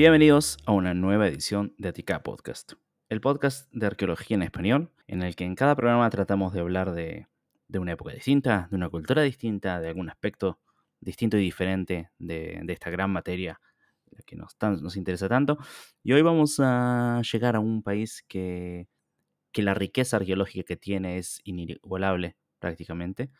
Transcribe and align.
Bienvenidos 0.00 0.56
a 0.64 0.72
una 0.72 0.94
nueva 0.94 1.28
edición 1.28 1.74
de 1.76 1.90
Atica 1.90 2.22
Podcast, 2.22 2.72
el 3.10 3.20
podcast 3.20 3.70
de 3.70 3.86
arqueología 3.86 4.34
en 4.34 4.42
español, 4.42 4.90
en 5.06 5.22
el 5.22 5.36
que 5.36 5.44
en 5.44 5.54
cada 5.54 5.76
programa 5.76 6.08
tratamos 6.08 6.54
de 6.54 6.60
hablar 6.60 6.92
de, 6.92 7.26
una 7.68 7.92
época 7.92 8.14
distinta, 8.14 8.66
de 8.70 8.76
una 8.76 8.88
cultura 8.88 9.20
distinta, 9.20 9.78
de 9.78 9.88
algún 9.88 10.08
aspecto 10.08 10.58
distinto 11.00 11.36
y 11.36 11.42
diferente 11.42 12.08
de, 12.18 12.64
esta 12.68 12.88
gran 12.88 13.10
materia 13.10 13.60
que 14.24 14.36
nos, 14.36 14.96
interesa 14.96 15.28
tanto. 15.28 15.58
Y 16.02 16.14
hoy 16.14 16.22
vamos 16.22 16.58
a 16.60 17.20
llegar 17.30 17.54
a 17.56 17.60
un 17.60 17.82
país 17.82 18.24
que, 18.26 18.88
la 19.52 19.74
riqueza 19.74 20.16
arqueológica 20.16 20.64
que 20.64 20.76
tiene 20.78 21.18
es 21.18 21.42
inigualable 21.44 22.38
prácticamente 22.58 23.30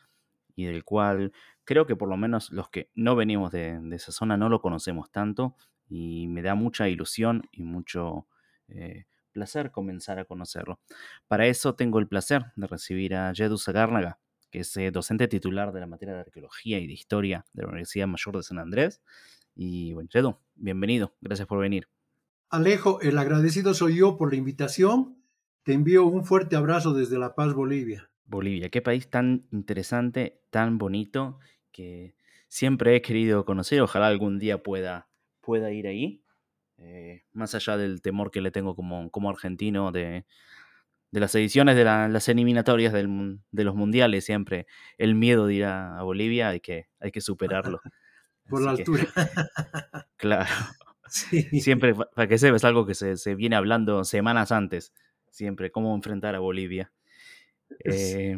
y 0.55 0.67
del 0.67 0.85
cual 0.85 1.33
creo 1.65 1.87
que 1.87 1.97
por 1.97 2.11
lo 2.11 2.19
menos 2.19 2.51
los 2.51 2.69
que 2.69 2.91
no 2.95 3.17
venimos 3.17 3.51
de 3.51 3.81
esa 3.93 4.13
zona 4.13 4.37
no 4.37 4.51
lo 4.51 4.61
conocemos 4.61 5.11
tanto 5.11 5.57
y 5.91 6.29
me 6.29 6.41
da 6.41 6.55
mucha 6.55 6.89
ilusión 6.89 7.43
y 7.51 7.65
mucho 7.65 8.29
eh, 8.69 9.05
placer 9.33 9.73
comenzar 9.73 10.21
a 10.21 10.25
conocerlo. 10.25 10.79
Para 11.27 11.49
eso 11.49 11.75
tengo 11.75 11.99
el 11.99 12.07
placer 12.07 12.47
de 12.55 12.67
recibir 12.69 13.17
a 13.17 13.35
Jedu 13.35 13.59
Zagárnaga, 13.59 14.21
que 14.51 14.61
es 14.61 14.77
eh, 14.77 14.93
docente 14.93 15.27
titular 15.27 15.73
de 15.73 15.81
la 15.81 15.87
materia 15.89 16.15
de 16.15 16.21
arqueología 16.21 16.79
y 16.79 16.87
de 16.87 16.93
historia 16.93 17.45
de 17.53 17.63
la 17.63 17.69
Universidad 17.69 18.07
Mayor 18.07 18.37
de 18.37 18.43
San 18.45 18.59
Andrés. 18.61 19.03
Y 19.57 19.93
bueno, 19.93 20.09
Jedu, 20.13 20.39
bienvenido, 20.55 21.17
gracias 21.21 21.49
por 21.49 21.59
venir. 21.59 21.89
Alejo, 22.51 23.01
el 23.01 23.19
agradecido 23.19 23.75
soy 23.75 23.97
yo 23.97 24.17
por 24.17 24.31
la 24.31 24.39
invitación. 24.39 25.19
Te 25.65 25.73
envío 25.73 26.07
un 26.07 26.25
fuerte 26.25 26.55
abrazo 26.55 26.95
desde 26.95 27.19
La 27.19 27.35
Paz, 27.35 27.53
Bolivia. 27.53 28.11
Bolivia, 28.25 28.71
qué 28.71 28.81
país 28.81 29.11
tan 29.11 29.49
interesante, 29.51 30.41
tan 30.51 30.79
bonito, 30.79 31.41
que 31.73 32.15
siempre 32.49 32.95
he 32.95 33.03
querido 33.03 33.45
conocer. 33.45 33.81
Ojalá 33.83 34.07
algún 34.07 34.39
día 34.39 34.63
pueda 34.63 35.10
pueda 35.41 35.71
ir 35.73 35.87
ahí, 35.87 36.23
eh, 36.79 37.25
más 37.33 37.55
allá 37.55 37.77
del 37.77 38.01
temor 38.01 38.31
que 38.31 38.41
le 38.41 38.51
tengo 38.51 38.75
como, 38.75 39.11
como 39.11 39.29
argentino 39.31 39.93
de, 39.93 40.25
las 41.11 41.35
ediciones 41.35 41.77
de 41.77 41.85
las 41.85 42.29
eliminatorias 42.29 42.93
de 42.93 43.65
los 43.65 43.75
mundiales, 43.75 44.25
siempre 44.25 44.67
el 44.97 45.15
miedo 45.15 45.47
de 45.47 45.55
ir 45.55 45.65
a, 45.65 46.03
Bolivia 46.03 46.49
hay 46.49 46.61
que, 46.61 46.89
hay 47.01 47.11
que 47.11 47.21
superarlo. 47.21 47.81
Por 48.49 48.63
la 48.63 48.73
altura. 48.73 49.07
claro. 50.17 50.51
Siempre, 51.61 51.95
para 51.95 52.29
que 52.29 52.39
sepas, 52.39 52.61
es 52.61 52.65
algo 52.65 52.87
que 52.87 52.95
se, 52.95 53.35
viene 53.35 53.57
hablando 53.57 54.05
semanas 54.05 54.53
antes, 54.53 54.93
siempre, 55.29 55.73
cómo 55.73 55.93
enfrentar 55.95 56.37
a 56.37 56.39
Bolivia. 56.39 56.93
Eh, 57.85 58.37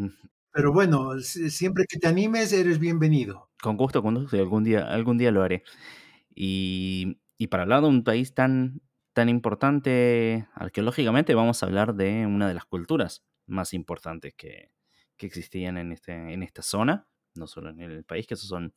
pero 0.53 0.72
bueno, 0.72 1.19
siempre 1.20 1.84
que 1.89 1.98
te 1.98 2.09
animes, 2.09 2.53
eres 2.53 2.78
bienvenido. 2.78 3.50
Con 3.61 3.77
gusto, 3.77 4.03
con 4.03 4.14
gusto, 4.14 4.37
algún 4.37 4.64
día, 4.64 4.87
algún 4.87 5.19
día 5.19 5.31
lo 5.31 5.42
haré. 5.42 5.64
Y, 6.34 7.19
para 7.50 7.64
hablar 7.64 7.83
de 7.83 7.88
un 7.88 8.05
país 8.05 8.34
tan, 8.34 8.83
tan 9.12 9.28
importante 9.28 10.47
arqueológicamente, 10.55 11.34
vamos 11.34 11.62
a 11.62 11.66
hablar 11.66 11.94
de 11.94 12.27
una 12.27 12.48
de 12.48 12.55
las 12.55 12.64
culturas 12.64 13.25
más 13.47 13.75
importantes 13.75 14.34
que, 14.34 14.70
existían 15.19 15.78
en, 15.78 15.92
este, 15.92 16.12
en 16.12 16.42
esta 16.42 16.62
zona, 16.62 17.06
no 17.36 17.47
solo 17.47 17.70
en 17.70 17.80
el 17.80 18.05
país, 18.05 18.27
que 18.27 18.34
eso 18.34 18.48
son 18.48 18.72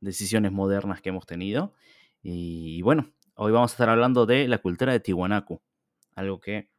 decisiones 0.00 0.50
modernas 0.50 1.02
que 1.02 1.10
hemos 1.10 1.26
tenido. 1.26 1.74
Y, 2.22 2.80
bueno, 2.80 3.12
hoy 3.34 3.52
vamos 3.52 3.72
a 3.72 3.74
estar 3.74 3.90
hablando 3.90 4.24
de 4.24 4.48
la 4.48 4.58
cultura 4.58 4.92
de 4.92 5.00
Tiwanaku, 5.00 5.60
algo 6.14 6.40
que 6.40 6.70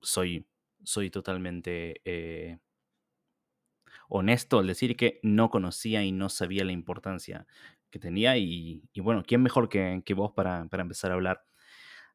soy, 0.00 0.46
soy 0.84 1.10
totalmente 1.10 2.00
eh, 2.04 2.58
honesto 4.08 4.60
al 4.60 4.66
decir 4.66 4.96
que 4.96 5.18
no 5.22 5.50
conocía 5.50 6.04
y 6.04 6.12
no 6.12 6.28
sabía 6.28 6.64
la 6.64 6.72
importancia 6.72 7.46
que 7.94 8.00
tenía 8.00 8.36
y, 8.36 8.82
bueno, 8.96 9.22
¿quién 9.24 9.40
mejor 9.40 9.68
que, 9.68 10.02
vos 10.16 10.32
para, 10.34 10.66
empezar 10.72 11.12
a 11.12 11.14
hablar? 11.14 11.44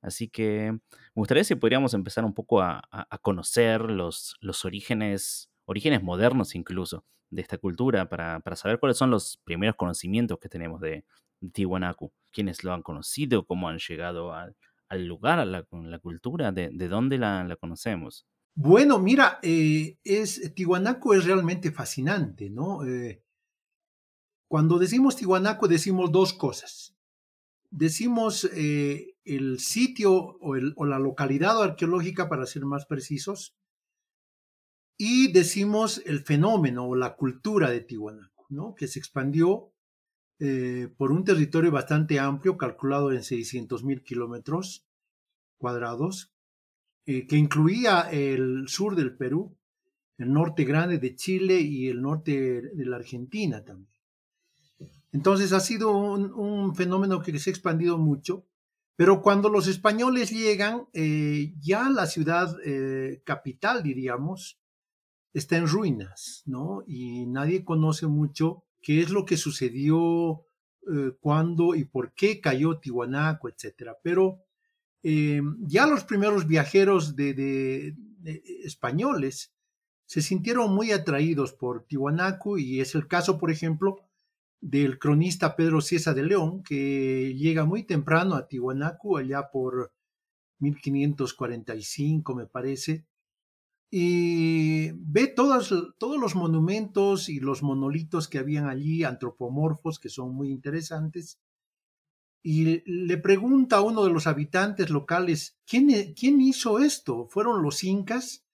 Así 0.02 0.28
que 0.28 0.74
me 0.74 0.82
gustaría 1.16 1.46
si 1.46 1.56
podríamos 1.56 1.94
empezar 1.94 2.26
un 2.26 2.34
poco 2.34 2.62
a, 2.62 2.84
conocer 3.22 3.84
los, 3.84 4.36
los, 4.42 4.66
orígenes, 4.66 5.50
orígenes 5.64 6.04
modernos 6.04 6.54
incluso, 6.54 7.06
de 7.30 7.42
esta 7.42 7.58
cultura, 7.58 8.10
para, 8.10 8.42
saber 8.58 8.80
cuáles 8.80 8.98
son 8.98 9.10
los 9.10 9.40
primeros 9.46 9.78
conocimientos 9.78 10.38
que 10.38 10.50
tenemos 10.50 10.82
de, 10.82 11.06
Tiwanaku, 11.54 12.12
quiénes 12.30 12.66
lo 12.66 12.74
han 12.74 12.82
conocido, 12.82 13.46
cómo 13.46 13.70
han 13.70 13.78
llegado 13.78 14.34
al, 14.34 14.58
lugar, 15.06 15.40
a 15.40 15.46
la, 15.46 15.66
la 15.72 16.00
cultura, 16.00 16.52
de, 16.52 16.90
dónde 16.90 17.18
la, 17.18 17.56
conocemos. 17.58 18.28
Bueno, 18.54 19.00
mira, 19.00 19.40
eh, 19.42 19.98
es, 20.04 20.54
Tiwanaku 20.54 21.14
es 21.14 21.24
realmente 21.24 21.72
fascinante, 21.72 22.50
¿no? 22.50 22.84
Eh, 22.84 23.24
cuando 24.50 24.80
decimos 24.80 25.16
Tiwanaku 25.16 25.68
decimos 25.68 26.12
dos 26.12 26.34
cosas. 26.34 26.96
Decimos 27.70 28.50
eh, 28.56 29.16
el 29.24 29.60
sitio 29.60 30.12
o, 30.12 30.86
la 30.86 30.98
localidad 30.98 31.62
arqueológica, 31.62 32.28
para 32.30 32.48
ser 32.48 32.66
más 32.66 32.88
precisos, 32.88 33.56
y 34.98 35.32
decimos 35.32 36.02
el 36.04 36.22
fenómeno 36.22 36.88
o 36.88 36.96
la 36.96 37.16
cultura 37.16 37.70
de 37.70 37.82
Tiwanaku, 37.82 38.46
¿no? 38.50 38.74
que 38.74 38.88
se 38.88 38.98
expandió 38.98 39.72
eh, 40.40 40.92
por 40.98 41.12
un 41.12 41.24
territorio 41.24 41.70
bastante 41.70 42.20
amplio, 42.20 42.58
calculado 42.58 43.12
en 43.12 43.22
600 43.22 43.84
mil 43.84 44.02
kilómetros 44.02 44.88
cuadrados, 45.60 46.34
eh, 47.06 47.28
que 47.28 47.38
incluía 47.38 48.02
el 48.10 48.68
sur 48.68 48.96
del 48.96 49.16
Perú, 49.16 49.56
el 50.18 50.34
norte 50.34 50.64
grande 50.64 50.98
de 50.98 51.16
Chile 51.16 51.62
y 51.62 51.88
el 51.88 52.02
norte 52.02 52.64
de 52.64 52.86
la 52.86 52.96
Argentina 52.96 53.64
también. 53.64 53.99
Entonces 55.12 55.54
ha 55.54 55.60
sido 55.60 55.92
un, 55.92 56.76
fenómeno 56.76 57.22
que 57.22 57.38
se 57.40 57.50
ha 57.50 57.54
expandido 57.54 57.98
mucho, 57.98 58.46
pero 58.96 59.22
cuando 59.22 59.50
los 59.50 59.68
españoles 59.68 60.30
llegan, 60.30 60.88
eh, 60.94 61.54
ya 61.60 61.90
la 61.90 62.06
ciudad 62.06 62.56
eh, 62.66 63.22
capital, 63.26 63.82
diríamos, 63.82 64.60
está 65.34 65.58
en 65.58 65.68
ruinas, 65.68 66.44
¿no? 66.46 66.84
Y 66.86 67.26
nadie 67.26 67.64
conoce 67.64 68.08
mucho 68.08 68.66
qué 68.82 69.00
es 69.00 69.10
lo 69.10 69.26
que 69.26 69.38
sucedió, 69.38 70.46
eh, 70.92 71.12
cuándo 71.22 71.76
y 71.76 71.86
por 71.86 72.14
qué 72.14 72.42
cayó 72.42 72.80
Tihuanaco, 72.80 73.50
etc. 73.50 73.92
Pero 74.04 74.44
ya 75.02 75.88
los 75.88 76.04
primeros 76.04 76.46
viajeros 76.46 77.16
de, 77.16 77.96
españoles 78.66 79.54
se 80.06 80.22
sintieron 80.22 80.76
muy 80.76 80.92
atraídos 80.92 81.54
por 81.54 81.86
Tihuanaco 81.86 82.58
y 82.58 82.82
es 82.82 82.96
el 82.96 83.08
caso, 83.08 83.38
por 83.38 83.50
ejemplo, 83.50 84.09
del 84.62 85.00
cronista 85.00 85.56
Pedro 85.56 85.82
Ciesa 85.82 86.14
de 86.14 86.24
León, 86.24 86.64
que 86.64 87.34
llega 87.36 87.66
muy 87.66 87.84
temprano 87.84 88.36
a 88.36 88.48
Tihuanacu, 88.48 89.18
allá 89.18 89.50
por 89.52 89.94
1545, 90.60 92.36
me 92.36 92.46
parece, 92.46 93.06
y 93.92 94.92
ve 94.92 95.28
todos, 95.28 95.72
los 95.72 96.36
monumentos 96.36 97.30
y 97.30 97.40
los 97.40 97.64
monolitos 97.64 98.28
que 98.28 98.38
habían 98.38 98.68
allí, 98.68 99.04
antropomorfos, 99.04 100.00
que 100.00 100.10
son 100.10 100.36
muy 100.36 100.50
interesantes, 100.52 101.40
y 102.44 102.84
le 102.86 103.18
pregunta 103.18 103.78
a 103.78 103.82
uno 103.82 104.04
de 104.04 104.12
los 104.12 104.28
habitantes 104.28 104.90
locales, 104.90 105.58
¿quién, 105.66 106.14
quién 106.14 106.40
hizo 106.40 106.80
esto? 106.80 107.26
¿Fueron 107.26 107.64
los 107.64 107.84
incas? 107.84 108.46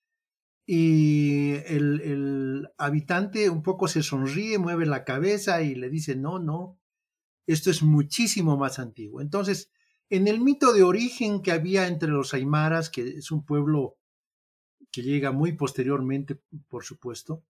Y 0.68 1.54
el, 1.68 2.68
habitante 2.78 3.50
un 3.50 3.62
poco 3.62 3.88
se 3.88 4.02
sonríe, 4.02 4.58
mueve 4.58 4.86
la 4.86 5.04
cabeza 5.04 5.62
y 5.62 5.76
le 5.76 5.90
dice, 5.90 6.16
no, 6.16 6.40
no, 6.40 6.80
esto 7.46 7.70
es 7.70 7.84
muchísimo 7.84 8.58
más 8.58 8.80
antiguo. 8.80 9.22
Entonces, 9.22 9.72
en 10.10 10.28
el 10.28 10.40
mito 10.42 10.74
de 10.74 10.84
origen 10.84 11.42
que 11.42 11.52
había 11.52 11.88
entre 11.88 12.10
los 12.10 12.34
aymaras, 12.34 12.90
que 12.90 13.08
es 13.08 13.32
un 13.32 13.46
pueblo 13.46 13.98
que 14.92 15.04
llega 15.04 15.32
muy 15.32 15.54
posteriormente, 15.54 16.42
por 16.68 16.84
supuesto, 16.84 17.44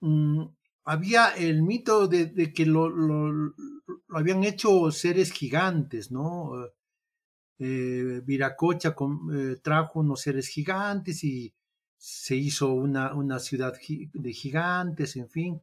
mm, 0.00 0.44
había 0.84 1.28
el 1.30 1.62
mito 1.62 2.08
de, 2.08 2.52
que 2.54 2.64
lo, 2.64 2.90
habían 4.08 4.44
hecho 4.44 4.90
seres 4.90 5.32
gigantes, 5.32 6.10
¿no? 6.10 6.52
Eh, 7.58 8.22
Viracocha 8.24 8.94
eh, 9.32 9.56
trajo 9.62 10.00
unos 10.00 10.20
seres 10.20 10.48
gigantes 10.48 11.24
y 11.24 11.52
se 11.98 12.36
hizo 12.36 12.72
una, 12.72 13.12
una 13.14 13.38
ciudad 13.38 13.74
de 14.12 14.32
gigantes, 14.32 15.16
en 15.16 15.28
fin, 15.28 15.60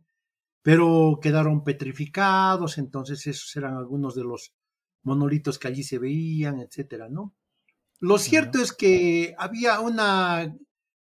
pero 0.61 1.19
quedaron 1.21 1.63
petrificados, 1.63 2.77
entonces 2.77 3.25
esos 3.27 3.55
eran 3.55 3.75
algunos 3.75 4.15
de 4.15 4.23
los 4.23 4.53
monolitos 5.03 5.57
que 5.57 5.67
allí 5.67 5.83
se 5.83 5.97
veían, 5.97 6.59
etcétera, 6.59 7.07
¿no? 7.09 7.33
Lo 7.99 8.17
cierto 8.17 8.61
es 8.61 8.73
que 8.73 9.33
había 9.37 9.79
una 9.79 10.53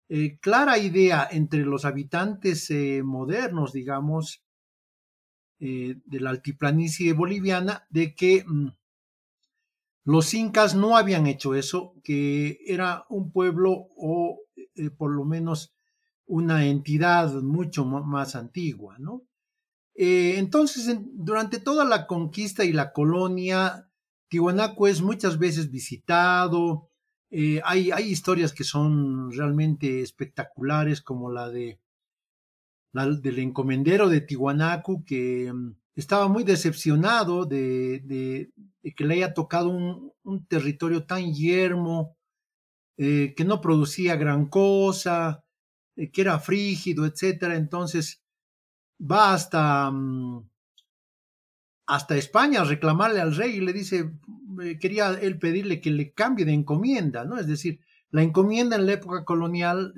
eh, 0.10 0.38
clara 0.40 0.78
idea 0.78 1.28
entre 1.30 1.66
los 1.66 1.84
habitantes 1.84 2.70
eh, 2.72 3.02
modernos, 3.04 3.74
digamos, 3.74 4.44
eh, 5.60 5.96
de 6.06 6.20
la 6.20 6.30
altiplanicie 6.30 7.14
boliviana, 7.14 7.86
de 7.90 8.16
que 8.16 8.46
mm, 8.48 8.68
los 10.08 10.34
incas 10.34 10.74
no 10.74 10.96
habían 10.96 11.28
hecho 11.28 11.54
eso, 11.54 11.94
que 12.02 12.60
era 12.66 13.06
un 13.10 13.30
pueblo 13.30 13.90
o 13.98 14.40
eh, 14.76 14.90
por 14.90 15.12
lo 15.12 15.26
menos 15.26 15.76
una 16.26 16.66
entidad 16.66 17.34
mucho 17.42 17.84
más 17.84 18.38
antigua, 18.38 18.96
¿no? 19.00 19.24
Eh, 19.96 20.36
entonces, 20.38 20.98
durante 21.12 21.60
toda 21.60 21.84
la 21.84 22.08
conquista 22.08 22.64
y 22.64 22.72
la 22.72 22.94
colonia, 22.94 23.90
Tiwanaku 24.30 24.88
es 24.88 25.02
muchas 25.02 25.40
veces 25.40 25.72
visitado. 25.72 26.90
Eh, 27.30 27.60
hay, 27.66 27.92
hay 27.92 28.06
historias 28.10 28.54
que 28.54 28.64
son 28.64 29.34
realmente 29.34 30.02
espectaculares, 30.02 31.02
como 31.02 31.34
la 31.34 31.50
de 31.50 31.82
la, 32.94 33.08
del 33.08 33.40
encomendero 33.40 34.08
de 34.08 34.22
Tiwanaku, 34.22 35.04
que 35.04 35.52
mm, 35.52 35.76
estaba 35.98 36.28
muy 36.28 36.44
decepcionado 36.44 37.46
de, 37.46 38.52
que 38.96 39.04
le 39.04 39.16
haya 39.16 39.34
tocado 39.34 39.70
un, 39.70 40.48
territorio 40.48 41.06
tan 41.06 41.34
yermo, 41.34 42.16
eh, 42.98 43.34
que 43.36 43.44
no 43.44 43.62
producía 43.62 44.16
gran 44.16 44.48
cosa, 44.48 45.44
eh, 45.96 46.12
que 46.12 46.22
era 46.22 46.40
frígido, 46.40 47.06
etcétera. 47.06 47.56
Entonces 47.56 48.22
va 49.00 49.34
hasta, 49.34 49.90
mm, 49.90 50.48
hasta 51.88 52.16
España 52.16 52.62
a 52.62 52.66
reclamarle 52.66 53.20
al 53.20 53.36
rey 53.36 53.56
y 53.56 53.62
le 53.62 53.74
dice, 53.74 54.12
eh, 54.64 54.78
quería 54.80 55.10
él 55.20 55.40
pedirle 55.40 55.82
que 55.82 55.90
le 55.90 56.14
cambie 56.14 56.46
de 56.46 56.54
encomienda, 56.54 57.26
¿no? 57.26 57.40
Es 57.40 57.48
decir, 57.48 57.80
la 58.12 58.22
encomienda 58.22 58.76
en 58.76 58.86
la 58.86 58.94
época 58.94 59.26
colonial 59.26 59.94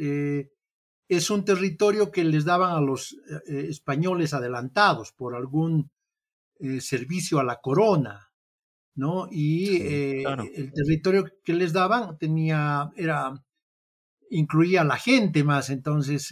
es 1.10 1.30
un 1.30 1.44
territorio 1.44 2.12
que 2.12 2.24
les 2.24 2.46
daban 2.46 2.72
a 2.78 2.82
los 2.82 3.14
eh, 3.48 3.68
españoles 3.70 4.34
adelantados 4.34 5.12
por 5.12 5.36
algún 5.36 5.92
eh, 6.60 6.80
servicio 6.82 7.40
a 7.40 7.44
la 7.44 7.60
corona, 7.62 8.32
¿no? 8.96 9.28
Y 9.32 9.66
Sí, 9.78 10.22
claro. 10.22 10.44
el 10.56 10.72
territorio 10.74 11.26
que 11.44 11.54
les 11.54 11.74
daban 11.74 12.18
tenía, 12.18 12.92
era, 12.96 13.34
incluía 14.30 14.82
a 14.82 14.86
la 14.86 14.98
gente 14.98 15.44
más, 15.44 15.70
entonces 15.70 16.28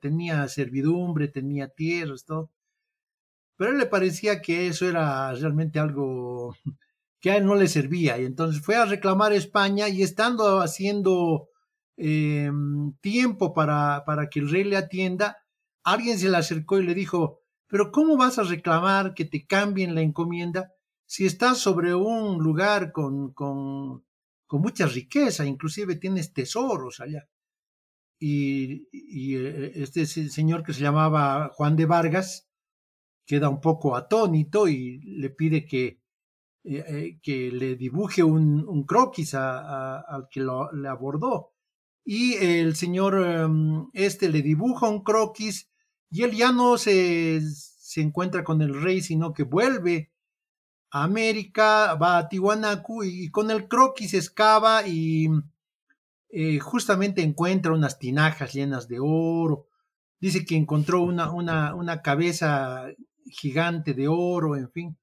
tenía 0.00 0.48
servidumbre, 0.48 1.28
tenía 1.28 1.68
tierras, 1.68 2.24
todo 2.24 2.50
pero 3.58 3.70
a 3.70 3.72
él 3.74 3.78
le 3.80 3.86
parecía 3.86 4.40
que 4.40 4.68
eso 4.68 4.88
era 4.88 5.34
realmente 5.34 5.78
algo 5.80 6.56
que 7.20 7.32
a 7.32 7.36
él 7.36 7.44
no 7.44 7.56
le 7.56 7.66
servía 7.66 8.18
y 8.18 8.24
entonces 8.24 8.62
fue 8.62 8.76
a 8.76 8.84
reclamar 8.84 9.32
a 9.32 9.36
España 9.36 9.88
y 9.88 10.02
estando 10.02 10.60
haciendo 10.60 11.48
eh, 11.98 12.50
tiempo 13.00 13.52
para, 13.52 14.04
para 14.06 14.28
que 14.30 14.38
el 14.38 14.50
rey 14.50 14.64
le 14.64 14.76
atienda, 14.76 15.38
alguien 15.82 16.18
se 16.18 16.28
le 16.28 16.36
acercó 16.36 16.78
y 16.78 16.86
le 16.86 16.94
dijo, 16.94 17.40
pero 17.66 17.90
¿cómo 17.90 18.16
vas 18.16 18.38
a 18.38 18.44
reclamar 18.44 19.14
que 19.14 19.24
te 19.24 19.46
cambien 19.46 19.94
la 19.94 20.00
encomienda 20.02 20.72
si 21.06 21.26
estás 21.26 21.58
sobre 21.58 21.94
un 21.94 22.38
lugar 22.38 22.92
con, 22.92 23.32
con, 23.32 24.04
con 24.46 24.60
mucha 24.60 24.86
riqueza, 24.86 25.44
inclusive 25.44 25.96
tienes 25.96 26.32
tesoros 26.32 27.00
allá? 27.00 27.28
Y, 28.20 28.86
eh, 29.36 29.72
este 29.74 30.06
señor 30.06 30.62
que 30.62 30.72
se 30.72 30.82
llamaba 30.82 31.50
Juan 31.54 31.76
de 31.76 31.86
Vargas, 31.86 32.48
queda 33.26 33.48
un 33.48 33.60
poco 33.60 33.96
atónito 33.96 34.68
y 34.68 35.00
le 35.00 35.30
pide 35.30 35.66
que, 35.66 36.00
eh, 36.64 37.18
que 37.22 37.50
le 37.50 37.76
dibuje 37.76 38.22
un, 38.22 38.84
croquis 38.84 39.34
al 39.34 40.28
que 40.30 40.40
lo, 40.40 40.72
le 40.72 40.88
abordó. 40.88 41.52
Y 42.10 42.36
el 42.36 42.74
señor 42.74 43.16
um, 43.16 43.90
este 43.92 44.30
le 44.30 44.40
dibuja 44.40 44.88
un 44.88 45.04
croquis 45.04 45.68
y 46.10 46.22
él 46.22 46.30
ya 46.34 46.52
no 46.52 46.78
se, 46.78 47.42
se 47.42 48.00
encuentra 48.00 48.44
con 48.44 48.62
el 48.62 48.80
rey, 48.80 49.02
sino 49.02 49.34
que 49.34 49.42
vuelve 49.42 50.10
a 50.90 51.04
América, 51.04 51.96
va 51.96 52.16
a 52.16 52.28
Tiwanaku 52.30 53.04
y 53.04 53.30
con 53.30 53.50
el 53.50 53.68
croquis 53.68 54.14
excava 54.14 54.88
y 54.88 55.28
eh, 56.30 56.58
justamente 56.60 57.20
encuentra 57.20 57.72
unas 57.72 57.98
tinajas 57.98 58.54
llenas 58.54 58.88
de 58.88 59.00
oro. 59.00 59.66
Dice 60.18 60.46
que 60.46 60.56
encontró 60.56 61.02
una, 61.02 61.30
una, 61.30 61.74
una 61.74 62.00
cabeza 62.00 62.86
gigante 63.26 63.92
de 63.92 64.08
oro, 64.08 64.56
en 64.56 64.70
fin. 64.70 64.96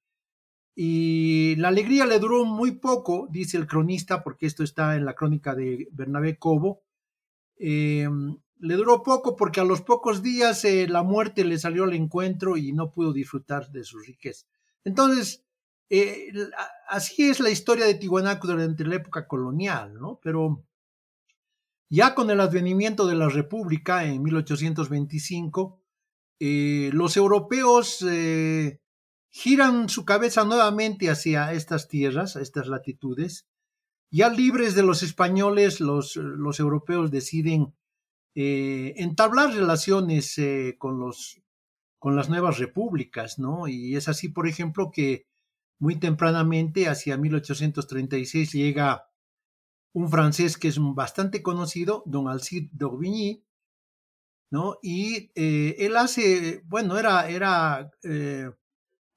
Y 0.73 1.55
la 1.57 1.67
alegría 1.67 2.07
le 2.07 2.17
duró 2.17 2.45
muy 2.45 2.71
poco, 2.71 3.27
dice 3.29 3.57
el 3.57 3.67
cronista, 3.67 4.23
porque 4.23 4.47
esto 4.47 4.63
está 4.63 4.95
en 4.95 5.05
la 5.05 5.13
crónica 5.13 5.53
de 5.53 5.87
Bernabé 5.91 6.39
Cobo. 6.39 6.84
Eh, 7.57 8.07
le 8.59 8.75
duró 8.75 9.03
poco 9.03 9.35
porque 9.35 9.59
a 9.59 9.65
los 9.65 9.81
pocos 9.81 10.21
días 10.21 10.63
eh, 10.65 10.87
la 10.87 11.03
muerte 11.03 11.43
le 11.43 11.59
salió 11.59 11.83
al 11.83 11.93
encuentro 11.93 12.57
y 12.57 12.73
no 12.73 12.91
pudo 12.91 13.13
disfrutar 13.13 13.69
de 13.69 13.83
sus 13.83 14.05
riquezas. 14.05 14.47
Entonces, 14.83 15.43
eh, 15.89 16.31
así 16.87 17.29
es 17.29 17.39
la 17.39 17.49
historia 17.49 17.85
de 17.85 17.95
Tiwanaku 17.95 18.47
durante 18.47 18.85
la 18.85 18.95
época 18.95 19.27
colonial, 19.27 19.93
¿no? 19.93 20.19
Pero 20.23 20.65
ya 21.89 22.15
con 22.15 22.29
el 22.31 22.39
advenimiento 22.39 23.05
de 23.05 23.15
la 23.15 23.29
República 23.29 24.05
en 24.05 24.23
1825, 24.23 25.81
eh, 26.39 26.89
los 26.93 27.17
europeos 27.17 28.03
giran 29.29 29.89
su 29.89 30.05
cabeza 30.05 30.43
nuevamente 30.43 31.09
hacia 31.09 31.53
estas 31.53 31.87
tierras, 31.87 32.35
estas 32.35 32.67
latitudes. 32.67 33.47
Ya 34.15 34.29
libres 34.29 34.75
de 34.75 34.81
los 34.81 35.03
españoles, 35.03 35.81
los, 35.81 36.15
europeos 36.15 37.11
deciden 37.11 37.75
eh, 38.33 38.93
entablar 38.95 39.53
relaciones 39.53 40.37
eh, 40.37 40.77
con, 40.79 41.01
los, 41.01 41.41
con 41.99 42.15
las 42.15 42.29
nuevas 42.29 42.57
repúblicas, 42.57 43.39
¿no? 43.39 43.67
Y 43.67 43.97
es 43.97 44.07
así, 44.07 44.29
por 44.29 44.47
ejemplo, 44.47 44.89
que 44.89 45.27
muy 45.79 45.97
tempranamente, 45.97 46.87
hacia 46.87 47.17
1836, 47.17 48.53
llega 48.53 49.09
un 49.91 50.09
francés 50.09 50.57
que 50.57 50.69
es 50.69 50.77
bastante 50.79 51.43
conocido, 51.43 52.01
don 52.05 52.29
Alcide 52.29 52.69
d'Orbigny, 52.71 53.43
¿no? 54.49 54.79
Y 54.81 55.29
eh, 55.35 55.75
él 55.79 55.97
hace, 55.97 56.61
bueno, 56.63 56.97
era, 56.97 57.27
era 57.27 57.91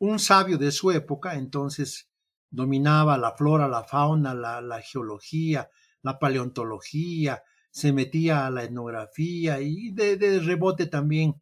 un 0.00 0.18
sabio 0.18 0.58
de 0.58 0.72
su 0.72 0.90
época, 0.90 1.36
entonces 1.36 2.10
dominaba 2.50 3.18
la 3.18 3.32
flora, 3.32 3.68
la 3.68 3.84
fauna, 3.84 4.34
la, 4.34 4.60
la, 4.60 4.80
geología, 4.80 5.68
la 6.02 6.18
paleontología, 6.18 7.42
se 7.70 7.92
metía 7.92 8.46
a 8.46 8.50
la 8.50 8.64
etnografía 8.64 9.60
y 9.60 9.92
de, 9.92 10.40
rebote 10.40 10.86
también 10.86 11.40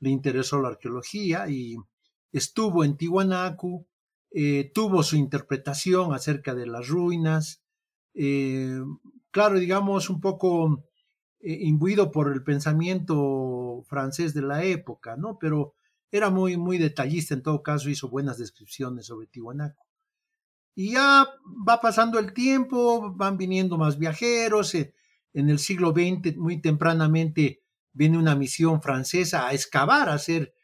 le 0.00 0.10
interesó 0.10 0.60
la 0.60 0.68
arqueología 0.68 1.48
y 1.48 1.76
estuvo 2.32 2.84
en 2.84 2.96
Tiwanaku, 2.96 3.86
eh, 4.30 4.70
tuvo 4.74 5.02
su 5.02 5.16
interpretación 5.16 6.12
acerca 6.12 6.54
de 6.54 6.66
las 6.66 6.88
ruinas, 6.88 7.62
eh, 8.14 8.80
claro, 9.30 9.58
digamos, 9.58 10.10
un 10.10 10.20
poco 10.20 10.84
eh, 11.40 11.56
imbuido 11.62 12.10
por 12.10 12.32
el 12.32 12.42
pensamiento 12.42 13.82
francés 13.86 14.34
de 14.34 14.42
la 14.42 14.64
época, 14.64 15.16
¿no? 15.16 15.38
Pero 15.38 15.74
era 16.10 16.30
muy, 16.30 16.56
muy 16.56 16.78
detallista, 16.78 17.34
en 17.34 17.42
todo 17.42 17.62
caso 17.62 17.88
hizo 17.90 18.08
buenas 18.08 18.38
descripciones 18.38 19.06
sobre 19.06 19.26
Tiwanaku. 19.28 19.87
Y 20.78 20.92
ya 20.92 21.26
va 21.68 21.80
pasando 21.80 22.20
el 22.20 22.32
tiempo, 22.32 23.12
van 23.12 23.36
viniendo 23.36 23.76
más 23.76 23.98
viajeros, 23.98 24.76
eh, 24.76 24.94
en 25.32 25.50
el 25.50 25.58
siglo 25.58 25.90
XX, 25.90 26.36
muy 26.36 26.60
tempranamente, 26.60 27.64
viene 27.92 28.16
una 28.16 28.36
misión 28.36 28.80
francesa 28.80 29.48
a 29.48 29.54
excavar, 29.54 30.08
a 30.08 30.12
hacer 30.14 30.54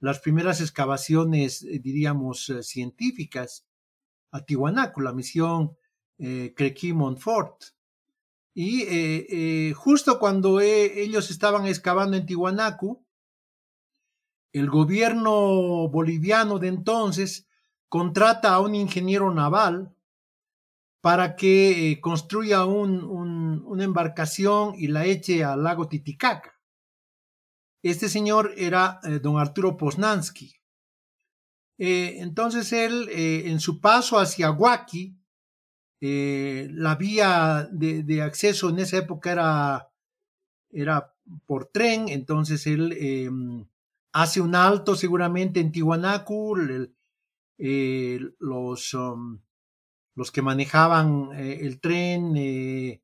las 0.00 0.18
primeras 0.18 0.60
excavaciones, 0.60 1.62
eh, 1.62 1.78
diríamos, 1.78 2.50
eh, 2.50 2.64
científicas 2.64 3.64
a 4.32 4.44
Tiwanaku, 4.44 5.02
la 5.02 5.12
misión 5.12 5.76
eh, 6.18 6.52
Crequi-Montfort. 6.56 7.66
Y 8.52 9.72
justo 9.72 10.18
cuando 10.18 10.60
ellos 10.60 11.30
estaban 11.30 11.66
excavando 11.66 12.16
en 12.16 12.26
Tiwanaku, 12.26 13.06
el 14.52 14.68
gobierno 14.68 15.88
boliviano 15.88 16.58
de 16.58 16.66
entonces 16.66 17.46
contrata 17.90 18.54
a 18.54 18.60
un 18.60 18.74
ingeniero 18.74 19.30
naval 19.34 19.94
para 21.02 21.36
que 21.36 21.90
eh, 21.90 22.00
construya 22.00 22.64
un, 22.64 23.04
un, 23.04 23.62
una 23.66 23.84
embarcación 23.84 24.74
y 24.78 24.86
la 24.86 25.04
eche 25.04 25.44
al 25.44 25.62
lago 25.62 25.88
Titicaca. 25.88 26.58
Este 27.82 28.08
señor 28.08 28.54
era 28.56 29.00
eh, 29.02 29.18
don 29.18 29.38
Arturo 29.38 29.76
Poznansky. 29.76 30.54
Eh, 31.78 32.20
entonces 32.20 32.72
él, 32.72 33.08
en 33.10 33.58
su 33.58 33.80
paso 33.80 34.18
hacia 34.18 34.50
Huaki, 34.50 35.18
la 36.00 36.94
vía 36.94 37.68
de, 37.72 38.22
acceso 38.22 38.68
en 38.68 38.78
esa 38.78 38.98
época 38.98 39.32
era, 39.32 39.90
era 40.70 41.14
por 41.46 41.66
tren, 41.66 42.08
entonces 42.08 42.66
él 42.66 42.92
eh, 42.98 43.30
hace 44.12 44.40
un 44.40 44.54
alto 44.54 44.96
seguramente 44.96 45.60
en 45.60 45.72
Tiwanaku, 45.72 46.56
el, 46.56 46.94
eh, 47.62 48.18
los, 48.38 48.94
um, 48.94 49.38
los 50.14 50.32
que 50.32 50.40
manejaban 50.40 51.28
eh, 51.34 51.58
el 51.60 51.78
tren 51.78 52.32
eh, 52.34 53.02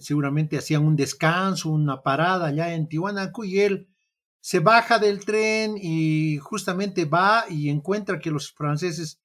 seguramente 0.00 0.58
hacían 0.58 0.84
un 0.84 0.96
descanso, 0.96 1.70
una 1.70 2.02
parada 2.02 2.48
allá 2.48 2.74
en 2.74 2.88
Tiwanaku 2.88 3.44
y 3.44 3.60
él 3.60 3.88
se 4.40 4.58
baja 4.60 4.98
del 4.98 5.24
tren 5.24 5.76
y 5.80 6.36
justamente 6.36 7.06
va 7.06 7.46
y 7.48 7.70
encuentra 7.70 8.18
que 8.20 8.30
los 8.30 8.52
franceses 8.52 9.18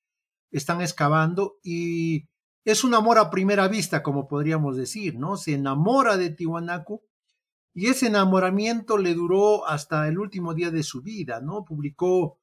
están 0.51 0.79
excavando 0.79 1.57
y 1.61 2.29
es 2.63 2.85
un 2.85 2.93
amor 2.95 3.17
a 3.17 3.29
primera 3.29 3.67
vista, 3.67 4.01
como 4.01 4.29
podríamos 4.29 4.77
decir, 4.77 5.19
¿no? 5.19 5.35
Se 5.35 5.55
enamora 5.55 6.15
de 6.15 6.29
Tiwanaku 6.29 7.03
y 7.73 7.87
ese 7.87 8.07
enamoramiento 8.07 8.97
le 8.97 9.13
duró 9.15 9.67
hasta 9.67 10.07
el 10.07 10.17
último 10.17 10.53
día 10.53 10.71
de 10.71 10.83
su 10.83 11.01
vida, 11.01 11.41
¿no? 11.41 11.65
Publicó 11.65 12.39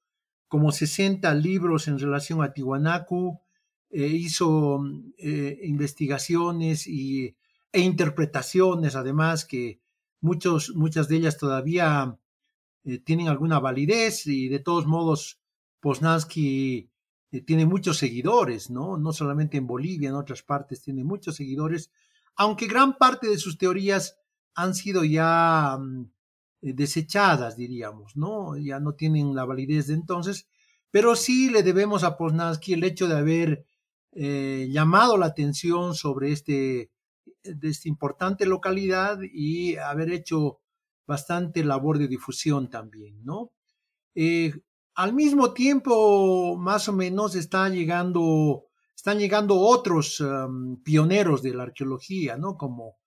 como 0.51 0.73
60 0.73 1.33
libros 1.35 1.87
en 1.87 2.01
relación 2.01 2.43
a 2.43 2.53
Tiwanaku, 2.53 3.41
eh, 3.89 4.09
hizo 4.09 4.83
eh, 5.17 5.61
investigaciones 5.63 6.89
y, 6.89 7.37
e 7.73 7.81
interpretaciones, 7.81 8.97
además, 8.97 9.45
que 9.45 9.81
muchos, 10.21 10.75
muchas 10.75 11.07
de 11.07 11.19
ellas 11.19 11.39
todavía 11.39 12.19
eh, 12.83 12.99
tienen 12.99 13.29
alguna 13.29 13.61
validez 13.61 14.27
y 14.27 14.49
de 14.49 14.59
todos 14.59 14.87
modos 14.87 15.39
Poznansky 15.79 16.91
tiene 17.47 17.65
muchos 17.65 17.99
seguidores, 17.99 18.71
¿no? 18.71 18.97
No 18.97 19.13
solamente 19.13 19.57
en 19.57 19.69
Bolivia, 19.69 20.09
en 20.09 20.17
otras 20.17 20.43
partes 20.43 20.83
tiene 20.83 21.05
muchos 21.05 21.37
seguidores, 21.37 21.93
aunque 22.35 22.67
gran 22.67 22.99
parte 22.99 23.29
de 23.29 23.39
sus 23.39 23.57
teorías 23.57 24.19
han 24.57 24.75
sido 24.75 25.05
ya 25.05 25.79
mm, 25.79 26.11
desechadas, 26.61 27.57
diríamos, 27.57 28.17
¿no? 28.17 28.57
Ya 28.57 28.81
no 28.81 28.95
tienen 28.95 29.35
la 29.35 29.45
validez 29.45 29.87
de 29.87 29.95
entonces, 29.95 30.49
pero 30.91 31.17
sí 31.17 31.51
le 31.51 31.63
debemos 31.63 32.05
a 32.05 32.17
Poznansky 32.17 32.75
el 32.75 32.85
hecho 32.85 33.09
de 33.09 33.17
haber 33.17 33.65
eh, 34.13 34.69
llamado 34.71 35.17
la 35.17 35.27
atención 35.27 35.95
sobre 35.95 36.33
este, 36.33 36.91
de 37.45 37.69
esta 37.69 37.89
importante 37.89 38.45
localidad 38.45 39.19
y 39.23 39.77
haber 39.77 40.13
hecho 40.13 40.61
bastante 41.07 41.65
labor 41.65 41.99
de 41.99 42.09
difusión 42.09 42.69
también, 42.71 43.25
¿no? 43.25 43.53
Eh, 44.15 44.53
al 44.95 45.15
mismo 45.15 45.53
tiempo, 45.53 46.57
más 46.57 46.89
o 46.89 46.93
menos, 46.93 47.35
llegando, 47.35 48.67
están 48.95 49.19
llegando 49.19 49.59
otros 49.59 50.23
pioneros 50.85 51.43
de 51.43 51.55
la 51.55 51.63
arqueología, 51.63 52.37
¿no? 52.37 52.59
Como 52.59 52.99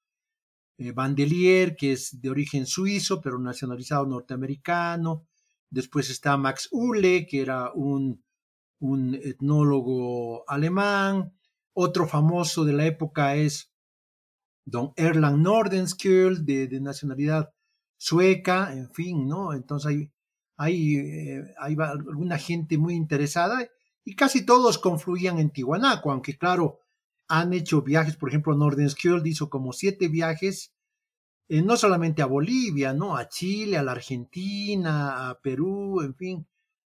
eh, 0.84 0.92
Vandelier, 0.92 1.76
que 1.76 1.94
es 1.94 2.22
de 2.22 2.30
origen 2.30 2.66
suizo, 2.66 3.22
pero 3.22 3.40
nacionalizado 3.40 4.06
norteamericano. 4.06 5.26
Después 5.70 6.10
está 6.10 6.38
Max 6.38 6.70
Uhle, 6.72 7.26
que 7.26 7.42
era 7.42 7.72
un 7.74 8.24
un 8.84 9.16
etnólogo 9.16 10.44
alemán. 10.50 11.34
Otro 11.74 12.08
famoso 12.08 12.66
de 12.66 12.74
la 12.74 12.86
época 12.86 13.36
es 13.36 13.72
don 14.66 14.92
Erland 14.96 15.42
Nordenskjöld, 15.42 16.46
de, 16.46 16.80
nacionalidad 16.82 17.54
sueca, 17.98 18.74
en 18.74 18.90
fin, 18.92 19.28
¿no? 19.28 19.54
Entonces 19.54 19.90
hay, 19.90 20.12
hay, 20.58 20.98
eh, 20.98 21.44
hay 21.60 21.76
alguna 21.80 22.38
gente 22.38 22.78
muy 22.78 22.94
interesada 22.94 23.66
y 24.04 24.16
casi 24.16 24.46
todos 24.46 24.78
confluían 24.78 25.40
en 25.40 25.50
Tiwanaku, 25.50 26.12
aunque 26.12 26.38
claro, 26.38 26.80
han 27.30 27.54
hecho 27.54 27.82
viajes, 27.82 28.18
por 28.18 28.30
ejemplo, 28.30 28.54
Nordenskjöld 28.54 29.26
hizo 29.26 29.50
como 29.50 29.72
siete 29.72 30.10
viajes, 30.10 30.73
eh, 31.50 31.62
no 31.62 31.76
solamente 31.78 32.22
a 32.22 32.28
Bolivia, 32.28 32.94
¿no? 32.94 33.18
A 33.18 33.28
Chile, 33.28 33.78
a 33.78 33.84
la 33.84 33.92
Argentina, 33.92 35.30
a 35.30 35.40
Perú, 35.40 36.02
en 36.02 36.16
fin. 36.16 36.48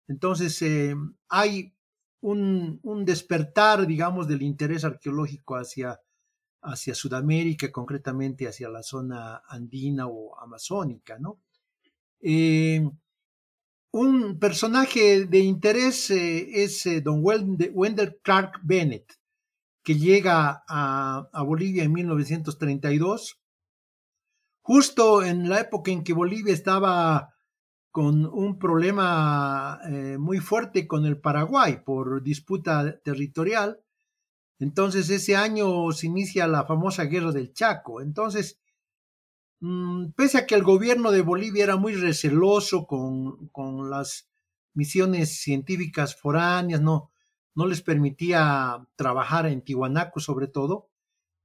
Entonces, 0.09 0.61
eh, 0.63 0.95
hay 1.29 1.75
un, 2.21 2.81
despertar, 3.05 3.87
digamos, 3.87 4.29
del 4.29 4.43
interés 4.43 4.85
arqueológico 4.85 5.57
hacia, 5.57 6.01
hacia 6.63 6.95
Sudamérica, 6.95 7.73
concretamente 7.73 8.49
hacia 8.49 8.69
la 8.69 8.83
zona 8.83 9.43
andina 9.49 10.07
o 10.07 10.39
amazónica, 10.41 11.19
¿no? 11.19 11.41
Eh, 12.21 12.89
un 13.93 14.39
personaje 14.39 15.27
de 15.27 15.39
interés 15.39 16.11
es 16.11 16.85
don 17.03 17.21
Wendell 17.23 18.21
Clark 18.23 18.61
Bennett, 18.63 19.13
que 19.83 19.97
llega 19.97 20.65
a, 20.69 21.29
a, 21.33 21.43
Bolivia 21.43 21.85
en 21.85 21.93
1932, 21.93 23.41
justo 24.67 25.23
en 25.23 25.49
la 25.49 25.61
época 25.61 25.93
en 25.93 26.03
que 26.03 26.13
Bolivia 26.13 26.53
estaba 26.53 27.37
con 27.93 28.27
un 28.27 28.59
problema 28.59 29.79
eh, 29.89 30.19
muy 30.19 30.39
fuerte 30.39 30.89
con 30.89 31.07
el 31.07 31.21
Paraguay 31.21 31.85
por 31.85 32.21
disputa 32.21 32.99
territorial. 32.99 33.79
Entonces 34.59 35.09
ese 35.09 35.37
año 35.37 35.93
se 35.93 36.09
inicia 36.09 36.49
la 36.49 36.65
famosa 36.65 37.05
guerra 37.05 37.31
del 37.31 37.53
Chaco. 37.53 38.01
Entonces, 38.01 38.59
mm, 39.61 40.07
pese 40.17 40.39
a 40.39 40.47
que 40.47 40.57
el 40.57 40.65
gobierno 40.65 41.13
de 41.13 41.23
Bolivia 41.23 41.63
era 41.63 41.77
muy 41.77 41.95
receloso 41.95 42.89
con, 42.89 43.47
con 43.51 43.89
las 43.89 44.29
misiones 44.75 45.41
científicas 45.41 46.17
foráneas, 46.17 46.81
no, 46.81 47.13
no 47.55 47.67
les 47.69 47.83
permitía 47.83 48.85
trabajar 48.97 49.47
en 49.47 49.63
Tiwanaku 49.63 50.19
sobre 50.19 50.49
todo, 50.49 50.89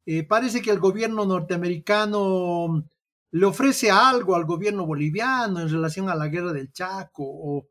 eh, 0.08 0.24
parece 0.24 0.63
que 0.63 0.72
el 0.72 0.80
gobierno 0.80 1.25
norteamericano 1.25 2.84
le 3.32 3.46
ofrece 3.46 3.90
algo 3.90 4.36
al 4.36 4.46
gobierno 4.46 4.86
boliviano 4.86 5.62
en 5.62 5.70
relación 5.70 6.10
a 6.10 6.16
la 6.16 6.28
guerra 6.28 6.52
del 6.54 6.72
Chaco 6.72 7.24
o, 7.24 7.68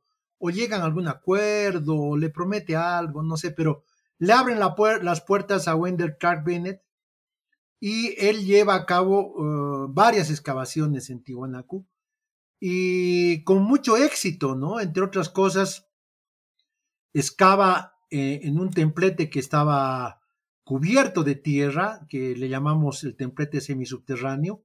llegan 0.50 0.80
a 0.80 0.86
algún 0.86 1.06
acuerdo 1.06 1.94
o 1.96 2.16
le 2.16 2.30
promete 2.30 2.74
algo, 2.74 3.22
no 3.22 3.36
sé, 3.36 3.50
pero 3.50 3.84
le 4.18 4.32
abren 4.32 4.58
las 4.58 5.20
puertas 5.20 5.68
a 5.68 5.76
Wendell 5.76 6.16
Clark 6.18 6.44
Bennett 6.44 6.82
y 7.78 8.14
él 8.18 8.44
lleva 8.44 8.74
a 8.74 8.86
cabo 8.86 9.32
uh, 9.34 9.92
varias 9.92 10.30
excavaciones 10.30 11.10
en 11.10 11.22
Tiwanaku 11.22 11.86
y 12.58 13.42
con 13.44 13.62
mucho 13.62 13.96
éxito, 13.96 14.54
¿no? 14.54 14.80
Entre 14.80 15.02
otras 15.02 15.30
cosas, 15.30 15.88
excava 17.14 17.94
eh, 18.10 18.40
en 18.44 18.58
un 18.58 18.70
templete 18.70 19.30
que 19.30 19.40
estaba 19.40 20.20
cubierto 20.62 21.24
de 21.24 21.36
tierra, 21.36 22.06
que 22.08 22.36
le 22.36 22.48
llamamos 22.48 23.02
el 23.04 23.16
templete 23.16 23.60
semisubterráneo, 23.60 24.62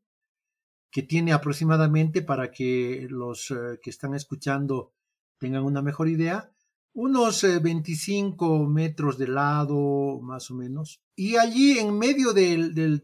que 0.91 1.03
tiene 1.03 1.33
aproximadamente, 1.33 2.21
para 2.21 2.51
que 2.51 3.07
los 3.09 3.51
eh, 3.51 3.79
que 3.81 3.89
están 3.89 4.13
escuchando 4.13 4.93
tengan 5.37 5.63
una 5.63 5.81
mejor 5.81 6.07
idea, 6.07 6.51
unos 6.93 7.45
25 7.61 8.55
eh, 8.55 8.67
metros 8.67 9.17
de 9.17 9.27
lado, 9.27 10.19
más 10.21 10.49
o 10.51 10.55
menos. 10.55 11.01
Y 11.15 11.35
allí 11.35 11.77
en 11.79 11.97
medio 11.97 12.33
del, 12.33 12.73
del, 12.73 13.03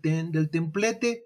templete 0.50 1.25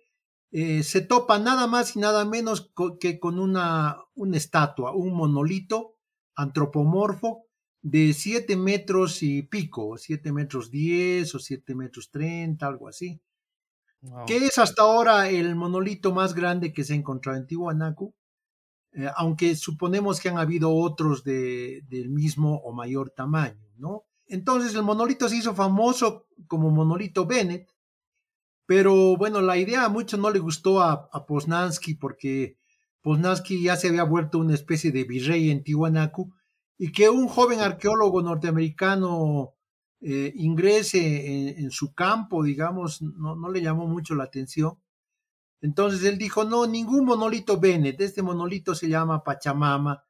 eh, 0.51 0.81
se 0.83 1.01
topa 1.01 1.38
nada 1.38 1.67
más 1.67 1.95
y 1.95 2.00
nada 2.00 2.25
menos 2.25 2.71
que 3.00 3.19
con 3.19 3.39
una, 3.39 3.97
una 4.15 4.38
estatua, 4.38 4.95
un 4.95 5.13
monolito 5.13 5.97
antropomorfo 6.35 7.45
de 7.81 8.13
7 8.13 8.57
metros 8.57 9.21
y 9.21 9.43
pico, 9.43 9.97
7 9.97 10.31
metros 10.31 10.71
10 10.71 11.35
o 11.35 11.39
7 11.39 11.75
metros 11.75 12.09
30, 12.09 12.65
algo 12.65 12.88
así 12.88 13.21
que 14.27 14.38
es 14.38 14.57
hasta 14.57 14.83
ahora 14.83 15.29
el 15.29 15.55
monolito 15.55 16.13
más 16.13 16.33
grande 16.33 16.74
que 16.74 16.83
se 16.83 16.93
ha 16.93 16.95
encontrado 16.95 17.38
en 17.38 17.47
Tiwanaku, 17.47 18.13
eh, 18.93 19.09
aunque 19.15 19.55
suponemos 19.55 20.19
que 20.19 20.29
han 20.29 20.38
habido 20.38 20.74
otros 20.74 21.24
de, 21.24 21.81
del 21.89 22.09
mismo 22.09 22.55
o 22.63 22.74
mayor 22.74 23.09
tamaño, 23.09 23.67
¿no? 23.77 24.03
Entonces 24.27 24.74
el 24.74 24.83
monolito 24.83 25.29
se 25.29 25.38
hizo 25.38 25.53
famoso 25.53 26.27
como 26.47 26.71
monolito 26.71 27.25
Bennett, 27.25 27.69
pero 28.65 29.17
bueno, 29.17 29.41
la 29.41 29.57
idea 29.57 29.85
a 29.85 29.89
muchos 29.89 30.19
no 30.19 30.31
le 30.31 30.39
gustó 30.39 30.81
a, 30.81 31.09
a 31.12 31.25
Poznansky 31.25 31.95
porque 31.95 32.57
Poznansky 33.01 33.62
ya 33.62 33.75
se 33.75 33.89
había 33.89 34.03
vuelto 34.03 34.39
una 34.39 34.55
especie 34.55 34.91
de 34.91 35.03
virrey 35.03 35.51
en 35.51 35.63
Tiwanaku 35.63 36.33
y 36.77 36.91
que 36.91 37.09
un 37.09 37.27
joven 37.27 37.62
arqueólogo 37.62 38.21
norteamericano 38.21 39.54
eh, 40.07 40.31
ingrese 40.35 41.57
en, 41.57 41.71
su 41.71 41.95
campo, 41.95 42.43
digamos, 42.43 43.01
no, 43.01 43.50
le 43.50 43.59
llamó 43.59 43.88
mucho 43.88 44.13
la 44.13 44.25
atención. 44.25 44.77
Entonces 45.62 46.03
él 46.03 46.19
dijo, 46.19 46.43
no, 46.43 46.67
ningún 46.67 47.05
monolito 47.05 47.59
Bennett, 47.59 48.00
este 48.00 48.21
monolito 48.21 48.75
se 48.75 48.88
llama 48.88 49.24
Pachamama, 49.24 50.05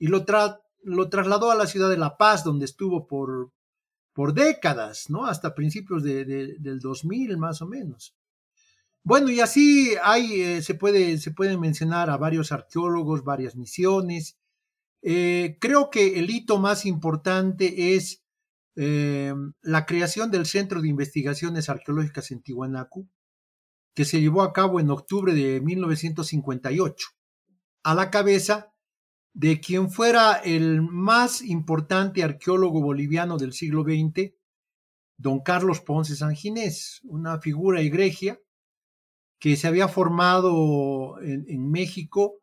y 0.00 0.08
lo, 0.08 0.24
trasladó 0.24 1.52
a 1.52 1.54
la 1.54 1.68
ciudad 1.68 1.88
de 1.88 1.96
La 1.96 2.16
Paz, 2.16 2.42
donde 2.42 2.64
estuvo 2.64 3.06
por, 3.06 3.52
por 4.12 4.34
décadas, 4.34 5.10
¿no? 5.10 5.26
Hasta 5.26 5.54
principios 5.54 6.02
de, 6.02 6.24
del 6.24 6.80
2000 6.80 7.38
más 7.38 7.62
o 7.62 7.68
menos. 7.68 8.16
Bueno, 9.04 9.30
y 9.30 9.38
así 9.38 9.94
hay, 10.02 10.40
eh, 10.40 10.62
se, 10.62 10.74
puede, 10.74 11.18
se 11.18 11.30
pueden 11.30 11.60
mencionar 11.60 12.10
a 12.10 12.16
varios 12.16 12.50
arqueólogos, 12.50 13.22
varias 13.22 13.54
misiones. 13.54 14.40
Eh, 15.02 15.56
creo 15.60 15.88
que 15.88 16.18
el 16.18 16.30
hito 16.30 16.58
más 16.58 16.84
importante 16.84 17.94
es 17.94 18.25
eh, 18.76 19.32
la 19.62 19.86
creación 19.86 20.30
del 20.30 20.44
Centro 20.44 20.82
de 20.82 20.88
Investigaciones 20.88 21.70
Arqueológicas 21.70 22.30
en 22.30 22.42
Tiwanaku, 22.42 23.08
que 23.94 24.04
se 24.04 24.20
llevó 24.20 24.42
a 24.42 24.52
cabo 24.52 24.80
en 24.80 24.90
octubre 24.90 25.34
de 25.34 25.62
1958, 25.62 27.08
a 27.82 27.94
la 27.94 28.10
cabeza 28.10 28.74
de 29.32 29.60
quien 29.60 29.90
fuera 29.90 30.34
el 30.34 30.82
más 30.82 31.40
importante 31.40 32.22
arqueólogo 32.22 32.82
boliviano 32.82 33.38
del 33.38 33.54
siglo 33.54 33.82
XX, 33.82 34.34
don 35.16 35.40
Carlos 35.40 35.80
Ponce 35.80 36.14
Sanginés, 36.14 37.00
una 37.04 37.40
figura 37.40 37.80
egregia 37.80 38.38
que 39.38 39.56
se 39.56 39.68
había 39.68 39.88
formado 39.88 41.18
en, 41.20 41.70
México 41.70 42.40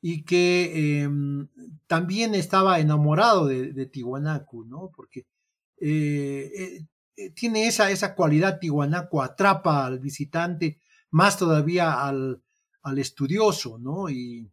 y 0.00 0.24
que 0.24 1.02
em, 1.02 1.48
también 1.86 2.34
estaba 2.34 2.80
enamorado 2.80 3.46
de, 3.46 3.72
de 3.72 3.86
Tiwanaku, 3.86 4.64
¿no? 4.64 4.90
Porque 4.94 5.26
eh, 5.80 6.86
eh, 7.16 7.30
tiene 7.30 7.66
esa, 7.66 7.90
esa 7.90 8.14
cualidad 8.14 8.58
Tiwanaku, 8.58 9.22
atrapa 9.22 9.86
al 9.86 9.98
visitante, 9.98 10.78
más 11.10 11.36
todavía 11.36 12.06
al, 12.06 12.42
al 12.82 12.98
estudioso, 12.98 13.78
¿no? 13.78 14.08
Y, 14.08 14.50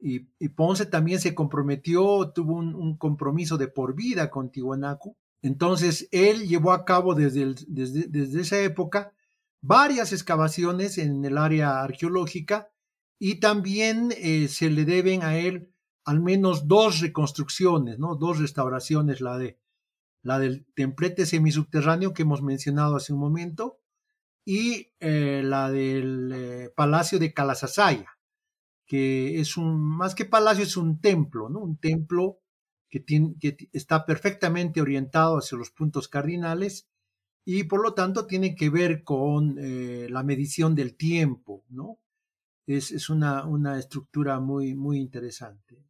y, 0.00 0.48
Ponce 0.50 0.86
también 0.86 1.20
se 1.20 1.34
comprometió, 1.34 2.30
tuvo 2.34 2.54
un, 2.54 2.96
compromiso 2.98 3.56
de 3.56 3.68
por 3.68 3.94
vida 3.94 4.30
con 4.30 4.50
Tiwanaku. 4.50 5.16
Entonces, 5.40 6.08
él 6.10 6.46
llevó 6.46 6.72
a 6.72 6.84
cabo 6.84 7.14
desde, 7.14 7.54
desde, 7.68 8.06
desde 8.08 8.40
esa 8.40 8.60
época 8.60 9.12
varias 9.60 10.12
excavaciones 10.12 10.98
en 10.98 11.24
el 11.24 11.38
área 11.38 11.82
arqueológica 11.82 12.70
y 13.18 13.36
también 13.36 14.12
eh, 14.18 14.48
se 14.48 14.68
le 14.68 14.84
deben 14.84 15.22
a 15.22 15.38
él 15.38 15.70
al 16.04 16.20
menos 16.20 16.68
dos 16.68 17.00
reconstrucciones, 17.00 17.98
¿no? 17.98 18.14
dos 18.14 18.38
restauraciones, 18.38 19.22
la, 19.22 19.38
de, 19.38 19.56
la 20.24 20.38
del 20.38 20.66
templete 20.74 21.26
semisubterráneo 21.26 22.14
que 22.14 22.22
hemos 22.22 22.42
mencionado 22.42 22.96
hace 22.96 23.12
un 23.12 23.20
momento 23.20 23.78
y 24.44 24.88
eh, 24.98 25.42
la 25.44 25.70
del 25.70 26.32
eh, 26.34 26.72
Palacio 26.74 27.18
de 27.18 27.32
Calasasaya, 27.32 28.18
que 28.86 29.38
es 29.38 29.56
un, 29.58 29.78
más 29.80 30.14
que 30.14 30.24
palacio, 30.24 30.64
es 30.64 30.76
un 30.78 31.00
templo, 31.00 31.50
¿no? 31.50 31.60
un 31.60 31.76
templo 31.76 32.40
que, 32.88 33.00
tiene, 33.00 33.34
que 33.38 33.68
está 33.72 34.06
perfectamente 34.06 34.80
orientado 34.80 35.36
hacia 35.36 35.58
los 35.58 35.70
puntos 35.70 36.08
cardinales 36.08 36.88
y 37.44 37.64
por 37.64 37.82
lo 37.82 37.92
tanto 37.92 38.26
tiene 38.26 38.54
que 38.54 38.70
ver 38.70 39.04
con 39.04 39.56
eh, 39.58 40.08
la 40.08 40.22
medición 40.22 40.74
del 40.74 40.96
tiempo, 40.96 41.64
¿no? 41.68 41.98
Es, 42.66 42.92
es 42.92 43.10
una, 43.10 43.44
una, 43.44 43.78
estructura 43.78 44.40
muy, 44.40 44.74
muy 44.74 44.98
interesante. 44.98 45.84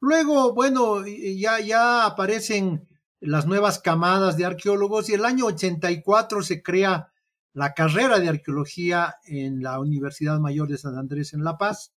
Luego, 0.00 0.52
bueno, 0.52 1.06
ya, 1.06 1.60
ya 1.60 2.06
aparecen 2.06 2.88
las 3.20 3.46
nuevas 3.46 3.78
camadas 3.78 4.36
de 4.36 4.44
arqueólogos 4.44 5.08
y 5.08 5.14
el 5.14 5.24
año 5.24 5.46
84 5.46 6.42
se 6.42 6.62
crea 6.62 7.12
la 7.52 7.74
carrera 7.74 8.20
de 8.20 8.28
arqueología 8.28 9.16
en 9.24 9.62
la 9.62 9.80
Universidad 9.80 10.38
Mayor 10.38 10.68
de 10.68 10.78
San 10.78 10.96
Andrés 10.96 11.34
en 11.34 11.42
La 11.42 11.58
Paz, 11.58 11.92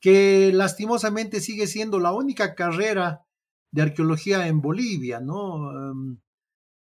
que 0.00 0.52
lastimosamente 0.52 1.40
sigue 1.40 1.66
siendo 1.66 1.98
la 1.98 2.12
única 2.12 2.54
carrera 2.54 3.24
de 3.70 3.82
arqueología 3.82 4.46
en 4.46 4.60
Bolivia, 4.60 5.20
¿no? 5.20 5.54
Um, 5.68 6.18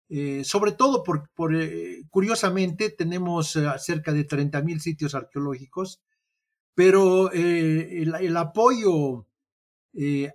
eh, 0.09 0.43
sobre 0.43 0.73
todo 0.73 1.01
por, 1.01 1.55
eh, 1.55 2.03
curiosamente, 2.09 2.89
tenemos 2.89 3.55
eh, 3.55 3.65
cerca 3.77 4.11
de 4.11 4.27
30.000 4.27 4.79
sitios 4.79 5.15
arqueológicos, 5.15 6.01
pero 6.75 7.31
el, 7.31 8.37
apoyo 8.37 9.27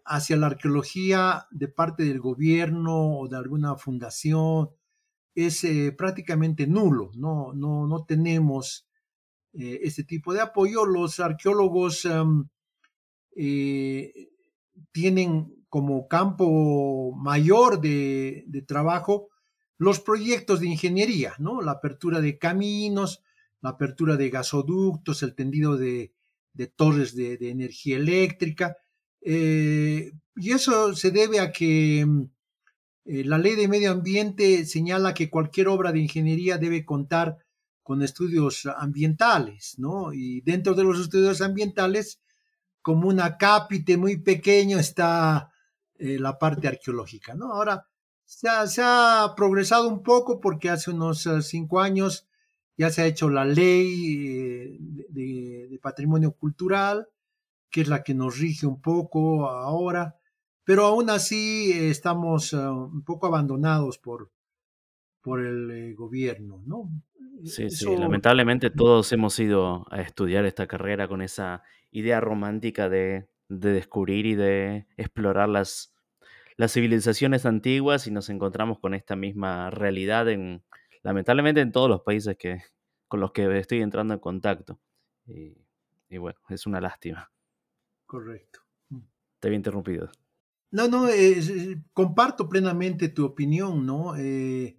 hacia 0.05 0.37
la 0.37 0.47
arqueología 0.47 1.47
de 1.50 1.69
parte 1.69 2.05
del 2.05 2.21
gobierno 2.21 3.19
o 3.19 3.29
de 3.29 3.37
alguna 3.37 3.77
fundación 3.77 4.71
es 5.35 5.67
prácticamente 5.97 6.67
nulo, 6.67 7.11
no, 7.15 7.53
no, 7.55 7.87
no 7.87 8.05
tenemos 8.05 8.88
este 9.53 10.05
tipo 10.05 10.33
de 10.33 10.41
apoyo. 10.41 10.85
Los 10.85 11.19
arqueólogos 11.19 12.05
um, 12.05 12.49
tienen 14.93 15.59
como 15.69 16.09
campo 16.09 17.12
mayor 17.17 17.81
de, 17.81 18.65
trabajo 18.67 19.29
los 19.77 20.00
proyectos 20.00 20.61
de 20.61 20.69
ingeniería, 20.69 21.35
¿no? 21.38 21.61
La 21.61 21.73
apertura 21.73 22.21
de 22.21 22.38
caminos, 22.38 23.23
la 23.61 23.71
apertura 23.71 24.17
de 24.17 24.31
gasoductos, 24.31 25.23
el 25.23 25.35
tendido 25.35 25.77
de, 25.77 26.12
torres 26.75 27.15
de, 27.15 27.37
energía 27.49 27.97
eléctrica. 27.97 28.77
Eh, 29.20 30.12
y 30.37 30.52
eso 30.52 30.94
se 30.94 31.10
debe 31.10 31.40
a 31.40 31.52
que 31.52 32.06
eh, 33.04 33.25
la 33.25 33.38
ley 33.38 33.56
de 33.56 33.68
medio 33.68 33.90
ambiente 33.90 34.64
señala 34.66 35.14
que 35.14 35.30
cualquier 35.30 35.68
obra 35.68 35.92
de 35.92 36.00
ingeniería 36.00 36.58
debe 36.58 36.84
contar 36.84 37.38
con 37.82 38.02
estudios 38.02 38.66
ambientales, 38.76 39.78
¿no? 39.78 40.12
Y 40.12 40.42
dentro 40.42 40.74
de 40.74 40.85
los 40.85 41.00
estudios 41.00 41.40
ambientales, 41.40 42.20
como 42.83 43.09
una 43.09 43.38
cápite 43.38 43.96
muy 43.96 44.18
pequeño, 44.18 44.78
está 44.78 45.52
eh, 45.98 46.18
la 46.18 46.38
parte 46.38 46.68
arqueológica, 46.68 47.35
¿no? 47.35 47.52
Ahora, 47.52 47.88
se 48.26 48.83
ha, 48.83 49.35
progresado 49.35 49.88
un 49.88 50.02
poco 50.02 50.38
porque 50.38 50.68
hace 50.68 50.90
unos 50.90 51.26
cinco 51.42 51.81
años 51.81 52.28
ya 52.76 52.90
se 52.90 53.02
ha 53.02 53.07
hecho 53.07 53.31
la 53.31 53.46
ley 53.46 54.76
de, 55.09 55.78
patrimonio 55.81 56.33
cultural, 56.33 57.09
que 57.70 57.83
es 57.83 57.88
la 57.88 58.02
que 58.02 58.14
nos 58.14 58.38
rige 58.38 58.66
un 58.66 58.81
poco 58.81 59.48
ahora, 59.48 60.16
pero 60.64 60.85
aún 60.85 61.11
así 61.11 61.72
eh, 61.72 61.90
estamos 61.90 62.52
uh, 62.52 62.72
un 62.72 63.02
poco 63.04 63.26
abandonados 63.26 63.98
por, 63.98 64.31
por 65.22 65.40
el 65.40 65.70
eh, 65.70 65.94
gobierno, 65.94 66.62
¿no? 66.66 66.90
Sí, 67.44 67.64
Eso... 67.64 67.90
sí, 67.90 67.96
lamentablemente 67.96 68.70
todos 68.70 69.12
hemos 69.12 69.38
ido 69.38 69.87
a 69.90 70.00
estudiar 70.00 70.44
esta 70.44 70.66
carrera 70.66 71.09
con 71.09 71.22
esa 71.22 71.62
idea 71.90 72.20
romántica 72.20 72.88
de, 72.88 73.28
de 73.48 73.72
descubrir 73.72 74.26
y 74.26 74.35
de 74.35 74.87
explorar 74.96 75.48
las, 75.48 75.94
las 76.57 76.72
civilizaciones 76.72 77.46
antiguas 77.46 78.07
y 78.07 78.11
nos 78.11 78.28
encontramos 78.28 78.78
con 78.78 78.94
esta 78.94 79.16
misma 79.16 79.70
realidad 79.70 80.28
en, 80.28 80.64
lamentablemente 81.02 81.61
en 81.61 81.72
todos 81.72 81.88
los 81.88 82.02
países 82.02 82.37
que, 82.37 82.62
con 83.07 83.20
los 83.20 83.33
que 83.33 83.59
estoy 83.59 83.83
entrando 83.83 84.14
en 84.14 84.20
contacto. 84.20 84.81
Y, 85.26 85.57
y 86.09 86.18
bueno, 86.18 86.38
es 86.48 86.66
una 86.66 86.81
lástima. 86.81 87.31
Correcto. 88.09 88.61
Te 89.38 89.49
había 89.49 89.59
interrumpido. 89.59 90.11
No, 90.71 90.88
no, 90.88 91.09
eh, 91.11 91.83
comparto 91.92 92.49
plenamente 92.49 93.11
tu 93.11 93.27
opinión, 93.27 93.85
¿no? 93.85 94.16
Eh, 94.16 94.79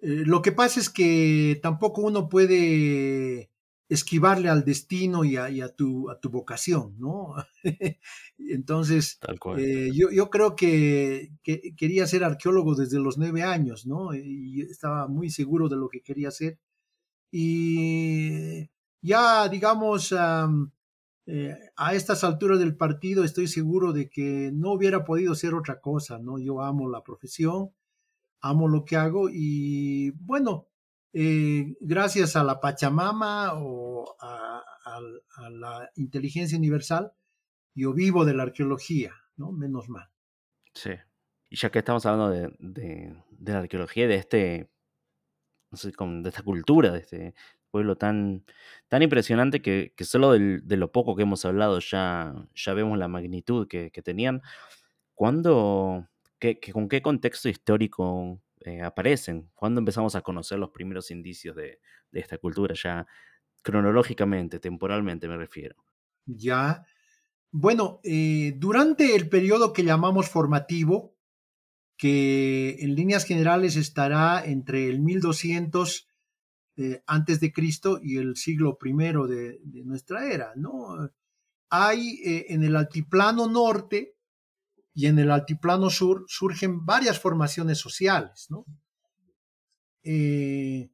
eh, 0.00 0.22
lo 0.26 0.42
que 0.42 0.52
pasa 0.52 0.78
es 0.78 0.90
que 0.90 1.58
tampoco 1.62 2.02
uno 2.02 2.28
puede 2.28 3.50
esquivarle 3.88 4.50
al 4.50 4.66
destino 4.66 5.24
y 5.24 5.38
a, 5.38 5.48
y 5.48 5.62
a, 5.62 5.74
tu, 5.74 6.10
a 6.10 6.20
tu, 6.20 6.28
vocación, 6.28 6.94
¿no? 6.98 7.36
Entonces, 8.38 9.18
eh, 9.56 9.88
yo, 9.94 10.10
yo, 10.10 10.28
creo 10.28 10.54
que, 10.54 11.30
que, 11.42 11.74
quería 11.74 12.06
ser 12.06 12.22
arqueólogo 12.22 12.74
desde 12.74 13.00
los 13.00 13.16
nueve 13.16 13.44
años, 13.44 13.86
¿no? 13.86 14.14
Y 14.14 14.60
estaba 14.60 15.08
muy 15.08 15.30
seguro 15.30 15.70
de 15.70 15.76
lo 15.76 15.88
que 15.88 16.02
quería 16.02 16.28
hacer. 16.28 16.58
Y 17.32 18.68
ya, 19.00 19.48
digamos, 19.48 20.12
um, 20.12 20.70
eh, 21.30 21.54
a 21.76 21.92
estas 21.92 22.24
alturas 22.24 22.58
del 22.58 22.74
partido 22.74 23.22
estoy 23.22 23.48
seguro 23.48 23.92
de 23.92 24.08
que 24.08 24.50
no 24.50 24.72
hubiera 24.72 25.04
podido 25.04 25.34
ser 25.34 25.52
otra 25.52 25.78
cosa, 25.78 26.18
¿no? 26.18 26.38
Yo 26.38 26.62
amo 26.62 26.88
la 26.88 27.02
profesión, 27.02 27.74
amo 28.40 28.66
lo 28.66 28.86
que 28.86 28.96
hago 28.96 29.28
y 29.30 30.12
bueno, 30.12 30.68
eh, 31.12 31.76
gracias 31.80 32.34
a 32.34 32.44
la 32.44 32.60
Pachamama 32.60 33.52
o 33.56 34.16
a, 34.18 34.64
la 35.50 35.90
inteligencia 35.96 36.56
universal, 36.56 37.12
yo 37.74 37.92
vivo 37.92 38.24
de 38.24 38.32
la 38.32 38.44
arqueología, 38.44 39.12
¿no? 39.36 39.52
Menos 39.52 39.90
mal. 39.90 40.08
Sí. 40.72 40.92
Y 41.50 41.56
ya 41.56 41.70
que 41.70 41.80
estamos 41.80 42.06
hablando 42.06 42.30
de 42.30 43.22
la 43.38 43.58
arqueología, 43.58 44.08
de 44.08 44.14
este, 44.14 44.70
no 45.70 45.76
sé, 45.76 45.90
de 45.90 46.28
esta 46.28 46.42
cultura, 46.42 46.90
de 46.90 47.00
este 47.00 47.34
pueblo 47.70 47.96
tan, 47.96 48.44
tan 48.88 49.02
impresionante 49.02 49.62
que, 49.62 49.92
que 49.96 50.04
solo 50.04 50.32
de 50.32 50.76
lo 50.76 50.92
poco 50.92 51.16
que 51.16 51.22
hemos 51.22 51.44
hablado 51.44 51.78
ya, 51.80 52.34
ya 52.54 52.74
vemos 52.74 52.98
la 52.98 53.08
magnitud 53.08 53.68
que, 53.68 53.90
tenían. 54.02 54.42
¿Cuándo, 55.14 56.08
qué, 56.38 56.58
qué, 56.60 56.72
con 56.72 56.88
qué 56.88 57.02
contexto 57.02 57.48
histórico 57.48 58.40
eh, 58.60 58.82
aparecen? 58.82 59.50
¿Cuándo 59.54 59.80
empezamos 59.80 60.14
a 60.14 60.22
conocer 60.22 60.58
los 60.58 60.70
primeros 60.70 61.10
indicios 61.10 61.56
de, 61.56 61.80
de 62.10 62.20
esta 62.20 62.38
cultura? 62.38 62.74
Ya 62.74 63.06
cronológicamente, 63.62 64.60
temporalmente 64.60 65.28
me 65.28 65.36
refiero. 65.36 65.76
Ya. 66.26 66.86
Bueno, 67.50 68.00
eh, 68.04 68.54
durante 68.56 69.16
el 69.16 69.28
periodo 69.28 69.72
que 69.72 69.84
llamamos 69.84 70.28
formativo, 70.28 71.14
que 71.96 72.76
en 72.80 72.94
líneas 72.94 73.24
generales 73.24 73.76
estará 73.76 74.44
entre 74.44 74.88
el 74.88 75.00
1200 75.00 76.07
eh, 76.80 77.02
antes 77.08 77.40
de 77.40 77.52
Cristo 77.52 77.98
y 78.00 78.18
el 78.18 78.36
siglo 78.36 78.78
I 78.80 78.92
de, 78.92 79.82
nuestra 79.84 80.32
era, 80.32 80.52
¿no? 80.54 81.10
Hay 81.70 82.20
eh, 82.24 82.46
en 82.50 82.62
el 82.62 82.76
altiplano 82.76 83.48
norte 83.48 84.14
y 84.94 85.06
en 85.06 85.18
el 85.18 85.32
altiplano 85.32 85.90
sur 85.90 86.24
surgen 86.28 86.86
varias 86.86 87.18
formaciones 87.18 87.78
sociales, 87.78 88.46
¿no? 88.48 88.64
Eh, 90.04 90.88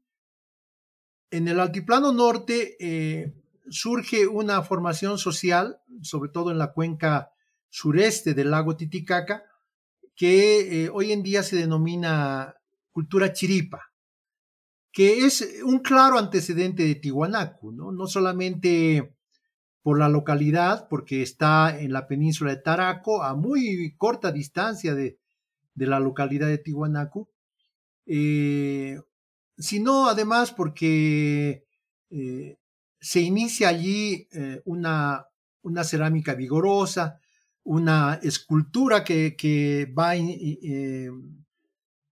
en 1.31 1.49
el 1.49 1.61
altiplano 1.61 2.14
norte 2.14 3.35
surge 3.68 4.27
una 4.27 4.62
formación 4.62 5.18
social, 5.18 5.81
sobre 6.01 6.31
todo 6.31 6.51
en 6.51 6.57
la 6.57 6.73
cuenca 6.73 7.31
sureste 7.68 8.33
del 8.33 8.51
lago 8.51 8.75
Titicaca, 8.75 9.44
que 10.16 10.88
hoy 10.90 11.12
en 11.12 11.23
día 11.23 11.42
se 11.42 11.57
denomina 11.57 12.55
cultura 12.90 13.35
chiripa, 13.35 13.94
que 14.95 15.27
es 15.27 15.61
un 15.65 15.81
claro 15.81 16.19
antecedente 16.21 16.85
de 16.85 16.95
Tiwanaku, 16.95 17.73
¿no? 17.73 17.91
No 17.91 18.07
solamente 18.07 19.17
por 19.83 19.99
la 19.99 20.09
localidad, 20.09 20.87
porque 20.89 21.21
está 21.21 21.77
en 21.79 21.93
la 21.93 22.07
península 22.07 22.53
de 22.53 22.63
Taraco, 22.63 23.25
a 23.25 23.35
muy 23.35 23.97
corta 23.99 24.31
distancia 24.31 24.95
de, 24.95 25.19
de 25.75 25.87
la 25.89 25.99
localidad 25.99 26.47
de 26.47 26.59
Tiwanaku, 26.59 27.29
eh, 28.07 29.01
sino 29.59 30.09
además 30.09 30.53
porque 30.53 31.67
eh, 32.11 32.57
se 33.01 33.21
inicia 33.21 33.71
allí 33.71 34.29
eh, 34.31 34.63
una, 34.65 35.27
una, 35.63 35.83
cerámica 35.83 36.35
vigorosa, 36.35 37.19
una 37.65 38.21
escultura 38.23 39.03
que, 39.03 39.35
que 39.37 39.93
va 39.99 40.15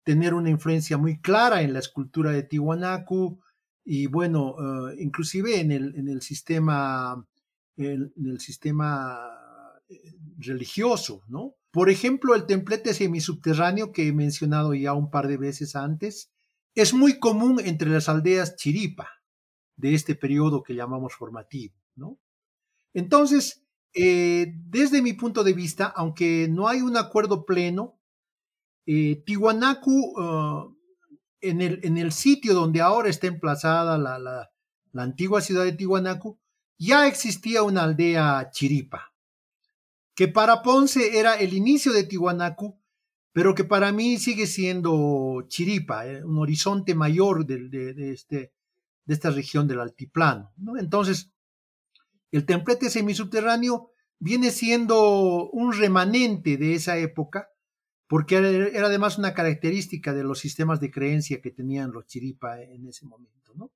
tener 0.04 0.34
una 0.34 0.50
influencia 0.50 0.98
muy 0.98 1.20
clara 1.20 1.62
en 1.62 1.72
la 1.72 1.78
escultura 1.78 2.32
de 2.32 2.42
Tiwanaku 2.42 3.40
y 3.84 4.06
bueno, 4.06 4.54
uh, 4.54 4.90
inclusive 4.98 5.60
en 5.60 5.72
el, 5.72 5.96
en 5.96 6.08
el 6.08 6.22
sistema, 6.22 7.26
en 7.76 8.12
el 8.16 8.40
sistema 8.40 9.30
eh, 9.88 10.14
religioso, 10.38 11.22
¿no? 11.28 11.54
Por 11.70 11.90
ejemplo, 11.90 12.34
el 12.34 12.46
templete 12.46 12.94
semisubterráneo 12.94 13.92
que 13.92 14.06
he 14.08 14.12
mencionado 14.12 14.74
ya 14.74 14.92
un 14.92 15.10
par 15.10 15.26
de 15.26 15.38
veces 15.38 15.74
antes, 15.74 16.30
es 16.74 16.94
muy 16.94 17.18
común 17.18 17.60
entre 17.64 17.90
las 17.90 18.08
aldeas 18.08 18.56
chiripa 18.56 19.08
de 19.76 19.94
este 19.94 20.14
periodo 20.14 20.62
que 20.62 20.74
llamamos 20.74 21.14
formativo, 21.14 21.74
¿no? 21.96 22.18
Entonces, 22.94 23.64
eh, 23.94 24.52
desde 24.54 25.02
mi 25.02 25.14
punto 25.14 25.44
de 25.44 25.54
vista, 25.54 25.86
aunque 25.86 26.48
no 26.50 26.68
hay 26.68 26.82
un 26.82 26.96
acuerdo 26.96 27.44
pleno, 27.44 27.98
eh, 28.86 29.22
Tiwanaku, 29.24 30.20
uh, 30.20 30.76
en, 31.40 31.60
el, 31.60 31.80
en, 31.82 31.98
el, 31.98 32.12
sitio 32.12 32.54
donde 32.54 32.80
ahora 32.80 33.08
está 33.08 33.26
emplazada 33.26 33.98
la, 33.98 34.18
la, 34.18 34.50
antigua 34.94 35.40
ciudad 35.40 35.64
de 35.64 35.72
Tiwanaku, 35.72 36.38
ya 36.78 37.06
existía 37.06 37.62
una 37.62 37.84
aldea 37.84 38.50
chiripa, 38.50 39.14
que 40.14 40.28
para 40.28 40.62
Ponce 40.62 41.18
era 41.18 41.34
el 41.34 41.54
inicio 41.54 41.92
de 41.92 42.04
Tiwanaku, 42.04 42.78
pero 43.32 43.54
que 43.54 43.64
para 43.64 43.92
mí 43.92 44.18
sigue 44.18 44.46
siendo 44.46 45.44
chiripa, 45.48 46.06
eh, 46.06 46.24
un 46.24 46.38
horizonte 46.38 46.94
mayor 46.94 47.46
de, 47.46 47.68
de, 47.68 48.12
este, 48.12 48.52
de 49.04 49.14
esta 49.14 49.30
región 49.30 49.66
del 49.66 49.80
altiplano. 49.80 50.52
¿no? 50.56 50.76
Entonces, 50.78 51.32
el 52.30 52.44
templete 52.44 52.90
semisubterráneo 52.90 53.92
viene 54.18 54.50
siendo 54.50 55.50
un 55.50 55.72
remanente 55.72 56.56
de 56.56 56.74
esa 56.74 56.98
época, 56.98 57.48
porque 58.12 58.36
era 58.36 58.88
además 58.88 59.16
una 59.16 59.32
característica 59.32 60.12
de 60.12 60.22
los 60.22 60.38
sistemas 60.38 60.80
de 60.80 60.90
creencia 60.90 61.40
que 61.40 61.50
tenían 61.50 61.92
los 61.92 62.04
chiripa 62.04 62.60
en 62.60 62.86
ese 62.86 63.06
momento. 63.06 63.54
¿no? 63.54 63.72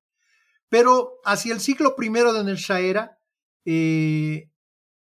Pero 0.69 1.15
hacia 1.25 1.55
el 1.55 1.61
siglo 1.61 1.97
I 1.99 2.11
de 2.11 2.45
nuestra 2.45 2.81
era, 2.81 3.19
eh, 3.65 4.51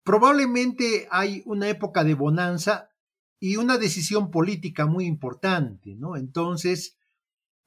probablemente 0.03 1.07
hay 1.11 1.43
una 1.45 1.69
época 1.69 2.03
de 2.03 2.15
bonanza 2.15 2.89
y 3.39 3.57
una 3.57 3.77
decisión 3.77 4.31
política 4.31 4.87
muy 4.87 5.05
importante. 5.05 5.95
¿no? 5.95 6.17
Entonces, 6.17 6.97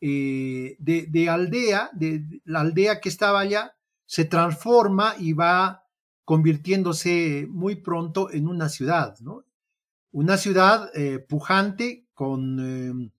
eh, 0.00 0.74
de, 0.80 1.06
de, 1.08 1.28
aldea, 1.28 1.90
de, 1.92 2.18
de 2.18 2.42
la 2.44 2.62
aldea 2.62 3.00
que 3.00 3.08
estaba 3.08 3.38
allá, 3.38 3.76
se 4.04 4.24
transforma 4.24 5.14
y 5.16 5.32
va 5.32 5.84
convirtiéndose 6.24 7.46
muy 7.48 7.76
pronto 7.76 8.32
en 8.32 8.48
una 8.48 8.68
ciudad, 8.68 9.16
¿no? 9.20 9.44
Una 10.12 10.36
ciudad 10.36 10.90
eh, 10.94 11.18
pujante 11.20 12.06
con 12.12 13.10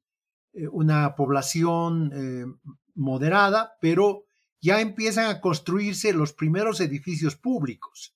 eh, 0.53 0.67
una 0.67 1.15
población 1.15 2.11
eh, 2.13 2.45
moderada, 2.93 3.73
pero 3.81 4.25
ya 4.61 4.79
empiezan 4.79 5.25
a 5.25 5.41
construirse 5.41 6.13
los 6.13 6.33
primeros 6.33 6.79
edificios 6.79 7.35
públicos. 7.35 8.15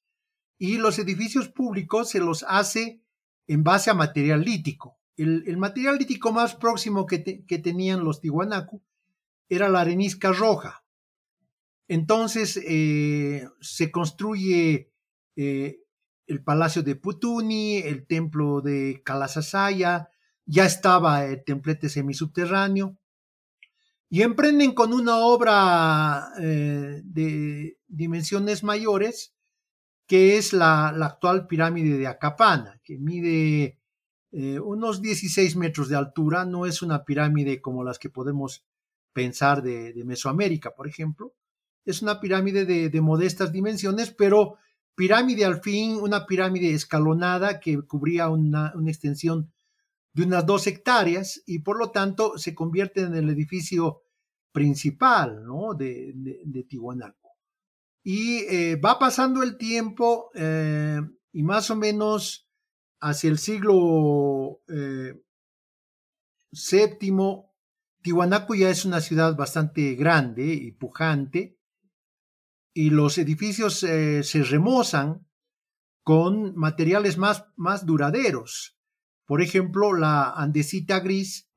Y 0.59 0.77
los 0.77 0.99
edificios 0.99 1.49
públicos 1.49 2.09
se 2.11 2.19
los 2.19 2.45
hace 2.47 3.01
en 3.47 3.63
base 3.63 3.89
a 3.89 3.95
material 3.95 4.41
lítico. 4.41 4.99
El, 5.15 5.57
material 5.57 5.97
lítico 5.97 6.31
más 6.31 6.55
próximo 6.55 7.07
que, 7.07 7.43
que 7.45 7.57
tenían 7.57 8.03
los 8.03 8.21
Tiwanaku 8.21 8.83
era 9.49 9.69
la 9.69 9.81
arenisca 9.81 10.31
roja, 10.31 10.83
entonces 11.87 12.53
se 12.53 13.91
construye 13.91 14.91
el 16.27 16.43
palacio 16.43 16.83
de 16.83 16.95
Putuni, 16.95 17.77
el 17.77 18.05
templo 18.05 18.61
de 18.61 19.01
Kalasasaya, 19.03 20.09
ya 20.45 20.65
estaba 20.65 21.25
el 21.25 21.43
templete 21.43 21.89
semisubterráneo, 21.89 22.97
y 24.09 24.21
emprenden 24.21 24.73
con 24.73 24.93
una 24.93 25.17
obra 25.17 26.29
eh, 26.39 27.01
de 27.03 27.77
dimensiones 27.87 28.63
mayores, 28.63 29.33
que 30.05 30.37
es 30.37 30.53
la, 30.53 30.87
actual 30.87 31.47
pirámide 31.47 31.97
de 31.97 32.07
Acapana, 32.07 32.79
que 32.83 32.97
mide 32.97 33.79
eh, 34.31 34.59
unos 34.59 35.01
16 35.01 35.57
metros 35.57 35.89
de 35.89 35.97
altura, 35.97 36.45
no 36.45 36.65
es 36.65 36.81
una 36.81 37.03
pirámide 37.03 37.61
como 37.61 37.83
las 37.83 37.99
que 37.99 38.09
podemos 38.09 38.65
pensar 39.11 39.61
de, 39.61 39.93
Mesoamérica, 40.05 40.73
por 40.73 40.87
ejemplo, 40.87 41.33
es 41.83 42.01
una 42.01 42.19
pirámide 42.19 42.65
de, 42.65 42.89
de, 42.89 43.01
modestas 43.01 43.51
dimensiones, 43.51 44.11
pero 44.11 44.57
pirámide 44.97 45.45
al 45.45 45.61
fin, 45.61 45.95
una 46.01 46.25
pirámide 46.25 46.73
escalonada 46.73 47.59
que 47.59 47.79
cubría 47.83 48.29
una, 48.29 48.73
una, 48.75 48.89
extensión 48.89 49.53
de 50.13 50.23
unas 50.23 50.43
dos 50.43 50.65
hectáreas 50.65 51.43
y 51.45 51.59
por 51.59 51.77
lo 51.77 51.91
tanto 51.91 52.39
se 52.39 52.55
convierte 52.55 53.01
en 53.01 53.13
el 53.13 53.29
edificio 53.29 54.01
principal 54.51 55.45
¿no? 55.45 55.75
de, 55.75 56.13
de, 56.15 56.63
Tiwanaku. 56.63 57.29
Y 58.03 58.37
eh, 58.49 58.75
va 58.77 58.97
pasando 58.97 59.43
el 59.43 59.57
tiempo 59.57 60.31
eh, 60.33 60.99
y 61.31 61.43
más 61.43 61.69
o 61.69 61.75
menos 61.75 62.49
hacia 62.99 63.29
el 63.29 63.37
siglo 63.37 64.61
eh, 64.67 65.13
séptimo, 66.51 67.53
Tiwanaku 68.01 68.55
ya 68.55 68.71
es 68.71 68.83
una 68.83 68.99
ciudad 68.99 69.35
bastante 69.35 69.93
grande 69.93 70.55
y 70.55 70.71
pujante, 70.71 71.56
y 72.77 72.91
los 72.91 73.17
edificios 73.17 73.81
eh, 73.81 74.23
se 74.23 74.43
remozan 74.43 75.25
con 76.03 76.55
materiales 76.55 77.17
más, 77.17 77.45
más 77.55 77.87
duraderos. 77.87 78.77
Por 79.25 79.41
ejemplo, 79.41 79.93
la 79.93 80.29
andesita 80.29 80.99
gris, 80.99 81.49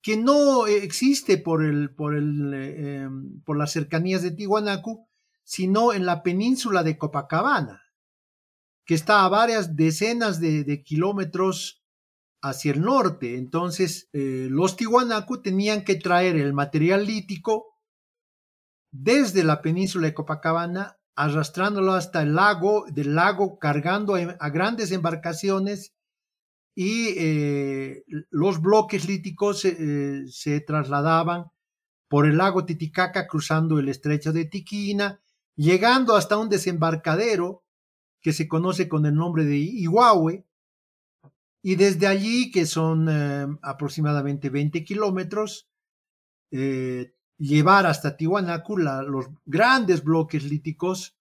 que 0.00 0.16
no 0.16 0.68
existe 0.68 1.36
por, 1.36 1.64
el, 1.64 1.92
por, 1.96 2.14
el, 2.14 2.52
eh, 2.54 3.08
por 3.44 3.58
las 3.58 3.72
cercanías 3.72 4.22
de 4.22 4.30
Tiwanaku, 4.30 5.08
sino 5.42 5.92
en 5.92 6.06
la 6.06 6.22
península 6.22 6.84
de 6.84 6.96
Copacabana, 6.96 7.82
que 8.86 8.94
está 8.94 9.24
a 9.24 9.28
varias 9.28 9.74
decenas 9.74 10.38
de, 10.38 10.84
kilómetros 10.84 11.82
hacia 12.40 12.70
el 12.70 12.82
norte. 12.82 13.36
Entonces, 13.36 14.10
eh, 14.12 14.46
los 14.48 14.76
Tiwanaku 14.76 15.42
tenían 15.42 15.82
que 15.82 15.96
traer 15.96 16.36
el 16.36 16.52
material 16.52 17.04
lítico 17.04 17.77
desde 18.90 19.44
la 19.44 19.62
península 19.62 20.06
de 20.06 20.14
Copacabana, 20.14 20.98
arrastrándolo 21.14 21.94
hasta 21.94 22.22
el 22.22 22.34
lago, 22.34 22.86
del 22.90 23.14
lago 23.14 23.58
cargando 23.58 24.14
a, 24.14 24.50
grandes 24.50 24.92
embarcaciones 24.92 25.94
y 26.74 27.14
eh, 27.18 28.04
los 28.30 28.62
bloques 28.62 29.08
líticos 29.08 29.64
eh, 29.64 30.24
se 30.28 30.60
trasladaban 30.60 31.46
por 32.08 32.26
el 32.26 32.38
lago 32.38 32.64
Titicaca 32.64 33.26
cruzando 33.26 33.78
el 33.78 33.88
estrecho 33.88 34.32
de 34.32 34.44
Tiquina, 34.44 35.20
llegando 35.56 36.14
hasta 36.14 36.38
un 36.38 36.48
desembarcadero 36.48 37.64
que 38.20 38.32
se 38.32 38.48
conoce 38.48 38.88
con 38.88 39.04
el 39.04 39.14
nombre 39.14 39.44
de 39.44 39.58
Ihuahue, 39.58 40.46
y 41.62 41.74
desde 41.74 42.06
allí, 42.06 42.50
que 42.50 42.66
son 42.66 43.08
eh, 43.10 43.46
aproximadamente 43.62 44.48
20 44.48 44.84
kilómetros, 44.84 45.68
llevar 47.38 47.86
hasta 47.86 48.16
Tiwanaku 48.16 48.76
los 48.76 49.26
grandes 49.46 50.02
bloques 50.02 50.44
líticos 50.44 51.16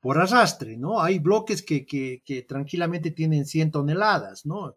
por 0.00 0.18
arrastre, 0.18 0.76
¿no? 0.76 1.00
Hay 1.00 1.18
bloques 1.18 1.62
que, 1.62 2.44
tranquilamente 2.48 3.10
tienen 3.10 3.44
100 3.44 3.72
toneladas, 3.72 4.46
¿no? 4.46 4.76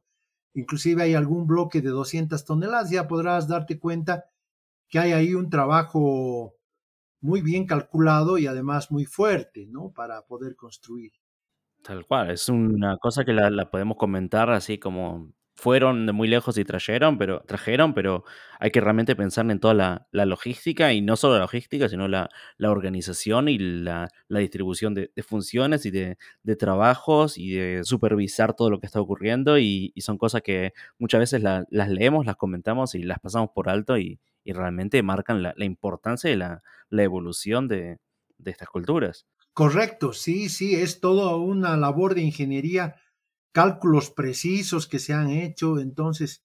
Inclusive 0.53 1.03
hay 1.03 1.13
algún 1.13 1.47
bloque 1.47 1.81
de 1.81 1.89
200 1.89 2.43
toneladas, 2.43 2.89
ya 2.89 3.07
podrás 3.07 3.47
darte 3.47 3.79
cuenta 3.79 4.25
que 4.89 4.99
hay 4.99 5.13
ahí 5.13 5.35
un 5.35 5.49
trabajo 5.49 6.55
muy 7.21 7.41
bien 7.41 7.65
calculado 7.67 8.37
y 8.37 8.47
además 8.47 8.91
muy 8.91 9.05
fuerte, 9.05 9.67
¿no? 9.67 9.91
Para 9.91 10.23
poder 10.23 10.55
construir. 10.55 11.11
Tal 11.83 12.05
cual, 12.05 12.31
es 12.31 12.49
una 12.49 12.97
cosa 12.97 13.23
que 13.23 13.33
la 13.33 13.69
podemos 13.69 13.97
comentar 13.97 14.49
así 14.49 14.77
como 14.77 15.31
fueron 15.61 16.07
de 16.07 16.11
muy 16.11 16.27
lejos 16.27 16.57
y 16.57 16.65
trajeron, 16.65 17.19
pero, 17.19 17.41
trajeron, 17.41 17.93
pero 17.93 18.23
hay 18.59 18.71
que 18.71 18.81
realmente 18.81 19.15
pensar 19.15 19.49
en 19.51 19.59
toda 19.59 19.75
la, 20.11 20.25
logística 20.25 20.91
y 20.91 21.01
no 21.01 21.15
solo 21.15 21.35
la 21.35 21.41
logística, 21.41 21.87
sino 21.87 22.07
la, 22.07 22.31
organización 22.59 23.47
y 23.47 23.59
la, 23.59 24.09
distribución 24.27 24.95
de, 24.95 25.11
funciones 25.21 25.85
y 25.85 25.91
de, 25.91 26.17
trabajos 26.57 27.37
y 27.37 27.51
de 27.51 27.83
supervisar 27.83 28.55
todo 28.55 28.71
lo 28.71 28.79
que 28.79 28.87
está 28.87 28.99
ocurriendo 28.99 29.59
y, 29.59 29.91
y 29.93 30.01
son 30.01 30.17
cosas 30.17 30.41
que 30.41 30.73
muchas 30.97 31.19
veces 31.19 31.43
la, 31.43 31.63
las 31.69 31.89
leemos, 31.89 32.25
las 32.25 32.37
comentamos 32.37 32.95
y 32.95 33.03
las 33.03 33.19
pasamos 33.19 33.51
por 33.53 33.69
alto 33.69 33.99
y, 33.99 34.19
y 34.43 34.53
realmente 34.53 35.03
marcan 35.03 35.43
la, 35.43 35.53
importancia 35.59 36.27
de 36.27 36.37
la, 36.37 36.63
evolución 36.91 37.67
de, 37.67 37.99
de 38.39 38.51
estas 38.51 38.67
culturas. 38.67 39.27
Correcto, 39.53 40.13
sí, 40.13 40.49
sí, 40.49 40.73
es 40.73 41.01
toda 41.01 41.35
una 41.35 41.77
labor 41.77 42.15
de 42.15 42.21
ingeniería 42.21 42.95
cálculos 43.51 44.11
precisos 44.11 44.87
que 44.87 44.99
se 44.99 45.13
han 45.13 45.29
hecho. 45.29 45.79
Entonces, 45.79 46.43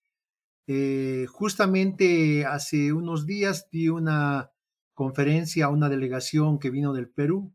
eh, 0.67 1.27
justamente 1.29 2.45
hace 2.45 2.93
unos 2.93 3.27
días 3.27 3.69
di 3.71 3.89
una 3.89 4.51
conferencia 4.95 5.67
a 5.67 5.71
una 5.71 5.89
delegación 5.89 6.59
que 6.59 6.71
vino 6.71 6.93
del 6.93 7.09
Perú 7.09 7.53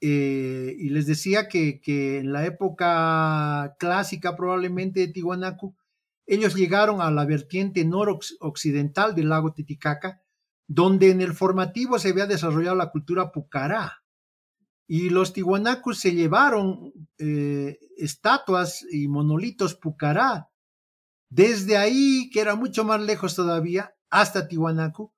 eh, 0.00 0.74
y 0.78 0.90
les 0.90 1.06
decía 1.06 1.48
que, 1.48 1.80
en 2.18 2.32
la 2.32 2.44
época 2.44 3.76
clásica 3.78 4.36
probablemente 4.36 5.00
de 5.00 5.08
Tiwanaku 5.08 5.76
ellos 6.26 6.54
llegaron 6.54 7.00
a 7.00 7.10
la 7.10 7.24
vertiente 7.24 7.84
noroccidental 7.84 9.14
del 9.14 9.28
lago 9.28 9.52
Titicaca, 9.52 10.22
donde 10.68 11.10
en 11.10 11.20
el 11.20 11.34
formativo 11.34 11.98
se 11.98 12.10
había 12.10 12.26
desarrollado 12.26 12.76
la 12.76 12.90
cultura 12.90 13.32
pucará. 13.32 14.01
Y 14.94 15.08
los 15.08 15.32
tihuanacos 15.32 16.00
se 16.00 16.14
llevaron 16.14 16.92
eh, 17.16 17.78
estatuas 17.96 18.84
y 18.92 19.08
monolitos 19.08 19.74
pucará 19.74 20.50
desde 21.30 21.78
ahí, 21.78 22.28
que 22.30 22.40
era 22.40 22.56
mucho 22.56 22.84
más 22.84 23.00
lejos 23.00 23.34
todavía, 23.34 23.94
hasta 24.10 24.48
Tihuanaco, 24.48 25.14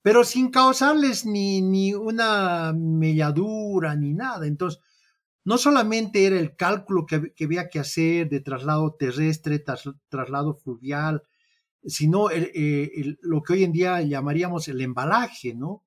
pero 0.00 0.22
sin 0.22 0.52
causarles 0.52 1.26
ni, 1.26 1.60
ni 1.60 1.92
una 1.92 2.72
melladura 2.72 3.96
ni 3.96 4.14
nada. 4.14 4.46
Entonces, 4.46 4.80
no 5.42 5.58
solamente 5.58 6.24
era 6.24 6.38
el 6.38 6.54
cálculo 6.54 7.04
que, 7.04 7.34
había 7.44 7.68
que 7.68 7.80
hacer 7.80 8.28
de 8.28 8.38
traslado 8.38 8.94
terrestre, 8.94 9.64
traslado 10.08 10.54
fluvial, 10.54 11.24
sino 11.84 12.30
eh, 12.30 13.16
lo 13.22 13.42
que 13.42 13.54
hoy 13.54 13.64
en 13.64 13.72
día 13.72 14.02
llamaríamos 14.02 14.68
el 14.68 14.80
embalaje, 14.80 15.56
¿no? 15.56 15.82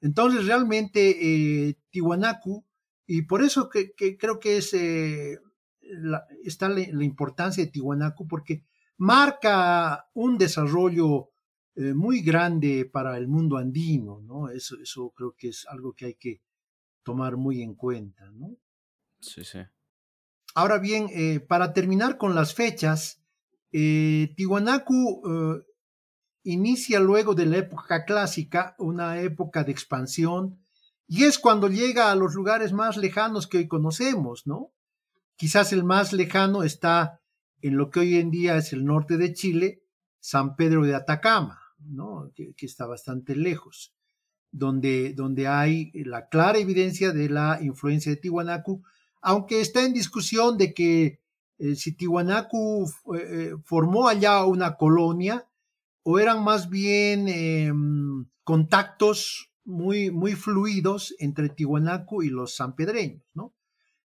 Entonces, 0.00 0.46
realmente, 0.46 1.68
eh, 1.68 1.78
Tiwanaku, 1.90 2.64
y 3.06 3.22
por 3.22 3.42
eso 3.42 3.68
que, 3.68 3.94
creo 4.18 4.38
que 4.38 4.58
es, 4.58 4.74
eh, 4.74 5.38
está 6.44 6.68
la, 6.68 7.04
importancia 7.04 7.64
de 7.64 7.70
Tiwanaku, 7.70 8.28
porque 8.28 8.64
marca 8.96 10.08
un 10.14 10.38
desarrollo 10.38 11.30
muy 11.94 12.22
grande 12.22 12.90
para 12.92 13.16
el 13.16 13.28
mundo 13.28 13.56
andino, 13.56 14.20
¿no? 14.20 14.48
Eso, 14.48 14.76
eso 14.82 15.10
creo 15.10 15.36
que 15.38 15.50
es 15.50 15.64
algo 15.68 15.92
que 15.92 16.06
hay 16.06 16.14
que 16.14 16.42
tomar 17.04 17.36
muy 17.36 17.62
en 17.62 17.74
cuenta, 17.74 18.30
¿no? 18.32 18.56
Sí, 19.20 19.44
sí. 19.44 19.60
Ahora 20.54 20.78
bien, 20.78 21.08
eh, 21.12 21.40
para 21.40 21.72
terminar 21.72 22.18
con 22.18 22.34
las 22.34 22.54
fechas, 22.54 23.22
eh, 23.72 24.34
Tiwanaku 24.36 25.22
eh, 25.24 25.62
inicia 26.52 27.00
luego 27.00 27.34
de 27.34 27.46
la 27.46 27.58
época 27.58 28.04
clásica 28.04 28.74
una 28.78 29.20
época 29.20 29.64
de 29.64 29.72
expansión 29.72 30.58
y 31.06 31.24
es 31.24 31.38
cuando 31.38 31.68
llega 31.68 32.10
a 32.10 32.14
los 32.14 32.34
lugares 32.34 32.72
más 32.72 32.96
lejanos 32.96 33.46
que 33.46 33.58
hoy 33.58 33.68
conocemos, 33.68 34.46
¿no? 34.46 34.72
Quizás 35.36 35.72
el 35.72 35.84
más 35.84 36.12
lejano 36.12 36.62
está 36.62 37.20
en 37.62 37.76
lo 37.76 37.90
que 37.90 38.00
hoy 38.00 38.16
en 38.16 38.30
día 38.30 38.56
es 38.56 38.72
el 38.72 38.84
norte 38.84 39.16
de 39.16 39.32
Chile, 39.32 39.82
San 40.20 40.56
Pedro 40.56 40.84
de 40.84 40.94
Atacama, 40.94 41.60
¿no? 41.78 42.30
que, 42.34 42.54
está 42.58 42.86
bastante 42.86 43.36
lejos, 43.36 43.94
donde, 44.50 45.14
donde 45.14 45.46
hay 45.46 45.92
la 45.94 46.28
clara 46.28 46.58
evidencia 46.58 47.12
de 47.12 47.28
la 47.28 47.58
influencia 47.62 48.10
de 48.10 48.16
Tiwanaku 48.16 48.82
aunque 49.20 49.60
está 49.60 49.84
en 49.84 49.92
discusión 49.92 50.56
de 50.58 50.74
que 50.74 51.20
eh, 51.58 51.74
si 51.74 51.92
Tiwanaku 51.92 52.84
eh, 53.14 53.18
eh, 53.18 53.54
formó 53.64 54.08
allá 54.08 54.44
una 54.44 54.76
colonia 54.76 55.47
o 56.10 56.18
eran 56.18 56.42
más 56.42 56.70
bien 56.70 57.28
em, 57.28 58.24
contactos 58.42 59.50
muy, 59.66 60.10
muy 60.10 60.32
fluidos 60.32 61.14
entre 61.18 61.50
Tiwanaku 61.50 62.22
y 62.22 62.30
los 62.30 62.56
sanpedreños, 62.56 63.22
¿no? 63.34 63.54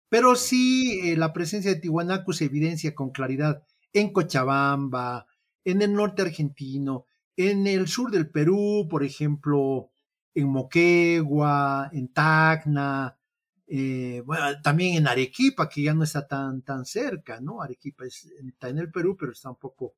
Pero 0.09 0.35
sí 0.35 1.15
la 1.15 1.31
presencia 1.31 1.73
de 1.73 1.79
Tiwanaku 1.79 2.33
se 2.33 2.43
evidencia 2.43 2.93
con 2.93 3.11
claridad 3.11 3.63
en 3.93 4.11
Cochabamba, 4.11 5.27
en 5.63 5.81
el 5.81 5.93
norte 5.93 6.23
argentino, 6.23 7.05
en 7.37 7.67
el 7.67 7.87
sur 7.87 8.11
del 8.11 8.29
Perú, 8.29 8.85
por 8.89 9.05
ejemplo, 9.05 9.89
en 10.33 10.49
Moquegua, 10.49 11.89
en 11.93 12.09
Tacna, 12.09 13.17
eh, 13.65 14.21
también 14.61 14.97
en 14.97 15.07
Arequipa, 15.07 15.69
que 15.69 15.83
ya 15.83 15.93
no 15.93 16.03
está 16.03 16.27
tan, 16.27 16.63
tan 16.63 16.83
cerca, 16.83 17.39
¿no? 17.39 17.61
Arequipa 17.61 18.03
está 18.03 18.67
en 18.67 18.79
el 18.79 18.91
Perú, 18.91 19.15
pero 19.17 19.31
está 19.31 19.49
un 19.49 19.55
poco 19.55 19.95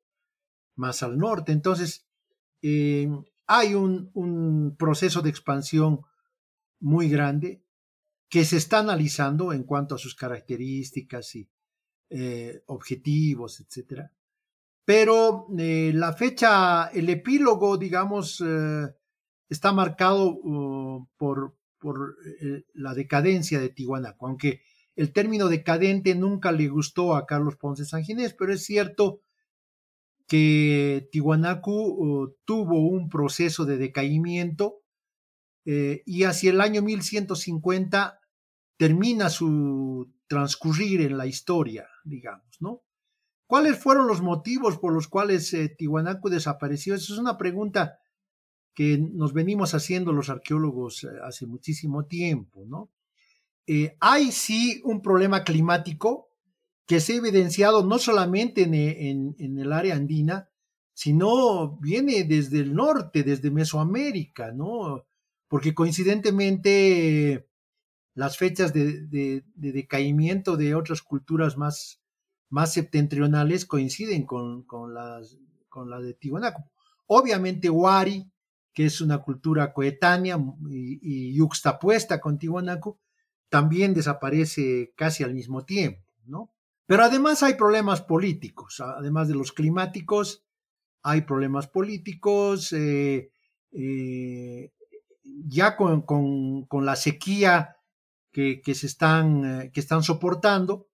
más 0.76 1.02
al 1.02 1.18
norte. 1.18 1.52
Entonces, 1.52 2.06
eh, 2.62 3.08
hay 3.46 3.74
un, 3.74 4.74
proceso 4.78 5.22
de 5.22 5.30
expansión 5.30 6.00
muy 6.80 7.08
grande 7.08 7.62
que 8.28 8.44
se 8.44 8.56
está 8.56 8.80
analizando 8.80 9.52
en 9.52 9.64
cuanto 9.64 9.94
a 9.94 9.98
sus 9.98 10.14
características 10.14 11.34
y 11.36 11.48
eh, 12.10 12.62
objetivos, 12.66 13.60
etcétera. 13.60 14.12
Pero 14.84 15.46
la 15.50 16.12
fecha, 16.12 16.86
el 16.88 17.08
epílogo, 17.08 17.76
digamos, 17.76 18.40
está 19.48 19.72
marcado 19.72 20.28
uh, 20.28 21.08
por, 21.16 21.56
por 21.78 22.16
eh, 22.40 22.64
la 22.74 22.94
decadencia 22.94 23.60
de 23.60 23.68
Tihuanaco, 23.68 24.26
aunque 24.26 24.62
el 24.94 25.12
término 25.12 25.48
decadente 25.48 26.14
nunca 26.14 26.52
le 26.52 26.68
gustó 26.68 27.14
a 27.14 27.26
Carlos 27.26 27.56
Ponce 27.56 27.84
Sanginés, 27.84 28.34
pero 28.34 28.52
es 28.52 28.64
cierto 28.64 29.20
que 30.26 31.08
Tihuanaco 31.12 31.72
uh, 31.72 32.36
tuvo 32.44 32.88
un 32.88 33.08
proceso 33.08 33.64
de 33.64 33.78
decaimiento 33.78 34.82
eh, 35.64 36.02
y 36.06 36.24
hacia 36.24 36.50
el 36.50 36.60
año 36.60 36.82
1150 36.82 38.20
termina 38.76 39.30
su 39.30 40.12
transcurrir 40.26 41.00
en 41.00 41.16
la 41.16 41.26
historia, 41.26 41.88
digamos, 42.04 42.56
¿no? 42.60 42.82
¿Cuáles 43.46 43.78
fueron 43.78 44.08
los 44.08 44.22
motivos 44.22 44.78
por 44.78 44.92
los 44.92 45.06
cuales 45.06 45.52
eh, 45.54 45.68
Tihuanaco 45.68 46.28
desapareció? 46.28 46.94
Esa 46.94 47.12
es 47.12 47.18
una 47.18 47.38
pregunta 47.38 48.00
que 48.74 48.98
nos 48.98 49.32
venimos 49.32 49.74
haciendo 49.74 50.12
los 50.12 50.28
arqueólogos 50.28 51.04
eh, 51.04 51.08
hace 51.22 51.46
muchísimo 51.46 52.06
tiempo, 52.06 52.64
¿no? 52.66 52.90
Eh, 53.66 53.96
hay 54.00 54.32
sí 54.32 54.80
un 54.84 55.00
problema 55.00 55.44
climático 55.44 56.25
que 56.86 57.00
se 57.00 57.14
ha 57.14 57.16
evidenciado 57.16 57.84
no 57.84 57.98
solamente 57.98 58.62
en, 58.62 59.34
el 59.38 59.72
área 59.72 59.96
andina, 59.96 60.48
sino 60.94 61.76
viene 61.78 62.24
desde 62.24 62.60
el 62.60 62.74
norte, 62.74 63.22
desde 63.22 63.50
Mesoamérica, 63.50 64.52
¿no? 64.52 65.06
Porque 65.48 65.74
coincidentemente 65.74 67.48
las 68.14 68.38
fechas 68.38 68.72
de, 68.72 69.44
decaimiento 69.54 70.56
de 70.56 70.74
otras 70.74 71.02
culturas 71.02 71.56
más, 71.56 72.00
más 72.48 72.72
septentrionales 72.72 73.66
coinciden 73.66 74.24
con, 74.24 74.62
con, 74.64 74.94
las, 74.94 75.38
con 75.68 75.90
de 76.02 76.14
Tiwanaku. 76.14 76.62
Obviamente 77.06 77.68
Wari 77.68 78.30
que 78.76 78.84
es 78.84 79.00
una 79.00 79.22
cultura 79.22 79.72
coetánea 79.72 80.38
y, 80.68 81.34
yuxtapuesta 81.34 82.20
con 82.20 82.38
Tiwanaku, 82.38 83.00
también 83.48 83.94
desaparece 83.94 84.92
casi 84.94 85.24
al 85.24 85.32
mismo 85.32 85.64
tiempo, 85.64 86.04
¿no? 86.26 86.52
Pero 86.86 87.02
además 87.02 87.42
hay 87.42 87.54
problemas 87.54 88.00
políticos, 88.00 88.80
además 88.80 89.26
de 89.26 89.34
los 89.34 89.52
climáticos, 89.52 90.44
hay 91.02 91.22
problemas 91.22 91.66
políticos, 91.66 92.72
eh, 92.72 93.30
eh, 93.72 94.72
ya 95.46 95.76
con, 95.76 96.04
la 96.84 96.96
sequía 96.96 97.76
que, 98.32 98.60
se 98.74 98.86
están, 98.86 99.62
eh, 99.62 99.70
que 99.72 99.80
están 99.80 100.02
soportando, 100.02 100.88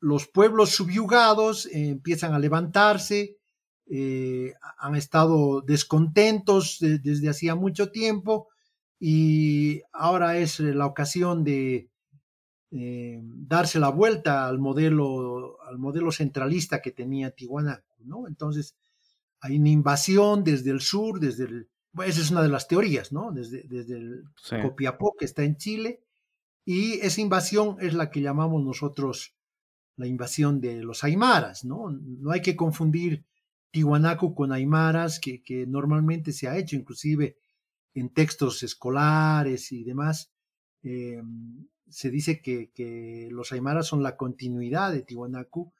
los 0.00 0.28
pueblos 0.28 0.70
subyugados 0.70 1.66
empiezan 1.72 2.34
a 2.34 2.38
levantarse, 2.38 3.38
han 4.78 4.94
estado 4.94 5.62
descontentos 5.62 6.78
desde 6.80 7.30
hacía 7.30 7.54
mucho 7.54 7.90
tiempo 7.90 8.48
y 9.00 9.80
ahora 9.92 10.36
es 10.36 10.60
la 10.60 10.84
ocasión 10.84 11.44
de 11.44 11.91
eh, 12.74 13.20
darse 13.22 13.78
la 13.78 13.90
vuelta 13.90 14.46
al 14.46 14.58
modelo, 14.58 15.62
al 15.62 15.78
modelo 15.78 16.10
centralista 16.10 16.80
que 16.80 16.90
tenía 16.90 17.30
Tijuana, 17.30 17.84
¿no? 17.98 18.26
Entonces, 18.26 18.76
hay 19.40 19.58
una 19.58 19.68
invasión 19.68 20.42
desde 20.42 20.70
el 20.70 20.80
sur, 20.80 21.20
desde 21.20 21.44
el, 21.44 21.68
esa 22.04 22.20
es 22.22 22.30
una 22.30 22.42
de 22.42 22.48
las 22.48 22.68
teorías, 22.68 23.12
¿no? 23.12 23.30
Desde, 23.30 23.64
desde 23.64 23.98
el 23.98 24.24
Copiapó, 24.62 25.14
que 25.18 25.26
está 25.26 25.42
en 25.42 25.58
Chile, 25.58 26.02
y 26.64 26.94
esa 27.00 27.20
invasión 27.20 27.76
es 27.78 27.92
la 27.92 28.10
que 28.10 28.22
llamamos 28.22 28.64
nosotros 28.64 29.34
la 29.96 30.06
invasión 30.06 30.60
de 30.60 30.82
los 30.82 31.04
aymaras, 31.04 31.66
¿no? 31.66 31.90
No 31.90 32.30
hay 32.30 32.40
que 32.40 32.56
confundir 32.56 33.26
Tiwanaku 33.70 34.34
con 34.34 34.50
aymaras, 34.50 35.20
que, 35.20 35.42
que, 35.42 35.66
normalmente 35.66 36.32
se 36.32 36.48
ha 36.48 36.56
hecho 36.56 36.76
inclusive 36.76 37.36
en 37.92 38.08
textos 38.08 38.62
escolares 38.62 39.72
y 39.72 39.84
demás. 39.84 40.32
Eh, 40.82 41.22
se 41.92 42.10
dice 42.10 42.40
que, 42.40 43.28
los 43.30 43.52
aymaras 43.52 43.86
son 43.86 44.02
la 44.02 44.16
continuidad 44.16 44.92
de 44.92 45.02
Tiwanaku 45.02 45.72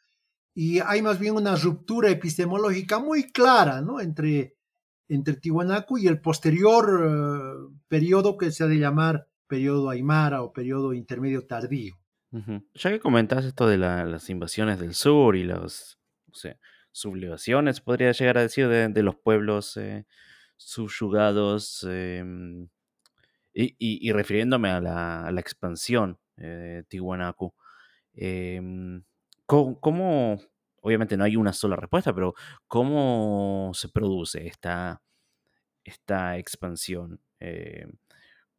y 0.54 0.80
hay 0.80 1.02
más 1.02 1.18
bien 1.18 1.34
una 1.34 1.56
ruptura 1.56 2.10
epistemológica 2.10 2.98
muy 2.98 3.32
clara 3.32 3.80
¿no? 3.80 4.00
entre, 4.00 4.56
entre 5.08 5.34
Tiwanaku 5.34 5.98
y 5.98 6.06
el 6.06 6.20
posterior 6.20 7.00
eh, 7.02 7.74
periodo 7.88 8.36
que 8.36 8.50
se 8.50 8.64
ha 8.64 8.66
de 8.66 8.78
llamar 8.78 9.28
periodo 9.46 9.90
aymara 9.90 10.42
o 10.42 10.52
periodo 10.52 10.92
intermedio 10.92 11.46
tardío. 11.46 11.98
Ya 12.74 12.90
que 12.90 12.98
comentas 12.98 13.44
esto 13.44 13.66
de 13.66 13.76
las 13.76 14.30
invasiones 14.30 14.80
del 14.80 14.94
sur 14.94 15.36
y 15.36 15.44
los, 15.44 15.98
sublevaciones, 16.90 17.82
podría 17.82 18.12
llegar 18.12 18.38
a 18.38 18.42
decir, 18.42 18.68
de, 18.68 19.02
los 19.02 19.16
pueblos 19.16 19.76
eh, 19.76 20.06
subyugados, 20.56 21.86
em, 21.88 22.68
y, 23.54 24.12
refiriéndome 24.12 24.70
a 24.70 24.80
la, 24.80 25.40
expansión 25.40 26.18
eh, 26.36 26.46
de 26.46 26.84
Tiwanaku. 26.84 27.54
Em, 28.14 29.02
¿cómo, 29.46 30.38
obviamente 30.80 31.16
no 31.16 31.24
hay 31.24 31.36
una 31.36 31.52
sola 31.52 31.76
respuesta, 31.76 32.14
pero 32.14 32.34
¿cómo 32.66 33.72
se 33.74 33.88
produce 33.88 34.46
esta, 34.46 35.02
expansión? 36.38 37.20
Eh, 37.40 37.86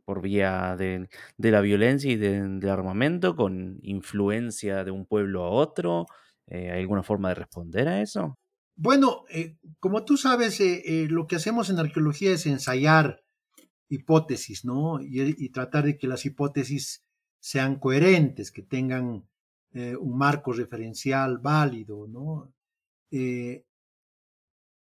¿Por 0.06 0.22
vía 0.22 0.76
de, 0.78 1.08
la 1.38 1.62
violencia 1.62 2.12
y 2.12 2.18
de- 2.18 2.42
del 2.42 2.70
armamento, 2.70 3.36
con 3.36 3.80
influencia 3.82 4.84
de 4.84 4.92
un 4.92 5.06
pueblo 5.06 5.44
a 5.46 5.50
otro? 5.50 6.06
Eh, 6.48 6.72
¿Hay 6.72 6.82
alguna 6.82 7.04
forma 7.04 7.30
de 7.30 7.36
responder 7.36 7.88
a 7.88 8.02
eso? 8.02 8.38
Bueno, 8.76 9.24
eh, 9.30 9.56
como 9.80 10.04
tú 10.04 10.18
sabes, 10.18 10.62
lo 11.10 11.28
que 11.28 11.38
hacemos 11.38 11.70
en 11.70 11.80
arqueología 11.80 12.32
es 12.32 12.46
ensayar 12.48 13.23
hipótesis, 13.90 14.66
¿no? 14.66 15.00
Y, 15.02 15.50
tratar 15.50 15.86
de 15.86 15.98
que 15.98 16.08
las 16.08 16.26
hipótesis 16.26 17.04
sean 17.40 17.80
coherentes, 17.80 18.52
que 18.52 18.62
tengan 18.62 19.28
eh, 19.74 19.96
un 19.96 20.18
marco 20.18 20.54
referencial 20.54 21.40
válido, 21.40 22.08
¿no? 22.08 22.54
Eh, 23.12 23.66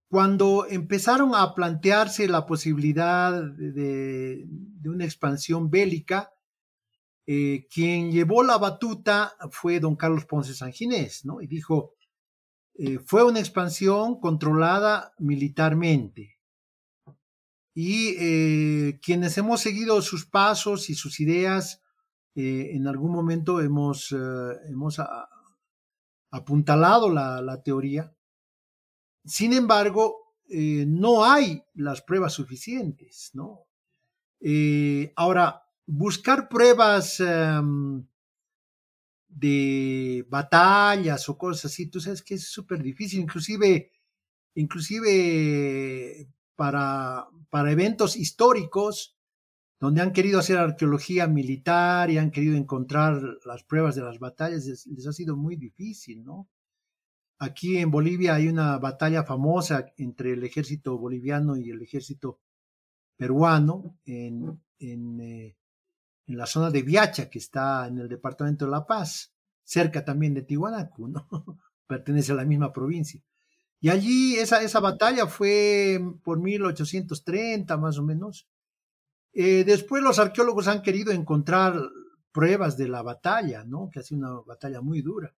cuando 0.09 0.67
empezaron 0.69 1.35
a 1.35 1.55
plantearse 1.55 2.29
la 2.29 2.45
posibilidad 2.47 3.43
de, 3.43 4.47
una 4.85 5.05
expansión 5.05 5.71
bélica, 5.71 6.31
eh, 7.27 7.67
quien 7.73 8.13
llevó 8.13 8.43
la 8.43 8.59
batuta 8.59 9.35
fue 9.51 9.81
don 9.81 9.97
Carlos 9.97 10.27
Ponce 10.27 10.55
Sanginés, 10.55 11.25
¿no? 11.25 11.41
Y 11.41 11.47
dijo, 11.47 11.95
fue 13.05 13.23
una 13.25 13.39
expansión 13.39 14.19
controlada 14.19 15.13
militarmente. 15.19 16.42
Y 17.75 18.17
eh, 18.19 19.01
quienes 19.03 19.39
hemos 19.39 19.61
seguido 19.61 20.03
sus 20.03 20.27
pasos 20.27 20.91
y 20.91 20.95
sus 20.95 21.21
ideas, 21.21 21.81
eh, 22.35 22.71
en 22.75 22.87
algún 22.87 23.13
momento 23.13 23.61
hemos, 23.61 24.13
eh, 24.13 24.17
hemos 24.69 25.01
apuntalado 26.31 27.11
la, 27.11 27.41
la, 27.41 27.63
teoría. 27.63 28.15
Sin 29.25 29.53
embargo, 29.53 30.17
no 30.49 31.25
hay 31.25 31.63
las 31.75 32.03
pruebas 32.03 32.35
suficientes, 32.35 33.31
¿no? 33.33 33.67
Ahora, 35.17 35.63
buscar 35.87 36.49
pruebas 36.49 37.21
um, 37.21 38.05
de 39.29 40.27
batallas 40.29 41.29
o 41.29 41.39
cosas 41.39 41.67
así, 41.67 41.87
tú 41.87 42.01
sabes 42.01 42.23
que 42.23 42.35
es 42.35 42.49
súper 42.49 42.83
difícil, 42.83 43.21
inclusive, 43.21 43.93
inclusive 44.55 46.29
para, 46.57 47.27
para 47.51 47.73
eventos 47.73 48.17
históricos 48.17 49.17
donde 49.83 50.01
han 50.01 50.13
querido 50.13 50.39
hacer 50.39 50.59
arqueología 50.59 51.27
militar 51.27 52.09
y 52.09 52.17
han 52.17 52.31
querido 52.31 52.57
encontrar 52.57 53.21
las 53.45 53.65
pruebas 53.65 53.97
de 53.97 54.03
las 54.03 54.21
batallas, 54.21 54.65
les, 54.87 55.07
ha 55.09 55.13
sido 55.13 55.37
muy 55.37 55.57
difícil, 55.57 56.23
¿no? 56.23 56.49
Aquí 57.41 57.79
en 57.79 57.91
Bolivia 57.91 58.37
hay 58.37 58.47
una 58.47 58.79
batalla 58.79 59.25
famosa 59.25 59.87
entre 59.97 60.35
el 60.35 60.45
ejército 60.45 60.97
boliviano 60.97 61.57
y 61.57 61.71
el 61.71 61.83
ejército 61.83 62.39
peruano 63.17 63.99
en, 64.05 64.63
en, 64.79 65.21
eh, 65.21 65.57
en, 66.29 66.39
la 66.39 66.47
zona 66.47 66.71
de 66.71 66.83
Viacha, 66.83 67.29
que 67.29 67.41
está 67.41 67.89
en 67.89 67.99
el 67.99 68.09
departamento 68.09 68.67
de 68.67 68.71
La 68.71 68.87
Paz, 68.87 69.35
cerca 69.65 70.05
también 70.05 70.33
de 70.33 70.43
Tiwanaku, 70.43 71.09
¿no? 71.09 71.27
Pertenece 71.89 72.31
a 72.31 72.37
la 72.37 72.45
misma 72.45 72.73
provincia. 72.73 73.21
Y 73.83 73.91
allí 73.91 74.37
esa, 74.37 74.63
esa 74.63 74.79
batalla 74.79 75.27
fue 75.27 76.01
por 76.23 76.39
1830 76.39 77.77
más 77.79 77.99
o 77.99 78.05
menos. 78.05 78.47
Eh, 79.33 79.65
después 79.65 80.05
los 80.05 80.21
arqueólogos 80.21 80.69
han 80.69 80.83
querido 80.83 81.11
encontrar 81.11 81.75
pruebas 82.31 82.77
de 82.77 82.87
la 82.87 83.03
batalla, 83.03 83.65
¿no? 83.65 83.91
Que 83.91 83.99
ha 83.99 84.05
sido 84.05 84.21
una 84.21 84.41
batalla 84.47 84.81
muy 84.81 85.03
dura. 85.03 85.35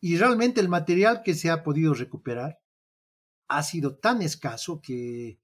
Y 0.00 0.16
realmente 0.16 0.60
el 0.60 0.68
material 0.68 1.22
que 1.24 1.34
se 1.34 1.50
ha 1.50 1.64
podido 1.64 1.92
recuperar 1.92 2.60
ha 3.48 3.64
sido 3.64 3.96
tan 3.96 4.22
escaso 4.22 4.80
que 4.80 5.40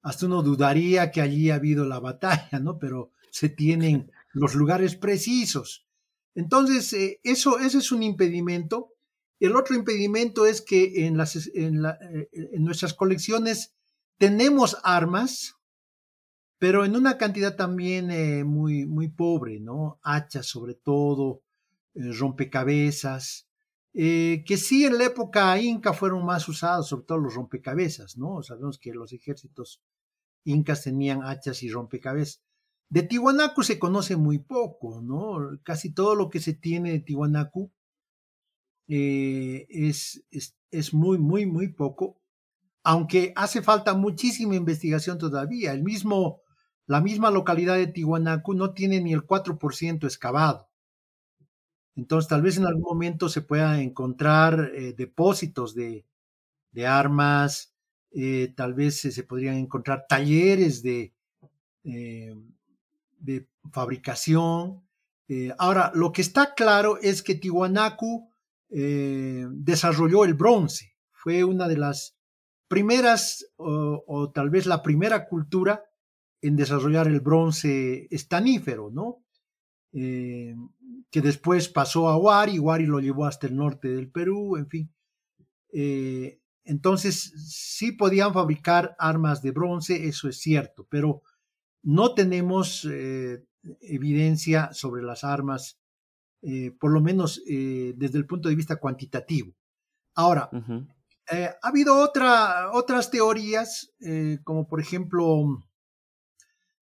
hasta 0.00 0.24
uno 0.24 0.42
dudaría 0.42 1.10
que 1.10 1.20
allí 1.20 1.50
ha 1.50 1.56
habido 1.56 1.84
la 1.84 2.00
batalla, 2.00 2.58
¿no? 2.58 2.78
Pero 2.78 3.10
se 3.30 3.50
tienen 3.50 4.10
los 4.32 4.54
lugares 4.54 4.96
precisos. 4.96 5.86
Entonces, 6.34 6.90
eh, 6.94 7.20
eso, 7.22 7.58
ese 7.58 7.78
es 7.78 7.92
un 7.92 8.02
impedimento. 8.02 8.93
El 9.40 9.56
otro 9.56 9.74
impedimento 9.74 10.46
es 10.46 10.62
que 10.62 11.06
eh, 11.06 11.12
en 11.52 12.64
nuestras 12.64 12.94
colecciones 12.94 13.74
tenemos 14.18 14.78
armas, 14.82 15.56
pero 16.58 16.84
en 16.84 16.96
una 16.96 17.18
cantidad 17.18 17.56
también 17.56 18.10
eh, 18.10 18.44
muy, 18.44 18.86
muy 18.86 19.08
pobre, 19.08 19.60
¿no? 19.60 19.98
Hachas 20.02 20.46
sobre 20.46 20.74
todo, 20.74 21.42
eh, 21.94 22.12
rompecabezas, 22.12 23.48
que 23.92 24.56
sí 24.56 24.84
en 24.84 24.98
la 24.98 25.04
época 25.04 25.56
inca 25.60 25.92
fueron 25.92 26.24
más 26.24 26.48
usados, 26.48 26.88
sobre 26.88 27.04
todo 27.04 27.18
los 27.18 27.34
rompecabezas, 27.34 28.16
¿no? 28.16 28.42
Sabemos 28.42 28.78
que 28.78 28.92
los 28.92 29.12
ejércitos 29.12 29.82
incas 30.42 30.82
tenían 30.82 31.22
hachas 31.22 31.62
y 31.62 31.70
rompecabezas. 31.70 32.42
De 32.88 33.04
Tiwanaku 33.04 33.62
se 33.62 33.78
conoce 33.78 34.16
muy 34.16 34.40
poco, 34.40 35.00
¿no? 35.00 35.60
Casi 35.62 35.94
todo 35.94 36.16
lo 36.16 36.28
que 36.28 36.40
se 36.40 36.54
tiene 36.54 36.90
de 36.90 37.00
Tiwanaku 37.00 37.70
eh, 38.88 39.66
es, 39.70 40.22
es, 40.30 40.56
es, 40.70 40.92
muy, 40.92 41.18
muy, 41.18 41.46
muy 41.46 41.68
poco, 41.68 42.20
aunque 42.82 43.32
hace 43.36 43.62
falta 43.62 43.94
muchísima 43.94 44.56
investigación 44.56 45.18
todavía. 45.18 45.72
El 45.72 45.82
mismo, 45.82 46.42
la 46.86 47.00
misma 47.00 47.30
localidad 47.30 47.76
de 47.76 47.86
Tiwanaku 47.86 48.54
no 48.54 48.74
tiene 48.74 49.00
ni 49.00 49.14
el 49.14 49.26
4% 49.26 50.04
excavado. 50.04 50.68
Entonces, 51.96 52.28
tal 52.28 52.42
vez 52.42 52.58
en 52.58 52.66
algún 52.66 52.82
momento 52.82 53.28
se 53.28 53.40
pueda 53.40 53.80
encontrar 53.80 54.72
eh, 54.74 54.94
depósitos 54.94 55.74
de, 55.74 56.04
de 56.72 56.86
armas, 56.86 57.72
eh, 58.10 58.52
tal 58.56 58.74
vez 58.74 59.00
se 59.00 59.22
podrían 59.22 59.56
encontrar 59.56 60.06
talleres 60.08 60.82
de, 60.82 61.14
de 61.82 63.48
fabricación. 63.72 64.82
Ahora, 65.58 65.90
lo 65.94 66.12
que 66.12 66.22
está 66.22 66.54
claro 66.54 66.98
es 67.00 67.22
que 67.22 67.34
Tiwanaku 67.34 68.28
eh, 68.70 69.46
desarrolló 69.50 70.24
el 70.24 70.34
bronce. 70.34 70.96
Fue 71.12 71.44
una 71.44 71.68
de 71.68 71.76
las 71.76 72.16
primeras, 72.68 73.46
o, 73.56 74.30
tal 74.34 74.50
vez 74.50 74.66
la 74.66 74.82
primera 74.82 75.26
cultura 75.26 75.84
en 76.40 76.56
desarrollar 76.56 77.06
el 77.06 77.20
bronce 77.20 78.08
estanífero, 78.10 78.90
¿no? 78.90 79.24
Eh, 79.92 80.54
que 81.10 81.20
después 81.20 81.68
pasó 81.68 82.08
a 82.08 82.16
Huari, 82.16 82.58
Huari 82.58 82.86
lo 82.86 83.00
llevó 83.00 83.26
hasta 83.26 83.46
el 83.46 83.56
norte 83.56 83.88
del 83.88 84.10
Perú, 84.10 84.56
en 84.56 84.68
fin. 84.68 84.92
Eh, 85.72 86.40
entonces, 86.64 87.32
sí 87.48 87.92
podían 87.92 88.32
fabricar 88.32 88.96
armas 88.98 89.40
de 89.40 89.52
bronce, 89.52 90.08
eso 90.08 90.28
es 90.28 90.38
cierto, 90.38 90.86
pero 90.90 91.22
no 91.82 92.14
tenemos 92.14 92.88
evidencia 93.80 94.70
sobre 94.72 95.02
las 95.02 95.24
armas, 95.24 95.78
eh, 96.44 96.72
por 96.78 96.92
lo 96.92 97.00
menos 97.00 97.42
eh, 97.48 97.94
desde 97.96 98.18
el 98.18 98.26
punto 98.26 98.48
de 98.48 98.54
vista 98.54 98.76
cuantitativo. 98.76 99.54
Ahora, 100.14 100.48
uh 100.52 100.58
-huh. 100.58 100.86
ha 101.62 101.68
habido 101.68 101.96
otra, 101.98 102.70
otras 102.72 103.10
teorías, 103.10 103.92
eh, 104.00 104.38
como 104.44 104.66
por 104.66 104.80
ejemplo 104.80 105.64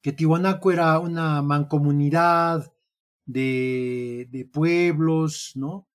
que 0.03 0.13
Tiwanaku 0.13 0.73
era 0.73 0.99
una 0.99 1.43
mancomunidad 1.43 2.73
de, 3.25 4.29
de 4.31 4.45
pueblos, 4.45 5.53
¿no? 5.55 5.89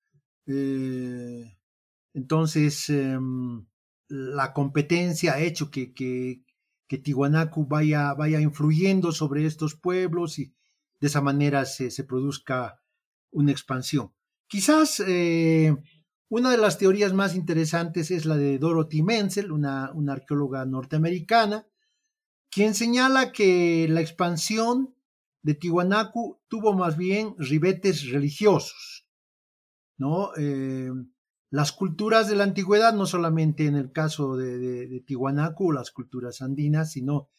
Eh, 0.46 1.58
entonces, 2.14 2.88
eh, 2.88 3.18
la 4.08 4.52
competencia 4.54 5.34
ha 5.34 5.40
hecho 5.40 5.70
que, 5.70 5.92
que, 5.92 6.42
que 6.88 6.98
Tiwanaku 6.98 7.66
vaya, 7.66 8.14
vaya, 8.14 8.40
influyendo 8.40 9.12
sobre 9.12 9.44
estos 9.44 9.74
pueblos 9.74 10.38
y 10.38 10.54
de 11.00 11.06
esa 11.06 11.20
manera 11.20 11.66
se, 11.66 11.90
se 11.90 12.04
produzca 12.04 12.80
una 13.30 13.52
expansión. 13.52 14.12
Quizás 14.46 15.00
eh, 15.06 15.76
una 16.28 16.50
de 16.50 16.58
las 16.58 16.78
teorías 16.78 17.12
más 17.12 17.34
interesantes 17.34 18.10
es 18.10 18.26
la 18.26 18.36
de 18.36 18.58
Dorothy 18.58 19.02
Menzel, 19.02 19.50
una, 19.50 19.92
arqueóloga 20.08 20.64
norteamericana, 20.64 21.66
quien 22.50 22.74
señala 22.74 23.32
que 23.32 23.86
la 23.88 24.00
expansión 24.00 24.94
de 25.42 25.54
Tiwanaku 25.54 26.40
tuvo 26.48 26.74
más 26.74 26.96
bien 26.96 27.34
ribetes 27.38 28.10
religiosos, 28.10 29.06
¿no? 29.96 30.30
Eh, 30.36 30.90
las 31.50 31.72
culturas 31.72 32.28
de 32.28 32.36
la 32.36 32.44
antigüedad, 32.44 32.92
no 32.92 33.06
solamente 33.06 33.66
en 33.66 33.74
el 33.74 33.90
caso 33.92 34.36
de, 34.36 34.58
de, 34.58 34.86
de 34.86 35.04
las 35.72 35.90
culturas 35.90 36.42
andinas, 36.42 36.92
sino 36.92 37.30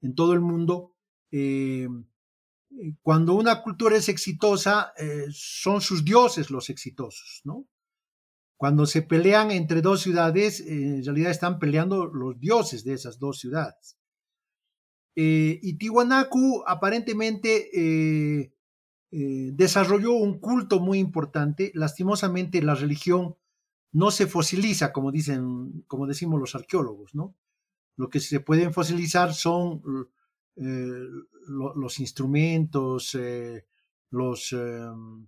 en 0.00 0.14
todo 0.14 0.32
el 0.32 0.40
mundo, 0.40 0.94
eh, 1.30 1.88
cuando 3.02 3.34
una 3.34 3.62
cultura 3.62 3.96
es 3.96 4.08
exitosa, 4.08 4.92
eh, 4.96 5.26
son 5.30 5.80
sus 5.80 6.04
dioses 6.04 6.50
los 6.50 6.70
exitosos, 6.70 7.40
¿no? 7.44 7.66
Cuando 8.56 8.86
se 8.86 9.02
pelean 9.02 9.50
entre 9.50 9.82
dos 9.82 10.00
ciudades, 10.00 10.60
eh, 10.60 10.96
en 10.96 11.04
realidad 11.04 11.30
están 11.30 11.58
peleando 11.58 12.06
los 12.06 12.38
dioses 12.40 12.84
de 12.84 12.94
esas 12.94 13.18
dos 13.18 13.38
ciudades. 13.38 13.98
Eh, 15.16 15.58
y 15.62 15.78
Tiwanaku 15.78 16.62
aparentemente 16.66 17.70
eh, 17.72 18.52
eh, 19.10 19.50
desarrolló 19.52 20.12
un 20.12 20.38
culto 20.38 20.80
muy 20.80 20.98
importante. 20.98 21.72
Lastimosamente 21.74 22.62
la 22.62 22.74
religión 22.74 23.36
no 23.90 24.10
se 24.10 24.26
fosiliza, 24.26 24.92
como 24.92 25.10
dicen, 25.10 25.82
como 25.86 26.06
decimos 26.06 26.38
los 26.38 26.54
arqueólogos, 26.54 27.14
¿no? 27.14 27.34
Lo 27.96 28.10
que 28.10 28.20
se 28.20 28.40
pueden 28.40 28.72
fosilizar 28.72 29.34
son 29.34 29.78
eh, 29.78 30.06
lo, 30.58 31.74
los 31.74 32.00
instrumentos, 32.00 33.14
eh, 33.14 33.66
los, 34.10 34.52
em, 34.52 35.26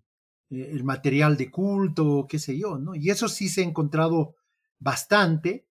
eh, 0.50 0.70
el 0.72 0.84
material 0.84 1.36
de 1.36 1.50
culto, 1.50 2.26
qué 2.28 2.38
sé 2.38 2.58
yo, 2.58 2.78
¿no? 2.78 2.94
Y 2.94 3.10
eso 3.10 3.28
sí 3.28 3.48
se 3.48 3.62
ha 3.62 3.64
encontrado 3.64 4.36
bastante. 4.78 5.66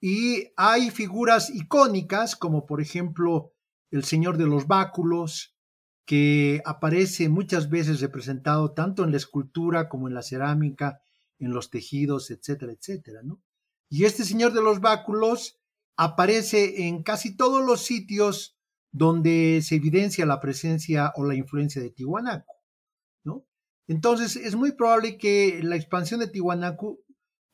Y 0.00 0.48
hay 0.56 0.90
figuras 0.90 1.50
icónicas, 1.50 2.36
como 2.36 2.66
por 2.66 2.80
ejemplo 2.80 3.52
el 3.90 4.04
Señor 4.04 4.36
de 4.36 4.46
los 4.46 4.66
Báculos, 4.66 5.54
que 6.04 6.62
aparece 6.64 7.28
muchas 7.28 7.68
veces 7.68 8.00
representado 8.00 8.72
tanto 8.72 9.04
en 9.04 9.10
la 9.10 9.16
escultura 9.16 9.88
como 9.88 10.08
en 10.08 10.14
la 10.14 10.22
cerámica, 10.22 11.00
en 11.38 11.52
los 11.52 11.70
tejidos, 11.70 12.30
etcétera, 12.30 12.72
etcétera, 12.72 13.22
¿no? 13.22 13.40
Y 13.88 14.04
este 14.04 14.24
Señor 14.24 14.52
de 14.52 14.62
los 14.62 14.80
Báculos 14.80 15.58
aparece 15.96 16.86
en 16.86 17.02
casi 17.02 17.36
todos 17.36 17.64
los 17.64 17.82
sitios 17.82 18.55
donde 18.92 19.60
se 19.62 19.76
evidencia 19.76 20.26
la 20.26 20.40
presencia 20.40 21.12
o 21.16 21.24
la 21.24 21.34
influencia 21.34 21.82
de 21.82 21.90
Tiwanaku, 21.90 22.54
¿no? 23.24 23.44
Entonces, 23.86 24.36
es 24.36 24.54
muy 24.56 24.72
probable 24.72 25.18
que 25.18 25.60
la 25.62 25.76
expansión 25.76 26.20
de 26.20 26.28
Tiwanaku 26.28 27.00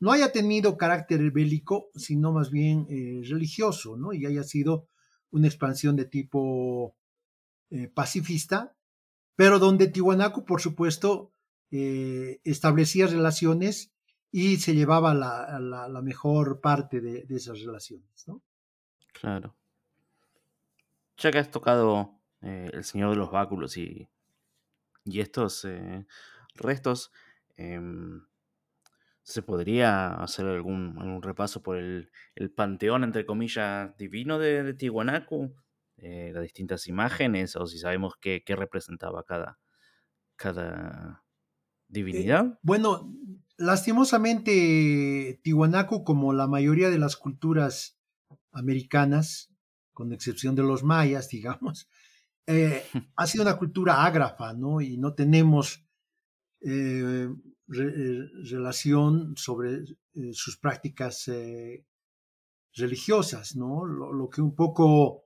no 0.01 0.13
haya 0.13 0.33
tenido 0.33 0.77
carácter 0.77 1.31
bélico, 1.31 1.91
sino 1.95 2.33
más 2.33 2.51
bien 2.51 2.87
eh, 2.89 3.23
religioso, 3.25 3.97
¿no? 3.97 4.13
Y 4.13 4.27
haya 4.27 4.43
sido 4.43 4.89
una 5.31 5.47
expansión 5.47 5.95
de 5.97 6.07
tipo 6.07 6.97
eh, 7.71 7.89
pacifista, 7.89 8.77
pero 9.37 9.59
donde 9.59 9.87
Tiwanaku, 9.87 10.45
por 10.45 10.61
supuesto, 10.61 11.33
eh, 11.71 12.41
establecía 12.45 13.07
relaciones 13.07 13.93
y 14.31 14.57
se 14.57 14.75
llevaba 14.75 15.15
la, 15.15 16.01
mejor 16.03 16.61
parte 16.61 17.01
de, 17.01 17.25
de, 17.25 17.37
esas 17.37 17.61
relaciones, 17.61 18.27
¿no? 18.27 18.43
Claro. 19.13 19.55
Ya 21.23 21.31
que 21.31 21.39
has 21.39 21.53
tocado 21.53 22.21
eh, 22.41 22.69
el 22.73 22.83
Señor 22.83 23.11
de 23.11 23.17
los 23.17 23.31
Báculos 23.31 23.77
y, 23.77 24.09
y 25.05 25.21
estos 25.21 25.65
eh, 25.65 26.05
restos, 26.57 27.13
em, 27.57 28.27
¿se 29.23 29.43
podría 29.43 30.15
hacer 30.15 30.47
algún, 30.47 30.97
algún 30.99 31.23
repaso 31.23 31.63
por 31.63 31.77
el, 31.77 32.11
el, 32.35 32.51
panteón, 32.51 33.05
entre 33.05 33.25
comillas, 33.25 33.97
divino 33.97 34.41
de, 34.41 34.65
de 34.65 34.75
Tiwanaku? 34.75 35.55
Eh, 35.99 36.33
las 36.35 36.43
distintas 36.43 36.89
imágenes 36.89 37.55
o 37.55 37.67
si 37.69 37.79
sabemos 37.79 38.15
qué, 38.21 38.43
qué 38.45 38.57
representaba 38.57 39.23
cada, 39.23 39.61
cada 40.35 41.25
divinidad. 41.87 42.59
Bueno, 42.63 43.15
lastimosamente 43.57 45.39
Tiwanaku, 45.45 46.03
como 46.03 46.33
la 46.33 46.49
mayoría 46.49 46.91
de 46.91 46.99
las 46.99 47.17
culturas 47.17 48.01
americanas, 48.51 49.52
con 49.93 50.13
excepción 50.13 50.55
de 50.55 50.63
los 50.63 50.83
mayas, 50.83 51.29
digamos, 51.31 51.89
eh, 52.47 52.85
ha 53.17 53.27
sido 53.27 53.43
una 53.43 53.59
cultura 53.59 54.05
ágrafa, 54.05 54.53
¿no? 54.53 54.81
Y 54.81 54.97
no 54.99 55.15
tenemos 55.15 55.85
eh, 56.61 57.29
re, 57.67 58.29
relación 58.45 59.35
sobre 59.37 59.85
eh, 60.15 60.33
sus 60.33 60.57
prácticas 60.59 61.31
religiosas, 62.75 63.57
¿no? 63.57 63.85
Lo, 63.85 64.13
lo, 64.13 64.29
que 64.31 64.41
un 64.41 64.55
poco 64.55 65.25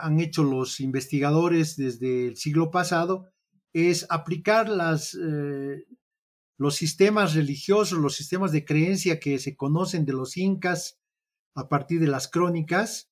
han 0.00 0.18
hecho 0.18 0.42
los 0.42 0.80
investigadores 0.80 1.76
desde 1.76 2.26
el 2.26 2.36
siglo 2.36 2.72
pasado 2.72 3.30
es 3.72 4.06
aplicar 4.10 4.68
las, 4.68 5.14
eh, 5.14 5.86
los 6.56 6.74
sistemas 6.74 7.34
religiosos, 7.34 7.98
los 7.98 8.14
sistemas 8.14 8.52
de 8.52 8.64
creencia 8.64 9.20
que 9.20 9.38
se 9.38 9.56
conocen 9.56 10.04
de 10.04 10.12
los 10.12 10.36
incas 10.36 10.98
a 11.54 11.68
partir 11.68 12.00
de 12.00 12.08
las 12.08 12.28
crónicas, 12.28 13.09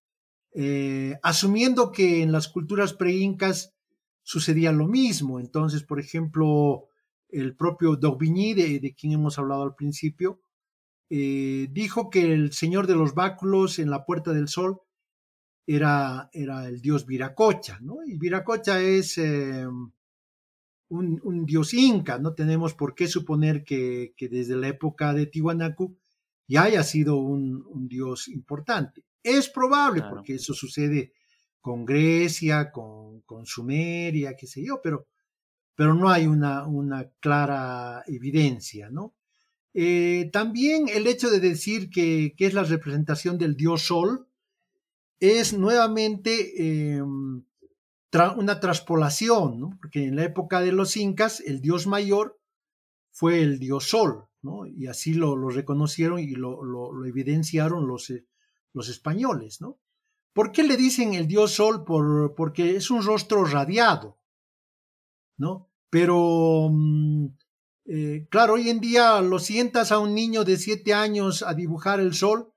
eh, 0.61 1.21
asumiendo 1.23 1.93
que 1.93 2.21
en 2.21 2.33
las 2.33 2.49
culturas 2.49 2.93
pre-incas 2.93 3.77
sucedía 4.25 4.73
lo 4.73 4.89
mismo. 4.89 5.39
Entonces, 5.39 5.85
por 5.85 6.01
ejemplo, 6.01 6.89
el 7.29 7.55
propio 7.55 7.95
D'Aubigny, 7.95 8.55
de, 8.55 8.81
de, 8.81 8.93
quien 8.93 9.13
hemos 9.13 9.39
hablado 9.39 9.63
al 9.63 9.77
principio, 9.77 10.41
eh, 11.11 11.69
dijo 11.71 12.11
que 12.11 12.33
el 12.33 12.53
señor 12.53 12.89
de 12.89 12.97
los 12.97 13.15
báculos 13.15 13.79
en 13.79 13.89
la 13.89 14.05
Puerta 14.05 14.33
del 14.33 14.49
Sol 14.49 14.81
era, 15.65 16.29
era 16.33 16.67
el 16.67 16.81
dios 16.81 17.07
Viracocha, 17.07 17.79
¿no? 17.81 17.99
Y 18.05 18.17
Viracocha 18.17 18.81
es 18.81 19.17
eh, 19.19 19.65
un, 20.89 21.47
dios 21.47 21.73
inca, 21.73 22.19
no 22.19 22.35
tenemos 22.35 22.75
por 22.75 22.97
qué 22.97 23.07
suponer 23.07 23.63
que, 23.63 24.13
desde 24.19 24.57
la 24.57 24.67
época 24.67 25.15
de 25.15 25.27
Tiwanaku 25.27 25.97
ya 26.49 26.65
haya 26.65 26.83
sido 26.83 27.19
un 27.19 27.87
dios 27.87 28.27
importante. 28.27 29.05
Es 29.37 29.49
probable, 29.49 30.01
claro. 30.01 30.17
porque 30.17 30.35
eso 30.35 30.55
sucede 30.55 31.13
con 31.61 31.85
Grecia, 31.85 32.71
con, 32.71 33.21
con, 33.23 33.45
Sumeria, 33.45 34.35
qué 34.37 34.47
sé 34.47 34.65
yo, 34.65 34.81
pero, 34.83 35.07
pero 35.75 35.95
no 35.95 36.09
hay 36.09 36.27
una, 36.27 36.67
una 36.67 37.11
clara 37.21 38.03
evidencia, 38.07 38.91
¿no? 38.91 39.15
Eh, 39.75 40.31
también 40.33 40.89
el 40.89 41.07
hecho 41.07 41.31
de 41.31 41.41
decir 41.41 41.91
que, 41.91 42.35
que, 42.37 42.47
es 42.47 42.55
la 42.55 42.65
representación 42.65 43.39
del 43.39 43.55
dios 43.55 43.83
Sol 43.83 44.27
es 45.21 45.53
nuevamente 45.53 46.55
eh, 46.57 47.03
tra 48.11 48.33
una 48.33 48.61
traspolación, 48.61 49.61
¿no? 49.61 49.71
porque 49.81 50.05
en 50.05 50.17
la 50.17 50.25
época 50.25 50.61
de 50.61 50.73
los 50.73 50.97
incas 50.97 51.41
el 51.41 51.61
dios 51.61 51.87
mayor 51.87 52.41
fue 53.11 53.43
el 53.43 53.59
dios 53.59 53.89
Sol, 53.91 54.25
¿no? 54.43 54.67
y 54.67 54.87
así 54.87 55.15
lo, 55.15 55.37
lo 55.37 55.51
reconocieron 55.51 56.19
y 56.19 56.31
lo, 56.31 56.65
lo, 56.65 56.93
lo 56.93 57.05
evidenciaron 57.05 57.87
los, 57.87 58.11
eh, 58.11 58.25
los, 58.73 58.89
españoles. 58.89 59.61
¿no? 59.61 59.79
¿Por 60.33 60.53
qué 60.53 60.63
le 60.63 60.77
dicen 60.77 61.15
el 61.15 61.27
dios 61.27 61.53
Sol? 61.53 61.85
Por, 61.85 62.35
porque 62.35 62.77
es 62.77 62.91
un 62.91 63.03
rostro 63.03 63.45
radiado, 63.45 64.19
¿no? 65.37 65.69
Pero, 65.91 66.69
mm, 66.71 67.27
eh, 67.87 68.27
claro, 68.31 68.55
hoy 68.55 68.69
en 68.69 68.81
día 68.81 69.21
lo 69.21 69.39
sientas 69.39 69.93
a 69.93 69.99
un 69.99 70.15
niño 70.15 70.45
de 70.45 70.57
siete 70.57 70.93
años 70.93 71.43
a 71.43 71.55
dibujar 71.55 72.01
el 72.01 72.15
sol 72.15 72.53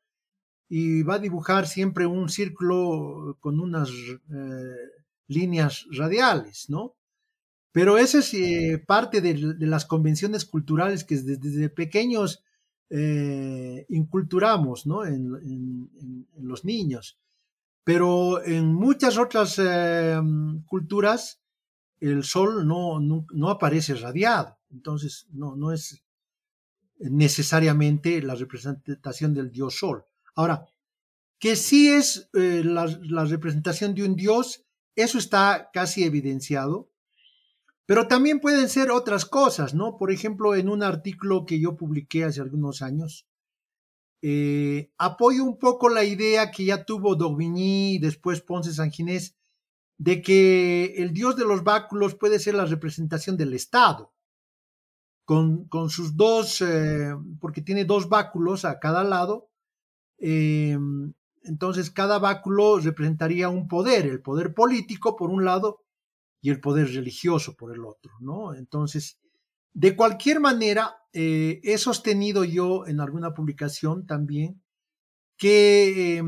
y 0.67 1.03
va 1.03 1.15
a 1.15 1.19
dibujar 1.19 1.67
siempre 1.67 2.05
un 2.05 2.29
círculo 2.29 3.37
con 3.39 3.59
unas... 3.59 3.89
Eh, 3.89 5.01
líneas 5.31 5.87
radiales, 5.91 6.69
¿no? 6.69 6.95
Pero 7.71 7.97
eso 7.97 8.19
es 8.19 8.33
eh, 8.33 8.83
parte 8.85 9.21
de, 9.21 9.55
las 9.59 9.85
convenciones 9.85 10.45
culturales 10.45 11.05
que 11.05 11.15
desde 11.15 11.69
pequeños 11.69 12.43
eh, 12.91 13.85
inculturamos, 13.89 14.85
¿no? 14.85 15.05
En, 15.05 15.87
los 16.41 16.65
niños. 16.65 17.17
Pero 17.83 18.43
en 18.43 18.73
muchas 18.73 19.17
otras 19.17 19.57
eh, 19.57 20.19
culturas 20.65 21.41
el 21.99 22.23
sol 22.23 22.67
no, 22.67 22.99
no, 22.99 23.49
aparece 23.49 23.93
radiado, 23.95 24.57
entonces 24.71 25.27
no, 25.31 25.55
no 25.55 25.71
es 25.71 26.03
necesariamente 26.97 28.21
la 28.21 28.35
representación 28.35 29.33
del 29.33 29.51
dios 29.51 29.77
sol. 29.77 30.05
Ahora, 30.35 30.65
que 31.39 31.55
sí 31.55 31.89
es 31.89 32.29
eh, 32.33 32.63
la 32.63 33.25
representación 33.25 33.93
de 33.95 34.03
un 34.03 34.15
dios 34.15 34.65
eso 34.95 35.17
está 35.17 35.69
casi 35.71 36.03
evidenciado. 36.03 36.90
Pero 37.85 38.07
también 38.07 38.39
pueden 38.39 38.69
ser 38.69 38.91
otras 38.91 39.25
cosas, 39.25 39.73
¿no? 39.73 39.97
Por 39.97 40.11
ejemplo, 40.11 40.55
en 40.55 40.69
un 40.69 40.83
artículo 40.83 41.45
que 41.45 41.59
yo 41.59 41.75
publiqué 41.75 42.23
hace 42.23 42.41
algunos 42.41 42.81
años, 42.81 43.27
eh, 44.21 44.91
apoyo 44.97 45.43
un 45.43 45.57
poco 45.57 45.89
la 45.89 46.03
idea 46.03 46.51
que 46.51 46.65
ya 46.65 46.85
tuvo 46.85 47.15
D'Aubigny 47.15 47.95
y 47.95 47.99
después 47.99 48.41
Ponce 48.41 48.73
Sanginés 48.73 49.35
de 49.97 50.21
que 50.21 50.95
el 50.97 51.13
dios 51.13 51.35
de 51.35 51.45
los 51.45 51.63
báculos 51.63 52.15
puede 52.15 52.39
ser 52.39 52.55
la 52.55 52.65
representación 52.65 53.37
del 53.37 53.53
Estado, 53.53 54.13
con, 55.25 55.65
con 55.65 55.89
sus 55.89 56.15
dos, 56.15 56.61
eh, 56.61 57.13
porque 57.39 57.61
tiene 57.61 57.85
dos 57.85 58.09
báculos 58.09 58.65
a 58.65 58.79
cada 58.79 59.03
lado, 59.03 59.49
eh, 60.17 60.77
entonces, 61.43 61.89
cada 61.89 62.19
báculo 62.19 62.79
representaría 62.79 63.49
un 63.49 63.67
poder, 63.67 64.05
el 64.05 64.21
poder 64.21 64.53
político 64.53 65.15
por 65.15 65.31
un 65.31 65.43
lado 65.43 65.80
y 66.41 66.49
el 66.49 66.59
poder 66.59 66.87
religioso 66.87 67.55
por 67.55 67.73
el 67.73 67.85
otro, 67.85 68.11
¿no? 68.19 68.53
Entonces, 68.53 69.19
de 69.73 69.95
cualquier 69.95 70.39
manera, 70.39 70.97
eh, 71.13 71.61
he 71.63 71.77
sostenido 71.77 72.43
yo 72.43 72.87
en 72.87 72.99
alguna 72.99 73.33
publicación 73.33 74.05
también 74.05 74.61
que 75.37 76.17
eh, 76.17 76.23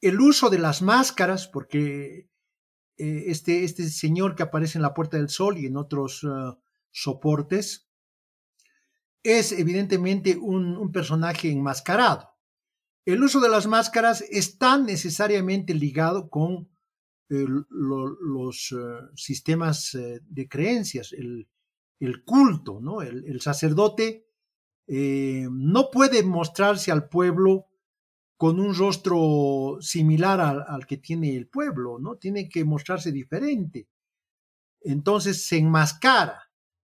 el 0.00 0.20
uso 0.20 0.50
de 0.50 0.58
las 0.58 0.82
máscaras, 0.82 1.48
porque 1.48 2.28
eh, 2.98 3.24
este, 3.26 3.64
este, 3.64 3.88
señor 3.88 4.34
que 4.34 4.42
aparece 4.42 4.78
en 4.78 4.82
la 4.82 4.94
Puerta 4.94 5.16
del 5.16 5.28
Sol 5.28 5.58
y 5.58 5.66
en 5.66 5.76
otros 5.76 6.24
uh, 6.24 6.58
soportes, 6.90 7.88
es 9.22 9.52
evidentemente 9.52 10.36
un, 10.36 10.76
un 10.76 10.92
personaje 10.92 11.50
enmascarado 11.50 12.32
el 13.04 13.22
uso 13.22 13.40
de 13.40 13.48
las 13.48 13.66
máscaras 13.66 14.22
está 14.30 14.78
necesariamente 14.78 15.74
ligado 15.74 16.30
con 16.30 16.68
lo, 17.38 18.08
los 18.08 18.72
eh, 18.72 18.76
sistemas 19.14 19.94
eh, 19.94 20.20
de 20.22 20.48
creencias, 20.48 21.12
el, 21.12 21.48
culto, 22.24 22.80
¿no? 22.80 23.00
El, 23.00 23.40
sacerdote 23.40 24.26
eh, 24.88 25.46
no 25.50 25.90
puede 25.90 26.22
mostrarse 26.24 26.90
al 26.90 27.08
pueblo 27.08 27.68
con 28.36 28.58
un 28.58 28.74
rostro 28.74 29.78
similar 29.80 30.40
al, 30.40 30.84
que 30.86 30.96
tiene 30.96 31.36
el 31.36 31.46
pueblo, 31.46 32.00
¿no? 32.00 32.16
Tiene 32.16 32.48
que 32.48 32.64
mostrarse 32.64 33.12
diferente. 33.12 33.88
Entonces 34.80 35.46
se 35.46 35.58
enmascara 35.58 36.50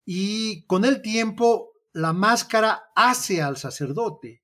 y 0.07 0.64
con 0.66 0.85
el 0.87 1.03
tiempo 1.03 1.74
la 1.93 2.12
máscara 2.12 2.85
hace 2.95 3.43
al 3.43 3.57
sacerdote. 3.57 4.43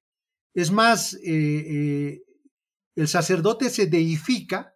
Es 0.55 0.71
más, 0.71 1.15
eh, 1.15 1.21
eh, 1.25 2.23
el 2.95 3.09
sacerdote 3.09 3.71
se 3.71 3.87
deifica 3.87 4.70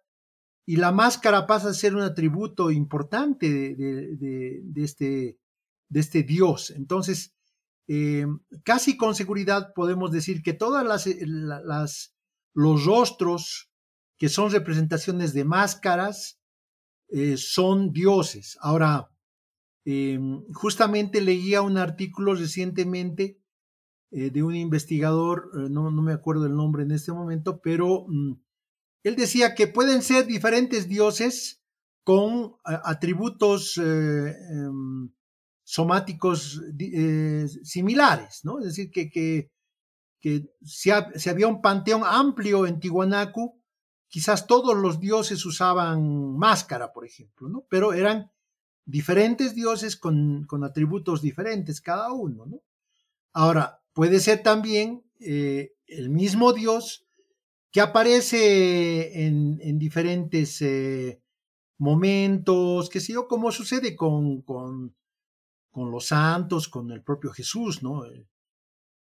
y 0.65 0.77
la 0.77 0.91
máscara 0.91 1.45
pasa 1.45 1.69
a 1.69 1.73
ser 1.73 1.95
un 1.95 2.01
atributo 2.01 2.71
importante 2.71 3.75
de, 3.75 4.63
este, 4.75 5.37
este, 5.93 6.23
Dios. 6.23 6.71
Entonces, 6.71 7.33
eh, 7.87 8.25
casi 8.63 8.97
con 8.97 9.13
seguridad 9.13 9.73
podemos 9.75 10.11
decir 10.11 10.41
que 10.41 10.53
todas 10.53 10.85
las, 10.85 11.07
las, 11.07 12.15
los 12.53 12.85
rostros 12.85 13.69
que 14.17 14.29
son 14.29 14.51
representaciones 14.51 15.33
de 15.33 15.43
máscaras 15.43 16.39
eh, 17.09 17.37
son 17.37 17.91
dioses. 17.91 18.57
Ahora, 18.61 19.11
eh, 19.85 20.19
justamente 20.53 21.21
leía 21.21 21.61
un 21.61 21.77
artículo 21.77 22.33
recientemente 22.33 23.39
eh, 24.11 24.31
de 24.31 24.43
un 24.43 24.55
investigador, 24.55 25.51
eh, 25.53 25.67
no, 25.69 25.91
no, 25.91 26.01
me 26.01 26.13
acuerdo 26.13 26.45
el 26.45 26.55
nombre 26.55 26.83
en 26.83 26.91
este 26.91 27.11
momento, 27.11 27.59
pero 27.61 28.05
mm, 28.07 28.33
él 29.05 29.15
decía 29.15 29.53
que 29.53 29.67
pueden 29.67 30.01
ser 30.01 30.25
diferentes 30.25 30.87
dioses 30.87 31.61
con 32.03 32.55
atributos 32.63 33.77
em, 33.77 35.11
somáticos 35.63 36.59
similares, 37.63 38.43
¿no? 38.43 38.57
Es 38.57 38.65
decir, 38.65 38.89
que, 38.89 39.11
que, 39.11 39.51
que 40.19 40.49
si, 40.63 40.89
ha, 40.89 41.11
si, 41.19 41.29
había 41.29 41.47
un 41.47 41.61
panteón 41.61 42.01
amplio 42.03 42.65
en 42.65 42.79
Tiwanaku, 42.79 43.61
quizás 44.07 44.47
todos 44.47 44.75
los 44.75 44.99
dioses 44.99 45.45
usaban 45.45 46.35
máscara, 46.35 46.91
por 46.91 47.05
ejemplo, 47.05 47.47
¿no? 47.47 47.63
Pero 47.69 47.93
eran 47.93 48.31
diferentes 48.85 49.53
dioses 49.53 49.95
con, 49.97 50.45
con 50.47 50.63
atributos 50.63 51.21
diferentes 51.21 51.79
cada 51.79 52.11
uno, 52.11 52.47
¿no? 52.47 52.63
Ahora, 53.33 53.83
puede 53.93 54.19
ser 54.19 54.41
también 54.41 55.03
eh, 55.19 55.75
el 55.85 56.09
mismo 56.09 56.53
Dios 56.53 57.04
que 57.75 57.81
aparece 57.81 59.25
en, 59.25 59.59
en 59.61 59.77
diferentes 59.77 60.61
eh, 60.61 61.21
momentos, 61.77 62.89
que 62.89 63.01
sé 63.01 63.11
yo, 63.11 63.27
como 63.27 63.51
sucede 63.51 63.97
con, 63.97 64.43
con, 64.43 64.95
con, 65.71 65.91
los 65.91 66.05
santos, 66.05 66.69
con 66.69 66.89
el 66.93 67.03
propio 67.03 67.31
Jesús, 67.31 67.83
¿no? 67.83 68.05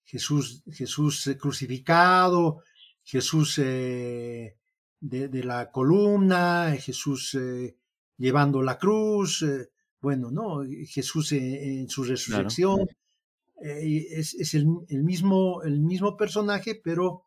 Jesús, 0.05 0.63
Jesús 0.71 1.29
crucificado, 1.39 2.63
Jesús 3.03 3.59
eh, 3.59 4.57
de, 5.01 5.27
de, 5.27 5.43
la 5.43 5.69
columna, 5.69 6.75
Jesús 6.79 7.35
eh, 7.35 7.77
llevando 8.17 8.63
la 8.63 8.79
cruz, 8.79 9.43
eh, 9.43 9.69
bueno, 10.01 10.31
¿no? 10.31 10.63
Jesús 10.87 11.31
en, 11.33 11.43
en 11.81 11.89
su 11.89 12.03
resurrección. 12.03 12.77
Claro. 12.77 12.91
Eh, 13.61 14.07
es, 14.13 14.33
es 14.33 14.55
el, 14.55 14.65
el, 14.89 15.03
mismo, 15.03 15.61
el 15.61 15.79
mismo 15.79 16.17
personaje, 16.17 16.73
pero 16.73 17.26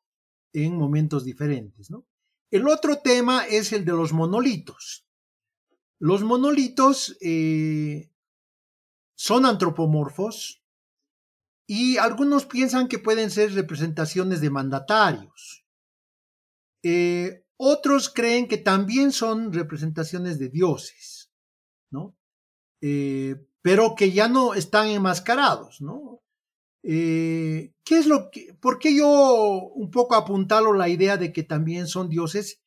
en 0.53 0.77
momentos 0.77 1.25
diferentes, 1.25 1.91
¿no? 1.91 2.07
El 2.51 2.67
otro 2.67 2.99
tema 2.99 3.47
es 3.47 3.73
el 3.73 3.85
de 3.85 3.93
los 3.93 4.13
monolitos. 4.13 5.07
Los 6.01 6.23
monolitos 6.23 7.17
eh, 7.21 8.11
son 9.15 9.47
antropomorfos 9.47 10.65
y 11.67 11.99
algunos 11.99 12.47
piensan 12.47 12.89
que 12.89 12.99
pueden 12.99 13.31
ser 13.31 13.53
representaciones 13.53 14.41
de 14.41 14.51
mandatarios. 14.51 15.65
Eh, 16.83 17.45
otros 17.57 18.09
creen 18.09 18.49
que 18.49 18.59
también 18.59 19.13
son 19.13 19.53
representaciones 19.53 20.39
de 20.39 20.49
dioses, 20.49 21.31
¿no? 21.91 22.17
Eh, 22.81 23.37
pero 23.63 23.95
que 23.95 24.11
ya 24.11 24.27
no 24.27 24.55
están 24.55 24.89
enmascarados, 24.89 25.81
¿no? 25.83 26.23
Eh, 26.83 27.75
¿Qué 27.85 27.99
es 27.99 28.07
lo 28.07 28.31
que, 28.31 28.55
por 28.61 28.79
qué 28.79 28.97
yo 28.97 29.71
un 29.75 29.91
poco 29.91 30.15
apuntalo 30.15 30.73
la 30.73 30.89
idea 30.89 31.17
de 31.17 31.33
que 31.33 31.43
también 31.43 31.87
son 31.87 32.09
dioses? 32.09 32.61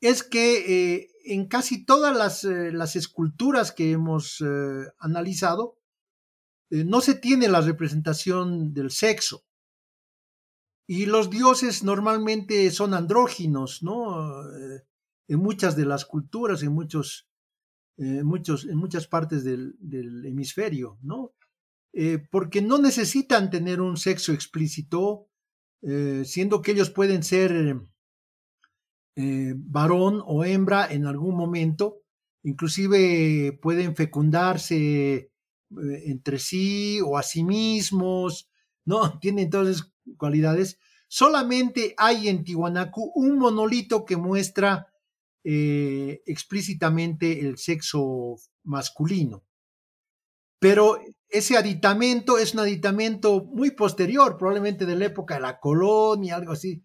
Es 0.00 0.22
que 0.22 0.96
eh, 0.96 1.10
en 1.24 1.46
casi 1.46 1.84
todas 1.84 2.16
las, 2.16 2.44
eh, 2.44 2.72
las, 2.72 2.96
esculturas 2.96 3.72
que 3.72 3.92
hemos 3.92 4.42
analizado, 4.98 5.76
no 6.70 7.00
se 7.00 7.14
tiene 7.14 7.48
la 7.48 7.62
representación 7.62 8.74
del 8.74 8.90
sexo. 8.90 9.44
Y 10.86 11.06
los 11.06 11.30
dioses 11.30 11.82
normalmente 11.82 12.70
son 12.70 12.92
andróginos, 12.94 13.82
¿no? 13.82 14.42
en 15.28 15.38
muchas 15.38 15.76
de 15.76 15.86
las 15.86 16.04
culturas, 16.04 16.62
en 16.62 16.72
muchos, 16.72 17.26
muchos, 17.96 18.64
en 18.64 18.76
muchas 18.76 19.06
partes 19.06 19.44
del, 19.44 19.76
del 19.80 20.24
hemisferio, 20.26 20.98
¿no? 21.02 21.32
Eh, 21.92 22.18
porque 22.30 22.60
no 22.60 22.78
necesitan 22.78 23.50
tener 23.50 23.80
un 23.80 23.96
sexo 23.96 24.32
explícito, 24.32 25.28
eh, 25.82 26.22
siendo 26.24 26.60
que 26.60 26.72
ellos 26.72 26.90
pueden 26.90 27.22
ser 27.22 27.80
eh, 29.16 29.54
varón 29.56 30.22
o 30.24 30.44
hembra 30.44 30.86
en 30.92 31.06
algún 31.06 31.36
momento, 31.36 32.02
inclusive 32.42 33.58
pueden 33.62 33.96
fecundarse 33.96 35.32
entre 35.70 36.38
sí 36.38 37.00
o 37.04 37.18
a 37.18 37.22
sí 37.22 37.42
mismos, 37.42 38.48
¿no? 38.84 39.18
Tienen 39.20 39.48
esas 39.48 39.92
cualidades. 40.16 40.78
Solamente 41.08 41.94
hay 41.96 42.28
en 42.28 42.44
Tiwanaku 42.44 43.12
un 43.14 43.38
monolito 43.38 44.04
que 44.04 44.16
muestra 44.16 44.92
explícitamente 45.42 47.40
el 47.40 47.56
sexo 47.56 48.36
masculino. 48.64 49.42
Pero 50.58 50.98
ese 51.28 51.56
aditamento 51.56 52.38
es 52.38 52.54
un 52.54 52.60
aditamento 52.60 53.44
muy 53.44 53.72
posterior, 53.72 54.36
probablemente 54.36 54.86
de 54.86 54.96
la 54.96 55.06
época 55.06 55.34
de 55.34 55.40
la 55.40 55.60
colonia, 55.60 56.36
algo 56.36 56.52
así, 56.52 56.82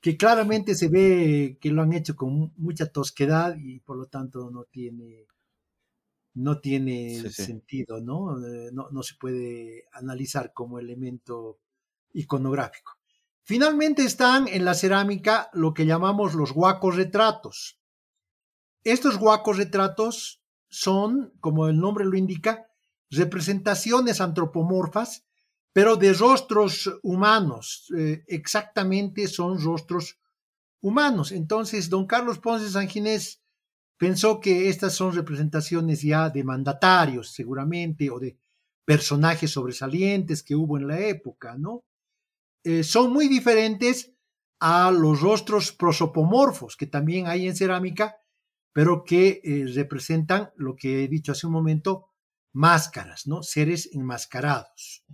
que 0.00 0.16
claramente 0.16 0.74
se 0.74 0.88
ve 0.88 1.58
que 1.60 1.70
lo 1.70 1.82
han 1.82 1.92
hecho 1.92 2.16
con 2.16 2.52
mucha 2.56 2.86
tosquedad 2.86 3.56
y 3.56 3.80
por 3.80 3.96
lo 3.96 4.06
tanto 4.06 4.50
no 4.50 4.64
tiene, 4.64 5.26
no 6.34 6.60
tiene 6.60 7.20
sí, 7.20 7.30
sí. 7.30 7.44
sentido, 7.44 8.00
¿no? 8.00 8.44
Eh, 8.44 8.70
¿no? 8.72 8.88
¿no? 8.90 9.02
se 9.02 9.14
puede 9.14 9.84
analizar 9.92 10.52
como 10.52 10.78
elemento 10.78 11.58
iconográfico. 12.12 12.92
Finalmente 13.44 14.04
están 14.04 14.46
en 14.46 14.64
la 14.64 14.74
cerámica 14.74 15.50
lo 15.52 15.74
que 15.74 15.86
llamamos 15.86 16.34
los 16.34 16.52
guacos 16.52 16.96
retratos. 16.96 17.80
Estos 18.84 19.18
guacos 19.18 19.56
retratos 19.56 20.42
son, 20.68 21.32
como 21.40 21.68
el 21.68 21.78
nombre 21.78 22.04
lo 22.04 22.16
indica, 22.16 22.71
representaciones 23.12 24.20
antropomorfas, 24.20 25.24
pero 25.72 25.96
de 25.96 26.12
rostros 26.12 26.90
humanos, 27.02 27.86
eh, 27.96 28.24
exactamente 28.26 29.28
son 29.28 29.62
rostros 29.62 30.18
humanos. 30.80 31.32
Entonces, 31.32 31.88
don 31.88 32.06
Carlos 32.06 32.38
Ponce 32.38 32.68
San 32.68 32.88
Ginés 32.88 33.40
pensó 33.96 34.40
que 34.40 34.68
estas 34.68 34.94
son 34.94 35.14
representaciones 35.14 36.02
ya 36.02 36.28
de 36.28 36.42
mandatarios, 36.42 37.30
seguramente, 37.30 38.10
o 38.10 38.18
de 38.18 38.36
personajes 38.84 39.50
sobresalientes 39.50 40.42
que 40.42 40.56
hubo 40.56 40.76
en 40.76 40.88
la 40.88 41.00
época, 41.00 41.56
¿no? 41.56 41.84
Eh, 42.64 42.82
son 42.82 43.12
muy 43.12 43.28
diferentes 43.28 44.12
a 44.60 44.90
los 44.90 45.20
rostros 45.20 45.72
prosopomorfos 45.72 46.76
que 46.76 46.86
también 46.86 47.26
hay 47.26 47.46
en 47.46 47.56
cerámica, 47.56 48.16
pero 48.72 49.04
que 49.04 49.40
eh, 49.44 49.66
representan 49.74 50.50
lo 50.56 50.76
que 50.76 51.04
he 51.04 51.08
dicho 51.08 51.32
hace 51.32 51.46
un 51.46 51.52
momento, 51.52 52.11
máscaras, 52.52 53.26
¿no? 53.26 53.42
Seres 53.42 53.90
enmascarados. 53.92 55.04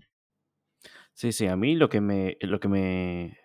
Sí, 1.14 1.32
sí, 1.32 1.46
a 1.46 1.56
mí 1.56 1.74
lo 1.74 1.88
que 1.88 2.00
me, 2.00 2.36
lo 2.40 2.60
que 2.60 2.68
me, 2.68 3.38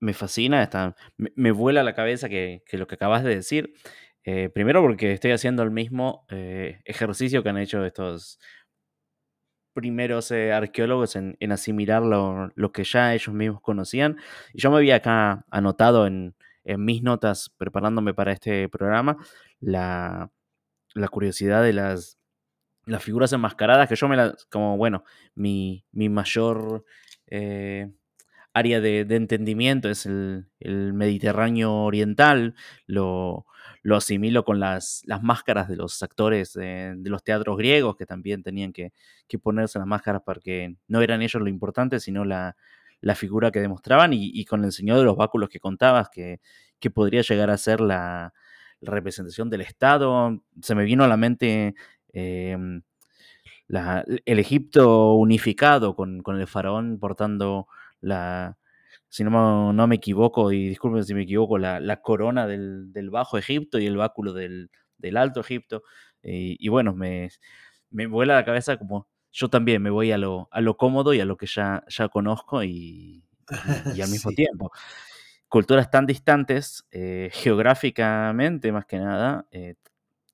me 0.00 0.12
fascina, 0.12 0.62
está, 0.62 0.96
me, 1.16 1.32
me, 1.34 1.50
vuela 1.50 1.82
la 1.82 1.94
cabeza 1.94 2.28
que, 2.28 2.62
que, 2.66 2.78
lo 2.78 2.86
que 2.86 2.96
acabas 2.96 3.24
de 3.24 3.34
decir. 3.34 3.74
Eh, 4.24 4.50
primero 4.50 4.82
porque 4.82 5.12
estoy 5.12 5.32
haciendo 5.32 5.62
el 5.62 5.70
mismo 5.70 6.26
eh, 6.28 6.80
ejercicio 6.84 7.42
que 7.42 7.48
han 7.48 7.56
hecho 7.56 7.84
estos 7.86 8.38
primeros 9.72 10.30
eh, 10.30 10.52
arqueólogos 10.52 11.16
en, 11.16 11.36
en 11.40 11.52
asimilar 11.52 12.02
lo, 12.02 12.50
lo, 12.54 12.72
que 12.72 12.84
ya 12.84 13.14
ellos 13.14 13.34
mismos 13.34 13.62
conocían. 13.62 14.18
Y 14.52 14.60
yo 14.60 14.70
me 14.70 14.76
había 14.78 14.96
acá 14.96 15.46
anotado 15.50 16.06
en, 16.06 16.34
en 16.64 16.84
mis 16.84 17.02
notas 17.02 17.50
preparándome 17.56 18.14
para 18.14 18.32
este 18.32 18.68
programa 18.68 19.16
la, 19.60 20.30
la 20.94 21.08
curiosidad 21.08 21.62
de 21.62 21.72
las 21.72 22.19
las 22.86 23.02
figuras 23.02 23.32
enmascaradas, 23.32 23.88
que 23.88 23.96
yo 23.96 24.08
me 24.08 24.16
las, 24.16 24.46
como, 24.46 24.76
bueno, 24.76 25.04
mi, 25.34 25.84
mi 25.92 26.08
mayor 26.08 26.84
eh, 27.26 27.90
área 28.52 28.80
de, 28.80 29.00
entendimiento 29.00 29.88
es 29.88 30.06
el, 30.06 30.46
Mediterráneo 30.60 31.72
oriental, 31.72 32.54
lo, 32.86 33.46
lo 33.82 33.96
asimilo 33.96 34.44
con 34.44 34.60
las, 34.60 35.02
las 35.06 35.22
máscaras 35.22 35.68
de 35.68 35.76
los 35.76 36.02
actores 36.02 36.52
de, 36.54 36.94
de 36.96 37.10
los 37.10 37.22
teatros 37.22 37.56
griegos, 37.56 37.96
que 37.96 38.06
también 38.06 38.42
tenían 38.42 38.72
que, 38.72 38.92
que 39.28 39.38
ponerse 39.38 39.78
las 39.78 39.86
máscaras 39.86 40.22
porque 40.24 40.76
no 40.88 41.00
eran 41.02 41.22
ellos 41.22 41.40
lo 41.40 41.48
importante, 41.48 42.00
sino 42.00 42.24
la, 42.24 42.56
la 43.00 43.14
figura 43.14 43.50
que 43.50 43.60
demostraban 43.60 44.12
y, 44.12 44.44
con 44.44 44.64
el 44.64 44.72
señor 44.72 44.98
de 44.98 45.04
los 45.04 45.16
báculos 45.16 45.48
que 45.48 45.60
contabas, 45.60 46.08
que, 46.10 46.40
que 46.78 46.90
podría 46.90 47.22
llegar 47.22 47.50
a 47.50 47.56
ser 47.56 47.80
la, 47.80 48.32
representación 48.82 49.50
del 49.50 49.60
Estado. 49.60 50.42
Se 50.62 50.74
me 50.74 50.84
vino 50.84 51.04
a 51.04 51.08
la 51.08 51.18
mente 51.18 51.74
eh, 52.12 52.56
la, 53.68 54.04
el 54.24 54.38
Egipto 54.38 55.14
unificado 55.14 55.94
con, 55.94 56.22
con, 56.22 56.40
el 56.40 56.46
faraón 56.46 56.98
portando 56.98 57.68
la, 58.00 58.58
si 59.08 59.24
no, 59.24 59.72
no 59.72 59.86
me 59.86 59.96
equivoco, 59.96 60.52
y 60.52 60.68
disculpen 60.68 61.04
si 61.04 61.14
me 61.14 61.22
equivoco, 61.22 61.58
la, 61.58 61.80
la 61.80 62.00
corona 62.00 62.46
del, 62.46 62.92
del, 62.92 63.10
Bajo 63.10 63.38
Egipto 63.38 63.78
y 63.78 63.86
el 63.86 63.96
báculo 63.96 64.32
del, 64.32 64.70
del 64.98 65.16
Alto 65.16 65.40
Egipto. 65.40 65.82
Y, 66.22 66.56
y 66.58 66.68
bueno, 66.68 66.94
me, 66.94 67.30
me, 67.90 68.06
vuela 68.06 68.34
la 68.34 68.44
cabeza 68.44 68.76
como 68.76 69.08
yo 69.32 69.48
también 69.48 69.82
me 69.82 69.90
voy 69.90 70.12
a 70.12 70.18
lo, 70.18 70.48
a 70.50 70.60
lo 70.60 70.76
cómodo 70.76 71.14
y 71.14 71.20
a 71.20 71.24
lo 71.24 71.36
que 71.36 71.46
ya, 71.46 71.84
ya 71.88 72.08
conozco 72.08 72.62
y, 72.64 72.68
y, 72.68 73.98
y 73.98 74.02
al 74.02 74.10
mismo 74.10 74.30
sí. 74.30 74.36
tiempo. 74.36 74.72
Culturas 75.48 75.90
tan 75.90 76.06
distantes, 76.06 76.86
eh, 76.92 77.30
geográficamente 77.32 78.70
más 78.70 78.86
que 78.86 78.98
nada, 78.98 79.46
eh, 79.50 79.74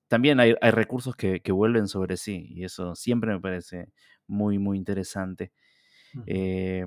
también 0.07 0.39
hay, 0.39 0.55
hay 0.61 0.71
recursos 0.71 1.15
que, 1.15 1.41
que, 1.41 1.51
vuelven 1.51 1.87
sobre 1.87 2.17
sí 2.17 2.47
y 2.49 2.63
eso 2.63 2.95
siempre 2.95 3.31
me 3.33 3.39
parece 3.41 3.89
muy, 4.27 4.59
muy 4.59 4.77
interesante. 4.77 5.51
Uh 6.13 6.19
-huh. 6.19 6.23
eh, 6.27 6.85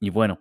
y 0.00 0.10
bueno, 0.10 0.40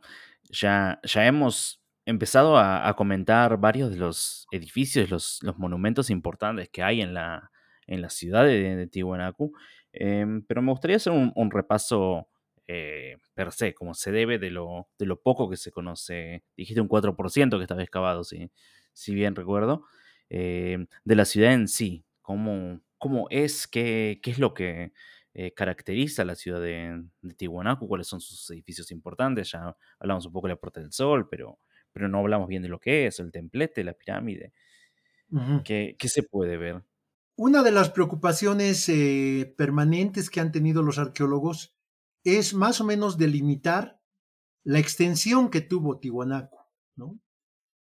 ya, 0.49 0.99
ya 1.03 1.25
hemos 1.25 1.81
empezado 2.05 2.57
a, 2.57 2.87
a, 2.87 2.95
comentar 2.95 3.57
varios 3.57 3.91
de 3.91 3.97
los 3.97 4.45
edificios, 4.51 5.09
los, 5.09 5.39
los 5.41 5.57
monumentos 5.57 6.09
importantes 6.09 6.69
que 6.69 6.83
hay 6.83 7.01
en 7.01 7.13
la, 7.13 7.51
en 7.87 8.01
la 8.01 8.09
ciudad 8.09 8.45
de, 8.45 8.75
de 8.75 8.87
Tiwanaku, 8.87 9.53
eh, 9.93 10.25
pero 10.47 10.61
me 10.61 10.71
gustaría 10.71 10.97
hacer 10.97 11.13
un, 11.13 11.31
un 11.35 11.51
repaso 11.51 12.27
eh, 12.67 13.17
per 13.33 13.51
se, 13.51 13.73
como 13.73 13.93
se 13.93 14.11
debe 14.11 14.39
de 14.39 14.49
lo, 14.49 14.87
de 14.97 15.05
lo 15.05 15.21
poco 15.21 15.49
que 15.49 15.57
se 15.57 15.71
conoce. 15.71 16.43
Dijiste 16.57 16.81
un 16.81 16.89
4% 16.89 17.57
que 17.57 17.63
estaba 17.63 17.83
excavado, 17.83 18.23
si, 18.23 18.51
si 18.93 19.13
bien 19.15 19.35
recuerdo, 19.35 19.85
eh, 20.35 20.87
de 21.05 21.15
la 21.15 21.25
ciudad 21.25 21.53
en 21.53 21.67
sí. 21.67 22.03
¿Cómo, 22.23 22.81
cómo 22.97 23.27
es? 23.29 23.67
Qué, 23.67 24.19
¿Qué 24.23 24.31
es 24.31 24.39
lo 24.39 24.53
que 24.55 24.91
eh, 25.35 25.53
caracteriza 25.53 26.25
la 26.25 26.35
ciudad 26.35 26.59
de, 26.59 27.03
de, 27.21 27.33
Tiwanaku? 27.35 27.87
¿Cuáles 27.87 28.07
son 28.07 28.19
sus 28.19 28.49
edificios 28.49 28.89
importantes? 28.89 29.51
Ya 29.51 29.77
hablamos 29.99 30.25
un 30.25 30.33
poco 30.33 30.47
de 30.47 30.53
la 30.53 30.59
Puerta 30.59 30.81
del 30.81 30.91
Sol, 30.91 31.29
pero, 31.29 31.59
pero 31.91 32.07
no 32.07 32.17
hablamos 32.17 32.47
bien 32.47 32.63
de 32.63 32.69
lo 32.69 32.79
que 32.79 33.05
es, 33.05 33.19
el 33.19 33.31
templete, 33.31 33.83
la 33.83 33.93
pirámide. 33.93 34.53
Uh 35.29 35.37
-huh. 35.37 35.63
¿Qué, 35.63 35.95
¿Qué 35.99 36.07
se 36.09 36.23
puede 36.23 36.57
ver? 36.57 36.83
Una 37.35 37.61
de 37.61 37.71
las 37.71 37.91
preocupaciones 37.91 38.89
eh, 38.89 39.53
permanentes 39.55 40.31
que 40.31 40.39
han 40.39 40.51
tenido 40.51 40.81
los 40.81 40.97
arqueólogos 40.97 41.75
es 42.23 42.55
más 42.55 42.81
o 42.81 42.85
menos 42.85 43.17
delimitar 43.17 43.99
la 44.63 44.79
extensión 44.79 45.49
que 45.49 45.61
tuvo 45.61 45.99
Tiwanaku, 45.99 46.57
¿no? 46.95 47.19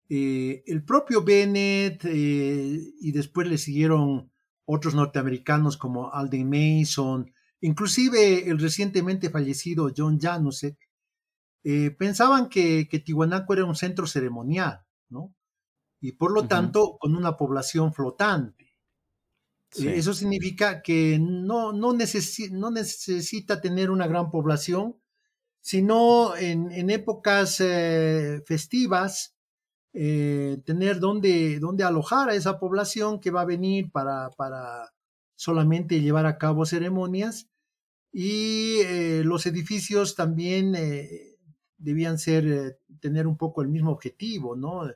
Eh, 0.08 0.62
el 0.66 0.84
propio 0.84 1.24
Bennett 1.24 2.04
eh, 2.04 2.80
y 3.00 3.10
después 3.10 3.48
le 3.48 3.58
siguieron 3.58 4.30
otros 4.64 4.94
norteamericanos 4.94 5.76
como 5.76 6.12
Alden 6.12 6.48
Mason, 6.48 7.32
inclusive 7.60 8.48
el 8.48 8.60
recientemente 8.60 9.30
fallecido 9.30 9.90
John 9.96 10.20
Janusek, 10.20 10.78
eh, 11.64 11.90
pensaban 11.90 12.48
que, 12.48 12.88
que, 12.88 13.00
Tiwanaku 13.00 13.52
era 13.54 13.64
un 13.64 13.74
centro 13.74 14.06
ceremonial, 14.06 14.84
¿no? 15.08 15.34
Y 16.00 16.12
por 16.12 16.30
lo 16.30 16.42
uh 16.42 16.44
-huh. 16.44 16.48
tanto, 16.48 16.98
con 16.98 17.16
una 17.16 17.36
población 17.36 17.92
flotante. 17.92 18.76
Sí. 19.72 19.88
Eso 19.88 20.14
significa 20.14 20.82
que 20.82 21.18
no, 21.20 21.72
no, 21.72 21.92
necesi 21.92 22.50
no, 22.52 22.70
necesita 22.70 23.60
tener 23.60 23.90
una 23.90 24.06
gran 24.06 24.30
población, 24.30 24.96
sino 25.60 26.36
en, 26.36 26.70
en 26.70 26.90
épocas 26.90 27.60
festivas, 28.46 29.35
eh, 29.98 30.58
tener 30.66 31.00
donde, 31.00 31.58
donde 31.58 31.82
alojar 31.82 32.28
a 32.28 32.34
esa 32.34 32.58
población 32.58 33.18
que 33.18 33.30
va 33.30 33.40
a 33.40 33.46
venir 33.46 33.90
para, 33.90 34.28
para 34.36 34.92
solamente 35.36 36.00
llevar 36.00 36.26
a 36.26 36.36
cabo 36.36 36.66
ceremonias. 36.66 37.48
Y 38.12 38.80
eh, 38.80 39.22
los 39.24 39.46
edificios 39.46 40.14
también 40.14 40.74
eh, 40.74 41.36
debían 41.78 42.18
ser, 42.18 42.80
tener 43.00 43.26
un 43.26 43.36
poco 43.36 43.62
el 43.62 43.68
mismo 43.68 43.90
objetivo, 43.90 44.54
¿no? 44.54 44.86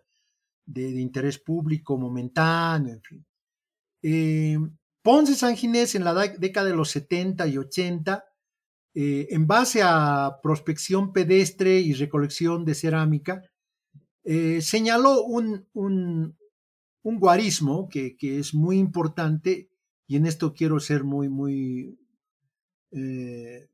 De, 0.67 1.01
interés 1.01 1.39
público 1.39 1.97
momentáneo, 1.97 2.95
en 2.95 3.03
fin. 3.03 4.81
Ponce 5.03 5.35
San 5.35 5.57
Ginés 5.57 5.95
en 5.95 6.05
la 6.05 6.15
década 6.15 6.69
de 6.69 6.77
los 6.77 6.91
70 6.91 7.47
y 7.47 7.57
80, 7.57 8.25
eh, 8.95 9.29
en 9.31 9.47
base 9.47 9.81
a 9.83 10.41
prospección 10.43 11.13
pedestre 11.13 11.81
y 11.81 11.95
recolección 11.95 12.65
de 12.67 12.75
cerámica, 12.75 13.43
eh, 14.25 14.61
señaló 14.61 15.23
un, 15.25 15.67
un, 15.73 16.37
guarismo 17.03 17.89
que, 17.89 18.17
que, 18.17 18.39
es 18.39 18.55
muy 18.55 18.79
importante 18.79 19.71
y 20.07 20.17
en 20.17 20.27
esto 20.27 20.53
quiero 20.53 20.79
ser 20.79 21.05
muy, 21.05 21.29
muy 21.29 21.99
eh, 22.91 23.69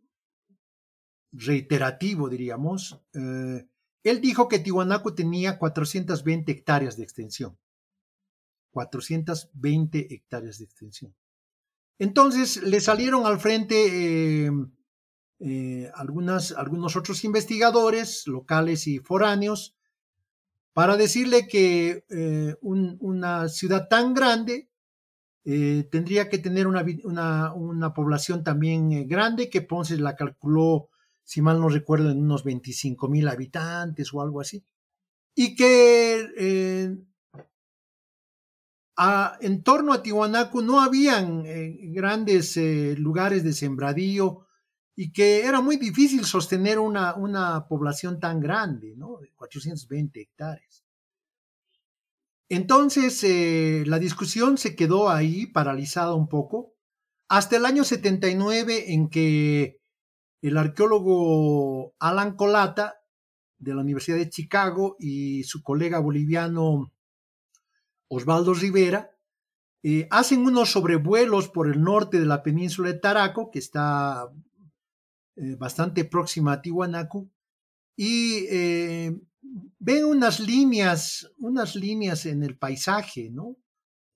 reiterativo, 1.32 2.28
diríamos. 2.28 3.00
Eh, 3.14 3.66
él 4.04 4.20
dijo 4.20 4.46
que 4.46 4.60
Tiwanaku 4.60 5.14
tenía 5.14 5.58
420 5.58 6.52
hectáreas 6.52 6.96
de 6.96 7.02
extensión. 7.02 7.58
420 8.70 10.14
hectáreas 10.14 10.58
de 10.58 10.64
extensión. 10.64 11.14
Entonces 11.98 12.62
le 12.62 12.80
salieron 12.80 13.26
al 13.26 13.40
frente 13.40 14.50
algunos 15.94 16.96
otros 16.96 17.24
investigadores 17.24 18.26
locales 18.26 18.86
y 18.86 18.98
foráneos 18.98 19.75
para 20.76 20.98
decirle 20.98 21.48
que 21.48 22.04
eh, 22.10 22.54
un, 22.60 22.98
una 23.00 23.48
ciudad 23.48 23.88
tan 23.88 24.12
grande 24.12 24.68
eh, 25.46 25.88
tendría 25.90 26.28
que 26.28 26.36
tener 26.36 26.66
una, 26.66 26.84
una, 27.54 27.94
población 27.94 28.44
también 28.44 28.92
eh, 28.92 29.04
grande, 29.04 29.48
que 29.48 29.62
Ponce 29.62 29.96
la 29.96 30.16
calculó, 30.16 30.90
si 31.24 31.40
mal 31.40 31.62
no 31.62 31.70
recuerdo, 31.70 32.10
en 32.10 32.20
unos 32.20 32.44
25 32.44 33.08
mil 33.08 33.26
habitantes 33.26 34.12
o 34.12 34.20
algo 34.20 34.42
así, 34.42 34.66
y 35.34 35.56
que 35.56 36.98
a, 38.98 39.38
en 39.40 39.62
torno 39.62 39.94
a 39.94 40.02
Tiwanaku 40.02 40.60
no 40.60 40.82
habían 40.82 41.42
grandes 41.94 42.58
lugares 42.98 43.44
de 43.44 43.54
sembradío, 43.54 44.45
y 44.96 45.12
que 45.12 45.44
era 45.44 45.60
muy 45.60 45.76
difícil 45.76 46.24
sostener 46.24 46.78
una, 46.78 47.14
una 47.14 47.68
población 47.68 48.18
tan 48.18 48.40
grande, 48.40 48.94
¿no? 48.96 49.18
De 49.18 49.30
420 49.34 50.22
hectáreas. 50.22 50.84
Entonces, 52.48 53.22
eh, 53.22 53.84
la 53.86 53.98
discusión 53.98 54.56
se 54.56 54.74
quedó 54.74 55.10
ahí 55.10 55.46
paralizada 55.46 56.14
un 56.14 56.28
poco, 56.28 56.72
hasta 57.28 57.56
el 57.56 57.66
año 57.66 57.84
79 57.84 58.94
en 58.94 59.10
que 59.10 59.80
el 60.40 60.56
arqueólogo 60.56 61.94
Alan 61.98 62.34
Colata 62.34 62.94
de 63.58 63.74
la 63.74 63.82
Universidad 63.82 64.16
de 64.16 64.30
Chicago 64.30 64.96
y 64.98 65.42
su 65.44 65.62
colega 65.62 65.98
boliviano 65.98 66.92
Osvaldo 68.08 68.54
Rivera 68.54 69.10
eh, 69.82 70.06
hacen 70.10 70.40
unos 70.46 70.70
sobrevuelos 70.70 71.48
por 71.48 71.68
el 71.68 71.82
norte 71.82 72.18
de 72.20 72.26
la 72.26 72.42
península 72.42 72.92
de 72.92 72.98
Taraco, 72.98 73.50
que 73.50 73.58
está 73.58 74.30
eh, 75.36 75.54
bastante 75.56 76.04
próxima 76.04 76.54
a 76.54 76.62
Tiwanaku, 76.62 77.30
y 77.94 78.46
eh, 78.50 79.14
ven 79.78 80.04
unas 80.04 80.40
líneas, 80.40 81.30
unas 81.38 81.76
líneas 81.76 82.26
en 82.26 82.42
el 82.42 82.56
paisaje, 82.56 83.30
¿no? 83.30 83.56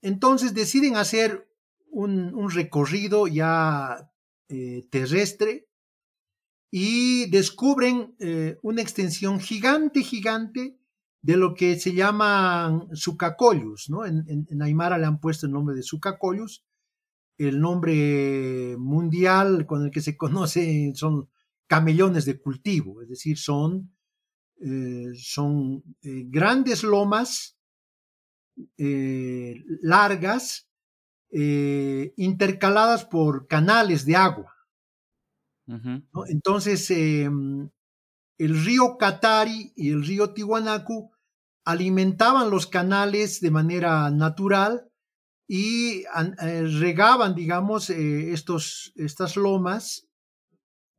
Entonces 0.03 0.55
deciden 0.55 0.97
hacer 0.97 1.47
un, 1.91 2.51
recorrido 2.51 3.27
ya 3.27 4.11
eh, 4.49 4.87
terrestre 4.91 5.69
y 6.71 7.29
descubren 7.31 8.15
una 8.63 8.81
extensión 8.81 9.41
gigante, 9.41 10.03
gigante 10.03 10.79
de 11.21 11.37
lo 11.37 11.55
que 11.55 11.79
se 11.79 11.93
llaman 11.93 12.89
sucacoyus, 12.95 13.91
¿no? 13.91 14.07
En, 14.07 14.25
en, 14.29 14.47
en, 14.49 14.63
Aymara 14.63 14.97
le 14.97 15.07
han 15.07 15.21
puesto 15.21 15.47
el 15.47 15.53
nombre 15.53 15.75
de 15.75 15.83
sucacoyus, 15.83 16.65
el 17.49 17.59
nombre 17.59 18.77
mundial 18.79 19.65
con 19.67 19.85
el 19.85 19.91
que 19.91 20.03
se 20.03 20.17
conoce 20.17 20.93
son 20.95 21.29
camellones 21.67 22.25
de 22.25 22.39
cultivo, 22.39 23.01
es 23.01 23.09
decir, 23.09 23.39
son, 23.39 23.95
eh, 24.61 25.13
son 25.17 25.83
eh, 26.03 26.25
grandes 26.27 26.83
lomas 26.83 27.57
eh, 28.77 29.63
largas 29.83 30.67
intercaladas 31.33 33.05
por 33.05 33.47
canales 33.47 34.05
de 34.05 34.17
agua. 34.17 34.53
Uh 35.69 35.75
-huh. 35.75 36.09
¿no? 36.13 36.27
Entonces, 36.27 36.91
em, 36.91 37.71
el 38.37 38.65
río 38.65 38.97
Catari 38.99 39.73
y 39.77 39.91
el 39.91 40.05
río 40.05 40.35
Tiwanaku 40.35 41.13
alimentaban 41.65 42.51
los 42.51 42.67
canales 42.67 43.41
de 43.41 43.53
manera 43.53 44.11
natural 44.11 44.90
y 45.53 46.05
eh, 46.43 46.63
regaban, 46.79 47.35
digamos, 47.35 47.91
eh, 47.91 48.33
estos, 48.33 48.93
estas 48.95 49.35
lomas 49.35 50.07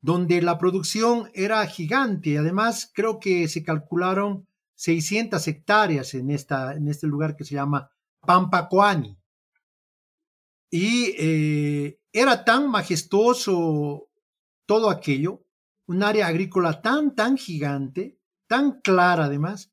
donde 0.01 0.41
la 0.41 0.57
producción 0.57 1.31
era 1.33 1.65
gigante. 1.67 2.37
Además, 2.37 2.91
creo 2.93 3.17
que 3.17 3.47
se 3.47 3.63
calcularon 3.63 4.45
600 4.75 5.47
hectáreas 5.47 6.13
en, 6.15 6.31
esta, 6.31 6.73
en 6.73 6.89
este 6.89 7.07
lugar 7.07 7.37
que 7.37 7.45
se 7.45 7.55
llama 7.55 7.91
Pampacoani. 8.19 9.17
Y 10.69 11.15
eh, 11.17 12.01
era 12.11 12.43
tan 12.43 12.69
majestuoso 12.69 14.09
todo 14.65 14.89
aquello, 14.89 15.45
un 15.85 16.03
área 16.03 16.27
agrícola 16.27 16.81
tan, 16.81 17.15
tan 17.15 17.37
gigante, 17.37 18.19
tan 18.47 18.81
clara 18.81 19.25
además, 19.25 19.71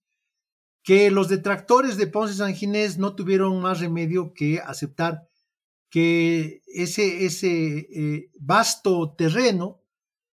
que 0.89 1.11
los 1.11 1.28
detractores 1.28 1.99
de 1.99 2.07
Ponce 2.07 2.32
San 2.32 2.55
Ginés 2.55 2.97
no 2.97 3.14
tuvieron 3.14 3.61
más 3.61 3.80
remedio 3.80 4.32
que 4.32 4.59
aceptar 4.59 5.28
que 5.91 6.62
ese, 6.66 7.26
ese 7.26 7.76
eh, 7.93 8.30
vasto 8.41 9.14
terreno 9.14 9.82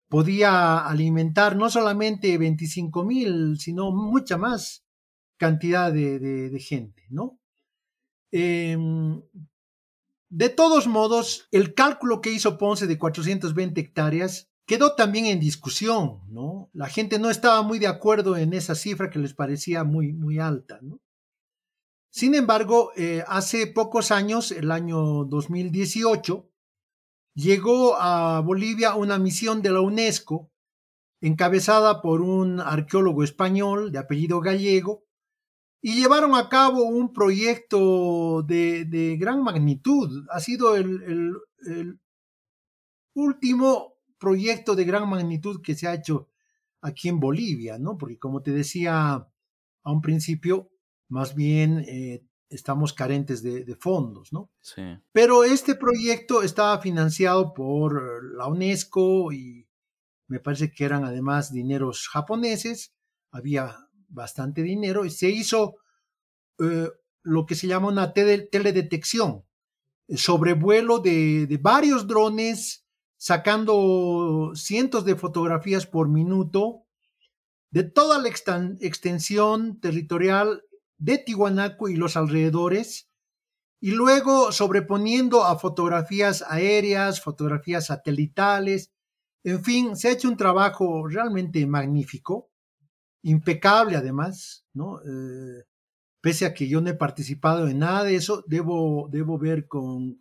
podía 0.09 0.79
alimentar 0.79 1.55
no 1.55 1.69
solamente 1.69 2.37
25 2.37 3.05
mil, 3.05 3.59
sino 3.59 3.93
mucha 3.93 4.37
más 4.37 4.85
cantidad 5.37 5.89
de, 5.89 6.59
gente, 6.59 7.07
¿no? 7.09 7.39
Em, 8.29 9.21
de 10.27 10.49
todos 10.49 10.85
modos, 10.85 11.47
el 11.51 11.73
cálculo 11.73 12.19
que 12.19 12.33
hizo 12.33 12.57
Ponce 12.57 12.87
de 12.87 12.97
420 12.97 13.79
hectáreas 13.79 14.50
quedó 14.65 14.95
también 14.95 15.25
en 15.25 15.39
discusión, 15.39 16.21
¿no? 16.29 16.69
La 16.73 16.87
gente 16.87 17.19
no 17.19 17.29
estaba 17.29 17.61
muy 17.61 17.79
de 17.79 17.87
acuerdo 17.87 18.37
en 18.37 18.53
esa 18.53 18.75
cifra 18.75 19.09
que 19.09 19.19
les 19.19 19.33
parecía 19.33 19.83
muy, 19.83 20.13
muy 20.13 20.39
alta, 20.39 20.79
¿no? 20.81 20.99
Sin 22.09 22.35
embargo, 22.35 22.91
eh, 22.97 23.23
hace 23.27 23.67
pocos 23.67 24.11
años, 24.11 24.51
el 24.51 24.71
año 24.71 25.23
2018, 25.25 26.49
llegó 27.35 27.95
a 27.97 28.41
Bolivia 28.41 28.95
una 28.95 29.17
misión 29.17 29.61
de 29.61 29.71
la 29.71 29.81
UNESCO 29.81 30.51
encabezada 31.21 32.01
por 32.01 32.21
un 32.21 32.59
arqueólogo 32.59 33.23
español 33.23 33.91
de 33.91 33.99
apellido 33.99 34.41
gallego, 34.41 35.05
y 35.81 35.95
llevaron 35.95 36.35
a 36.35 36.47
cabo 36.47 36.83
un 36.83 37.11
proyecto 37.11 38.43
de, 38.43 39.17
gran 39.19 39.41
magnitud. 39.41 40.25
Ha 40.29 40.39
sido 40.39 40.75
el, 40.75 41.35
último 43.13 43.95
proyecto 44.21 44.75
de 44.75 44.85
gran 44.85 45.09
magnitud 45.09 45.61
que 45.61 45.73
se 45.75 45.87
ha 45.87 45.95
hecho 45.95 46.29
aquí 46.79 47.09
en 47.09 47.19
Bolivia, 47.19 47.79
¿no? 47.79 47.97
Porque 47.97 48.19
como 48.19 48.43
te 48.43 48.51
decía 48.51 49.27
a 49.83 49.91
un 49.91 50.01
principio, 50.01 50.69
más 51.09 51.33
bien 51.33 51.83
eh, 51.87 52.23
estamos 52.47 52.93
carentes 52.93 53.41
de, 53.41 53.75
fondos, 53.75 54.31
¿no? 54.31 54.51
Sí. 54.61 54.83
Pero 55.11 55.43
este 55.43 55.73
proyecto 55.73 56.43
estaba 56.43 56.79
financiado 56.79 57.53
por 57.53 58.23
la 58.37 58.45
UNESCO 58.45 59.33
y 59.33 59.67
me 60.27 60.39
parece 60.39 60.71
que 60.71 60.85
eran 60.85 61.03
además 61.03 61.51
dineros 61.51 62.07
japoneses, 62.07 62.93
había 63.31 63.89
bastante 64.07 64.61
dinero 64.61 65.03
y 65.03 65.09
se 65.09 65.29
hizo 65.29 65.77
eh, 66.59 66.89
lo 67.23 67.45
que 67.47 67.55
se 67.55 67.65
llama 67.65 67.87
una 67.87 68.13
teledetección, 68.13 69.45
sobrevuelo 70.09 70.99
de, 70.99 71.47
de 71.47 71.57
varios 71.57 72.05
drones 72.05 72.80
sacando 73.21 74.53
cientos 74.55 75.05
de 75.05 75.15
fotografías 75.15 75.85
por 75.85 76.09
minuto 76.09 76.87
de 77.69 77.83
toda 77.83 78.17
la 78.17 78.27
extensión 78.27 79.79
territorial 79.79 80.63
de 80.97 81.19
Tiwanaku 81.19 81.89
y 81.89 81.97
los 81.97 82.17
alrededores, 82.17 83.11
y 83.79 83.91
luego 83.91 84.51
sobreponiendo 84.51 85.43
a 85.43 85.59
fotografías 85.59 86.43
aéreas, 86.47 87.21
fotografías 87.21 87.85
satelitales, 87.85 88.91
en 89.43 89.63
fin, 89.63 89.95
se 89.95 90.07
ha 90.07 90.13
hecho 90.13 90.27
un 90.27 90.35
trabajo 90.35 91.07
realmente 91.07 91.63
magnífico 91.67 92.49
impecable 93.21 93.97
además, 93.97 94.65
¿no? 94.73 94.99
Eh, 95.01 95.65
pese 96.21 96.47
a 96.47 96.55
que 96.55 96.67
yo 96.67 96.81
no 96.81 96.89
he 96.89 96.95
participado 96.95 97.67
en 97.67 97.77
nada 97.77 98.03
de 98.03 98.15
eso, 98.15 98.43
debo, 98.47 99.09
debo 99.11 99.37
ver 99.37 99.67
con, 99.67 100.17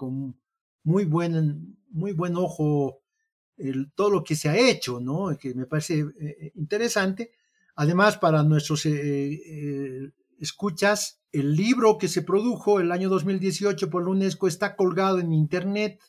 muy, 0.83 1.05
buen, 1.05 1.76
muy 1.91 2.12
buen 2.12 2.37
ojo 2.37 3.01
el, 3.57 3.93
todo 3.93 4.11
lo 4.11 4.24
que 4.24 4.37
se 4.37 4.49
ha 4.49 4.57
hecho, 4.57 5.01
¿no? 5.01 5.37
Que 5.39 5.55
me 5.55 5.66
parece 5.66 6.01
eh, 6.01 6.07
eh, 6.20 6.53
interesante. 6.55 7.33
Además, 7.76 8.18
para 8.18 8.43
nuestros 8.43 8.87
escuchas, 10.39 11.20
el 11.33 11.55
libro 11.55 11.99
que 11.99 12.09
se 12.09 12.22
produjo 12.22 12.81
el 12.81 12.93
año 12.93 13.09
2018 13.09 13.89
por 13.89 14.05
la 14.05 14.11
UNESCO 14.11 14.49
está 14.49 14.76
colgado 14.76 15.18
en 15.18 15.33
Internet. 15.33 16.01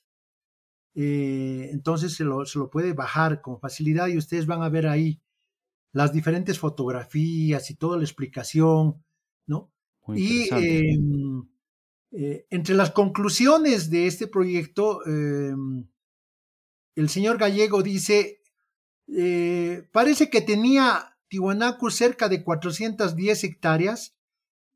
entonces 0.94 2.14
se 2.14 2.24
lo, 2.26 2.46
se 2.46 2.60
lo 2.60 2.70
puede 2.70 2.94
bajar 2.94 3.42
con 3.42 3.60
facilidad 3.60 4.08
y 4.08 4.18
ustedes 4.18 4.46
van 4.48 4.64
a 4.64 4.70
ver 4.70 4.88
ahí 4.88 5.22
las 5.94 6.12
diferentes 6.12 6.60
fotografías 6.60 7.70
y 7.70 7.76
toda 7.76 7.98
la 7.98 8.04
explicación, 8.04 9.04
¿no? 9.46 9.72
y 10.16 10.50
eh, 12.12 12.46
entre 12.50 12.76
las 12.76 12.92
conclusiones 12.92 13.90
de 13.90 14.08
este 14.08 14.28
proyecto, 14.28 15.06
em, 15.06 15.88
el 16.96 17.10
señor 17.10 17.38
Gallego 17.38 17.82
dice, 17.84 18.42
eh, 19.08 19.88
parece 19.92 20.30
que 20.30 20.42
tenía 20.42 21.18
Tiwanaku 21.30 21.90
cerca 21.90 22.30
de 22.30 22.44
410 22.44 23.44
hectáreas, 23.44 24.16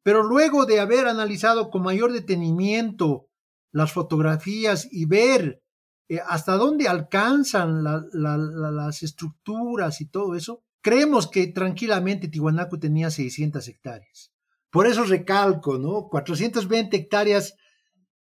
pero 0.04 0.24
luego 0.24 0.66
de 0.66 0.80
haber 0.80 1.08
analizado 1.08 1.70
con 1.70 1.84
mayor 1.84 2.14
detenimiento 2.14 3.28
las 3.72 3.92
fotografías 3.92 4.88
y 4.92 5.06
ver 5.06 5.62
eh, 6.08 6.20
hasta 6.26 6.54
dónde 6.54 6.88
alcanzan 6.88 7.84
las 7.84 9.04
estructuras 9.04 10.00
y 10.02 10.06
todo 10.06 10.36
eso, 10.36 10.66
Creemos 10.86 11.28
que 11.28 11.48
tranquilamente 11.48 12.28
Tiwanaku 12.28 12.78
tenía 12.78 13.10
600 13.10 13.68
hectáreas. 13.68 14.32
Por 14.76 14.88
eso 14.88 15.06
recalco, 15.06 15.78
¿no? 15.78 16.10
420 16.10 16.98
hectáreas 16.98 17.56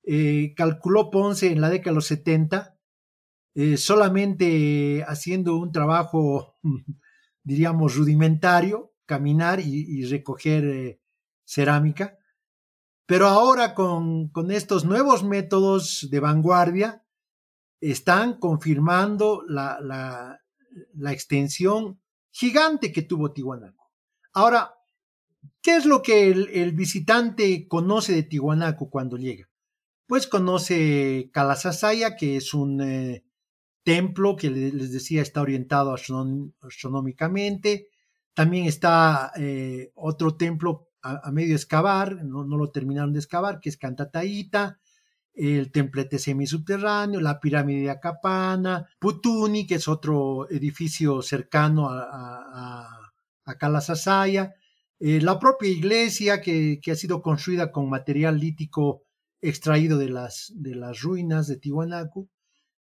eh, 0.03 0.53
calculó 0.55 1.09
Ponce 1.09 1.51
en 1.51 1.61
la 1.61 1.71
década 1.71 1.89
de 1.89 1.95
los 1.95 2.05
70, 2.05 2.77
eh, 3.55 3.75
solamente 3.75 5.03
haciendo 5.07 5.57
un 5.57 5.71
trabajo, 5.71 6.59
diríamos, 7.43 7.95
rudimentario, 7.95 8.93
caminar 9.07 9.61
y, 9.61 10.05
recoger 10.05 10.63
eh, 10.65 11.01
cerámica. 11.43 12.19
Pero 13.07 13.29
ahora 13.29 13.73
con, 13.73 14.29
estos 14.51 14.85
nuevos 14.85 15.23
métodos 15.23 16.07
de 16.11 16.19
vanguardia, 16.19 17.03
están 17.81 18.37
confirmando 18.37 19.43
la, 19.47 19.79
la 19.81 21.11
extensión 21.11 21.99
gigante 22.29 22.91
que 22.91 23.01
tuvo 23.01 23.31
Tiwanaku. 23.31 23.85
Ahora, 24.33 24.75
¿qué 25.61 25.75
es 25.77 25.85
lo 25.85 26.01
que 26.01 26.27
el, 26.29 26.71
visitante 26.73 27.67
conoce 27.67 28.13
de 28.13 28.23
Tiwanaku 28.23 28.89
cuando 28.89 29.17
llega? 29.17 29.49
Pues 30.07 30.27
conoce 30.27 31.29
Kalasasaya, 31.31 32.15
que 32.15 32.37
es 32.37 32.53
un 32.53 32.81
eh, 32.81 33.23
templo 33.83 34.35
que 34.35 34.49
les 34.49 34.91
decía 34.91 35.21
está 35.21 35.41
orientado 35.41 35.93
astronómicamente. 35.93 37.87
También 38.33 38.65
está 38.65 39.31
eh, 39.37 39.91
otro 39.95 40.35
templo 40.35 40.89
a, 41.01 41.31
medio 41.31 41.55
excavar, 41.55 42.23
no, 42.23 42.43
lo 42.43 42.71
terminaron 42.71 43.13
de 43.13 43.19
excavar, 43.19 43.59
que 43.59 43.69
es 43.69 43.77
Cantataíta 43.77 44.79
el 45.35 45.71
templete 45.71 46.19
semisubterráneo, 46.19 47.19
la 47.19 47.39
pirámide 47.39 47.81
de 47.81 47.89
Acapana, 47.89 48.87
Putuni, 48.99 49.65
que 49.65 49.75
es 49.75 49.87
otro 49.87 50.47
edificio 50.49 51.23
cercano 51.23 51.89
a, 51.89 52.03
a, 52.03 53.11
a 53.45 53.57
eh, 55.05 55.19
la 55.19 55.37
propia 55.37 55.69
iglesia 55.69 56.39
que, 56.39 56.79
ha 56.89 56.95
sido 56.95 57.21
construida 57.21 57.73
con 57.73 57.89
material 57.89 58.39
lítico 58.39 59.03
extraído 59.41 59.97
de 59.97 60.07
las, 60.07 60.53
de 60.55 60.75
las 60.75 61.01
ruinas 61.01 61.47
de 61.47 61.57
Tiwanaku. 61.57 62.29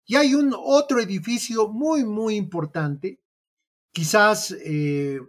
Y 0.05 0.15
hay 0.15 0.33
un 0.33 0.55
otro 0.57 1.01
edificio 1.01 1.67
muy, 1.67 2.05
muy 2.05 2.37
importante. 2.37 3.19
Quizás 3.91 4.55
eh, 4.63 5.19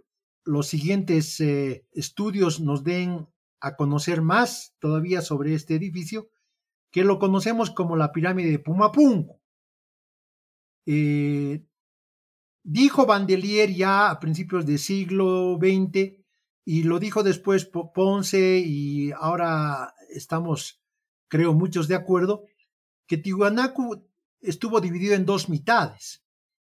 los 0.45 0.67
siguientes 0.67 1.37
eh, 1.41 1.85
estudios 1.91 2.61
nos 2.61 2.85
den 2.85 3.27
a 3.59 3.75
conocer 3.75 4.21
más 4.21 4.73
todavía 4.79 5.21
sobre 5.21 5.53
este 5.53 5.75
edificio, 5.75 6.29
que 6.91 7.03
lo 7.03 7.19
conocemos 7.19 7.71
como 7.71 7.97
la 7.97 8.13
pirámide 8.13 8.51
de 8.51 8.59
Pumapunku. 8.59 9.41
Dijo 12.63 13.05
Bandelier 13.05 13.73
ya 13.73 14.09
a 14.09 14.19
principios 14.21 14.65
del 14.65 14.79
siglo 14.79 15.59
XX 15.59 16.24
y 16.65 16.83
lo 16.83 16.97
dijo 16.97 17.21
después 17.21 17.69
Ponce 17.93 18.57
y 18.57 19.11
ahora 19.11 19.93
estamos, 20.09 20.81
creo, 21.27 21.53
muchos 21.53 21.87
de 21.87 21.95
acuerdo, 21.95 22.43
que 23.07 23.17
Tiwanaku 23.17 24.03
estuvo 24.41 24.81
dividido 24.81 25.13
en 25.13 25.25
dos 25.25 25.47
mitades. 25.47 26.23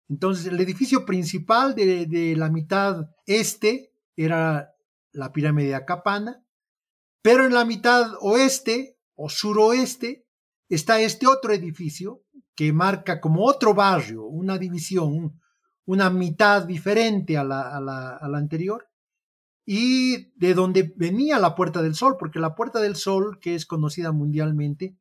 Entonces, 0.07 0.45
el 0.45 0.59
edificio 0.59 1.05
principal 1.05 1.75
de, 1.75 2.05
de 2.05 2.35
la 2.37 2.49
mitad 2.49 3.09
este 3.25 3.91
era 4.15 4.73
la 5.11 5.33
pirámide 5.33 5.69
de 5.69 5.75
Acapana, 5.75 6.45
pero 7.21 7.45
en 7.45 7.53
la 7.53 7.65
mitad 7.65 8.13
oeste 8.21 8.97
o 9.15 9.29
suroeste 9.29 10.25
está 10.69 11.01
este 11.01 11.27
otro 11.27 11.51
edificio 11.51 12.23
que 12.55 12.71
marca 12.71 13.19
como 13.19 13.45
otro 13.45 13.73
barrio, 13.73 14.23
una 14.25 14.57
división, 14.57 15.41
una 15.85 16.09
mitad 16.09 16.65
diferente 16.65 17.37
a 17.37 17.43
la, 17.43 17.75
a 17.75 17.81
la, 17.81 18.15
a 18.15 18.27
la 18.29 18.37
anterior, 18.37 18.88
y 19.71 20.31
de 20.39 20.55
donde 20.55 20.95
venía 20.95 21.37
la 21.37 21.53
Puerta 21.53 21.83
del 21.83 21.93
Sol, 21.93 22.15
porque 22.17 22.39
la 22.39 22.55
Puerta 22.55 22.79
del 22.79 22.95
Sol, 22.95 23.37
que 23.39 23.53
es 23.53 23.67
conocida 23.67 24.11
mundialmente, 24.11 24.97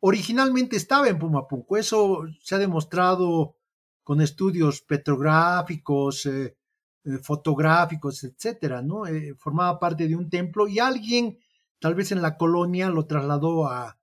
originalmente 0.00 0.76
estaba 0.76 1.08
en 1.08 1.18
Pumapunco. 1.18 1.76
Eso 1.76 2.22
se 2.40 2.54
ha 2.54 2.58
demostrado 2.58 3.54
con 4.02 4.22
estudios 4.22 4.80
petrográficos, 4.80 6.24
eh, 6.24 6.56
eh, 7.04 7.18
fotográficos, 7.22 8.24
etcétera, 8.24 8.80
¿no? 8.80 9.06
Eh, 9.06 9.34
formaba 9.38 9.78
parte 9.78 10.08
de 10.08 10.16
un 10.16 10.30
templo 10.30 10.66
y 10.68 10.78
alguien, 10.78 11.38
tal 11.78 11.94
vez 11.94 12.12
en 12.12 12.22
la 12.22 12.38
colonia, 12.38 12.88
lo 12.88 13.04
trasladó 13.04 13.68
a, 13.68 13.98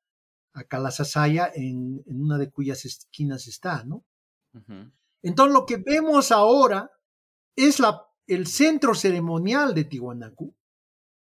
a 0.53 0.63
Calasasaya, 0.65 1.49
en, 1.55 2.03
en, 2.05 2.21
una 2.21 2.37
de 2.37 2.51
cuyas 2.51 2.85
esquinas 2.85 3.47
está, 3.47 3.83
¿no? 3.85 4.05
Uh 4.53 4.59
-huh. 4.59 4.91
Entonces, 5.23 5.51
lo 5.51 5.65
que 5.65 5.77
vemos 5.77 6.31
ahora 6.31 6.91
es 7.55 7.79
la 7.79 8.08
el 8.29 8.45
centro 8.45 8.93
ceremonial 8.93 9.73
de 9.73 9.85
Tiwanaku, 9.85 10.55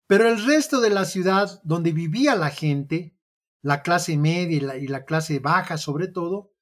pero 0.07 0.29
el 0.29 0.45
resto 0.45 0.81
de 0.81 0.91
la 0.91 1.05
ciudad 1.05 1.61
donde 1.65 1.93
vivía 1.93 2.37
la 2.37 2.51
gente, 2.51 3.19
la 3.63 3.83
clase 3.83 4.17
media 4.17 4.77
y 4.77 4.87
la, 4.87 5.05
clase 5.05 5.41
baja 5.41 5.77
sobre 5.77 6.07
todo, 6.07 6.53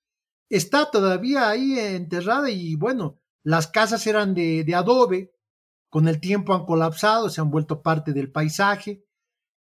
está 0.49 0.91
todavía 0.91 1.51
ahí 1.51 1.79
enterrada 1.79 2.49
y 2.51 2.77
bueno, 2.77 3.21
las 3.45 3.67
casas 3.67 4.07
eran 4.07 4.33
de, 4.33 4.65
de, 4.65 4.75
adobe, 4.75 5.35
con 5.91 6.09
el 6.09 6.19
tiempo 6.19 6.55
han 6.55 6.65
colapsado, 6.65 7.29
se 7.29 7.43
han 7.43 7.51
vuelto 7.51 7.83
parte 7.83 8.15
del 8.15 8.33
paisaje. 8.33 9.05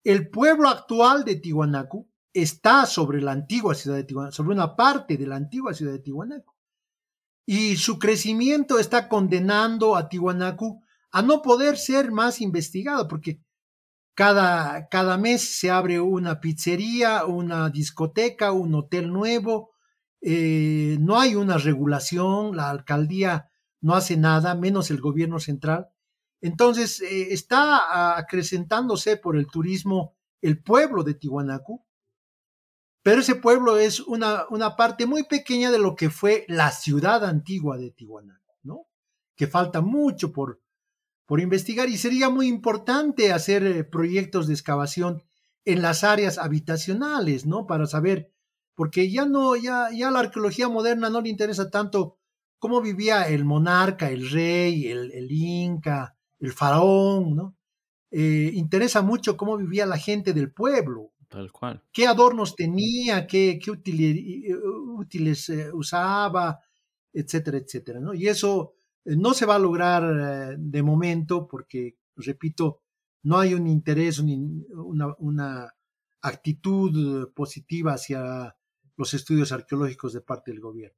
El 0.04 0.30
pueblo 0.30 0.68
actual 0.68 1.24
de 1.24 1.36
Tiwanaku 1.36 2.10
está 2.32 2.86
sobre 2.86 3.20
la 3.20 3.32
antigua 3.32 3.74
ciudad 3.74 3.96
de 3.96 4.04
Tiwanaku, 4.04 4.34
sobre 4.34 4.54
una 4.54 4.74
parte 4.74 5.18
de 5.18 5.26
la 5.26 5.36
antigua 5.36 5.74
ciudad 5.74 5.92
de 5.92 5.98
Tiwanaku 5.98 6.54
y 7.46 7.76
su 7.76 7.98
crecimiento 7.98 8.78
está 8.78 9.08
condenando 9.08 9.96
a 9.96 10.08
Tiwanaku 10.08 10.82
a 11.10 11.22
no 11.22 11.42
poder 11.42 11.76
ser 11.76 12.10
más 12.10 12.40
investigado, 12.40 13.08
porque 13.08 13.40
cada, 14.14 14.88
cada 14.88 15.18
mes 15.18 15.58
se 15.58 15.70
abre 15.70 16.00
una 16.00 16.40
pizzería, 16.40 17.24
una 17.24 17.70
discoteca, 17.70 18.52
un 18.52 18.74
hotel 18.74 19.12
nuevo, 19.12 19.72
eh, 20.20 20.96
no 21.00 21.18
hay 21.18 21.34
una 21.34 21.58
regulación, 21.58 22.56
la 22.56 22.70
alcaldía 22.70 23.50
no 23.80 23.94
hace 23.94 24.16
nada, 24.16 24.54
menos 24.54 24.90
el 24.90 25.00
gobierno 25.00 25.40
central. 25.40 25.88
Entonces, 26.40 27.00
eh, 27.00 27.32
está 27.32 28.16
acrecentándose 28.16 29.16
por 29.16 29.36
el 29.36 29.46
turismo 29.46 30.14
el 30.40 30.62
pueblo 30.62 31.02
de 31.04 31.14
Tiwanaku, 31.14 31.84
pero 33.02 33.20
ese 33.20 33.34
pueblo 33.34 33.78
es 33.78 34.00
una, 34.00 34.44
una 34.50 34.76
parte 34.76 35.06
muy 35.06 35.24
pequeña 35.24 35.70
de 35.70 35.78
lo 35.78 35.96
que 35.96 36.10
fue 36.10 36.44
la 36.48 36.70
ciudad 36.70 37.24
antigua 37.24 37.76
de 37.76 37.90
Tiwanaku, 37.90 38.54
¿no? 38.62 38.86
Que 39.36 39.46
falta 39.46 39.80
mucho 39.80 40.32
por, 40.32 40.60
por 41.26 41.40
investigar 41.40 41.88
y 41.88 41.98
sería 41.98 42.28
muy 42.28 42.46
importante 42.46 43.32
hacer 43.32 43.64
eh, 43.64 43.84
proyectos 43.84 44.46
de 44.46 44.54
excavación 44.54 45.22
en 45.64 45.82
las 45.82 46.04
áreas 46.04 46.38
habitacionales, 46.38 47.46
¿no? 47.46 47.66
Para 47.66 47.86
saber, 47.86 48.32
porque 48.74 49.10
ya 49.10 49.26
no, 49.26 49.56
ya, 49.56 49.88
ya 49.92 50.10
la 50.10 50.20
arqueología 50.20 50.68
moderna 50.68 51.10
no 51.10 51.20
le 51.20 51.28
interesa 51.28 51.70
tanto 51.70 52.18
cómo 52.58 52.80
vivía 52.80 53.28
el 53.28 53.44
monarca, 53.44 54.10
el 54.10 54.30
rey, 54.30 54.86
el, 54.86 55.10
el 55.12 55.30
inca, 55.32 56.16
el 56.38 56.52
faraón, 56.52 57.34
¿no? 57.34 57.56
Eh, 58.10 58.50
interesa 58.54 59.00
mucho 59.00 59.36
cómo 59.36 59.56
vivía 59.56 59.86
la 59.86 59.96
gente 59.96 60.32
del 60.32 60.52
pueblo, 60.52 61.11
Tal 61.32 61.50
cual. 61.50 61.82
¿Qué 61.90 62.06
adornos 62.06 62.54
tenía? 62.54 63.26
¿Qué, 63.26 63.58
qué 63.58 63.70
útiles, 63.70 64.54
útiles 64.98 65.48
eh, 65.48 65.72
usaba? 65.72 66.60
Etcétera, 67.10 67.56
etcétera. 67.56 68.00
¿no? 68.00 68.12
Y 68.12 68.28
eso 68.28 68.74
eh, 69.06 69.16
no 69.16 69.32
se 69.32 69.46
va 69.46 69.54
a 69.54 69.58
lograr 69.58 70.02
eh, 70.04 70.56
de 70.58 70.82
momento 70.82 71.48
porque, 71.48 71.96
repito, 72.16 72.82
no 73.22 73.38
hay 73.38 73.54
un 73.54 73.66
interés, 73.66 74.18
un, 74.18 74.66
una, 74.74 75.14
una, 75.20 75.74
actitud 76.24 77.32
positiva 77.32 77.94
hacia 77.94 78.54
los 78.96 79.14
estudios 79.14 79.50
arqueológicos 79.50 80.12
de 80.12 80.20
parte 80.20 80.52
del 80.52 80.60
gobierno. 80.60 80.96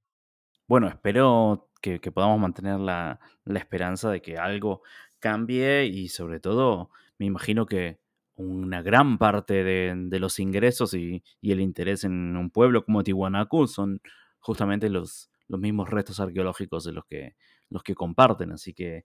Bueno, 0.66 0.88
espero 0.88 1.70
que, 1.80 1.98
que 2.00 2.12
podamos 2.12 2.38
mantener 2.40 2.78
la, 2.78 3.20
la 3.44 3.58
esperanza 3.58 4.10
de 4.10 4.20
que 4.20 4.36
algo 4.36 4.82
cambie 5.20 5.86
y 5.86 6.08
sobre 6.08 6.40
todo 6.40 6.90
me 7.18 7.24
imagino 7.24 7.64
que 7.64 8.03
una 8.36 8.82
gran 8.82 9.18
parte 9.18 9.64
de, 9.64 9.94
de 9.96 10.18
los 10.18 10.38
ingresos 10.38 10.94
y, 10.94 11.22
y, 11.40 11.52
el 11.52 11.60
interés 11.60 12.04
en 12.04 12.36
un 12.36 12.50
pueblo 12.50 12.84
como 12.84 13.04
Tiwanaku 13.04 13.66
son 13.66 14.00
justamente 14.40 14.88
los, 14.90 15.30
los 15.48 15.60
mismos 15.60 15.90
restos 15.90 16.20
arqueológicos 16.20 16.84
de 16.84 16.92
los 16.92 17.04
que, 17.06 17.36
los 17.70 17.82
que 17.82 17.94
comparten. 17.94 18.52
Así 18.52 18.74
que 18.74 19.04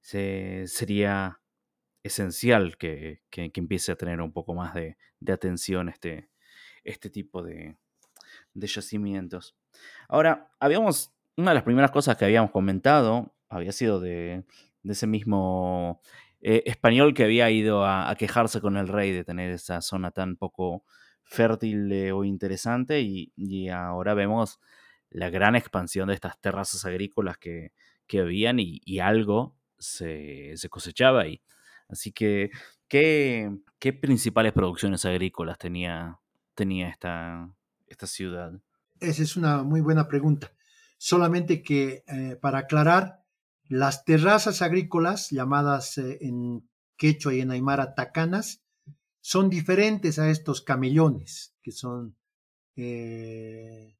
se, 0.00 0.64
sería 0.66 1.40
esencial 2.02 2.76
que, 2.76 3.22
que, 3.30 3.50
que, 3.50 3.60
empiece 3.60 3.92
a 3.92 3.96
tener 3.96 4.20
un 4.20 4.32
poco 4.32 4.54
más 4.54 4.74
de, 4.74 4.96
de 5.18 5.32
atención 5.32 5.88
este, 5.88 6.30
este 6.84 7.10
tipo 7.10 7.42
de, 7.42 7.76
de 8.54 8.66
yacimientos. 8.66 9.56
Ahora, 10.08 10.50
habíamos, 10.60 11.12
una 11.36 11.50
de 11.50 11.56
las 11.56 11.64
primeras 11.64 11.90
cosas 11.90 12.16
que 12.16 12.24
habíamos 12.24 12.50
comentado 12.50 13.34
había 13.48 13.72
sido 13.72 14.00
de, 14.00 14.44
de 14.82 14.92
ese 14.92 15.06
mismo 15.06 16.00
eh, 16.42 16.62
español 16.66 17.14
que 17.14 17.24
había 17.24 17.50
ido 17.50 17.84
a, 17.84 18.14
quejarse 18.16 18.60
con 18.60 18.76
el 18.76 18.88
rey 18.88 19.12
de 19.12 19.24
tener 19.24 19.50
esa 19.50 19.80
zona 19.82 20.10
tan 20.10 20.36
poco 20.36 20.84
fértil 21.22 21.92
eh, 21.92 22.12
o 22.12 22.24
interesante 22.24 23.00
y, 23.00 23.68
ahora 23.68 24.14
vemos 24.14 24.58
la 25.10 25.30
gran 25.30 25.54
expansión 25.56 26.08
de 26.08 26.14
estas 26.14 26.40
terrazas 26.40 26.84
agrícolas 26.84 27.36
que, 27.38 27.72
que 28.06 28.20
habían 28.20 28.58
y, 28.58 28.98
algo 29.00 29.54
se, 29.78 30.56
se, 30.56 30.68
cosechaba 30.68 31.22
ahí. 31.22 31.42
Así 31.88 32.12
que, 32.12 32.50
¿qué, 32.88 33.50
qué 33.78 33.92
principales 33.92 34.52
producciones 34.52 35.04
agrícolas 35.04 35.58
tenía, 35.58 36.18
tenía 36.54 36.88
esta, 36.88 37.50
esta 37.86 38.06
ciudad? 38.06 38.52
Esa 39.00 39.22
es 39.22 39.36
una 39.36 39.62
muy 39.62 39.80
buena 39.80 40.08
pregunta. 40.08 40.52
Solamente 40.98 41.62
que, 41.62 42.04
eh, 42.06 42.36
para 42.40 42.58
aclarar, 42.58 43.19
las 43.70 44.04
terrazas 44.04 44.62
agrícolas, 44.62 45.30
llamadas 45.30 45.96
eh, 45.96 46.18
en 46.22 46.68
quechua 46.96 47.32
y 47.34 47.40
en 47.40 47.52
aymara 47.52 47.94
tacanas, 47.94 48.62
son 49.20 49.48
diferentes 49.48 50.18
a 50.18 50.28
estos 50.28 50.60
camellones, 50.60 51.54
que 51.62 51.70
son 51.70 52.16
eh, 52.74 53.96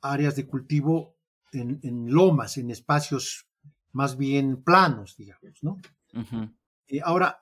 áreas 0.00 0.36
de 0.36 0.46
cultivo 0.46 1.16
en, 1.50 1.80
en, 1.82 2.12
lomas, 2.12 2.56
en 2.56 2.70
espacios 2.70 3.48
más 3.90 4.16
bien 4.16 4.62
planos, 4.62 5.16
digamos, 5.16 5.58
¿no? 5.62 5.72
Uh 6.12 6.20
-huh. 6.20 6.54
eh, 6.86 7.00
ahora, 7.02 7.40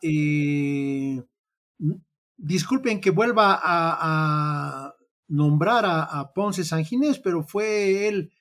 disculpen 2.39 3.01
que 3.01 3.11
vuelva 3.11 3.61
a, 3.63 4.87
a 4.87 4.95
nombrar 5.29 5.85
a, 5.85 6.05
a, 6.05 6.33
Ponce 6.33 6.65
San 6.65 6.85
Ginés, 6.87 7.19
pero 7.19 7.43
fue 7.43 8.09
él 8.09 8.33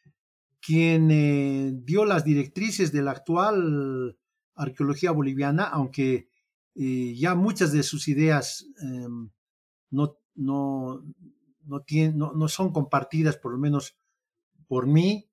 quien 0.61 1.09
eh, 1.11 1.71
dio 1.73 2.05
las 2.05 2.23
directrices 2.23 2.91
de 2.91 3.01
la 3.01 3.11
actual 3.11 4.17
arqueología 4.55 5.11
boliviana, 5.11 5.63
aunque 5.63 6.29
eh, 6.75 7.15
ya 7.17 7.35
muchas 7.35 7.71
de 7.71 7.83
sus 7.83 8.07
ideas 8.07 8.67
eh, 8.83 9.07
no, 9.89 10.17
no, 10.35 11.03
no, 11.65 11.83
no, 12.13 12.33
no, 12.33 12.47
son 12.47 12.71
compartidas, 12.71 13.37
por 13.37 13.53
lo 13.53 13.57
menos 13.57 13.97
por 14.67 14.87
mí, 14.87 15.29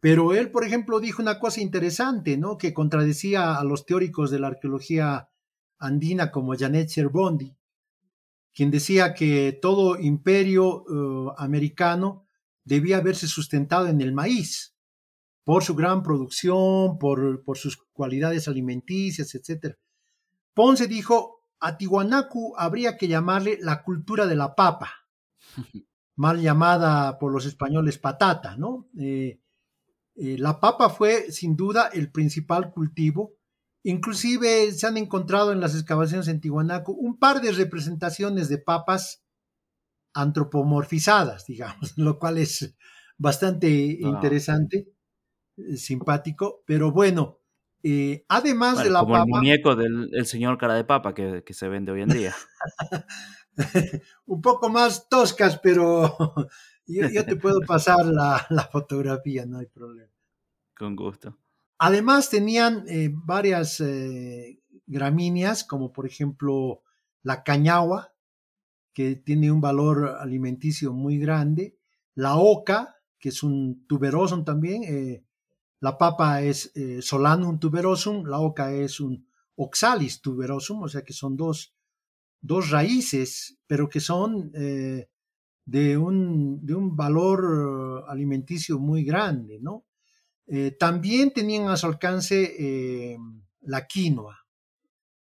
pero 0.00 0.34
él, 0.34 0.50
por 0.50 0.64
ejemplo, 0.64 1.00
dijo 1.00 1.22
una 1.22 1.38
cosa 1.38 1.60
interesante, 1.60 2.36
¿no? 2.36 2.58
que 2.58 2.74
contradecía 2.74 3.56
a 3.56 3.64
los 3.64 3.86
teóricos 3.86 4.30
de 4.30 4.40
la 4.40 4.48
arqueología 4.48 5.30
andina 5.78 6.30
como 6.30 6.56
Janet 6.56 6.90
Cerbondi, 6.90 7.56
quien 8.54 8.70
decía 8.70 9.14
que 9.14 9.58
todo 9.60 9.98
imperio 9.98 10.84
uh, 10.84 11.32
americano 11.36 12.25
debía 12.66 12.98
haberse 12.98 13.28
sustentado 13.28 13.86
en 13.86 14.02
el 14.02 14.12
maíz, 14.12 14.74
por 15.44 15.62
su 15.62 15.74
gran 15.74 16.02
producción, 16.02 16.98
por, 16.98 17.42
por 17.44 17.56
sus 17.56 17.78
cualidades 17.92 18.48
alimenticias, 18.48 19.34
etc. 19.34 19.76
Ponce 20.52 20.88
dijo, 20.88 21.44
a 21.60 21.78
Tiwanaku 21.78 22.54
habría 22.58 22.98
que 22.98 23.08
llamarle 23.08 23.58
la 23.62 23.82
cultura 23.82 24.26
de 24.26 24.34
la 24.34 24.54
papa, 24.54 24.90
mal 26.16 26.40
llamada 26.42 27.18
por 27.18 27.32
los 27.32 27.46
españoles 27.46 27.98
patata, 27.98 28.56
¿no? 28.56 28.88
Eh, 28.98 29.40
eh, 30.16 30.36
la 30.38 30.58
papa 30.58 30.88
fue 30.90 31.30
sin 31.30 31.56
duda 31.56 31.88
el 31.92 32.10
principal 32.10 32.72
cultivo, 32.72 33.34
inclusive 33.84 34.72
se 34.72 34.86
han 34.88 34.96
encontrado 34.96 35.52
en 35.52 35.60
las 35.60 35.74
excavaciones 35.74 36.26
en 36.26 36.40
Tiwanaku 36.40 36.90
un 36.92 37.18
par 37.18 37.40
de 37.40 37.52
representaciones 37.52 38.48
de 38.48 38.58
papas 38.58 39.22
antropomorfizadas, 40.16 41.46
digamos, 41.46 41.92
lo 41.96 42.18
cual 42.18 42.38
es 42.38 42.74
bastante 43.18 43.98
wow. 44.00 44.14
interesante. 44.14 44.88
eh, 45.56 45.76
simpático, 45.76 46.62
pero 46.66 46.92
bueno, 46.92 47.40
eh, 47.82 48.24
además 48.28 48.82
de 48.82 48.90
la 48.90 49.00
como 49.00 49.14
el 49.14 49.22
papa, 49.22 49.38
muñeco 49.38 49.76
del 49.76 50.10
el 50.12 50.26
señor 50.26 50.58
cara 50.58 50.74
de 50.74 50.84
papa 50.84 51.14
que, 51.14 51.44
que 51.44 51.54
se 51.54 51.68
vende 51.68 51.92
hoy 51.92 52.02
en 52.02 52.08
día. 52.08 52.34
un 54.26 54.40
poco 54.40 54.68
más 54.68 55.08
toscas, 55.08 55.58
pero 55.62 56.16
yo, 56.86 57.08
yo 57.08 57.24
te 57.24 57.36
puedo 57.36 57.60
pasar 57.60 58.04
la, 58.06 58.44
la 58.50 58.64
fotografía, 58.64 59.46
no 59.46 59.58
hay 59.58 59.66
problema. 59.66 60.12
Con 60.76 60.96
gusto. 60.96 61.38
Además 61.78 62.30
tenían 62.30 62.84
eh, 62.88 63.10
varias 63.12 63.80
eh, 63.80 64.60
gramíneas, 64.86 65.64
como 65.64 65.92
por 65.92 66.06
ejemplo 66.06 66.82
la 67.22 67.42
cañagua, 67.42 68.14
que 68.96 69.14
tiene 69.16 69.52
un 69.52 69.60
valor 69.60 70.16
alimenticio 70.18 70.90
muy 70.94 71.18
grande, 71.18 71.76
la 72.14 72.36
oca, 72.36 72.96
que 73.18 73.28
es 73.28 73.42
un 73.42 73.84
tuberosum 73.86 74.42
también, 74.42 74.84
eh, 74.84 75.22
la 75.80 75.98
papa 75.98 76.40
es 76.40 76.72
eh, 76.74 77.02
Solanum 77.02 77.58
tuberosum, 77.58 78.24
la 78.24 78.40
oca 78.40 78.72
es 78.72 78.98
un 78.98 79.28
Oxalis 79.56 80.22
tuberosum, 80.22 80.82
o 80.84 80.88
sea 80.88 81.02
que 81.02 81.12
son 81.12 81.36
dos, 81.36 81.74
dos 82.40 82.70
raíces, 82.70 83.58
pero 83.66 83.86
que 83.86 84.00
son 84.00 84.50
eh, 84.54 85.10
de, 85.66 85.98
un, 85.98 86.64
de 86.64 86.74
un 86.74 86.96
valor 86.96 88.06
alimenticio 88.08 88.78
muy 88.78 89.04
grande, 89.04 89.58
¿no? 89.60 89.84
También 90.78 91.34
tenían 91.34 91.68
a 91.68 91.76
su 91.76 91.86
alcance 91.86 93.18
la 93.60 93.86
quinoa. 93.86 94.46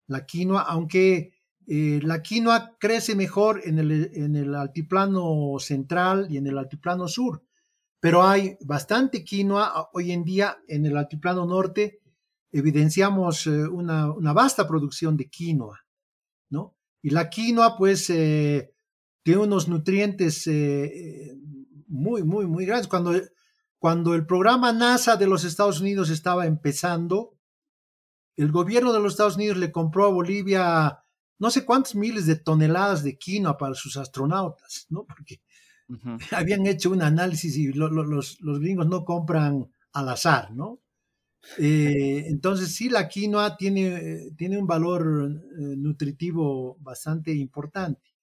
La 0.07 0.25
quinoa, 0.25 0.63
aunque 0.63 1.32
eh, 1.67 1.99
la 2.03 2.21
quinoa 2.21 2.77
crece 2.79 3.15
mejor 3.15 3.61
en 3.63 3.79
el, 3.79 4.11
en 4.13 4.35
el, 4.35 4.55
altiplano 4.55 5.55
central 5.59 6.27
y 6.29 6.37
en 6.37 6.47
el 6.47 6.57
altiplano 6.57 7.07
sur, 7.07 7.43
pero 7.99 8.23
hay 8.23 8.57
bastante 8.61 9.23
quinoa 9.23 9.89
hoy 9.93 10.11
en 10.11 10.23
día 10.23 10.57
en 10.67 10.85
el 10.85 10.97
altiplano 10.97 11.45
norte. 11.45 12.01
Evidenciamos 12.51 13.47
eh, 13.47 13.67
una, 13.67 14.11
una, 14.11 14.33
vasta 14.33 14.67
producción 14.67 15.17
de 15.17 15.29
quinoa, 15.29 15.85
¿no? 16.49 16.75
Y 17.01 17.09
la 17.09 17.29
quinoa, 17.29 17.77
pues, 17.77 18.09
eh, 18.09 18.73
tiene 19.23 19.41
unos 19.41 19.67
nutrientes 19.67 20.47
muy, 21.87 22.23
muy, 22.23 22.45
muy 22.45 22.65
grandes. 22.65 22.87
Cuando 22.87 23.13
cuando 23.83 24.13
el 24.13 24.25
programa 24.25 24.71
NASA 24.71 25.17
de 25.17 25.27
los 25.27 25.43
Estados 25.43 25.81
Unidos 25.81 26.09
estaba 26.09 26.45
empezando, 26.45 27.37
el 28.37 28.49
gobierno 28.49 28.93
de 28.93 29.01
los 29.01 29.11
Estados 29.11 29.35
Unidos 29.35 29.57
le 29.57 29.73
compró 29.73 30.05
a 30.05 30.11
Bolivia 30.13 31.02
no 31.43 31.51
sé 31.51 31.65
cuántos 31.65 31.93
miles 31.93 32.25
de 32.25 32.37
toneladas 32.37 33.03
de 33.03 33.17
quinoa 33.17 33.57
para 33.57 33.73
sus 33.73 33.97
astronautas, 33.97 34.87
¿no? 34.89 35.03
Porque 35.03 35.41
uh 35.89 35.93
-huh. 35.97 36.17
habían 36.31 36.65
hecho 36.65 36.89
un 36.89 37.01
análisis 37.01 37.57
y 37.57 37.73
lo, 37.73 37.89
lo, 37.89 38.05
los, 38.05 38.39
los, 38.39 38.61
gringos 38.61 38.87
no 38.87 39.03
compran 39.03 39.69
al 39.91 40.07
azar, 40.07 40.53
¿no? 40.53 40.79
Eh, 41.57 42.27
entonces 42.27 42.73
sí, 42.73 42.87
la 42.87 43.09
quinoa 43.09 43.57
tiene, 43.57 44.31
tiene 44.37 44.57
un 44.57 44.65
valor 44.65 45.01
eh, 45.03 45.75
nutritivo 45.75 46.77
bastante 46.79 47.33
importante. 47.33 48.13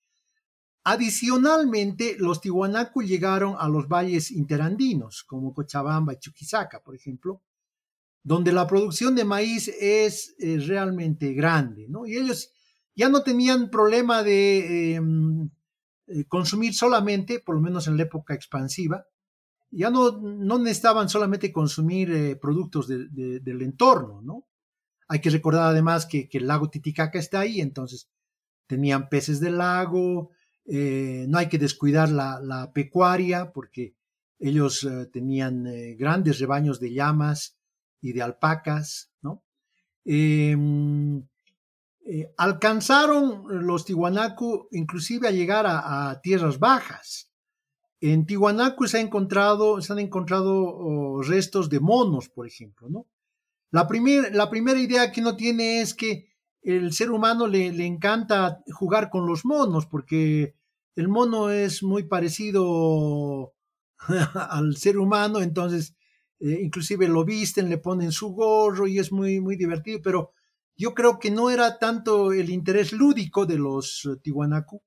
Adicionalmente, 0.84 2.16
los 2.18 2.40
tihuanacu 2.40 3.02
llegaron 3.02 3.54
a 3.58 3.68
los 3.68 3.86
valles 3.86 4.30
interandinos, 4.30 5.24
como 5.24 5.52
Cochabamba 5.52 6.14
y 6.14 6.20
Chuquisaca, 6.20 6.82
por 6.82 6.94
ejemplo, 6.94 7.42
donde 8.22 8.50
la 8.50 8.66
producción 8.66 9.14
de 9.14 9.26
maíz 9.26 9.68
es 9.68 10.34
eh, 10.38 10.56
realmente 10.56 11.34
grande, 11.34 11.86
¿no? 11.86 12.06
Y 12.06 12.16
ellos 12.16 12.50
ya 12.94 13.08
no 13.08 13.22
tenían 13.22 13.70
problema 13.70 14.22
de 14.22 14.96
eh, 14.96 15.00
eh, 16.12 16.24
consumir 16.26 16.74
solamente, 16.74 17.38
por 17.38 17.54
lo 17.54 17.60
menos 17.60 17.86
en 17.86 17.96
la 17.96 18.02
época 18.02 18.34
expansiva, 18.34 19.06
ya 19.70 19.90
no, 19.90 20.10
no 20.20 20.58
necesitaban 20.58 21.08
solamente 21.08 21.52
consumir 21.52 22.10
eh, 22.10 22.34
productos 22.34 22.88
de, 22.88 23.06
de, 23.08 23.38
del 23.38 23.62
entorno, 23.62 24.20
¿no? 24.20 24.48
Hay 25.06 25.20
que 25.20 25.30
recordar 25.30 25.70
además 25.70 26.06
que, 26.06 26.28
el 26.32 26.48
lago 26.48 26.68
Titicaca 26.68 27.16
está 27.16 27.40
ahí, 27.40 27.60
entonces 27.60 28.10
tenían 28.66 29.08
peces 29.08 29.38
del 29.38 29.58
lago, 29.58 30.30
eh, 30.66 31.26
no 31.28 31.38
hay 31.38 31.48
que 31.48 31.58
descuidar 31.58 32.10
la, 32.10 32.40
la 32.40 32.72
pecuaria 32.72 33.52
porque 33.52 33.94
ellos 34.40 34.88
tenían 35.12 35.66
grandes 35.98 36.38
rebaños 36.38 36.80
de 36.80 36.94
llamas 36.94 37.58
y 38.00 38.14
de 38.14 38.22
alpacas, 38.22 39.12
¿no? 39.20 39.44
Eh, 42.06 42.32
alcanzaron 42.38 43.44
los 43.66 43.84
Tiwanaku 43.84 44.68
inclusive 44.72 45.28
a 45.28 45.30
llegar 45.30 45.66
a, 45.68 46.18
tierras 46.22 46.58
bajas. 46.58 47.30
En 48.00 48.26
Tiwanaku 48.26 48.86
se, 48.86 49.00
encontrado, 49.00 49.80
se 49.82 49.92
han 49.92 49.98
encontrado 49.98 50.52
oh, 50.54 51.22
restos 51.22 51.68
de 51.68 51.80
monos, 51.80 52.28
por 52.28 52.46
ejemplo, 52.46 52.88
¿no? 52.88 53.06
La, 53.70 53.86
la 54.32 54.50
primera 54.50 54.80
idea 54.80 55.12
que 55.12 55.20
uno 55.20 55.36
tiene 55.36 55.80
es 55.80 55.94
que 55.94 56.30
el 56.62 56.92
ser 56.92 57.10
humano 57.10 57.46
le, 57.46 57.72
le, 57.72 57.86
encanta 57.86 58.62
jugar 58.72 59.10
con 59.10 59.26
los 59.26 59.44
monos, 59.44 59.86
porque 59.86 60.56
el 60.96 61.08
mono 61.08 61.50
es 61.50 61.82
muy 61.82 62.04
parecido 62.04 63.54
al 64.34 64.76
ser 64.76 64.98
humano, 64.98 65.40
entonces 65.40 65.94
eh, 66.40 66.60
inclusive 66.62 67.06
lo 67.06 67.24
visten, 67.24 67.68
le 67.68 67.78
ponen 67.78 68.12
su 68.12 68.30
gorro 68.32 68.86
y 68.86 68.98
es 68.98 69.12
muy, 69.12 69.40
muy 69.40 69.56
divertido, 69.56 70.00
pero 70.02 70.32
yo 70.80 70.94
creo 70.94 71.18
que 71.18 71.30
no 71.30 71.50
era 71.50 71.78
tanto 71.78 72.32
el 72.32 72.48
interés 72.48 72.92
lúdico 72.92 73.44
de 73.44 73.58
los 73.58 74.02
uh, 74.06 74.16
Tiwanaku, 74.16 74.82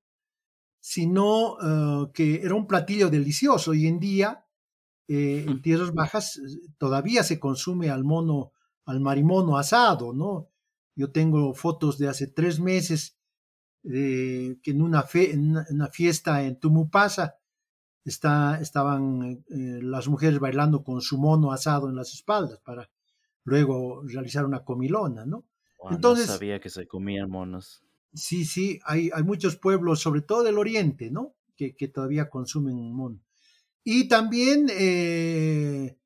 sino 0.80 1.54
uh, 1.54 2.10
que 2.12 2.42
era 2.42 2.56
un 2.56 2.66
platillo 2.66 3.08
delicioso. 3.08 3.70
Hoy 3.70 3.86
en 3.86 4.00
día, 4.00 4.44
eh, 5.06 5.44
en 5.46 5.62
tierras 5.62 5.92
bajas, 5.92 6.40
todavía 6.78 7.22
se 7.22 7.38
consume 7.38 7.90
al 7.90 8.02
mono, 8.02 8.50
al 8.86 8.98
marimono 8.98 9.56
asado, 9.56 10.12
¿no? 10.12 10.50
Yo 10.96 11.12
tengo 11.12 11.54
fotos 11.54 11.96
de 11.96 12.08
hace 12.08 12.26
tres 12.26 12.58
meses 12.58 13.16
eh, 13.84 14.58
que 14.64 14.72
en 14.72 14.82
una, 14.82 15.04
fe, 15.04 15.32
en 15.32 15.56
una, 15.70 15.88
fiesta 15.90 16.42
en 16.42 16.58
Tumupasa 16.58 17.36
está, 18.04 18.60
estaban 18.60 19.44
eh, 19.48 19.80
las 19.80 20.08
mujeres 20.08 20.40
bailando 20.40 20.82
con 20.82 21.00
su 21.02 21.18
mono 21.18 21.52
asado 21.52 21.88
en 21.88 21.94
las 21.94 22.12
espaldas 22.14 22.58
para 22.64 22.90
luego 23.44 24.02
realizar 24.02 24.44
una 24.44 24.64
comilona, 24.64 25.24
¿no? 25.24 25.44
Wow, 25.84 25.92
Entonces, 25.92 26.28
no 26.28 26.32
sabía 26.32 26.60
que 26.60 26.70
se 26.70 26.86
comían 26.86 27.28
monos. 27.28 27.82
Sí, 28.14 28.46
sí, 28.46 28.80
hay, 28.84 29.10
hay 29.12 29.22
muchos 29.22 29.56
pueblos, 29.56 30.00
sobre 30.00 30.22
todo 30.22 30.42
del 30.42 30.56
oriente, 30.56 31.10
¿no? 31.10 31.34
Que, 31.56 31.76
que 31.76 31.88
todavía 31.88 32.30
consumen 32.30 32.76
mono. 32.92 33.20
Y 33.82 34.08
también 34.08 34.68
eh, 34.70 35.98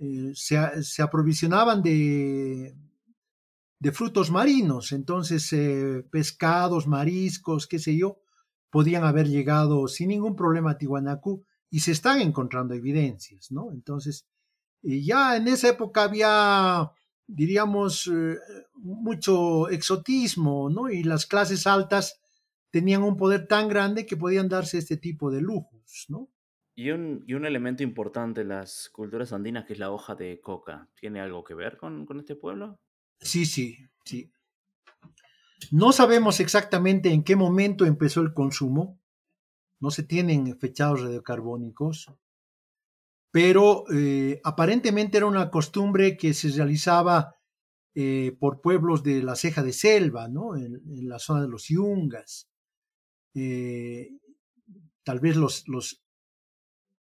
eh, 0.00 0.32
se, 0.34 0.82
se, 0.82 1.02
aprovisionaban 1.02 1.80
de, 1.80 2.74
de, 3.78 3.92
frutos 3.92 4.32
marinos, 4.32 4.90
entonces 4.90 5.52
eh, 5.52 6.04
pescados, 6.10 6.88
mariscos, 6.88 7.68
qué 7.68 7.78
sé 7.78 7.96
yo, 7.96 8.20
podían 8.68 9.04
haber 9.04 9.28
llegado 9.28 9.86
sin 9.86 10.08
ningún 10.08 10.34
problema 10.34 10.72
a 10.72 10.78
Tiwanaku 10.78 11.44
y 11.70 11.80
se 11.80 11.92
están 11.92 12.20
encontrando 12.20 12.74
evidencias, 12.74 13.52
¿no? 13.52 13.70
Entonces, 13.70 14.26
ya 14.82 15.36
en 15.36 15.46
esa 15.46 15.68
época 15.68 16.02
había 16.02 16.90
diríamos, 17.34 18.06
eh, 18.08 18.36
mucho 18.74 19.68
exotismo, 19.68 20.68
¿no? 20.70 20.90
Y 20.90 21.02
las 21.02 21.26
clases 21.26 21.66
altas 21.66 22.20
tenían 22.70 23.02
un 23.02 23.16
poder 23.16 23.46
tan 23.46 23.68
grande 23.68 24.06
que 24.06 24.16
podían 24.16 24.48
darse 24.48 24.78
este 24.78 24.96
tipo 24.96 25.30
de 25.30 25.40
lujos, 25.40 26.06
¿no? 26.08 26.28
Y 26.74 26.90
un, 26.90 27.24
y 27.26 27.34
un 27.34 27.44
elemento 27.44 27.82
importante 27.82 28.40
en 28.40 28.48
las 28.48 28.88
culturas 28.90 29.32
andinas 29.32 29.66
que 29.66 29.74
es 29.74 29.78
la 29.78 29.90
hoja 29.90 30.14
de 30.14 30.40
coca, 30.40 30.88
¿tiene 30.98 31.20
algo 31.20 31.44
que 31.44 31.54
ver 31.54 31.76
con, 31.76 32.06
con 32.06 32.20
este 32.20 32.36
pueblo? 32.36 32.80
Sí, 33.20 33.44
sí, 33.44 33.76
sí. 34.04 34.30
No 35.70 35.92
sabemos 35.92 36.40
exactamente 36.40 37.12
en 37.12 37.22
qué 37.22 37.36
momento 37.36 37.84
empezó 37.84 38.22
el 38.22 38.32
consumo, 38.32 38.98
no 39.78 39.90
se 39.90 40.02
tienen 40.02 40.58
fechados 40.58 41.02
radiocarbónicos, 41.02 42.10
pero 43.30 43.84
eh, 43.92 44.40
aparentemente 44.44 45.16
era 45.16 45.26
una 45.26 45.50
costumbre 45.50 46.16
que 46.16 46.34
se 46.34 46.50
realizaba 46.50 47.36
eh, 47.94 48.36
por 48.38 48.60
pueblos 48.60 49.02
de 49.02 49.22
la 49.22 49.36
ceja 49.36 49.62
de 49.62 49.72
selva, 49.72 50.28
¿no? 50.28 50.56
en, 50.56 50.80
la 51.08 51.18
zona 51.18 51.42
de 51.42 51.48
los 51.48 51.68
yungas. 51.68 52.48
Eh, 53.34 54.10
tal 55.04 55.20
vez 55.20 55.36
los, 55.36 55.68
los, 55.68 56.02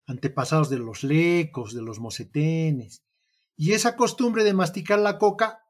antepasados 0.06 0.70
de 0.70 0.80
los 0.80 1.04
lecos, 1.04 1.74
de 1.74 1.82
los 1.82 2.00
mocetenes. 2.00 3.04
Y 3.56 3.74
esa 3.74 3.96
costumbre 3.96 4.44
de 4.44 4.54
masticar 4.54 5.00
la 5.00 5.18
coca 5.18 5.64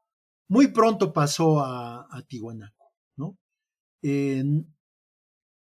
muy 0.48 0.68
pronto 0.68 1.12
pasó 1.12 1.60
a, 1.60 2.06
a 2.10 2.22
Tihuanaco. 2.22 2.92
¿no? 3.16 3.38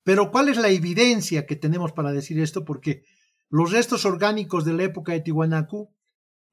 pero 0.04 0.32
¿cuál 0.32 0.48
es 0.48 0.58
la 0.58 0.70
evidencia 0.70 1.46
que 1.46 1.58
tenemos 1.58 1.92
para 1.92 2.14
decir 2.14 2.40
esto? 2.40 2.64
Porque 2.64 3.04
los 3.50 3.72
restos 3.72 4.06
orgánicos 4.06 4.66
de 4.66 4.74
la 4.74 4.84
época 4.84 5.12
de 5.12 5.22
Tiwanaku 5.22 5.92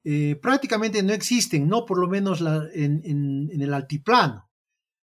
eh, 0.03 0.35
prácticamente 0.41 1.03
no 1.03 1.13
existen, 1.13 1.67
no 1.67 1.85
por 1.85 1.99
lo 1.99 2.07
menos 2.07 2.41
la, 2.41 2.67
en, 2.73 3.01
en, 3.03 3.49
en, 3.51 3.61
el 3.61 3.73
altiplano. 3.73 4.49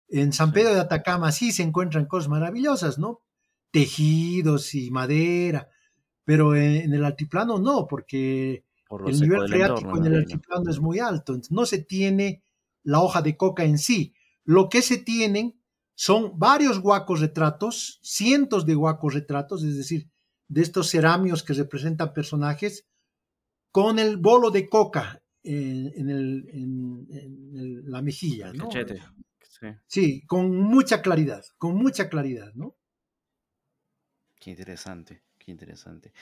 En 0.09 0.33
San 0.33 0.53
Pedro 0.53 0.75
de 0.75 0.81
Atacama 0.81 1.33
sí 1.33 1.53
se 1.53 1.63
encuentran 1.63 2.07
cosas 2.07 2.29
maravillosas, 2.29 2.99
¿no? 2.99 3.23
Tejidos 3.71 4.75
y 4.75 4.91
madera, 4.91 5.69
pero 6.25 6.55
en, 6.55 6.77
en 6.77 6.95
el 6.95 7.05
altiplano 7.05 7.59
no, 7.59 7.87
porque 7.89 8.65
por 8.89 9.09
el 9.09 9.21
nivel 9.21 9.43
entorno, 9.43 9.49
freático 9.49 9.97
en 9.97 10.07
el 10.07 10.15
altiplano 10.17 10.71
es 10.71 10.79
muy 10.79 11.01
alto, 11.01 11.33
entonces 11.33 11.53
no 11.53 11.67
se 11.67 11.79
tiene 11.79 12.45
la 12.85 13.01
hoja 13.01 13.21
de 13.21 13.37
coca 13.37 13.65
en 13.65 13.79
sí. 13.79 14.15
Lo 14.45 14.69
que 14.69 14.83
se 14.83 14.99
tienen 14.99 15.61
son 15.95 16.39
varios 16.39 16.81
guacos 16.81 17.21
retratos, 17.21 17.99
cientos 18.03 18.67
de 18.67 18.75
guacos 18.75 19.15
retratos, 19.15 19.65
es 19.65 19.77
decir, 19.77 20.09
de 20.55 20.63
estos 20.63 20.89
ceramios 20.89 21.43
que 21.43 21.53
representan 21.55 22.13
personajes, 22.13 22.87
con 23.73 23.99
el 23.99 24.17
bolo 24.19 24.51
de 24.51 24.69
coca 24.69 25.23
en, 25.43 25.93
en 25.97 26.11
el- 26.11 26.49
en- 26.51 27.07
en 27.11 27.57
el- 27.59 27.91
la 27.91 28.01
mejilla, 28.03 28.53
¿no? 28.53 28.69
cachete. 28.69 29.03
Sí, 29.43 29.67
Sí, 29.87 30.27
con 30.27 30.57
mucha 30.57 31.03
claridad, 31.03 31.43
con 31.59 31.75
mucha 31.77 32.09
claridad, 32.09 32.53
¿no? 32.55 32.77
qué 34.41 34.51
interesante, 34.51 35.23
qué 35.39 35.51
interesante. 35.51 36.13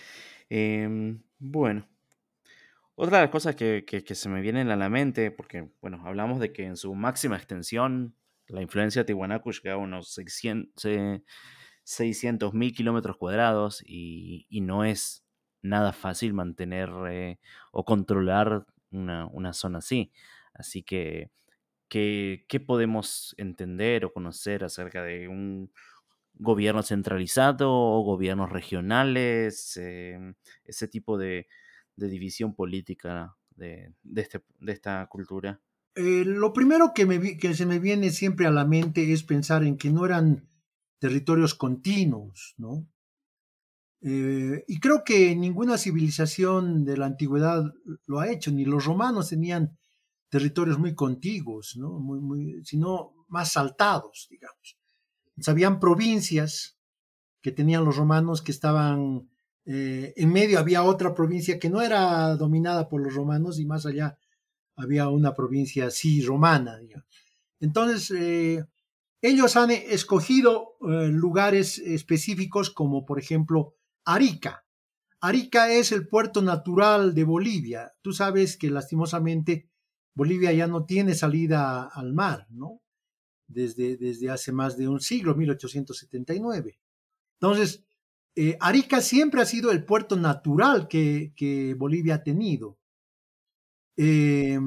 Em, 0.49 1.23
bueno, 1.39 1.89
otra 2.95 3.19
de 3.19 3.25
las 3.25 3.31
cosas 3.31 3.57
que, 3.57 3.85
que- 3.87 4.05
que 4.05 4.15
se 4.15 4.29
me 4.29 4.41
vienen 4.41 4.71
a 4.71 4.77
la 4.77 4.89
mente, 4.89 5.31
porque, 5.31 5.71
bueno, 5.81 6.03
hablamos 6.07 6.41
de 6.41 6.53
que 6.53 6.65
en 6.65 6.77
su 6.77 6.95
máxima 6.95 7.37
extensión 7.37 8.15
la 8.49 8.63
influencia 8.63 9.03
de 9.03 9.07
Tiwanaku 9.07 9.51
llegaba 9.53 9.81
a 9.81 9.85
unos 9.85 10.13
600 10.13 10.85
mil 12.53 12.75
kilómetros 12.75 13.17
cuadrados 13.17 13.83
y, 13.87 14.47
y 14.49 14.61
no 14.61 14.85
es 14.85 15.25
nada 15.63 15.93
fácil 15.93 16.35
mantener 16.35 16.91
eh, 17.09 17.39
o 17.73 17.85
controlar 17.85 18.67
una, 18.91 19.27
una 19.27 19.53
zona 19.53 19.79
así. 19.79 20.13
Así 20.55 20.83
que, 20.83 21.31
¿qué, 21.89 22.45
qué 22.49 22.61
podemos 22.61 23.35
entender 23.39 24.05
o 24.05 24.13
conocer 24.13 24.65
acerca 24.65 25.03
de 25.03 25.29
un 25.29 25.73
gobierno 26.35 26.83
centralizado 26.83 27.71
o 27.73 28.03
gobiernos 28.03 28.51
regionales? 28.51 29.77
eh, 29.77 30.35
ese 30.65 30.89
tipo 30.89 31.19
de, 31.19 31.49
de 31.97 32.09
división 32.09 32.55
política 32.55 33.37
de, 33.51 33.95
de 34.03 34.23
este- 34.23 34.45
de 34.61 34.73
esta 34.73 35.07
cultura. 35.09 35.61
Eh, 35.95 36.25
lo 36.25 36.53
primero 36.53 36.93
que, 36.95 37.05
me, 37.07 37.37
que 37.37 37.55
se 37.55 37.67
me 37.67 37.79
viene 37.79 38.11
siempre 38.11 38.47
a 38.47 38.51
la 38.51 38.65
mente 38.65 39.13
es 39.13 39.23
pensar 39.25 39.63
en 39.65 39.77
que 39.77 39.91
no 39.91 40.07
eran 40.07 40.49
territorios 41.03 41.57
continuos, 41.57 42.55
¿no? 42.59 42.87
Eh, 44.03 44.65
y 44.69 44.79
creo 44.79 45.03
que 45.05 45.35
ninguna 45.35 45.77
civilización 45.77 46.85
de 46.85 46.97
la 46.97 47.07
antigüedad 47.07 47.65
lo 48.07 48.21
ha 48.21 48.31
hecho, 48.31 48.53
ni 48.53 48.65
los 48.65 48.85
romanos 48.85 49.31
tenían 49.31 49.77
territorios 50.29 50.79
muy 50.79 50.95
contiguos, 50.95 51.77
¿no? 51.77 52.01
Sino 52.63 53.15
más 53.27 53.51
saltados, 53.51 54.29
digamos. 54.31 54.79
Sabían 55.41 55.81
provincias 55.81 56.79
que 57.41 57.51
tenían 57.51 57.85
los 57.85 57.97
romanos 57.97 58.41
que 58.41 58.53
estaban 58.53 59.29
eh, 59.65 60.13
en 60.17 60.33
medio 60.33 60.61
había 60.61 60.85
otra 60.85 61.17
provincia 61.17 61.59
que 61.59 61.69
no 61.69 61.83
era 61.83 62.37
dominada 62.37 62.89
por 62.89 63.03
los 63.03 63.13
romanos 63.13 63.59
y 63.59 63.67
más 63.67 63.87
allá 63.87 64.17
había 64.77 65.09
una 65.09 65.35
provincia 65.35 65.91
sí 65.91 66.23
romana. 66.23 66.79
Digamos. 66.79 67.09
Entonces, 67.59 68.09
eh, 68.13 68.65
ellos 69.23 69.57
han 69.57 69.71
escogido 69.71 70.77
eh, 70.81 71.09
lugares 71.09 71.79
específicos 71.79 72.71
como 72.71 73.07
por 73.07 73.21
ejemplo 73.21 73.77
Arica. 74.05 74.67
Arica 75.21 75.73
es 75.73 75.93
el 75.93 76.09
puerto 76.09 76.43
natural 76.43 77.15
de 77.15 77.23
Bolivia. 77.23 77.93
Tú 78.03 78.13
sabes 78.13 78.57
que 78.57 78.69
lastimosamente 78.69 79.71
Bolivia 80.15 80.53
ya 80.53 80.67
no 80.67 80.85
tiene 80.85 81.15
salida 81.15 81.85
al 81.85 82.13
mar, 82.13 82.49
¿no? 82.51 82.83
Desde, 83.47 83.97
desde 83.97 84.29
hace 84.31 84.51
más 84.51 84.77
de 84.77 84.89
un 84.89 85.01
siglo, 85.01 85.37
1879. 85.37 86.81
Entonces, 87.41 87.85
eh, 88.35 88.57
Arica 88.61 89.01
siempre 89.01 89.41
ha 89.41 89.47
sido 89.47 89.71
el 89.71 89.85
puerto 89.85 90.17
natural 90.17 90.89
que, 90.89 91.77
Bolivia 91.79 92.17
ha 92.17 92.23
tenido. 92.25 92.79
Eh, 93.97 94.59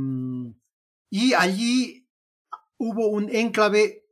y 1.10 1.34
allí 1.34 2.08
hubo 2.78 3.08
un 3.10 3.30
enclave 3.30 4.05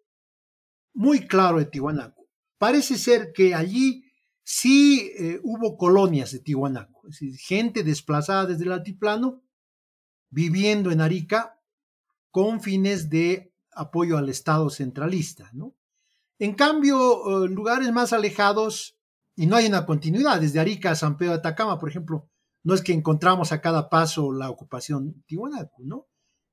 muy 0.94 1.28
claro 1.28 1.60
de 1.60 1.66
Tiwanaku. 1.66 2.28
Parece 2.58 2.98
ser 2.98 3.32
que 3.34 3.54
allí 3.54 4.06
sí 4.44 5.12
eh, 5.18 5.40
hubo 5.44 5.78
colonias 5.78 6.32
de 6.32 6.40
Tiwanaku, 6.40 7.08
es 7.08 7.20
decir, 7.20 7.38
gente 7.38 7.84
desplazada 7.84 8.46
desde 8.46 8.66
el 8.66 8.72
altiplano 8.72 9.44
viviendo 10.30 10.92
en 10.92 11.02
Arica 11.02 11.60
con 12.32 12.62
fines 12.62 13.10
de 13.10 13.54
apoyo 13.72 14.18
al 14.18 14.30
Estado 14.30 14.70
centralista. 14.70 15.50
¿no? 15.54 15.76
En 16.40 16.56
cambio, 16.56 17.46
eh, 17.46 17.50
lugares 17.50 17.92
más 17.92 18.14
alejados, 18.14 18.98
y 19.36 19.46
no 19.46 19.56
hay 19.56 19.68
una 19.68 19.86
continuidad, 19.86 20.42
desde 20.42 20.60
Arica 20.60 20.92
a 20.92 20.96
San 20.96 21.18
Pedro 21.18 21.34
de 21.34 21.40
Atacama, 21.40 21.80
por 21.80 21.90
ejemplo, 21.90 22.30
no 22.64 22.74
es 22.74 22.82
que 22.82 22.94
encontramos 22.94 23.52
a 23.52 23.62
cada 23.62 23.90
paso 23.90 24.32
la 24.32 24.50
ocupación 24.50 25.24
Tiwanaku, 25.28 25.84
¿no? 25.86 26.08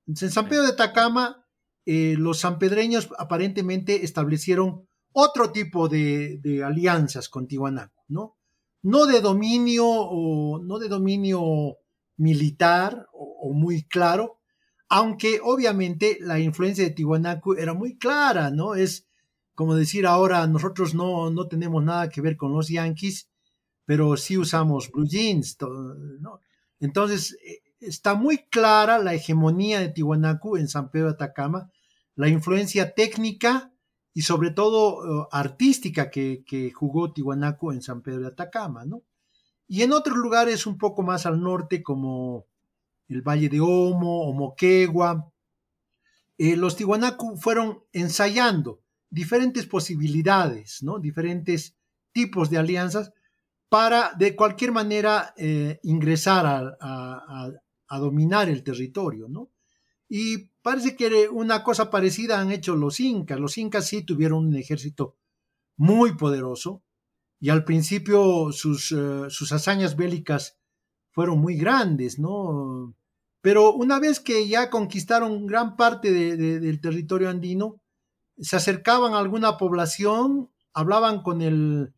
Entonces, 0.06 0.30
en 0.30 0.32
San 0.32 0.48
Pedro 0.48 0.64
de 0.64 0.72
Atacama, 0.72 1.46
eh, 1.86 2.14
los 2.18 2.40
sanpedreños 2.40 3.08
aparentemente 3.18 4.04
establecieron 4.04 4.86
otro 5.12 5.50
tipo 5.50 5.88
de, 5.88 6.62
alianzas 6.64 7.28
con 7.28 7.46
Tiwanaku, 7.46 8.02
¿no? 8.08 8.36
No 8.82 9.06
de 9.06 9.20
dominio 9.20 9.86
o 9.86 10.58
no 10.62 10.78
de 10.78 10.88
dominio 10.88 11.76
militar 12.16 13.08
o, 13.12 13.52
muy 13.52 13.82
claro, 13.84 14.38
aunque 14.88 15.40
obviamente 15.42 16.18
la 16.20 16.38
influencia 16.38 16.84
de 16.84 16.90
Tiwanaku 16.90 17.54
era 17.54 17.74
muy 17.74 17.96
clara, 17.98 18.50
¿no? 18.50 18.74
Es 18.74 19.06
como 19.54 19.74
decir 19.74 20.06
ahora, 20.06 20.46
nosotros 20.46 20.94
no, 20.94 21.30
no 21.30 21.46
tenemos 21.48 21.82
nada 21.84 22.08
que 22.08 22.20
ver 22.20 22.36
con 22.36 22.52
los 22.52 22.68
Yankees, 22.68 23.28
pero 23.84 24.16
sí 24.16 24.38
usamos 24.38 24.90
blue 24.90 25.06
jeans, 25.06 25.56
¿no? 26.20 26.40
Entonces, 26.78 27.36
eh, 27.44 27.60
está 27.80 28.14
muy 28.14 28.38
clara 28.38 28.98
la 28.98 29.14
hegemonía 29.14 29.80
de 29.80 29.88
Tiwanaku 29.88 30.56
en 30.56 30.68
San 30.68 30.90
Pedro 30.90 31.08
de 31.08 31.14
Atacama, 31.14 31.70
la 32.14 32.28
influencia 32.28 32.94
técnica 32.94 33.72
y 34.12 34.22
sobre 34.22 34.50
todo 34.50 34.98
uh, 34.98 35.28
artística 35.32 36.10
que, 36.10 36.72
jugó 36.74 37.12
Tiwanaku 37.12 37.72
en 37.72 37.82
San 37.82 38.02
Pedro 38.02 38.20
de 38.20 38.28
Atacama, 38.28 38.84
¿no? 38.84 39.02
Y 39.66 39.82
en 39.82 39.92
otros 39.92 40.16
lugares 40.16 40.66
un 40.66 40.78
poco 40.78 41.02
más 41.02 41.26
al 41.26 41.40
norte, 41.40 41.82
como 41.82 42.46
el 43.08 43.22
Valle 43.22 43.48
de 43.48 43.60
Omo 43.60 44.22
o 44.22 44.32
Moquegua, 44.32 45.32
eh, 46.38 46.56
los 46.56 46.74
Tiwanaku 46.74 47.36
fueron 47.36 47.84
ensayando 47.92 48.80
diferentes 49.10 49.66
posibilidades, 49.66 50.82
¿no? 50.82 50.98
Diferentes 50.98 51.76
tipos 52.12 52.50
de 52.50 52.58
alianzas 52.58 53.12
para 53.68 54.12
de 54.18 54.34
cualquier 54.34 54.72
manera 54.72 55.32
eh, 55.36 55.78
ingresar 55.84 56.76
a, 56.80 57.50
a, 57.90 57.98
dominar 57.98 58.48
el 58.48 58.62
territorio, 58.62 59.28
¿no? 59.28 59.50
Y 60.08 60.50
parece 60.62 60.96
que 60.96 61.28
una 61.28 61.62
cosa 61.62 61.90
parecida 61.90 62.40
han 62.40 62.50
hecho 62.50 62.74
los 62.74 62.98
incas. 63.00 63.38
Los 63.38 63.58
incas 63.58 63.86
sí 63.86 64.02
tuvieron 64.02 64.46
un 64.46 64.56
ejército 64.56 65.16
muy 65.76 66.16
poderoso 66.16 66.82
y 67.38 67.50
al 67.50 67.64
principio 67.64 68.52
sus, 68.52 68.92
uh, 68.92 69.30
sus 69.30 69.52
hazañas 69.52 69.96
bélicas 69.96 70.58
fueron 71.10 71.40
muy 71.40 71.56
grandes, 71.56 72.18
¿no? 72.18 72.94
Pero 73.40 73.72
una 73.72 73.98
vez 73.98 74.20
que 74.20 74.46
ya 74.48 74.68
conquistaron 74.68 75.46
gran 75.46 75.76
parte 75.76 76.12
de, 76.12 76.36
de, 76.36 76.60
del 76.60 76.80
territorio 76.80 77.30
andino, 77.30 77.80
se 78.38 78.56
acercaban 78.56 79.14
a 79.14 79.18
alguna 79.18 79.56
población, 79.56 80.50
hablaban 80.72 81.22
con 81.22 81.40
el, 81.42 81.94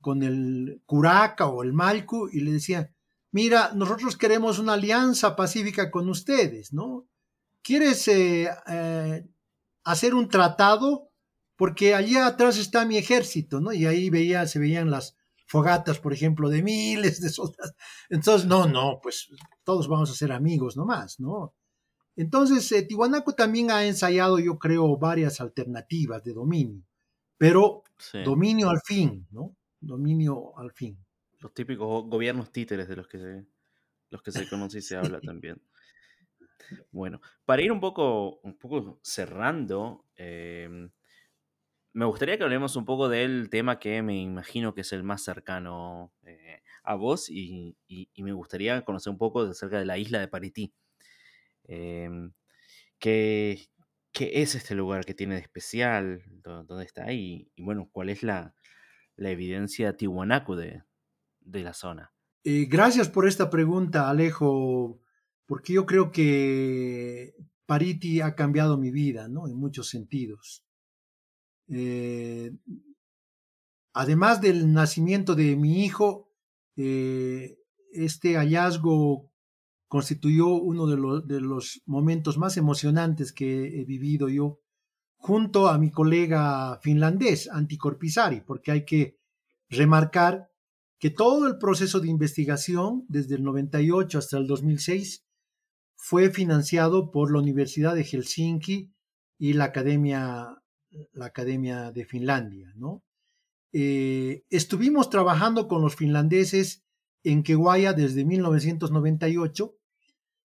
con 0.00 0.22
el 0.22 0.82
curaca 0.86 1.46
o 1.46 1.62
el 1.62 1.72
malcu 1.72 2.28
y 2.32 2.40
le 2.40 2.52
decían, 2.52 2.94
mira, 3.32 3.72
nosotros 3.74 4.16
queremos 4.16 4.58
una 4.58 4.74
alianza 4.74 5.36
pacífica 5.36 5.90
con 5.90 6.08
ustedes, 6.08 6.72
¿no? 6.72 7.06
¿Quieres 7.62 8.06
eh, 8.08 8.48
eh, 8.66 9.26
hacer 9.84 10.14
un 10.14 10.28
tratado? 10.28 11.10
Porque 11.56 11.94
allí 11.94 12.16
atrás 12.16 12.56
está 12.56 12.86
mi 12.86 12.96
ejército, 12.96 13.60
¿no? 13.60 13.72
Y 13.72 13.86
ahí 13.86 14.08
veía, 14.08 14.46
se 14.46 14.58
veían 14.58 14.90
las 14.90 15.16
fogatas, 15.46 15.98
por 15.98 16.12
ejemplo, 16.12 16.48
de 16.48 16.62
miles 16.62 17.20
de 17.20 17.28
soldados. 17.28 17.74
Entonces, 18.08 18.48
no, 18.48 18.66
no, 18.66 19.00
pues 19.02 19.28
todos 19.64 19.88
vamos 19.88 20.10
a 20.10 20.14
ser 20.14 20.32
amigos 20.32 20.76
nomás, 20.76 21.20
¿no? 21.20 21.54
Entonces, 22.16 22.70
eh, 22.72 22.82
Tiwanaku 22.82 23.32
también 23.32 23.70
ha 23.70 23.84
ensayado, 23.84 24.38
yo 24.38 24.58
creo, 24.58 24.96
varias 24.96 25.40
alternativas 25.40 26.22
de 26.22 26.34
dominio, 26.34 26.84
pero 27.36 27.82
sí. 27.98 28.22
dominio 28.22 28.70
al 28.70 28.80
fin, 28.80 29.26
¿no? 29.30 29.56
Dominio 29.80 30.56
al 30.58 30.72
fin. 30.72 30.98
Los 31.40 31.54
típicos 31.54 32.04
gobiernos 32.06 32.52
títeres 32.52 32.88
de 32.88 32.96
los 32.96 33.08
que 33.08 33.18
se, 33.18 33.46
los 34.10 34.22
que 34.22 34.32
se 34.32 34.48
conoce 34.48 34.78
y 34.78 34.82
se 34.82 34.96
habla 34.96 35.20
también. 35.34 35.60
Bueno, 36.92 37.20
para 37.44 37.62
ir 37.62 37.72
un 37.72 37.80
poco, 37.80 38.40
un 38.42 38.56
poco 38.58 39.00
cerrando, 39.02 40.06
eh, 40.16 40.88
me 41.92 42.04
gustaría 42.04 42.38
que 42.38 42.44
hablemos 42.44 42.76
un 42.76 42.84
poco 42.84 43.08
del 43.08 43.50
tema 43.50 43.78
que 43.78 44.02
me 44.02 44.20
imagino 44.20 44.74
que 44.74 44.82
es 44.82 44.92
el 44.92 45.02
más 45.02 45.24
cercano 45.24 46.12
eh, 46.22 46.62
a 46.84 46.94
vos 46.94 47.28
y, 47.28 47.76
y, 47.88 48.10
y, 48.14 48.22
me 48.22 48.32
gustaría 48.32 48.84
conocer 48.84 49.10
un 49.10 49.18
poco 49.18 49.42
acerca 49.42 49.78
de 49.78 49.86
la 49.86 49.98
isla 49.98 50.20
de 50.20 50.28
Parití. 50.28 50.72
Eh, 51.64 52.08
¿qué, 52.98 53.68
¿Qué 54.12 54.42
es 54.42 54.54
este 54.54 54.74
lugar 54.74 55.04
que 55.04 55.14
tiene 55.14 55.34
de 55.36 55.40
especial? 55.40 56.22
¿Dónde 56.42 56.84
está? 56.84 57.12
Y, 57.12 57.50
y 57.56 57.62
bueno, 57.62 57.88
¿cuál 57.92 58.10
es 58.10 58.22
la, 58.22 58.54
la 59.16 59.30
evidencia 59.30 59.96
tiwanaku 59.96 60.54
de, 60.56 60.82
de 61.40 61.62
la 61.62 61.74
zona? 61.74 62.12
Eh, 62.44 62.66
gracias 62.66 63.08
por 63.08 63.28
esta 63.28 63.50
pregunta, 63.50 64.08
Alejo, 64.08 65.00
porque 65.46 65.74
yo 65.74 65.84
creo 65.86 66.10
que 66.10 67.34
Pariti 67.66 68.20
ha 68.20 68.34
cambiado 68.34 68.78
mi 68.78 68.90
vida, 68.90 69.28
¿no? 69.28 69.46
En 69.46 69.56
muchos 69.56 69.88
sentidos. 69.88 70.64
Eh, 71.68 72.52
además 73.92 74.40
del 74.40 74.72
nacimiento 74.72 75.34
de 75.34 75.54
mi 75.56 75.84
hijo, 75.84 76.32
eh, 76.76 77.58
este 77.92 78.36
hallazgo 78.36 79.30
constituyó 79.86 80.48
uno 80.48 80.86
de, 80.86 81.40
los 81.40 81.82
momentos 81.84 82.38
más 82.38 82.56
emocionantes 82.56 83.32
que 83.32 83.80
he 83.80 83.84
vivido 83.84 84.28
yo 84.28 84.60
junto 85.16 85.68
a 85.68 85.78
mi 85.78 85.90
colega 85.90 86.78
finlandés, 86.80 87.50
Antti 87.50 87.76
Korpisari, 87.76 88.40
porque 88.40 88.70
hay 88.70 88.84
que 88.84 89.18
remarcar 89.68 90.49
que 91.00 91.10
todo 91.10 91.48
el 91.48 91.58
proceso 91.58 91.98
de 91.98 92.08
investigación, 92.08 93.06
desde 93.08 93.34
el 93.34 93.42
98 93.42 94.18
hasta 94.18 94.36
el 94.36 94.46
2006, 94.46 95.24
fue 95.96 96.30
financiado 96.30 97.10
por 97.10 97.32
la 97.32 97.40
Universidad 97.40 97.94
de 97.94 98.04
Helsinki 98.04 98.92
y 99.38 99.54
la 99.54 99.64
Academia, 99.64 100.62
la 101.12 101.26
Academia 101.26 101.90
de 101.90 102.04
Finlandia. 102.04 102.72
¿no? 102.76 103.02
Eh, 103.72 104.44
estuvimos 104.50 105.08
trabajando 105.08 105.68
con 105.68 105.80
los 105.80 105.96
finlandeses 105.96 106.84
en 107.24 107.42
Keguaya 107.42 107.94
desde 107.94 108.24
1998 108.24 109.76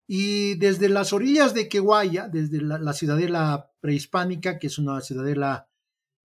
y 0.08 0.56
desde 0.56 0.90
las 0.90 1.14
orillas 1.14 1.54
de 1.54 1.70
Keguaya, 1.70 2.28
desde 2.28 2.62
la, 2.62 2.94
ciudadela 2.94 3.72
prehispánica, 3.82 4.58
que 4.58 4.66
es 4.66 4.80
una 4.80 5.02
ciudadela 5.02 5.70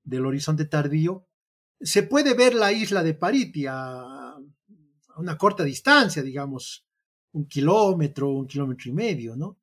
del 0.02 0.24
horizonte 0.24 0.64
tardío, 0.64 1.26
se 1.80 2.02
puede 2.02 2.32
ver 2.34 2.54
la 2.54 2.72
isla 2.72 3.02
de 3.02 3.12
Pariti 3.12 3.66
a, 3.68 4.13
una 5.16 5.36
corta 5.36 5.64
distancia, 5.64 6.22
digamos, 6.22 6.86
un 7.32 7.46
kilómetro, 7.46 8.30
un 8.30 8.46
kilómetro 8.46 8.90
y 8.90 8.94
medio, 8.94 9.36
¿no? 9.36 9.58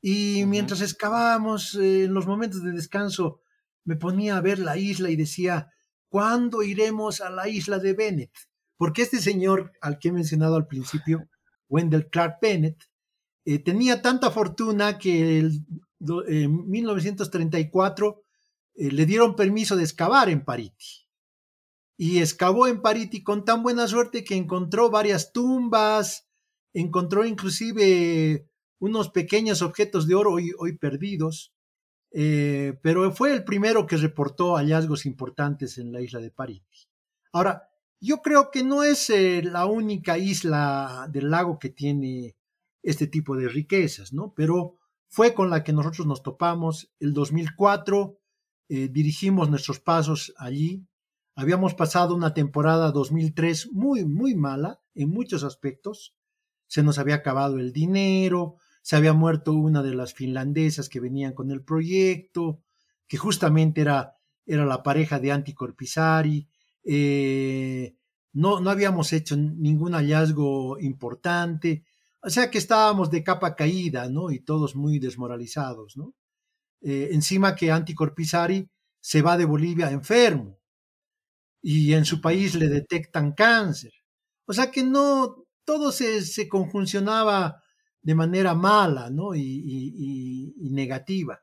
Y 0.00 0.44
mientras 0.46 0.82
excavábamos, 0.82 1.74
eh, 1.74 2.04
en 2.04 2.14
los 2.14 2.26
momentos 2.26 2.62
de 2.62 2.72
descanso, 2.72 3.40
me 3.84 3.96
ponía 3.96 4.36
a 4.36 4.40
ver 4.40 4.58
la 4.58 4.76
isla 4.76 5.10
y 5.10 5.16
decía, 5.16 5.70
¿cuándo 6.08 6.62
iremos 6.62 7.20
a 7.20 7.30
la 7.30 7.48
isla 7.48 7.78
de 7.78 7.92
Bennett? 7.94 8.32
Porque 8.76 9.02
este 9.02 9.20
señor 9.20 9.72
al 9.80 9.98
que 9.98 10.08
he 10.08 10.12
mencionado 10.12 10.56
al 10.56 10.66
principio, 10.66 11.28
Wendell 11.68 12.08
Clark 12.10 12.38
Bennett, 12.40 12.84
eh, 13.44 13.60
tenía 13.60 14.02
tanta 14.02 14.30
fortuna 14.30 14.98
que 14.98 15.38
en 15.38 16.70
1934 16.70 18.22
eh, 18.74 18.90
le 18.90 19.06
dieron 19.06 19.36
permiso 19.36 19.76
de 19.76 19.84
excavar 19.84 20.28
en 20.28 20.44
Pariti. 20.44 21.05
Y 21.96 22.18
excavó 22.20 22.66
en 22.66 22.82
Pariti 22.82 23.22
con 23.22 23.44
tan 23.44 23.62
buena 23.62 23.86
suerte 23.86 24.24
que 24.24 24.34
encontró 24.34 24.90
varias 24.90 25.32
tumbas, 25.32 26.28
encontró 26.74 27.24
inclusive 27.24 28.48
unos 28.78 29.10
pequeños 29.10 29.62
objetos 29.62 30.06
de 30.06 30.14
oro 30.14 30.32
hoy, 30.32 30.52
hoy 30.58 30.76
perdidos, 30.76 31.54
eh, 32.12 32.78
pero 32.82 33.10
fue 33.12 33.32
el 33.32 33.44
primero 33.44 33.86
que 33.86 33.96
reportó 33.96 34.56
hallazgos 34.56 35.06
importantes 35.06 35.78
en 35.78 35.92
la 35.92 36.00
isla 36.00 36.20
de 36.20 36.30
Pariti. 36.30 36.88
Ahora, 37.32 37.68
yo 38.00 38.18
creo 38.22 38.50
que 38.50 38.62
no 38.62 38.84
es 38.84 39.10
la 39.44 39.66
única 39.66 40.18
isla 40.18 41.08
del 41.10 41.30
lago 41.30 41.58
que 41.58 41.70
tiene 41.70 42.36
este 42.82 43.06
tipo 43.06 43.36
de 43.36 43.48
riquezas, 43.48 44.12
¿no? 44.12 44.32
Pero 44.34 44.76
fue 45.08 45.34
con 45.34 45.50
la 45.50 45.64
que 45.64 45.72
nosotros 45.72 46.06
nos 46.06 46.22
topamos. 46.22 46.92
El 47.00 47.12
2004 47.12 48.18
eh, 48.68 48.88
dirigimos 48.88 49.50
nuestros 49.50 49.80
pasos 49.80 50.34
allí. 50.36 50.86
Habíamos 51.38 51.74
pasado 51.74 52.14
una 52.14 52.32
temporada 52.32 52.90
2003 52.92 53.72
muy, 53.72 54.06
muy 54.06 54.34
mala 54.34 54.80
en 54.94 55.10
muchos 55.10 55.44
aspectos. 55.44 56.16
Se 56.66 56.82
nos 56.82 56.98
había 56.98 57.16
acabado 57.16 57.58
el 57.58 57.74
dinero, 57.74 58.56
se 58.80 58.96
había 58.96 59.12
muerto 59.12 59.52
una 59.52 59.82
de 59.82 59.94
las 59.94 60.14
finlandesas 60.14 60.88
que 60.88 60.98
venían 60.98 61.34
con 61.34 61.50
el 61.50 61.62
proyecto, 61.62 62.62
que 63.06 63.18
justamente 63.18 63.82
era, 63.82 64.16
era 64.46 64.64
la 64.64 64.82
pareja 64.82 65.18
de 65.18 65.30
Anticorpisari. 65.30 66.48
Eh, 66.84 67.94
no, 68.32 68.60
no 68.60 68.70
habíamos 68.70 69.12
hecho 69.12 69.36
ningún 69.36 69.92
hallazgo 69.92 70.78
importante. 70.80 71.84
O 72.22 72.30
sea 72.30 72.50
que 72.50 72.56
estábamos 72.56 73.10
de 73.10 73.22
capa 73.22 73.54
caída, 73.54 74.08
¿no? 74.08 74.30
Y 74.30 74.40
todos 74.40 74.74
muy 74.74 74.98
desmoralizados, 74.98 75.98
¿no? 75.98 76.14
Eh, 76.80 77.10
encima 77.12 77.54
que 77.54 77.70
Anticorpisari 77.70 78.70
se 79.00 79.20
va 79.20 79.36
de 79.36 79.44
Bolivia 79.44 79.90
enfermo 79.90 80.55
y 81.68 81.94
en 81.94 82.04
su 82.04 82.20
país 82.20 82.54
le 82.54 82.68
detectan 82.68 83.32
cáncer. 83.32 83.90
O 84.44 84.52
sea 84.52 84.70
que 84.70 84.84
no, 84.84 85.46
todo 85.64 85.90
se, 85.90 86.22
se 86.22 86.46
conjuncionaba 86.46 87.60
de 88.02 88.14
manera 88.14 88.54
mala, 88.54 89.10
¿no? 89.10 89.34
Y, 89.34 90.54
negativa. 90.70 91.40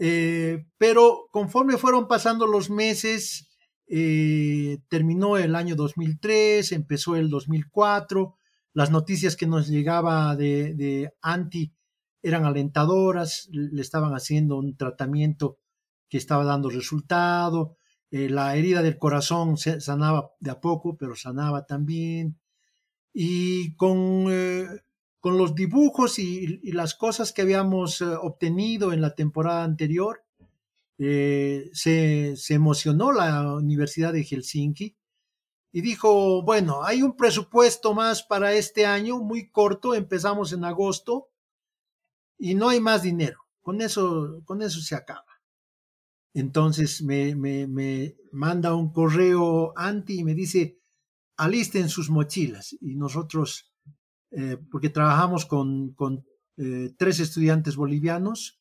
Eh, 0.00 0.66
pero 0.78 1.28
conforme 1.30 1.76
fueron 1.76 2.08
pasando 2.08 2.48
los 2.48 2.70
meses, 2.70 3.48
eh, 3.86 4.78
terminó 4.88 5.36
el 5.36 5.54
año 5.54 5.76
2003, 5.76 6.72
empezó 6.72 7.14
el 7.14 7.30
2004, 7.30 8.36
las 8.72 8.90
noticias 8.90 9.36
que 9.36 9.46
nos 9.46 9.68
llegaba 9.68 10.34
de, 10.34 11.12
Anti 11.22 11.72
eran 12.20 12.46
alentadoras, 12.46 13.48
le 13.52 13.80
estaban 13.80 14.12
haciendo 14.12 14.58
un 14.58 14.76
tratamiento 14.76 15.60
que 16.08 16.18
estaba 16.18 16.44
dando 16.44 16.68
resultado, 16.68 17.76
eh, 18.10 18.28
la 18.28 18.56
herida 18.56 18.82
del 18.82 18.98
corazón 18.98 19.56
se 19.56 19.80
sanaba 19.80 20.32
de 20.40 20.50
a 20.50 20.60
poco, 20.60 20.96
pero 20.96 21.14
sanaba 21.14 21.66
también. 21.66 22.38
Y 23.12 23.74
con, 23.76 24.26
eh, 24.30 24.66
con 25.20 25.38
los 25.38 25.54
dibujos 25.54 26.18
y, 26.18 26.60
las 26.72 26.94
cosas 26.94 27.32
que 27.32 27.42
habíamos 27.42 28.00
eh, 28.00 28.06
obtenido 28.06 28.92
en 28.92 29.00
la 29.00 29.14
temporada 29.14 29.64
anterior, 29.64 30.22
se, 30.98 32.34
se, 32.36 32.54
emocionó 32.54 33.12
la 33.12 33.54
Universidad 33.56 34.14
de 34.14 34.24
Helsinki 34.24 34.96
y 35.72 35.82
dijo, 35.82 36.42
bueno, 36.42 36.84
hay 36.84 37.02
un 37.02 37.14
presupuesto 37.16 37.92
más 37.92 38.22
para 38.22 38.54
este 38.54 38.86
año, 38.86 39.18
muy 39.18 39.50
corto, 39.50 39.94
empezamos 39.94 40.54
en 40.54 40.64
agosto 40.64 41.28
y 42.38 42.54
no 42.54 42.70
hay 42.70 42.80
más 42.80 43.02
dinero. 43.02 43.40
Con 43.60 43.82
eso, 43.82 44.40
con 44.46 44.62
eso 44.62 44.80
se 44.80 44.94
acaba. 44.94 45.25
Entonces 46.36 47.02
me, 47.02 47.34
me, 47.34 48.14
manda 48.30 48.74
un 48.74 48.92
correo 48.92 49.72
anti 49.74 50.20
y 50.20 50.24
me 50.24 50.34
dice, 50.34 50.78
alisten 51.38 51.88
sus 51.88 52.10
mochilas. 52.10 52.76
Y 52.78 52.94
nosotros, 52.94 53.72
eh, 54.32 54.58
porque 54.70 54.90
trabajamos 54.90 55.46
con, 55.46 55.94
con 55.94 56.26
eh, 56.58 56.92
tres 56.98 57.20
estudiantes 57.20 57.76
bolivianos, 57.76 58.60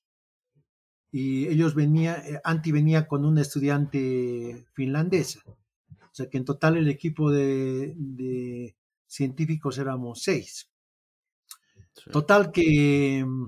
y 1.12 1.48
ellos 1.48 1.76
venían, 1.76 2.16
eh, 2.26 2.40
Anti 2.46 2.72
venía 2.72 3.10
con 3.10 3.26
una 3.26 3.42
estudiante 3.42 4.66
finlandesa. 4.72 5.42
O 5.46 6.14
sea 6.14 6.30
que 6.30 6.38
en 6.38 6.46
total 6.46 6.78
el 6.78 6.88
equipo 6.88 7.30
de, 7.30 8.74
científicos 9.06 9.78
éramos 9.80 10.24
seis. 10.24 10.70
Total 12.10 12.54
que 12.54 13.26
mm, 13.26 13.48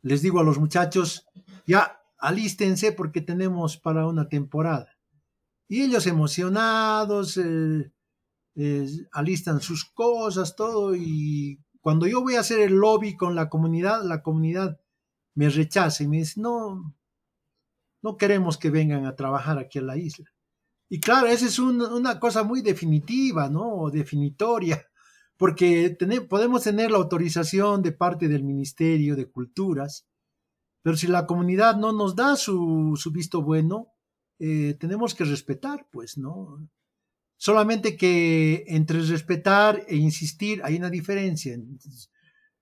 les 0.00 0.22
digo 0.22 0.40
a 0.40 0.44
los 0.44 0.58
muchachos, 0.58 1.26
ya 1.66 2.00
alístense 2.26 2.90
porque 2.90 3.20
tenemos 3.20 3.76
para 3.76 4.08
una 4.08 4.28
temporada. 4.28 4.98
Y 5.68 5.82
ellos 5.82 6.08
emocionados, 6.08 7.36
eh, 7.36 7.90
alistan 9.12 9.60
sus 9.60 9.84
cosas, 9.84 10.56
todo, 10.56 10.96
y 10.96 11.60
cuando 11.80 12.08
yo 12.08 12.22
voy 12.22 12.34
a 12.34 12.40
hacer 12.40 12.58
el 12.60 12.74
lobby 12.74 13.16
con 13.16 13.36
la 13.36 13.48
comunidad, 13.48 14.02
la 14.02 14.22
comunidad 14.22 14.80
me 15.34 15.48
rechaza 15.50 16.02
y 16.02 16.08
me 16.08 16.18
dice, 16.18 16.40
no, 16.40 16.96
no 18.02 18.16
queremos 18.16 18.58
que 18.58 18.70
vengan 18.70 19.06
a 19.06 19.14
trabajar 19.14 19.58
aquí 19.58 19.78
en 19.78 19.86
la 19.86 19.96
isla. 19.96 20.26
Y 20.88 20.98
claro, 20.98 21.28
esa 21.28 21.46
es 21.46 21.60
una 21.60 22.18
cosa 22.18 22.42
muy 22.42 22.60
definitiva, 22.60 23.48
¿no? 23.48 23.88
definitoria, 23.90 24.84
porque 25.36 25.96
podemos 26.28 26.64
tener 26.64 26.90
la 26.90 26.98
autorización 26.98 27.82
de 27.82 27.92
parte 27.92 28.26
del 28.26 28.42
Ministerio 28.42 29.14
de 29.14 29.30
Culturas, 29.30 30.08
pero 30.86 30.96
si 30.96 31.08
la 31.08 31.26
comunidad 31.26 31.74
no 31.74 31.90
nos 31.90 32.14
da 32.14 32.36
su, 32.36 32.96
visto 33.12 33.42
bueno, 33.42 33.88
eh, 34.38 34.76
tenemos 34.78 35.16
que 35.16 35.24
respetar, 35.24 35.88
pues, 35.90 36.16
¿no? 36.16 36.64
Solamente 37.36 37.96
que 37.96 38.62
entre 38.68 39.02
respetar 39.02 39.82
e 39.88 39.96
insistir 39.96 40.60
hay 40.62 40.76
una 40.76 40.88
diferencia. 40.88 41.58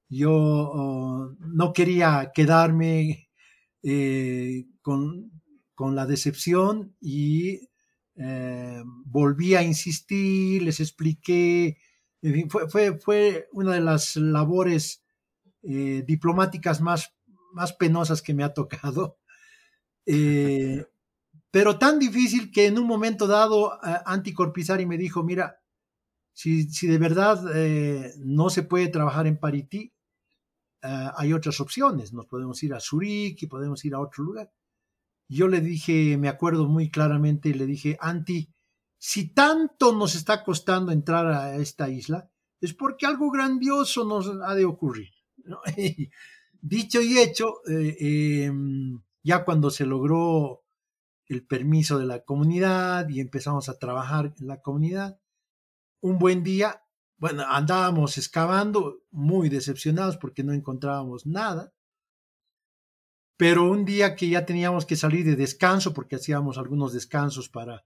yo 0.09 0.33
oh, 0.33 1.37
no 1.39 1.75
quería 1.75 2.33
quedarme 2.35 3.29
eh, 3.83 4.69
con, 4.81 5.31
con 5.75 5.95
la 5.95 6.07
decepción 6.07 6.97
y 7.03 7.69
eh, 8.17 8.83
volví 9.05 9.55
a 9.55 9.63
insistir, 9.63 10.63
les 10.63 10.81
expliqué, 10.81 11.77
fue, 12.49 12.99
fue, 12.99 13.49
una 13.53 13.75
de 13.75 13.83
las 13.83 14.17
labores 14.17 15.05
diplomáticas 15.61 16.81
más, 16.81 17.14
más 17.55 17.73
penosas 17.73 18.21
que 18.23 18.35
me 18.35 18.45
ha 18.45 18.53
tocado. 18.53 19.19
Eh, 20.07 20.85
pero 21.51 21.79
tan 21.79 21.99
difícil 21.99 22.53
que 22.53 22.67
en 22.67 22.79
un 22.79 22.87
momento 22.87 23.27
dado 23.27 23.79
Anti 24.05 24.35
Corpisari 24.35 24.85
me 24.85 24.99
dijo, 24.99 25.23
mira, 25.23 25.63
si, 26.35 26.65
si 26.65 26.87
de 26.87 26.99
verdad 26.99 27.43
eh, 27.55 28.13
no 28.19 28.51
se 28.51 28.65
puede 28.65 28.89
trabajar 28.89 29.27
en 29.27 29.39
Parití, 29.39 29.95
eh, 30.83 31.09
hay 31.17 31.33
otras 31.33 31.59
opciones. 31.61 32.13
Nos 32.13 32.27
podemos 32.27 32.63
ir 32.63 32.75
a 32.75 32.81
Zurich 32.81 33.43
y 33.43 33.47
podemos 33.47 33.83
ir 33.87 33.95
a 33.95 34.01
otro 34.01 34.25
lugar. 34.25 34.53
Yo 35.27 35.49
le 35.49 35.63
dije, 35.63 36.19
me 36.19 36.29
acuerdo 36.29 36.69
muy 36.69 36.91
claramente, 36.91 37.55
le 37.55 37.65
dije, 37.65 37.97
Anti, 37.99 38.53
si 38.99 39.33
tanto 39.33 39.95
nos 39.95 40.15
está 40.15 40.45
costando 40.45 40.93
entrar 40.93 41.27
a 41.27 41.57
esta 41.57 41.89
isla, 41.89 42.31
es 42.61 42.75
porque 42.75 43.07
algo 43.07 43.31
grandioso 43.31 44.05
nos 44.05 44.29
ha 44.29 44.55
de 44.55 44.65
ocurrir. 44.65 45.11
Dicho 46.67 47.03
y 47.03 47.19
hecho, 47.19 47.61
eh, 47.69 48.47
em, 48.47 49.03
ya 49.23 49.45
cuando 49.45 49.69
se 49.69 49.85
logró 49.85 50.65
el 51.27 51.47
permiso 51.47 51.99
de 51.99 52.07
la 52.07 52.25
comunidad 52.25 53.07
y 53.11 53.21
empezamos 53.21 53.69
a 53.69 53.79
trabajar 53.79 54.33
en 54.41 54.47
la 54.47 54.63
comunidad, 54.63 55.21
un 56.01 56.19
buen 56.19 56.43
día, 56.43 56.83
bueno, 57.19 57.45
andábamos 57.47 58.17
excavando, 58.17 59.03
muy 59.11 59.51
decepcionados 59.51 60.17
porque 60.17 60.43
no 60.43 60.55
encontrábamos 60.55 61.27
nada. 61.27 61.75
Pero 63.37 63.71
un 63.71 63.85
día 63.85 64.15
que 64.17 64.31
ya 64.31 64.47
teníamos 64.47 64.87
que 64.87 64.97
salir 64.97 65.27
de 65.27 65.37
descanso, 65.37 65.93
porque 65.93 66.17
hacíamos 66.17 66.57
algunos 66.57 66.95
descansos 66.95 67.51
para, 67.51 67.85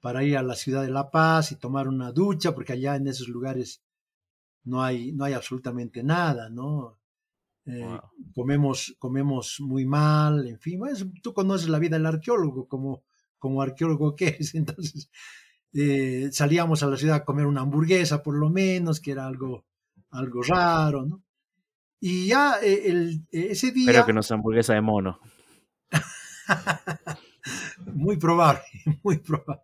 para 0.00 0.24
ir 0.24 0.36
a 0.36 0.42
la 0.42 0.56
ciudad 0.56 0.82
de 0.82 0.90
La 0.90 1.12
Paz 1.12 1.52
y 1.52 1.56
tomar 1.56 1.86
una 1.86 2.10
ducha, 2.10 2.52
porque 2.52 2.72
allá 2.72 2.96
en 2.96 3.06
esos 3.06 3.28
lugares 3.28 3.84
no 4.64 4.82
hay, 4.82 5.12
no 5.12 5.24
hay 5.24 5.34
absolutamente 5.34 6.02
nada, 6.02 6.50
¿no? 6.50 6.98
Eh, 7.64 7.98
comemos, 8.34 8.96
comemos 8.98 9.58
muy 9.60 9.86
mal, 9.86 10.46
en 10.48 10.58
fin, 10.58 10.80
tú 11.22 11.32
conoces 11.32 11.68
la 11.68 11.78
vida 11.78 11.96
del 11.96 12.06
arqueólogo 12.06 12.66
como, 12.66 13.04
como 13.38 13.62
arqueólogo 13.62 14.16
que 14.16 14.36
es, 14.40 14.54
entonces 14.54 15.10
eh, 15.72 16.28
salíamos 16.32 16.82
a 16.82 16.88
la 16.88 16.96
ciudad 16.96 17.16
a 17.16 17.24
comer 17.24 17.46
una 17.46 17.60
hamburguesa 17.60 18.22
por 18.22 18.36
lo 18.36 18.50
menos, 18.50 19.00
que 19.00 19.12
era 19.12 19.26
algo, 19.26 19.64
algo 20.10 20.42
raro, 20.42 21.06
¿no? 21.06 21.22
Y 22.00 22.26
ya 22.26 22.56
eh, 22.60 22.82
el, 22.86 23.26
ese 23.30 23.70
día... 23.70 23.90
Espero 23.90 24.06
que 24.06 24.12
no 24.12 24.24
sea 24.24 24.36
hamburguesa 24.36 24.74
de 24.74 24.80
mono. 24.80 25.20
muy 27.86 28.16
probable, 28.16 28.62
muy 29.04 29.18
probable. 29.18 29.62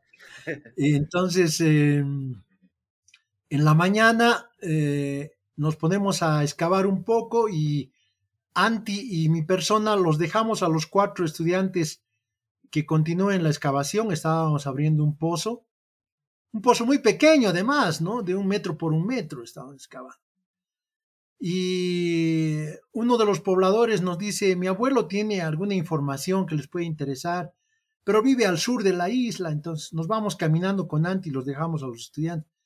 Entonces, 0.76 1.60
em, 1.60 2.40
en 3.50 3.64
la 3.64 3.74
mañana 3.74 4.50
eh, 4.62 5.32
nos 5.58 5.76
ponemos 5.76 6.22
a 6.22 6.42
excavar 6.44 6.86
un 6.86 7.02
poco 7.02 7.48
y 7.48 7.92
Anti 8.54 9.24
y 9.24 9.28
mi 9.28 9.42
persona 9.42 9.96
los 9.96 10.16
dejamos 10.16 10.62
a 10.62 10.68
los 10.68 10.86
cuatro 10.86 11.24
estudiantes 11.24 12.02
que 12.70 12.86
continúen 12.86 13.42
la 13.42 13.50
excavación. 13.50 14.12
Estábamos 14.12 14.66
abriendo 14.66 15.02
un 15.02 15.16
pozo, 15.16 15.64
un 16.52 16.62
pozo 16.62 16.86
muy 16.86 16.98
pequeño 16.98 17.48
además, 17.48 18.00
¿no? 18.00 18.22
De 18.22 18.34
un 18.36 18.46
metro 18.46 18.78
por 18.78 18.92
un 18.92 19.04
metro 19.04 19.42
estábamos 19.42 19.76
excavando. 19.76 20.18
Y 21.40 22.64
uno 22.92 23.16
de 23.16 23.24
los 23.24 23.40
pobladores 23.40 24.00
nos 24.00 24.18
dice, 24.18 24.54
mi 24.56 24.68
abuelo 24.68 25.06
tiene 25.06 25.40
alguna 25.40 25.74
información 25.74 26.46
que 26.46 26.54
les 26.54 26.68
puede 26.68 26.86
interesar, 26.86 27.52
pero 28.04 28.22
vive 28.22 28.46
al 28.46 28.58
sur 28.58 28.82
de 28.82 28.92
la 28.92 29.08
isla, 29.08 29.50
entonces 29.50 29.92
nos 29.92 30.08
vamos 30.08 30.34
caminando 30.36 30.88
con 30.88 31.06
Anti 31.06 31.28
y 31.28 31.32
los 31.32 31.46
dejamos 31.46 31.82
a 31.82 31.86
los 31.86 32.00
estudiantes. 32.00 32.57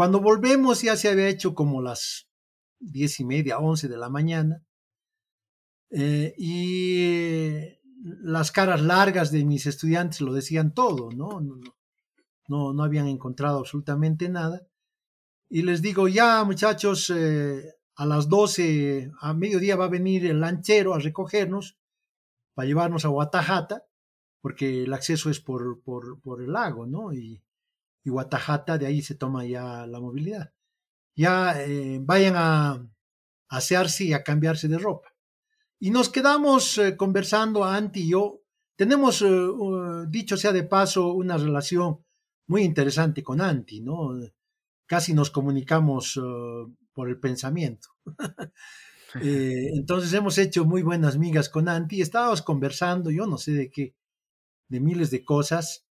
Cuando 0.00 0.18
volvemos 0.18 0.80
ya 0.80 0.96
se 0.96 1.10
había 1.10 1.28
hecho 1.28 1.54
como 1.54 1.82
las 1.82 2.26
diez 2.78 3.20
y 3.20 3.24
media, 3.26 3.58
once 3.58 3.86
de 3.86 3.98
la 3.98 4.08
mañana, 4.08 4.64
eh, 5.90 6.32
y 6.38 7.68
las 8.22 8.50
caras 8.50 8.80
largas 8.80 9.30
de 9.30 9.44
mis 9.44 9.66
estudiantes 9.66 10.22
lo 10.22 10.32
decían 10.32 10.72
todo, 10.72 11.10
¿no? 11.12 11.42
No, 11.42 11.60
no, 12.48 12.72
no 12.72 12.82
habían 12.82 13.08
encontrado 13.08 13.58
absolutamente 13.58 14.30
nada. 14.30 14.66
Y 15.50 15.64
les 15.64 15.82
digo, 15.82 16.08
ya 16.08 16.44
muchachos, 16.44 17.12
eh, 17.14 17.62
a 17.94 18.06
las 18.06 18.30
doce, 18.30 19.12
a 19.20 19.34
mediodía 19.34 19.76
va 19.76 19.84
a 19.84 19.88
venir 19.88 20.24
el 20.24 20.40
lanchero 20.40 20.94
a 20.94 20.98
recogernos 20.98 21.76
para 22.54 22.66
llevarnos 22.66 23.04
a 23.04 23.08
Guatajata, 23.08 23.84
porque 24.40 24.84
el 24.84 24.94
acceso 24.94 25.28
es 25.28 25.40
por, 25.40 25.82
por, 25.82 26.22
por 26.22 26.40
el 26.40 26.54
lago, 26.54 26.86
¿no? 26.86 27.12
Y, 27.12 27.42
Guatajata, 28.10 28.78
de 28.78 28.86
ahí 28.86 29.02
se 29.02 29.14
toma 29.14 29.44
ya 29.44 29.86
la 29.86 30.00
movilidad. 30.00 30.52
Ya 31.16 31.62
eh, 31.62 31.98
vayan 32.02 32.34
a, 32.36 32.86
asearse 33.48 34.04
y 34.04 34.12
a 34.12 34.22
cambiarse 34.22 34.68
de 34.68 34.78
ropa. 34.78 35.14
Y 35.78 35.90
nos 35.90 36.08
quedamos 36.08 36.78
eh, 36.78 36.96
conversando, 36.96 37.64
Anti 37.64 38.02
y 38.02 38.10
yo. 38.10 38.42
Tenemos, 38.76 39.22
eh, 39.22 39.48
dicho 40.08 40.36
sea 40.36 40.52
de 40.52 40.62
paso, 40.62 41.12
una 41.12 41.36
relación 41.36 42.04
muy 42.46 42.62
interesante 42.62 43.22
con 43.22 43.40
Anti, 43.40 43.80
¿no? 43.80 44.18
Casi 44.86 45.14
nos 45.14 45.30
comunicamos 45.30 46.18
por 46.92 47.08
el 47.08 47.20
pensamiento. 47.20 47.88
entonces 49.14 50.12
hemos 50.14 50.36
hecho 50.38 50.64
muy 50.64 50.82
buenas 50.82 51.16
migas 51.16 51.48
con 51.48 51.68
Anti. 51.68 52.00
Estábamos 52.00 52.42
conversando, 52.42 53.10
yo 53.10 53.26
no 53.26 53.38
sé 53.38 53.52
de 53.52 53.70
qué, 53.70 53.94
de 54.68 54.80
miles 54.80 55.10
de 55.10 55.24
cosas 55.24 55.89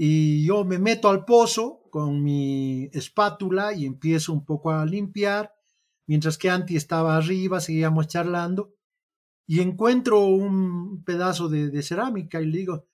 y 0.00 0.46
yo 0.46 0.64
me 0.64 0.78
meto 0.78 1.08
al 1.08 1.24
pozo 1.24 1.82
con 1.90 2.22
mi 2.22 2.88
espátula 2.92 3.74
y 3.74 3.84
empiezo 3.84 4.32
un 4.32 4.44
poco 4.44 4.70
a 4.70 4.86
limpiar, 4.86 5.52
mientras 6.06 6.38
que 6.38 6.48
Anti 6.48 6.76
estaba 6.76 7.16
arriba, 7.16 7.60
seguíamos 7.60 8.06
charlando, 8.06 8.76
y 9.44 9.60
encuentro 9.60 10.24
un 10.26 11.02
pedazo 11.02 11.48
de, 11.48 11.82
cerámica 11.82 12.40
y 12.40 12.46
le 12.46 12.58
digo, 12.58 12.86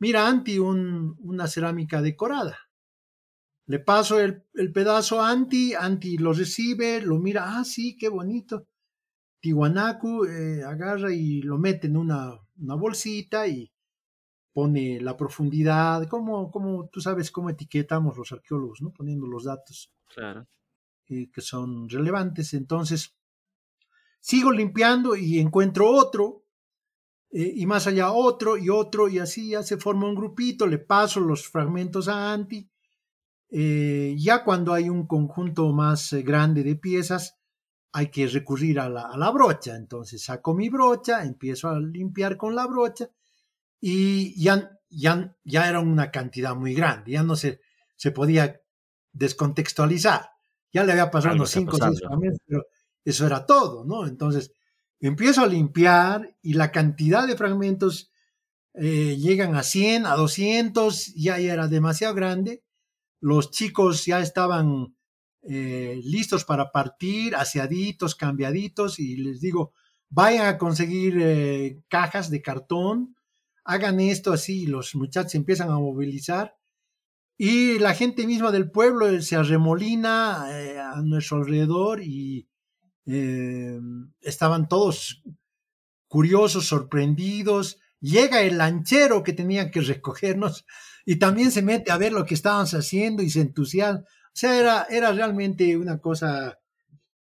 mira 0.00 0.26
Anti, 0.26 0.58
una 0.58 1.46
cerámica 1.46 2.02
decorada. 2.02 2.58
Le 3.66 3.78
paso 3.78 4.18
el, 4.18 4.42
pedazo 4.72 5.20
a 5.20 5.30
Anti, 5.30 5.74
Anti 5.74 6.18
lo 6.18 6.32
recibe, 6.32 7.00
lo 7.02 7.18
mira, 7.18 7.58
ah, 7.58 7.64
sí, 7.64 7.96
qué 7.96 8.08
bonito. 8.08 8.66
Tiwanaku 9.40 10.24
eh, 10.24 10.64
agarra 10.64 11.12
y 11.12 11.42
lo 11.42 11.56
mete 11.58 11.86
en 11.86 11.96
una, 11.96 12.40
una 12.56 12.74
bolsita 12.74 13.46
y 13.46 13.70
pone 14.58 15.00
la 15.00 15.16
profundidad, 15.16 16.08
como, 16.08 16.50
como 16.50 16.88
tú 16.88 17.00
sabes 17.00 17.30
cómo 17.30 17.48
etiquetamos 17.48 18.16
los 18.16 18.32
arqueólogos, 18.32 18.82
¿no? 18.82 18.90
Poniendo 18.90 19.28
los 19.28 19.44
datos 19.44 19.92
claro. 20.12 20.48
que 21.06 21.40
son 21.40 21.88
relevantes. 21.88 22.54
Entonces, 22.54 23.14
sigo 24.18 24.50
limpiando 24.50 25.14
y 25.14 25.38
encuentro 25.38 25.88
otro, 25.88 26.42
eh, 27.30 27.52
y 27.54 27.66
más 27.66 27.86
allá 27.86 28.10
otro 28.10 28.58
y 28.58 28.68
otro, 28.68 29.08
y 29.08 29.20
así 29.20 29.50
ya 29.50 29.62
se 29.62 29.76
forma 29.76 30.08
un 30.08 30.16
grupito, 30.16 30.66
le 30.66 30.78
paso 30.78 31.20
los 31.20 31.46
fragmentos 31.46 32.08
a 32.08 32.32
Anti. 32.32 32.68
Eh, 33.50 34.16
ya 34.18 34.42
cuando 34.42 34.72
hay 34.72 34.88
un 34.88 35.06
conjunto 35.06 35.72
más 35.72 36.12
eh, 36.12 36.22
grande 36.22 36.64
de 36.64 36.74
piezas, 36.74 37.38
hay 37.92 38.10
que 38.10 38.26
recurrir 38.26 38.80
a 38.80 38.88
la, 38.88 39.02
a 39.02 39.16
la 39.16 39.30
brocha. 39.30 39.76
Entonces 39.76 40.24
saco 40.24 40.52
mi 40.52 40.68
brocha, 40.68 41.22
empiezo 41.22 41.68
a 41.68 41.78
limpiar 41.78 42.36
con 42.36 42.56
la 42.56 42.66
brocha 42.66 43.08
y 43.80 44.40
ya, 44.42 44.70
ya, 44.88 45.36
ya 45.44 45.68
era 45.68 45.80
una 45.80 46.10
cantidad 46.10 46.54
muy 46.54 46.74
grande, 46.74 47.12
ya 47.12 47.22
no 47.22 47.36
se, 47.36 47.60
se 47.96 48.10
podía 48.10 48.60
descontextualizar. 49.12 50.30
Ya 50.72 50.84
le 50.84 50.92
había 50.92 51.10
pasado 51.10 51.34
unos 51.34 51.50
5 51.50 51.76
o 51.76 51.78
6 51.78 52.00
fragmentos, 52.00 52.40
pero 52.46 52.66
eso 53.04 53.26
era 53.26 53.46
todo, 53.46 53.84
¿no? 53.84 54.06
Entonces, 54.06 54.52
empiezo 55.00 55.42
a 55.42 55.46
limpiar 55.46 56.36
y 56.42 56.54
la 56.54 56.72
cantidad 56.72 57.26
de 57.26 57.36
fragmentos 57.36 58.12
eh, 58.74 59.16
llegan 59.16 59.56
a 59.56 59.62
100, 59.62 60.06
a 60.06 60.14
200, 60.14 61.14
ya 61.14 61.38
era 61.38 61.68
demasiado 61.68 62.14
grande. 62.14 62.62
Los 63.20 63.50
chicos 63.50 64.04
ya 64.04 64.20
estaban 64.20 64.94
eh, 65.42 66.00
listos 66.04 66.44
para 66.44 66.70
partir, 66.70 67.34
aseaditos, 67.34 68.14
cambiaditos, 68.14 68.98
y 69.00 69.16
les 69.16 69.40
digo, 69.40 69.72
vayan 70.10 70.46
a 70.46 70.58
conseguir 70.58 71.18
eh, 71.20 71.82
cajas 71.88 72.30
de 72.30 72.42
cartón, 72.42 73.16
hagan 73.68 74.00
esto 74.00 74.32
así, 74.32 74.66
los 74.66 74.94
muchachos 74.94 75.34
empiezan 75.34 75.68
a 75.68 75.78
movilizar 75.78 76.56
y 77.36 77.78
la 77.78 77.92
gente 77.92 78.26
misma 78.26 78.50
del 78.50 78.70
pueblo 78.70 79.20
se 79.20 79.36
arremolina 79.36 80.46
eh, 80.50 80.80
a 80.80 81.02
nuestro 81.02 81.36
alrededor 81.36 82.02
y 82.02 82.48
eh, 83.04 83.78
estaban 84.22 84.68
todos 84.68 85.22
curiosos, 86.08 86.66
sorprendidos. 86.66 87.78
Llega 88.00 88.40
el 88.40 88.56
lanchero 88.56 89.22
que 89.22 89.34
tenía 89.34 89.70
que 89.70 89.82
recogernos 89.82 90.64
y 91.04 91.16
también 91.16 91.50
se 91.50 91.60
mete 91.60 91.92
a 91.92 91.98
ver 91.98 92.12
lo 92.12 92.24
que 92.24 92.34
estábamos 92.34 92.72
haciendo 92.72 93.22
y 93.22 93.28
se 93.28 93.42
entusiasma. 93.42 94.00
O 94.00 94.32
sea, 94.32 94.58
era, 94.58 94.86
era 94.88 95.12
realmente 95.12 95.76
una 95.76 95.98
cosa 96.00 96.58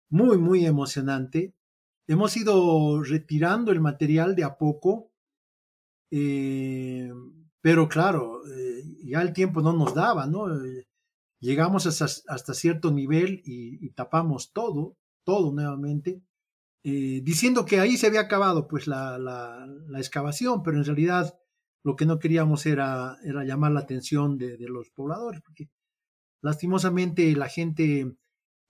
muy, 0.08 0.38
muy 0.38 0.64
emocionante. 0.64 1.52
Hemos 2.06 2.34
ido 2.38 3.02
retirando 3.02 3.70
el 3.70 3.80
material 3.80 4.34
de 4.34 4.44
a 4.44 4.56
poco 4.56 5.11
eh, 6.14 7.10
pero 7.62 7.88
claro, 7.88 8.42
eh, 8.46 8.82
ya 9.02 9.22
el 9.22 9.32
tiempo 9.32 9.62
no 9.62 9.72
nos 9.72 9.94
daba, 9.94 10.26
¿no? 10.26 10.54
Eh, 10.62 10.86
llegamos 11.40 11.86
hasta, 11.86 12.54
cierto 12.54 12.92
nivel 12.92 13.40
y, 13.46 13.90
tapamos 13.94 14.52
todo, 14.52 14.98
todo 15.24 15.52
nuevamente, 15.52 16.22
diciendo 16.84 17.64
que 17.64 17.80
ahí 17.80 17.96
se 17.96 18.08
había 18.08 18.20
acabado 18.20 18.68
pues 18.68 18.86
la, 18.86 19.18
la, 19.18 19.98
excavación, 19.98 20.62
pero 20.62 20.78
en 20.78 20.84
realidad 20.84 21.38
lo 21.84 21.96
que 21.96 22.06
no 22.06 22.18
queríamos 22.18 22.66
era, 22.66 23.18
era 23.24 23.44
llamar 23.44 23.72
la 23.72 23.80
atención 23.80 24.36
de, 24.36 24.58
los 24.68 24.90
pobladores, 24.90 25.40
porque 25.40 25.70
lastimosamente 26.42 27.34
la 27.36 27.48
gente 27.48 28.16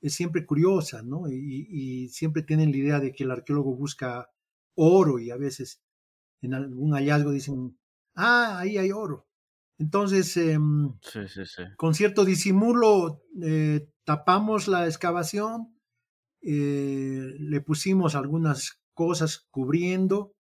es 0.01 0.15
siempre 0.15 0.47
curiosa, 0.47 1.03
¿no? 1.03 1.29
Y, 1.29 1.67
y, 1.71 2.09
siempre 2.11 2.43
tienen 2.43 2.71
la 2.71 2.77
idea 2.77 3.01
de 3.01 3.13
que 3.13 3.25
el 3.25 3.33
arqueólogo 3.33 3.75
busca 3.75 4.31
oro 4.77 5.19
y 5.19 5.31
a 5.31 5.37
veces 5.37 5.83
en 6.43 6.55
algún 6.55 6.93
hallazgo 6.93 7.31
dicen, 7.31 7.79
ah, 8.15 8.59
ahí 8.59 8.79
hay 8.79 8.93
oro. 8.93 9.27
Entonces, 9.79 10.37
eh, 10.37 10.59
sí, 11.03 11.29
sí, 11.29 11.47
sí. 11.47 11.63
con 11.77 11.95
cierto 11.95 12.25
disimulo, 12.25 13.23
eh, 13.43 13.89
tapamos 14.05 14.69
la 14.69 14.87
excavación, 14.87 15.77
eh, 16.43 17.35
le 17.39 17.61
pusimos 17.61 18.15
algunas 18.15 18.81
cosas 18.95 19.47
cubriendo 19.51 20.35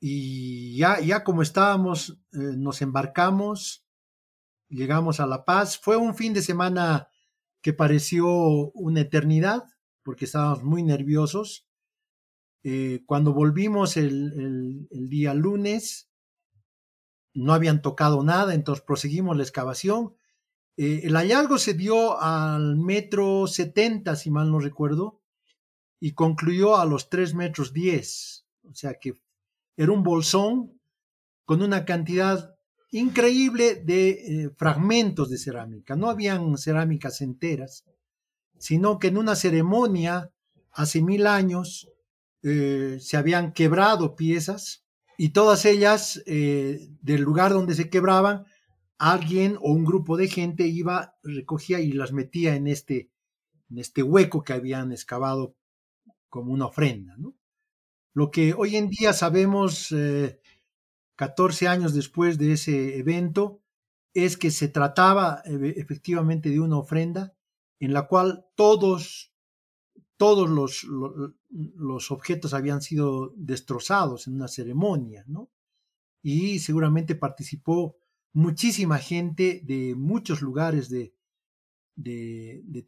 y 0.00 0.76
ya, 0.76 0.98
ya 1.00 1.24
como 1.24 1.42
estábamos, 1.42 2.18
eh, 2.32 2.38
nos 2.56 2.80
embarcamos, 2.80 3.84
llegamos 4.68 5.20
a 5.20 5.26
La 5.26 5.44
Paz. 5.44 5.78
Fue 5.78 5.96
un 5.96 6.14
fin 6.14 6.32
de 6.32 6.42
semana 6.42 7.08
que 7.60 7.74
pareció 7.74 8.26
una 8.72 9.02
eternidad 9.02 9.64
porque 10.02 10.24
estábamos 10.24 10.64
muy 10.64 10.82
nerviosos. 10.82 11.66
Eh, 12.62 13.02
cuando 13.06 13.32
volvimos 13.32 13.96
el, 13.96 14.86
día 14.90 15.34
lunes, 15.34 16.10
no 17.32 17.54
habían 17.54 17.80
tocado 17.80 18.22
nada, 18.22 18.54
entonces 18.54 18.84
proseguimos 18.84 19.36
la 19.36 19.42
excavación. 19.42 20.14
Eh, 20.76 21.02
el 21.04 21.16
hallazgo 21.16 21.58
se 21.58 21.74
dio 21.74 22.20
al 22.20 22.76
metro 22.76 23.46
70, 23.46 24.16
si 24.16 24.30
mal 24.30 24.50
no 24.50 24.58
recuerdo, 24.58 25.20
y 26.00 26.12
concluyó 26.12 26.76
a 26.76 26.86
los 26.86 27.08
3 27.08 27.34
metros 27.34 27.72
10. 27.72 28.46
O 28.70 28.74
sea 28.74 28.94
que 28.94 29.14
era 29.76 29.92
un 29.92 30.02
bolsón 30.02 30.80
con 31.44 31.62
una 31.62 31.84
cantidad 31.84 32.54
increíble 32.90 33.76
de 33.76 34.10
eh, 34.10 34.50
fragmentos 34.56 35.30
de 35.30 35.38
cerámica. 35.38 35.96
No 35.96 36.10
habían 36.10 36.56
cerámicas 36.58 37.20
enteras, 37.20 37.84
sino 38.58 38.98
que 38.98 39.08
en 39.08 39.18
una 39.18 39.36
ceremonia 39.36 40.30
hace 40.72 41.02
mil 41.02 41.26
años 41.26 41.89
eh, 42.42 42.98
se 43.00 43.16
habían 43.16 43.52
quebrado 43.52 44.16
piezas 44.16 44.84
y 45.18 45.30
todas 45.30 45.64
ellas 45.66 46.22
eh, 46.26 46.88
del 47.02 47.20
lugar 47.20 47.52
donde 47.52 47.74
se 47.74 47.90
quebraban, 47.90 48.46
alguien 48.98 49.58
o 49.60 49.72
un 49.72 49.84
grupo 49.84 50.16
de 50.16 50.28
gente 50.28 50.66
iba, 50.66 51.16
recogía 51.22 51.80
y 51.80 51.92
las 51.92 52.12
metía 52.12 52.56
en 52.56 52.66
este, 52.66 53.10
en 53.70 53.78
este 53.78 54.02
hueco 54.02 54.42
que 54.42 54.54
habían 54.54 54.92
excavado 54.92 55.54
como 56.30 56.52
una 56.52 56.66
ofrenda. 56.66 57.16
Lo 58.14 58.30
que 58.30 58.54
hoy 58.54 58.76
en 58.76 58.88
día 58.88 59.12
sabemos, 59.12 59.92
eh, 59.92 60.40
14 61.16 61.68
años 61.68 61.92
después 61.92 62.38
de 62.38 62.52
ese 62.52 62.98
evento, 62.98 63.60
es 64.14 64.36
que 64.36 64.50
se 64.50 64.68
trataba 64.68 65.42
efectivamente 65.44 66.48
de 66.48 66.60
una 66.60 66.78
ofrenda 66.78 67.34
en 67.78 67.92
la 67.92 68.06
cual 68.08 68.46
todos, 68.54 69.32
todos 70.16 70.48
los, 70.48 70.86
los, 71.50 72.10
objetos 72.10 72.54
habían 72.54 72.80
sido 72.80 73.32
destrozados 73.36 74.26
en 74.26 74.34
una 74.34 74.48
ceremonia, 74.48 75.24
¿no? 75.26 75.50
Y 76.22 76.58
seguramente 76.60 77.14
participó 77.14 77.96
muchísima 78.32 78.98
gente 78.98 79.60
de 79.64 79.94
muchos 79.96 80.42
lugares 80.42 80.88
de, 80.88 81.14
de, 81.96 82.62
de 82.64 82.86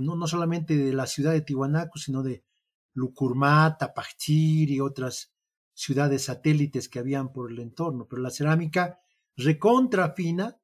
¿no? 0.00 0.16
No 0.16 0.26
solamente 0.26 0.76
de 0.76 0.92
la 0.92 1.06
ciudad 1.06 1.32
de 1.32 1.40
Tiwanaku, 1.40 1.98
sino 1.98 2.22
de 2.22 2.44
Lucurmata, 2.92 3.94
Pachiri 3.94 4.74
y 4.74 4.80
otras 4.80 5.32
ciudades 5.72 6.24
satélites 6.24 6.88
que 6.88 6.98
habían 6.98 7.32
por 7.32 7.50
el 7.50 7.58
entorno. 7.58 8.06
Pero 8.08 8.22
la 8.22 8.30
cerámica 8.30 9.00
recontra 9.36 10.12
fina, 10.12 10.60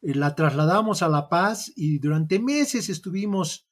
eh, 0.00 0.14
la 0.14 0.34
trasladamos 0.34 1.02
a 1.02 1.08
La 1.08 1.28
Paz 1.28 1.72
y 1.76 1.98
durante 1.98 2.38
meses 2.38 2.88
estuvimos 2.88 3.68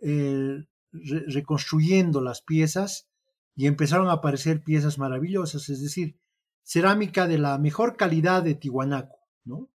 eh, 0.00 0.64
re 1.04 1.24
reconstruyendo 1.28 2.20
las 2.20 2.42
piezas 2.42 3.08
y 3.54 3.66
empezaron 3.66 4.08
a 4.08 4.12
aparecer 4.12 4.62
piezas 4.62 4.98
maravillosas, 4.98 5.68
es 5.68 5.82
decir, 5.82 6.18
cerámica 6.62 7.26
de 7.26 7.38
la 7.38 7.58
mejor 7.58 7.96
calidad 7.96 8.42
de 8.42 8.54
Tiwanaku, 8.54 9.18
¿no? 9.44 9.70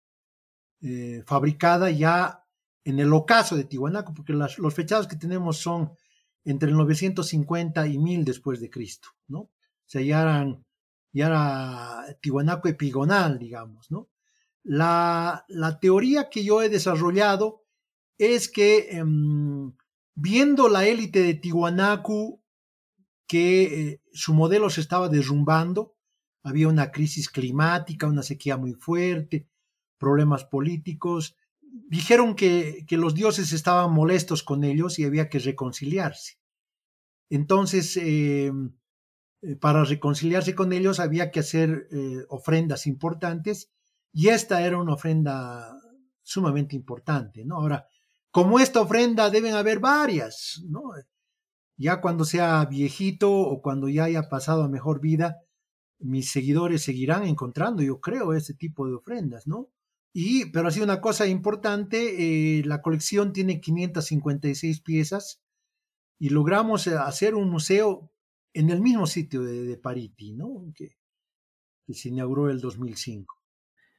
Eh, 0.83 1.23
fabricada 1.27 1.91
ya 1.91 2.45
en 2.85 2.99
el 2.99 3.13
ocaso 3.13 3.57
de 3.57 3.65
Tiwanaku, 3.65 4.13
porque 4.15 4.33
las, 4.33 4.59
los 4.59 4.75
fechados 4.75 5.07
que 5.07 5.17
tenemos 5.17 5.59
son 5.59 5.93
entre 6.45 6.71
el 6.71 6.77
950 6.77 7.87
y 7.87 7.99
1000 7.99 8.25
después 8.25 8.61
de 8.61 8.71
Cristo, 8.71 9.09
¿no? 9.29 9.41
O 9.41 9.51
sea, 9.87 10.03
ya, 10.03 10.47
era 11.13 12.17
Tiwanaku 12.21 12.69
epigonal, 12.69 13.39
digamos, 13.39 13.91
¿no? 13.91 14.09
La, 14.63 15.45
la, 15.49 15.81
teoría 15.81 16.29
que 16.29 16.45
yo 16.45 16.63
he 16.63 16.69
desarrollado 16.69 17.65
es 18.19 18.51
que 18.51 18.91
eh, 18.91 19.05
viendo 20.21 20.69
la 20.69 20.87
élite 20.87 21.23
de 21.23 21.35
Tiwanaku 21.35 22.43
que 23.27 23.63
eh, 23.63 24.03
su 24.13 24.35
modelo 24.35 24.69
se 24.69 24.81
estaba 24.81 25.09
derrumbando, 25.09 25.95
había 26.43 26.69
una 26.69 26.91
crisis 26.91 27.31
climática, 27.31 28.07
una 28.07 28.23
sequía 28.23 28.57
muy 28.57 28.75
fuerte, 28.75 29.49
problemas 29.99 30.45
políticos, 30.45 31.37
dijeron 31.89 32.35
que, 32.35 32.85
que, 32.87 32.97
los 32.97 33.15
dioses 33.15 33.53
estaban 33.53 33.93
molestos 33.93 34.43
con 34.43 34.65
ellos 34.65 34.99
y 34.99 35.05
había 35.05 35.29
que 35.29 35.39
reconciliarse. 35.39 36.39
Entonces, 37.31 37.97
eh, 37.97 38.53
para 39.61 39.85
reconciliarse 39.85 40.55
con 40.55 40.73
ellos 40.73 41.01
había 41.01 41.31
que 41.31 41.41
hacer 41.41 41.89
eh, 41.93 42.25
ofrendas 42.29 42.87
importantes 42.87 43.71
y 44.13 44.29
esta 44.29 44.67
era 44.67 44.79
una 44.79 44.95
ofrenda 44.95 45.81
sumamente 46.23 46.77
importante, 46.77 47.45
¿no? 47.45 47.57
Ahora, 47.57 47.87
como 48.31 48.61
esta 48.61 48.81
ofrenda 48.81 49.31
deben 49.31 49.55
haber 49.55 49.81
varias, 49.81 50.63
¿no? 50.69 50.93
Ya 51.77 52.01
cuando 52.01 52.25
sea 52.25 52.65
viejito 52.67 53.33
o 53.33 53.63
cuando 53.63 53.89
ya 53.89 54.05
haya 54.05 54.29
pasado 54.29 54.65
a 54.65 54.69
mejor 54.69 55.01
vida, 55.01 55.39
mis 55.99 56.31
seguidores 56.31 56.83
seguirán 56.83 57.25
encontrando, 57.25 57.83
yo 57.83 58.01
creo, 58.01 58.33
ese 58.35 58.55
tipo 58.55 58.87
de 58.87 58.95
ofrendas, 58.95 59.47
¿no? 59.47 59.71
Y, 60.13 60.47
pero 60.47 60.69
así 60.69 60.81
una 60.81 61.01
cosa 61.01 61.27
importante, 61.27 62.59
eh, 62.59 62.65
la 62.65 62.83
colección 62.83 63.33
tiene 63.33 63.61
556 63.61 64.81
piezas 64.81 65.43
y 66.19 66.31
logramos 66.31 66.87
eh, 66.87 66.97
hacer 66.97 67.35
un 67.35 67.49
museo 67.49 68.11
en 68.53 68.71
el 68.71 68.81
mismo 68.81 69.07
sitio 69.07 69.43
de, 69.43 69.63
de 69.63 69.77
Pariti, 69.77 70.33
¿no? 70.33 70.73
Que, 70.75 70.97
que, 71.87 71.95
se 71.95 72.09
inauguró 72.09 72.51
el 72.51 72.61
2005. 72.61 73.37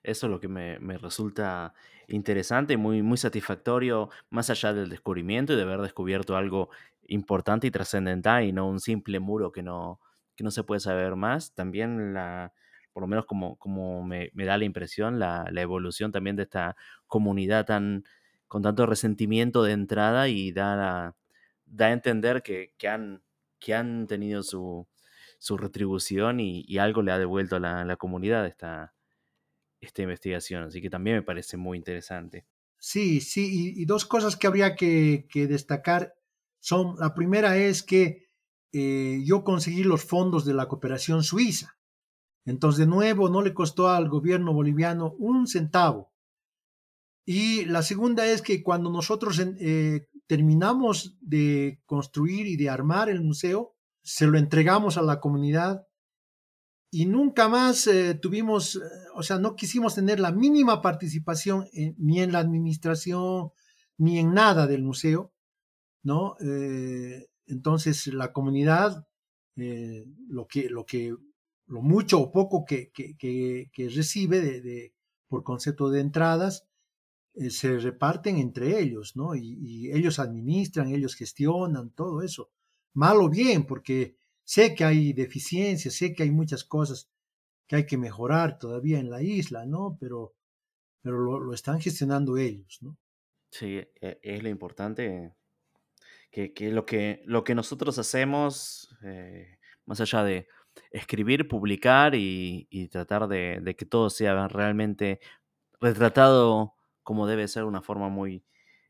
Eso 0.03 0.25
es 0.25 0.31
lo 0.31 0.39
que 0.39 0.47
me, 0.47 0.79
me, 0.79 0.97
resulta 0.97 1.73
interesante, 2.11 2.77
muy, 2.77 3.01
muy 3.01 3.17
satisfactorio, 3.17 4.09
más 4.29 4.49
allá 4.49 4.73
del 4.73 4.89
descubrimiento 4.89 5.53
y 5.53 5.55
de 5.55 5.63
haber 5.63 5.81
descubierto 5.81 6.35
algo 6.35 6.69
importante 7.07 7.67
y 7.67 7.71
trascendental 7.71 8.43
y 8.43 8.51
no 8.51 8.67
un 8.67 8.79
simple 8.79 9.19
muro 9.19 9.51
que 9.51 9.63
no, 9.63 9.99
que 10.35 10.43
no 10.43 10.51
se 10.51 10.63
puede 10.63 10.79
saber 10.79 11.15
más. 11.15 11.53
También 11.53 12.13
la, 12.13 12.53
por 12.93 13.01
lo 13.01 13.07
menos 13.07 13.25
como, 13.25 13.57
como 13.57 14.03
me, 14.03 14.29
me 14.33 14.45
da 14.45 14.57
la 14.57 14.65
impresión, 14.65 15.19
la, 15.19 15.47
la, 15.51 15.61
evolución 15.61 16.11
también 16.11 16.35
de 16.35 16.43
esta 16.43 16.75
comunidad 17.07 17.65
tan 17.65 18.03
con 18.47 18.61
tanto 18.61 18.85
resentimiento 18.85 19.63
de 19.63 19.71
entrada 19.73 20.27
y 20.27 20.51
da, 20.51 21.07
a, 21.07 21.15
da 21.65 21.85
a 21.87 21.91
entender 21.93 22.43
que, 22.43 22.73
que, 22.77 22.89
han, 22.89 23.23
que 23.59 23.73
han 23.73 24.07
tenido 24.07 24.43
su, 24.43 24.87
su 25.39 25.57
retribución 25.57 26.39
y, 26.41 26.77
algo 26.77 27.01
le 27.01 27.13
ha 27.13 27.17
devuelto 27.19 27.55
a 27.57 27.59
la 27.59 27.95
comunidad 27.95 28.45
esta, 28.45 28.93
esta 29.81 30.03
investigación. 30.03 30.63
Así 30.63 30.81
que 30.81 30.89
también 30.89 31.17
me 31.17 31.23
parece 31.23 31.57
muy 31.57 31.77
interesante. 31.77 32.45
Sí, 32.77 33.21
sí, 33.21 33.73
y, 33.75 33.85
dos 33.85 34.05
cosas 34.05 34.35
que 34.35 34.47
habría 34.47 34.75
que, 34.75 35.27
que, 35.29 35.47
destacar 35.47 36.15
son, 36.59 36.95
la 36.99 37.13
primera 37.13 37.57
es 37.57 37.83
que 37.83 38.27
eh, 38.71 39.21
yo 39.23 39.43
conseguí 39.43 39.83
los 39.83 40.03
fondos 40.03 40.45
de 40.45 40.53
la 40.53 40.67
cooperación 40.67 41.23
suiza. 41.23 41.77
Entonces, 42.45 42.79
de 42.79 42.87
nuevo, 42.87 43.29
no 43.29 43.41
le 43.41 43.53
costó 43.53 43.89
al 43.89 44.09
gobierno 44.09 44.53
boliviano 44.53 45.13
un 45.19 45.45
centavo. 45.47 46.11
Y 47.25 47.65
la 47.65 47.83
segunda 47.83 48.25
es 48.25 48.41
que 48.41 48.63
cuando 48.63 48.89
nosotros 48.89 49.39
eh, 49.39 50.07
terminamos 50.25 51.17
de 51.21 51.81
construir 51.85 52.47
y 52.47 52.57
de 52.57 52.69
armar 52.69 53.09
el 53.09 53.21
museo, 53.21 53.75
se 54.01 54.25
lo 54.25 54.39
entregamos 54.39 54.97
a 54.97 55.03
la 55.03 55.19
comunidad 55.19 55.85
y 56.91 57.05
nunca 57.05 57.47
más 57.47 57.87
eh, 57.87 58.15
tuvimos, 58.15 58.75
eh, 58.75 58.79
o 59.15 59.23
sea, 59.23 59.39
no 59.39 59.55
quisimos 59.55 59.95
tener 59.95 60.19
la 60.19 60.31
mínima 60.31 60.81
participación 60.81 61.67
en, 61.73 61.95
ni 61.97 62.21
en 62.21 62.33
la 62.33 62.39
administración 62.39 63.51
ni 63.97 64.19
en 64.19 64.33
nada 64.33 64.67
del 64.67 64.83
museo, 64.83 65.31
¿no? 66.03 66.35
Eh, 66.41 67.27
entonces 67.47 68.07
la 68.07 68.33
comunidad, 68.33 69.07
eh, 69.55 70.05
lo 70.27 70.47
que, 70.47 70.69
lo 70.69 70.85
que 70.85 71.15
lo 71.67 71.81
mucho 71.81 72.19
o 72.19 72.31
poco 72.31 72.65
que, 72.65 72.91
que, 72.91 73.15
que, 73.17 73.89
recibe 73.89 74.41
de, 74.41 74.93
por 75.27 75.43
concepto 75.43 75.89
de 75.89 76.01
entradas, 76.01 76.67
eh, 77.35 77.49
se 77.49 77.77
reparten 77.79 78.37
entre 78.37 78.79
ellos, 78.79 79.15
¿no? 79.15 79.35
Y, 79.35 79.57
y, 79.61 79.91
ellos 79.91 80.19
administran, 80.19 80.89
ellos 80.89 81.15
gestionan 81.15 81.91
todo 81.91 82.21
eso. 82.23 82.49
Mal 82.93 83.17
o 83.21 83.29
bien, 83.29 83.65
porque 83.65 84.17
sé 84.53 84.63
que 84.75 84.83
hay 84.85 85.13
deficiencias, 85.13 85.95
sé 85.95 86.13
que 86.15 86.23
hay 86.23 86.31
muchas 86.31 86.63
cosas 86.75 86.99
que 87.67 87.75
hay 87.77 87.85
que 87.87 87.97
mejorar 88.07 88.59
todavía 88.59 88.99
en 88.99 89.09
la 89.11 89.21
isla, 89.23 89.65
¿no? 89.65 89.97
Pero, 90.01 90.35
pero 91.03 91.17
lo, 91.19 91.39
lo 91.39 91.53
están 91.53 91.79
gestionando 91.81 92.37
ellos, 92.37 92.79
¿no? 92.81 92.97
Sí, 93.51 93.77
e- 94.01 94.19
es 94.23 94.43
lo 94.43 94.49
importante, 94.49 95.35
que, 96.31 96.53
que 96.53 96.71
lo 96.71 96.85
que 96.85 97.23
lo 97.25 97.43
que 97.43 97.55
nosotros 97.55 97.97
hacemos, 97.99 98.95
eh, 99.03 99.59
más 99.85 100.01
allá 100.01 100.23
de 100.23 100.47
escribir, 100.91 101.47
publicar 101.47 102.15
y, 102.15 102.67
y 102.71 102.87
tratar 102.89 103.27
de, 103.27 103.59
de 103.61 103.75
que 103.75 103.85
todo 103.85 104.09
sea 104.09 104.47
realmente 104.47 105.19
retratado 105.81 106.75
como 107.03 107.27
debe 107.27 107.47
ser, 107.49 107.65
una 107.65 107.81
forma 107.81 108.09
muy 108.09 108.45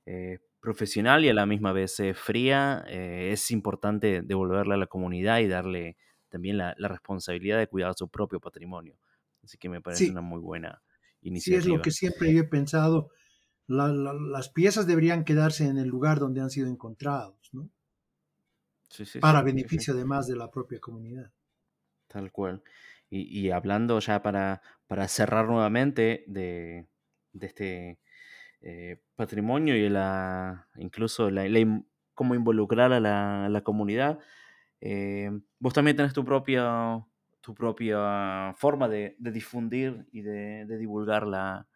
eh, 0.06 0.40
profesional 0.62 1.26
y 1.26 1.30
a 1.30 1.34
la 1.34 1.46
misma 1.46 1.74
vez 1.74 2.00
eh, 2.00 2.14
fría, 2.14 2.84
eh, 2.88 3.32
es 3.34 3.52
importante 3.52 4.22
devolverle 4.24 4.76
a 4.76 4.78
la 4.78 4.88
comunidad 4.88 5.40
y 5.40 5.48
darle 5.48 5.98
también 6.30 6.58
la, 6.58 6.76
la 6.78 6.88
responsabilidad 6.90 7.60
de 7.60 7.68
cuidar 7.68 7.94
su 7.98 8.10
propio 8.10 8.40
patrimonio. 8.40 8.98
Así 9.44 9.58
que 9.58 9.70
me 9.70 9.82
parece 9.82 10.12
Sí, 10.12 10.12
una 10.12 10.22
muy 10.22 10.40
buena 10.40 10.84
sí 11.34 11.56
es 11.56 11.66
lo 11.68 11.82
iniciativa. 11.82 11.82
que 11.82 11.92
siempre 11.92 12.30
he 12.38 12.44
pensado. 12.46 13.10
La- 13.68 13.90
la- 13.90 14.14
las 14.14 14.50
piezas 14.50 14.88
deberían 14.88 15.26
quedarse 15.26 15.66
en 15.68 15.78
el 15.80 15.90
lugar 15.90 16.20
donde 16.20 16.42
han 16.42 16.52
sido 16.52 16.68
encontrados, 16.70 17.50
¿no? 17.54 17.72
Sí, 18.90 19.06
sí, 19.06 19.22
Para 19.22 19.42
sí. 19.42 19.42
beneficio 19.42 19.94
además 19.94 20.28
de 20.28 20.36
la 20.36 20.52
propia 20.52 20.82
comunidad. 20.82 21.32
Tal 22.08 22.32
cual. 22.32 22.64
Y, 23.10 23.22
y 23.40 23.52
hablando 23.52 24.00
ya 24.00 24.22
para, 24.22 24.62
para 24.88 25.08
cerrar 25.08 25.48
nuevamente 25.48 26.24
de, 26.28 26.88
de 27.34 27.48
este 27.48 28.00
eh, 28.62 29.02
patrimonio 29.16 29.76
y 29.76 29.90
la, 29.90 30.68
incluso 30.76 31.30
la, 31.30 31.46
cómo 32.14 32.36
involucrar 32.36 32.94
a 32.94 33.00
la, 33.00 33.46
a 33.46 33.50
la 33.50 33.62
comunidad, 33.62 34.20
eh, 34.82 35.32
vos 35.60 35.74
también 35.74 35.98
tenés 35.98 36.14
tu 36.14 36.26
propia, 36.26 37.06
tu 37.42 37.54
propia 37.56 38.54
forma 38.58 38.88
de, 38.88 39.16
de 39.20 39.32
difundir 39.32 40.08
y 40.12 40.22
de, 40.22 40.66
de 40.66 40.78
divulgar 40.78 41.26
la, 41.28 41.68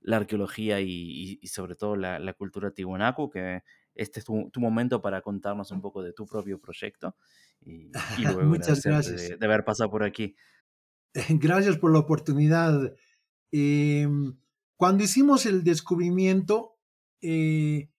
la 0.00 0.16
arqueología 0.16 0.80
y, 0.80 1.38
sobre 1.46 1.76
todo 1.76 1.96
la, 1.96 2.18
la 2.18 2.32
cultura 2.32 2.70
tiwanaku, 2.72 3.30
que 3.30 3.62
este 3.94 4.20
es 4.20 4.24
tu, 4.24 4.50
tu 4.50 4.60
momento 4.60 5.02
para 5.02 5.20
contarnos 5.20 5.70
un 5.70 5.80
poco 5.80 6.02
de 6.02 6.12
tu 6.12 6.26
propio 6.26 6.58
proyecto 6.60 7.16
y, 7.60 7.90
y 7.90 7.92
luego 8.24 8.44
Muchas 8.46 8.82
gracias. 8.82 9.28
de, 9.28 9.36
de 9.36 9.46
haber 9.46 9.64
pasado 9.64 9.90
por 9.90 10.02
aquí. 10.02 10.36
Gracias 11.28 11.76
por 11.76 11.92
la 11.92 11.98
oportunidad. 11.98 12.94
Eh, 13.52 14.08
cuando 14.80 15.04
hicimos 15.04 15.44
el 15.44 15.62
descubrimiento, 15.62 16.78
eh, 17.20 17.90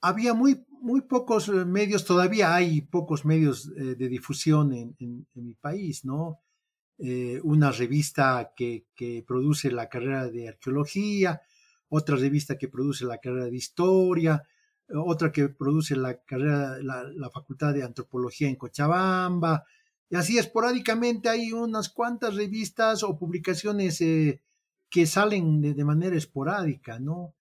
había 0.00 0.32
muy, 0.32 0.64
muy 0.80 1.00
pocos 1.00 1.48
medios, 1.48 2.04
todavía 2.04 2.54
hay 2.54 2.82
pocos 2.82 3.24
medios 3.24 3.72
eh, 3.76 3.96
de 3.96 4.08
difusión 4.08 4.72
en, 4.72 5.26
mi 5.34 5.54
país, 5.54 6.04
¿no? 6.04 6.38
Eh, 6.98 7.40
una 7.42 7.72
revista 7.72 8.52
que, 8.54 8.86
produce 9.26 9.72
la 9.72 9.88
carrera 9.88 10.28
de 10.28 10.50
arqueología, 10.50 11.42
otra 11.88 12.14
revista 12.14 12.56
que 12.56 12.68
produce 12.68 13.04
la 13.04 13.18
carrera 13.18 13.46
de 13.46 13.56
historia, 13.56 14.44
otra 14.94 15.32
que 15.32 15.48
produce 15.48 15.96
la 15.96 16.22
carrera, 16.22 16.78
la, 16.80 17.02
la 17.12 17.30
facultad 17.30 17.74
de 17.74 17.82
antropología 17.82 18.48
en 18.48 18.54
Cochabamba, 18.54 19.64
y 20.08 20.14
así 20.14 20.38
esporádicamente 20.38 21.28
hay 21.28 21.50
unas 21.50 21.88
cuantas 21.88 22.36
revistas 22.36 23.02
o 23.02 23.18
publicaciones 23.18 24.00
que 24.94 25.06
salen 25.06 25.60
de, 25.60 25.84
manera 25.84 26.16
esporádica, 26.16 27.00
¿no? 27.00 27.34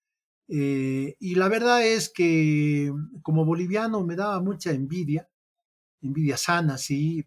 Eh, 0.48 1.16
y 1.20 1.36
la 1.36 1.48
verdad 1.50 1.86
es 1.86 2.10
que 2.10 2.92
como 3.22 3.46
boliviano 3.46 4.04
me 4.04 4.16
daba 4.16 4.42
mucha 4.42 4.72
envidia, 4.72 5.30
envidia 6.02 6.36
sana, 6.36 6.80
sí, 6.80 7.24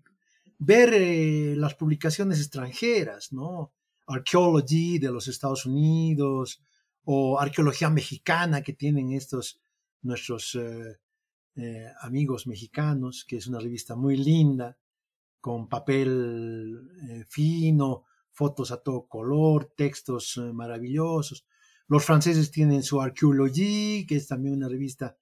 ver 0.58 0.94
eh, 0.94 1.54
las 1.56 1.76
publicaciones 1.76 2.40
extranjeras, 2.40 3.32
¿no? 3.32 3.72
Archaeology 4.08 4.98
de 4.98 5.12
los 5.12 5.28
Estados 5.28 5.64
Unidos 5.64 6.60
o 7.04 7.38
arqueología 7.38 7.88
mexicana 7.88 8.62
que 8.62 8.72
tienen 8.72 9.12
estos 9.12 9.60
nuestros 10.02 10.58
eh, 11.54 11.92
amigos 12.00 12.48
mexicanos, 12.48 13.24
que 13.24 13.36
es 13.36 13.46
una 13.46 13.60
revista 13.60 13.94
muy 13.94 14.16
linda, 14.16 14.76
con 15.40 15.68
papel 15.68 17.24
fino, 17.28 18.06
fotos 18.36 18.70
a 18.70 18.82
todo 18.82 19.08
color, 19.08 19.72
textos 19.76 20.36
eh, 20.36 20.52
maravillosos. 20.52 21.46
Los 21.88 22.04
franceses 22.04 22.50
tienen 22.50 22.82
su 22.82 23.00
Archaeologie, 23.00 24.04
que 24.06 24.16
es 24.16 24.28
también 24.28 24.56
una 24.56 24.68
revista 24.68 25.16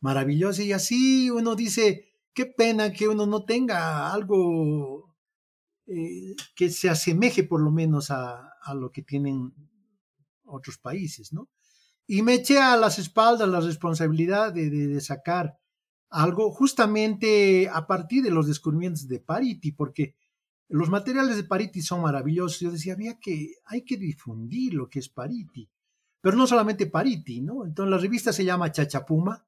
maravillosa, 0.00 0.62
y 0.62 0.72
así 0.72 1.28
uno 1.28 1.56
dice, 1.56 2.04
qué 2.32 2.46
pena 2.46 2.92
que 2.92 3.08
uno 3.08 3.26
no 3.26 3.44
tenga 3.44 4.12
algo 4.12 5.12
eh, 5.86 6.36
que 6.54 6.70
se 6.70 6.88
asemeje 6.88 7.42
por 7.42 7.60
lo 7.60 7.72
menos 7.72 8.10
a, 8.10 8.48
lo 8.74 8.92
que 8.92 9.02
tienen 9.02 9.52
otros 10.44 10.78
países, 10.78 11.32
¿no? 11.32 11.48
Y 12.06 12.22
me 12.22 12.34
eché 12.34 12.58
a 12.58 12.76
las 12.76 12.98
espaldas 13.00 13.48
la 13.48 13.60
responsabilidad 13.60 14.52
de, 14.52 14.70
de, 14.70 15.00
sacar 15.00 15.58
algo 16.10 16.52
justamente 16.52 17.68
a 17.72 17.86
partir 17.86 18.22
de 18.22 18.30
los 18.30 18.46
descubrimientos 18.46 19.08
de 19.08 19.18
Pariti, 19.18 19.72
porque 19.72 20.14
los 20.72 20.88
materiales 20.88 21.36
de 21.36 21.44
Pariti 21.44 21.82
son 21.82 22.00
maravillosos. 22.00 22.60
Yo 22.60 22.70
decía, 22.70 22.94
había 22.94 23.18
que, 23.18 23.56
hay 23.66 23.82
que 23.82 23.98
difundir 23.98 24.72
lo 24.74 24.88
que 24.88 25.00
es 25.00 25.08
Pariti, 25.08 25.68
pero 26.20 26.36
no 26.36 26.46
solamente 26.46 26.86
Pariti, 26.86 27.42
¿no? 27.42 27.66
Entonces 27.66 27.90
la 27.90 27.98
revista 27.98 28.32
se 28.32 28.44
llama 28.44 28.72
Chachapuma, 28.72 29.46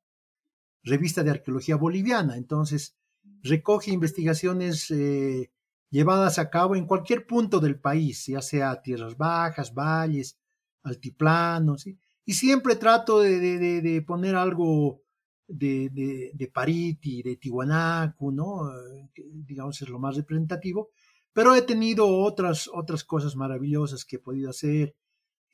revista 0.82 1.22
de 1.22 1.30
arqueología 1.30 1.76
boliviana. 1.76 2.36
Entonces 2.36 2.96
recoge 3.42 3.90
investigaciones 3.90 4.90
eh, 4.90 5.50
llevadas 5.88 6.38
a 6.38 6.50
cabo 6.50 6.76
en 6.76 6.86
cualquier 6.86 7.26
punto 7.26 7.58
del 7.58 7.80
país, 7.80 8.26
ya 8.26 8.42
sea 8.42 8.82
tierras 8.82 9.16
bajas, 9.16 9.72
valles, 9.72 10.38
altiplanos, 10.82 11.86
y 11.86 12.34
siempre 12.34 12.76
trato 12.76 13.20
de, 13.20 14.04
poner 14.06 14.36
algo 14.36 15.00
de, 15.48 15.88
de, 15.90 16.32
de, 16.34 16.48
Pariti, 16.48 17.22
de 17.22 17.36
Tiwanaku, 17.36 18.30
¿no? 18.30 18.70
Que, 19.14 19.24
digamos 19.32 19.80
es 19.80 19.88
lo 19.88 19.98
más 19.98 20.16
representativo, 20.16 20.90
pero 21.34 21.54
he 21.54 21.62
tenido 21.62 22.08
otras, 22.08 22.70
otras 22.72 23.04
cosas 23.04 23.36
maravillosas 23.36 24.04
que 24.04 24.16
he 24.16 24.20
podido 24.20 24.48
hacer, 24.48 24.94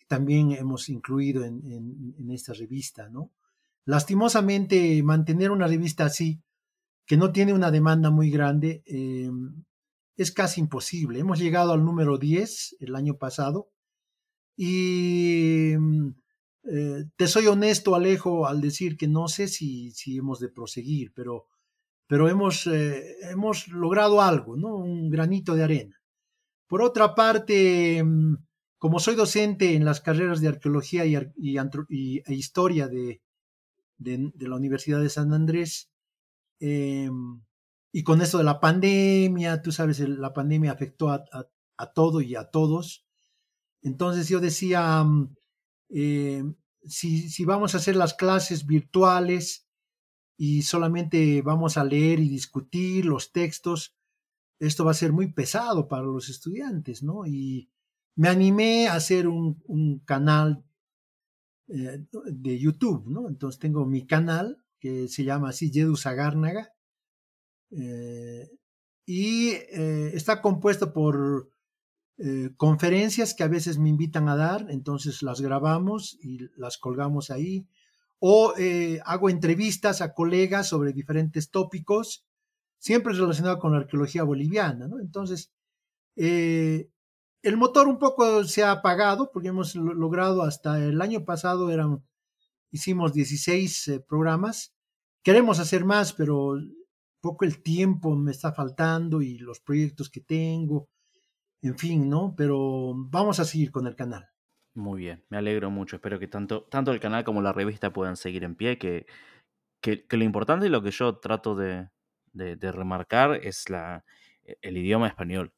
también 0.07 0.53
hemos 0.53 0.89
incluido 0.89 1.45
en, 1.45 2.31
esta 2.31 2.53
revista, 2.53 3.09
¿no? 3.09 3.33
Lastimosamente, 3.87 5.03
mantener 5.03 5.51
una 5.51 5.67
revista 5.67 6.05
así, 6.05 6.43
que 7.07 7.17
no 7.17 7.33
tiene 7.33 7.55
una 7.55 7.71
demanda 7.71 8.11
muy 8.11 8.31
grande, 8.31 8.83
eh, 8.87 9.31
es 10.17 10.33
casi 10.33 10.61
imposible. 10.61 11.19
Hemos 11.19 11.39
llegado 11.39 11.73
al 11.73 11.85
número 11.85 12.19
10 12.19 12.77
el 12.81 12.95
año 12.95 13.17
pasado 13.17 13.71
y 14.55 15.73
eh, 16.65 17.05
te 17.17 17.27
soy 17.27 17.47
honesto, 17.47 17.95
Alejo, 17.95 18.47
al 18.47 18.61
decir 18.61 18.99
que 18.99 19.09
no 19.09 19.29
sé 19.29 19.49
si, 19.49 19.93
si 19.93 20.19
hemos 20.19 20.41
de 20.41 20.51
proseguir, 20.51 21.13
pero, 21.15 21.47
pero 22.11 22.29
hemos, 22.29 22.67
eh, 22.67 23.19
hemos 23.31 23.69
logrado 23.69 24.21
algo, 24.21 24.57
¿no? 24.57 24.75
Un 24.75 25.11
granito 25.11 25.55
de 25.55 25.63
arena. 25.63 26.03
Por 26.67 26.83
otra 26.83 27.15
parte, 27.15 28.03
como 28.79 28.99
soy 28.99 29.15
docente 29.15 29.77
en 29.77 29.85
las 29.85 30.01
carreras 30.01 30.41
de 30.41 30.49
arqueología 30.49 31.07
y, 31.07 31.15
e 31.15 32.35
historia 32.35 32.89
de, 32.89 33.23
la 34.01 34.57
Universidad 34.57 35.01
de 35.01 35.09
San 35.09 35.33
Andrés, 35.33 35.93
eh, 36.59 37.09
y 37.93 38.03
con 38.03 38.21
esto 38.23 38.39
de 38.39 38.45
la 38.45 38.59
pandemia, 38.59 39.63
tú 39.63 39.71
sabes, 39.71 40.01
la 40.01 40.33
pandemia 40.33 40.73
afectó 40.73 41.11
a, 41.11 41.93
todo 41.95 42.23
y 42.23 42.35
a 42.35 42.51
todos. 42.51 43.07
Entonces 43.83 44.29
yo 44.29 44.41
decía, 44.41 45.05
eh, 45.91 46.43
si, 46.83 47.29
si, 47.29 47.45
vamos 47.45 47.75
a 47.75 47.79
hacer 47.79 47.95
las 47.95 48.15
clases 48.15 48.67
virtuales 48.67 49.70
y 50.43 50.63
solamente 50.63 51.43
vamos 51.43 51.77
a 51.77 51.85
leer 51.85 52.19
y 52.19 52.27
discutir 52.31 53.05
los 53.05 53.31
textos, 53.31 53.95
esto 54.59 54.87
va 54.87 54.93
a 54.93 54.95
ser 54.95 55.13
muy 55.13 55.31
pesado 55.35 55.87
para 55.87 56.05
los 56.05 56.31
estudiantes, 56.31 57.03
¿no? 57.03 57.27
Y 57.27 57.69
me 58.17 58.31
animé 58.31 58.89
a 58.89 58.95
hacer 58.95 59.29
un, 59.29 60.03
canal 60.07 60.65
eh, 61.69 62.07
de 62.25 62.59
YouTube, 62.59 63.07
¿no? 63.07 63.29
Entonces 63.29 63.61
tengo 63.61 63.85
mi 63.85 64.07
canal 64.07 64.65
que 64.79 65.09
se 65.09 65.25
llama 65.25 65.51
así 65.51 65.71
Yedu 65.71 65.97
Sagárnaga 65.97 66.73
eh, 67.73 68.51
y 69.05 69.51
eh, 69.51 70.13
está 70.15 70.41
compuesto 70.41 70.95
por 70.95 71.51
conferencias 72.57 73.35
que 73.35 73.43
a 73.43 73.49
veces 73.49 73.79
me 73.79 73.89
invitan 73.91 74.29
a 74.29 74.37
dar, 74.37 74.67
entonces 74.71 75.23
las 75.23 75.41
grabamos 75.43 76.19
y 76.23 76.49
las 76.57 76.77
colgamos 76.79 77.31
ahí. 77.31 77.67
O 78.21 78.55
eh, 78.57 79.01
hago 79.05 79.29
entrevistas 79.29 80.01
a 80.01 80.15
colegas 80.15 80.69
sobre 80.69 80.93
diferentes 80.93 81.51
tópicos, 81.51 82.25
siempre 82.79 83.15
relacionado 83.15 83.59
con 83.59 83.73
la 83.73 83.79
arqueología 83.79 84.23
boliviana, 84.23 84.87
¿no? 84.87 85.01
Entonces, 85.01 85.53
eh, 86.17 86.91
el 87.43 87.57
motor 87.57 87.89
un 87.89 87.99
poco 87.99 88.45
se 88.45 88.63
ha 88.63 88.71
apagado 88.71 89.31
porque 89.33 89.49
hemos 89.49 89.75
logrado 89.75 90.43
hasta 90.43 90.79
el 90.85 91.01
año 91.01 91.25
pasado 91.25 91.71
eran, 91.71 92.05
hicimos 92.71 93.13
16 93.15 93.89
eh, 93.89 94.01
programas. 94.01 94.75
Queremos 95.23 95.59
hacer 95.59 95.85
más, 95.85 96.13
pero 96.13 96.55
poco 97.21 97.45
el 97.45 97.63
tiempo 97.63 98.15
me 98.17 98.31
está 98.31 98.53
faltando 98.53 99.23
y 99.23 99.39
los 99.39 99.61
proyectos 99.61 100.11
que 100.11 100.21
tengo 100.21 100.89
en 101.63 101.77
fin, 101.79 102.09
¿no? 102.09 102.35
Pero 102.37 102.95
vamos 102.95 103.41
a 103.41 103.45
seguir 103.45 103.71
con 103.71 103.87
el 103.87 103.97
canal. 103.97 104.29
Muy 104.81 105.01
bien, 105.01 105.23
me 105.29 105.37
alegro 105.37 105.71
mucho. 105.71 105.97
Espero 105.97 106.19
que 106.19 106.27
tanto, 106.29 106.63
tanto 106.65 106.93
el 106.93 107.01
canal 107.01 107.23
como 107.25 107.43
la 107.43 107.53
revista 107.53 107.93
puedan 107.93 108.17
seguir 108.17 108.45
en 108.45 108.55
pie, 108.57 108.79
que, 108.79 109.05
que, 109.83 110.07
que 110.07 110.17
lo 110.17 110.25
importante 110.25 110.67
y 110.67 110.71
lo 110.71 110.83
que 110.83 110.91
yo 110.93 111.19
trato 111.19 111.55
de, 111.57 111.89
de- 112.33 112.57
de 112.57 112.73
remarcar 112.73 113.35
es 113.43 113.71
la, 113.71 114.05
e- 114.45 114.59
el 114.63 114.77
idioma 114.79 115.09
español. 115.09 115.53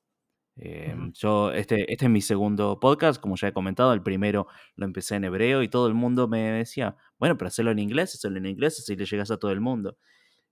Eh, 0.57 0.97
yo, 1.15 1.53
este, 1.53 1.93
este 1.93 2.07
es 2.07 2.11
mi 2.12 2.23
segundo 2.23 2.81
podcast, 2.81 3.20
como 3.23 3.36
ya 3.36 3.49
he 3.49 3.53
comentado, 3.55 3.93
el 3.94 4.03
primero 4.03 4.49
lo 4.77 4.86
empecé 4.86 5.16
en 5.16 5.24
hebreo 5.24 5.62
y 5.62 5.69
todo 5.69 5.89
el 5.89 5.94
mundo 5.94 6.28
me 6.28 6.40
decía, 6.53 6.97
bueno, 7.19 7.39
pero 7.39 7.49
hacerlo 7.49 7.73
en 7.73 7.81
inglés, 7.81 8.15
hacerlo 8.15 8.39
en 8.39 8.47
inglés, 8.47 8.78
así 8.81 8.97
le 8.97 9.07
llegas 9.07 9.31
a 9.32 9.39
todo 9.39 9.53
el 9.53 9.61
mundo. 9.61 9.99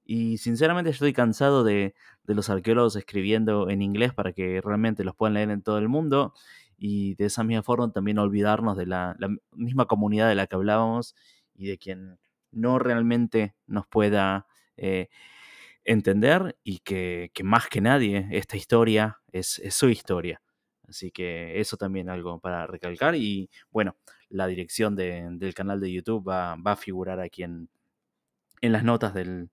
Y 0.05 0.39
sinceramente 0.39 0.91
estoy 0.91 1.13
cansado 1.13 1.63
de, 1.65 1.95
de 2.25 2.35
los 2.35 2.51
arqueólogos 2.51 2.97
escribiendo 2.97 3.71
en 3.71 3.83
inglés 3.83 4.13
para 4.15 4.33
que 4.33 4.61
realmente 4.61 5.05
los 5.05 5.15
puedan 5.15 5.35
leer 5.35 5.51
en 5.51 5.63
todo 5.63 5.79
el 5.79 5.89
mundo 5.89 6.35
y 6.81 7.17
de 7.17 7.27
esa 7.27 7.45
misma 7.45 7.65
forma 7.65 7.93
también 7.93 8.19
olvidarnos 8.21 8.77
de 8.79 8.87
la, 8.87 9.17
la 9.21 9.31
misma 9.53 9.87
comunidad 9.87 10.29
de 10.31 10.37
la 10.37 10.49
que 10.49 10.57
hablábamos 10.57 11.17
y 11.55 11.69
de 11.69 11.79
quien 11.79 12.19
no 12.53 12.81
realmente 12.81 13.57
nos 13.69 13.87
pueda 13.89 14.49
eh, 14.79 15.11
entender 15.85 16.59
y 16.65 16.81
que, 16.81 17.31
que 17.35 17.45
más 17.45 17.69
que 17.69 17.81
nadie 17.81 18.29
esta 18.33 18.57
historia 18.57 19.21
es, 19.33 19.59
es 19.61 19.75
su 19.75 19.89
historia. 19.89 20.43
Así 20.89 21.11
que 21.13 21.61
eso 21.61 21.77
también 21.77 22.09
algo 22.11 22.41
para 22.41 22.67
recalcar 22.67 23.15
y 23.15 23.51
bueno, 23.71 23.97
la 24.29 24.47
dirección 24.49 24.97
de- 24.97 25.29
del 25.33 25.55
canal 25.55 25.81
de 25.81 25.93
YouTube 25.93 26.29
va, 26.29 26.57
va 26.57 26.73
a 26.73 26.77
figurar 26.77 27.21
aquí 27.21 27.43
en, 27.45 27.71
en 28.61 28.73
las 28.73 28.85
notas 28.85 29.15
del, 29.15 29.51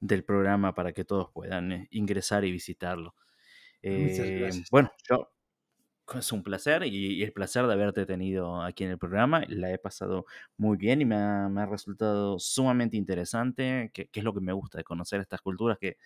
del 0.00 0.24
programa 0.24 0.74
para 0.74 0.92
que 0.92 1.04
todos 1.04 1.30
puedan 1.32 1.72
eh, 1.72 1.88
ingresar 1.92 2.44
y 2.44 2.52
visitarlo. 2.52 3.14
Muchas 3.92 4.32
Eh, 4.32 4.34
gracias. 4.34 4.70
bueno, 4.70 4.92
yo 5.08 5.30
es 6.18 6.32
un 6.32 6.42
placer 6.42 6.84
y, 6.84 7.22
el 7.22 7.32
placer 7.32 7.66
de 7.66 7.72
haberte 7.72 8.06
tenido 8.06 8.62
aquí 8.62 8.84
en 8.84 8.90
el 8.90 8.98
programa. 8.98 9.42
La 9.48 9.70
he 9.72 9.78
pasado 9.78 10.26
muy 10.56 10.76
bien 10.76 11.00
y 11.00 11.04
me 11.04 11.16
ha, 11.16 11.66
resultado 11.66 12.38
sumamente 12.38 12.96
interesante, 12.96 13.90
que, 13.94 14.08
es 14.12 14.24
lo 14.24 14.34
que 14.34 14.40
me 14.40 14.52
gusta 14.52 14.78
de 14.78 14.84
conocer 14.84 15.20
estas 15.20 15.40
culturas 15.40 15.78
que 15.78 15.96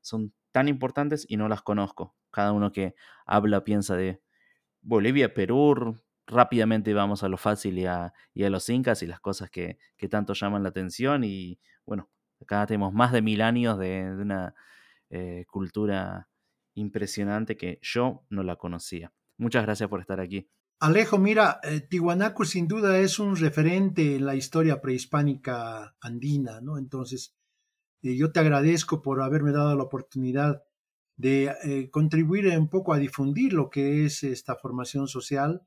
son 0.00 0.32
tan 0.52 0.68
importantes 0.68 1.26
y 1.28 1.36
no 1.36 1.48
las 1.48 1.62
conozco. 1.62 2.14
Cada 2.30 2.52
uno 2.52 2.72
que 2.72 2.94
habla 3.26 3.64
piensa 3.64 3.96
de 3.96 4.20
Bolivia, 4.82 5.32
Perú, 5.34 5.96
rápidamente 6.26 6.94
vamos 6.94 7.22
a 7.22 7.28
lo 7.28 7.36
fácil 7.38 7.78
y 7.78 7.86
a, 7.86 8.12
los 8.34 8.68
incas 8.68 9.02
y 9.02 9.06
las 9.06 9.20
cosas 9.20 9.50
que, 9.50 9.78
tanto 10.10 10.34
llaman 10.34 10.62
la 10.62 10.70
atención. 10.70 11.24
Y 11.24 11.58
bueno, 11.86 12.10
acá 12.40 12.66
tenemos 12.66 12.92
más 12.92 13.12
de 13.12 13.22
mil 13.22 13.40
años 13.42 13.78
de, 13.78 14.14
de 14.14 14.22
una 14.22 14.54
eh, 15.10 15.44
cultura 15.48 16.28
impresionante 16.74 17.56
que 17.56 17.78
yo 17.82 18.24
no 18.30 18.42
la 18.42 18.56
conocía. 18.56 19.12
Muchas 19.38 19.64
gracias 19.64 19.88
por 19.88 20.00
estar 20.00 20.20
aquí. 20.20 20.48
Alejo, 20.80 21.18
mira, 21.18 21.60
eh, 21.62 21.80
Tiwanaku 21.80 22.44
sin 22.44 22.68
duda 22.68 22.98
es 22.98 23.18
un 23.18 23.36
referente 23.36 24.16
en 24.16 24.26
la 24.26 24.34
historia 24.34 24.80
prehispánica 24.80 25.96
andina, 26.00 26.60
¿no? 26.60 26.78
Entonces, 26.78 27.34
eh, 28.02 28.16
yo 28.16 28.32
te 28.32 28.40
agradezco 28.40 29.00
por 29.00 29.22
haberme 29.22 29.52
dado 29.52 29.74
la 29.76 29.84
oportunidad 29.84 30.62
de 31.16 31.54
eh, 31.64 31.90
contribuir 31.90 32.46
un 32.58 32.68
poco 32.68 32.92
a 32.92 32.98
difundir 32.98 33.52
lo 33.52 33.70
que 33.70 34.04
es 34.04 34.22
esta 34.22 34.56
formación 34.56 35.08
social 35.08 35.62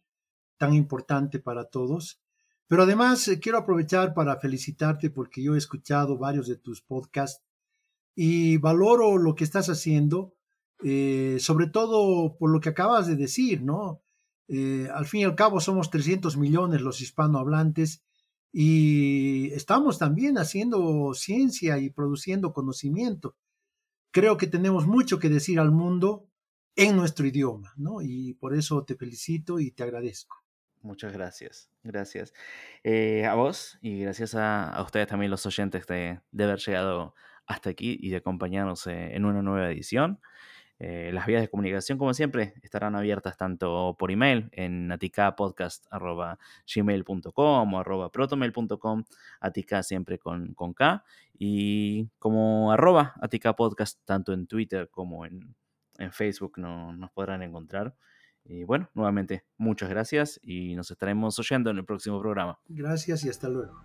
tan 0.57 0.73
importante 0.73 1.39
para 1.39 1.65
todos. 1.65 2.22
Pero 2.68 2.84
además 2.84 3.27
eh, 3.27 3.39
quiero 3.39 3.57
aprovechar 3.57 4.14
para 4.14 4.39
felicitarte 4.39 5.10
porque 5.10 5.41
yo 5.41 5.56
he 5.56 5.57
escuchado 5.57 6.18
varios 6.18 6.48
de 6.48 6.57
tus 6.57 6.81
podcasts 6.81 7.44
y 8.15 8.57
valoro 8.57 9.18
lo 9.18 9.35
que 9.35 9.44
estás 9.44 9.69
haciendo, 9.69 10.35
eh, 10.84 11.38
sobre 11.40 11.68
todo 11.68 12.38
por 12.38 12.52
lo 12.52 12.60
que 12.60 12.70
acabas 12.70 13.08
de 13.08 13.16
decir, 13.16 13.64
¿no? 13.64 14.02
Eh, 14.48 14.88
al 14.94 15.06
fin 15.06 15.22
y 15.22 15.24
al 15.26 15.36
cabo 15.36 15.60
somos 15.60 15.90
300 15.90 16.38
millones 16.38 16.82
los 16.82 17.02
hispanohablantes 17.02 18.04
y 18.54 19.52
estamos 19.54 19.98
también 19.99 20.38
haciendo 20.38 21.14
ciencia 21.14 21.80
y 21.80 21.90
produciendo 21.90 22.54
conocimiento. 22.54 23.36
Creo 24.12 24.38
que 24.38 24.48
tenemos 24.48 24.88
mucho 24.88 25.20
que 25.20 25.30
decir 25.30 25.60
al 25.60 25.72
mundo 25.72 26.30
en 26.76 26.95
nuestro 26.95 27.26
idioma, 27.26 27.74
¿no? 27.76 28.02
Y 28.02 28.36
por 28.36 28.56
eso 28.56 28.86
te 28.86 28.95
felicito 28.95 29.60
y 29.60 29.72
te 29.72 29.84
agradezco. 29.84 30.38
Muchas 30.82 31.12
gracias, 31.12 31.70
gracias. 31.84 32.34
Eh, 32.84 33.26
a 33.26 33.34
vos 33.34 33.78
y 33.82 34.02
gracias 34.02 34.36
a, 34.36 34.82
ustedes 34.86 35.08
también 35.08 35.32
los 35.32 35.45
oyentes 35.45 35.86
de, 35.88 36.22
haber 36.40 36.60
llegado 36.60 37.16
hasta 37.48 37.72
aquí 37.72 37.98
y 37.99 38.12
de 38.12 38.18
acompañarnos 38.18 38.88
en 38.88 39.26
una 39.26 39.41
nueva 39.41 39.72
edición. 39.72 40.22
Eh, 40.80 41.10
las 41.12 41.26
vías 41.26 41.41
de 41.41 41.48
comunicación, 41.48 41.98
como 41.98 42.14
siempre, 42.14 42.54
estarán 42.62 42.95
abiertas 42.95 43.36
tanto 43.36 43.95
por 43.98 44.12
email 44.12 44.48
en 44.52 44.91
aticapodcast.gmail.com 44.91 47.74
o 47.74 47.80
arroba 47.80 48.12
protomail.com, 48.12 49.04
atica 49.40 49.82
siempre 49.82 50.20
con, 50.20 50.54
con 50.54 50.74
K, 50.74 51.04
y 51.38 52.10
como 52.20 52.72
arroba 52.72 53.16
aticapodcast 53.22 54.02
tanto 54.06 54.34
en 54.34 54.45
Twitter 54.45 54.88
como 54.90 55.26
en, 55.26 55.56
en 55.98 56.12
Facebook 56.12 56.54
no, 56.58 56.94
nos 56.94 57.10
podrán 57.12 57.41
encontrar. 57.41 57.95
Y 58.49 58.64
bueno, 58.64 58.90
nuevamente, 58.94 59.44
muchas 59.58 59.90
gracias 59.90 60.40
y 60.41 60.76
nos 60.76 60.90
estaremos 60.91 61.38
oyendo 61.40 61.70
en 61.70 61.80
el 61.80 61.86
próximo 61.86 62.22
programa. 62.22 62.60
Gracias 62.68 63.26
y 63.26 63.30
hasta 63.30 63.49
luego. 63.49 63.78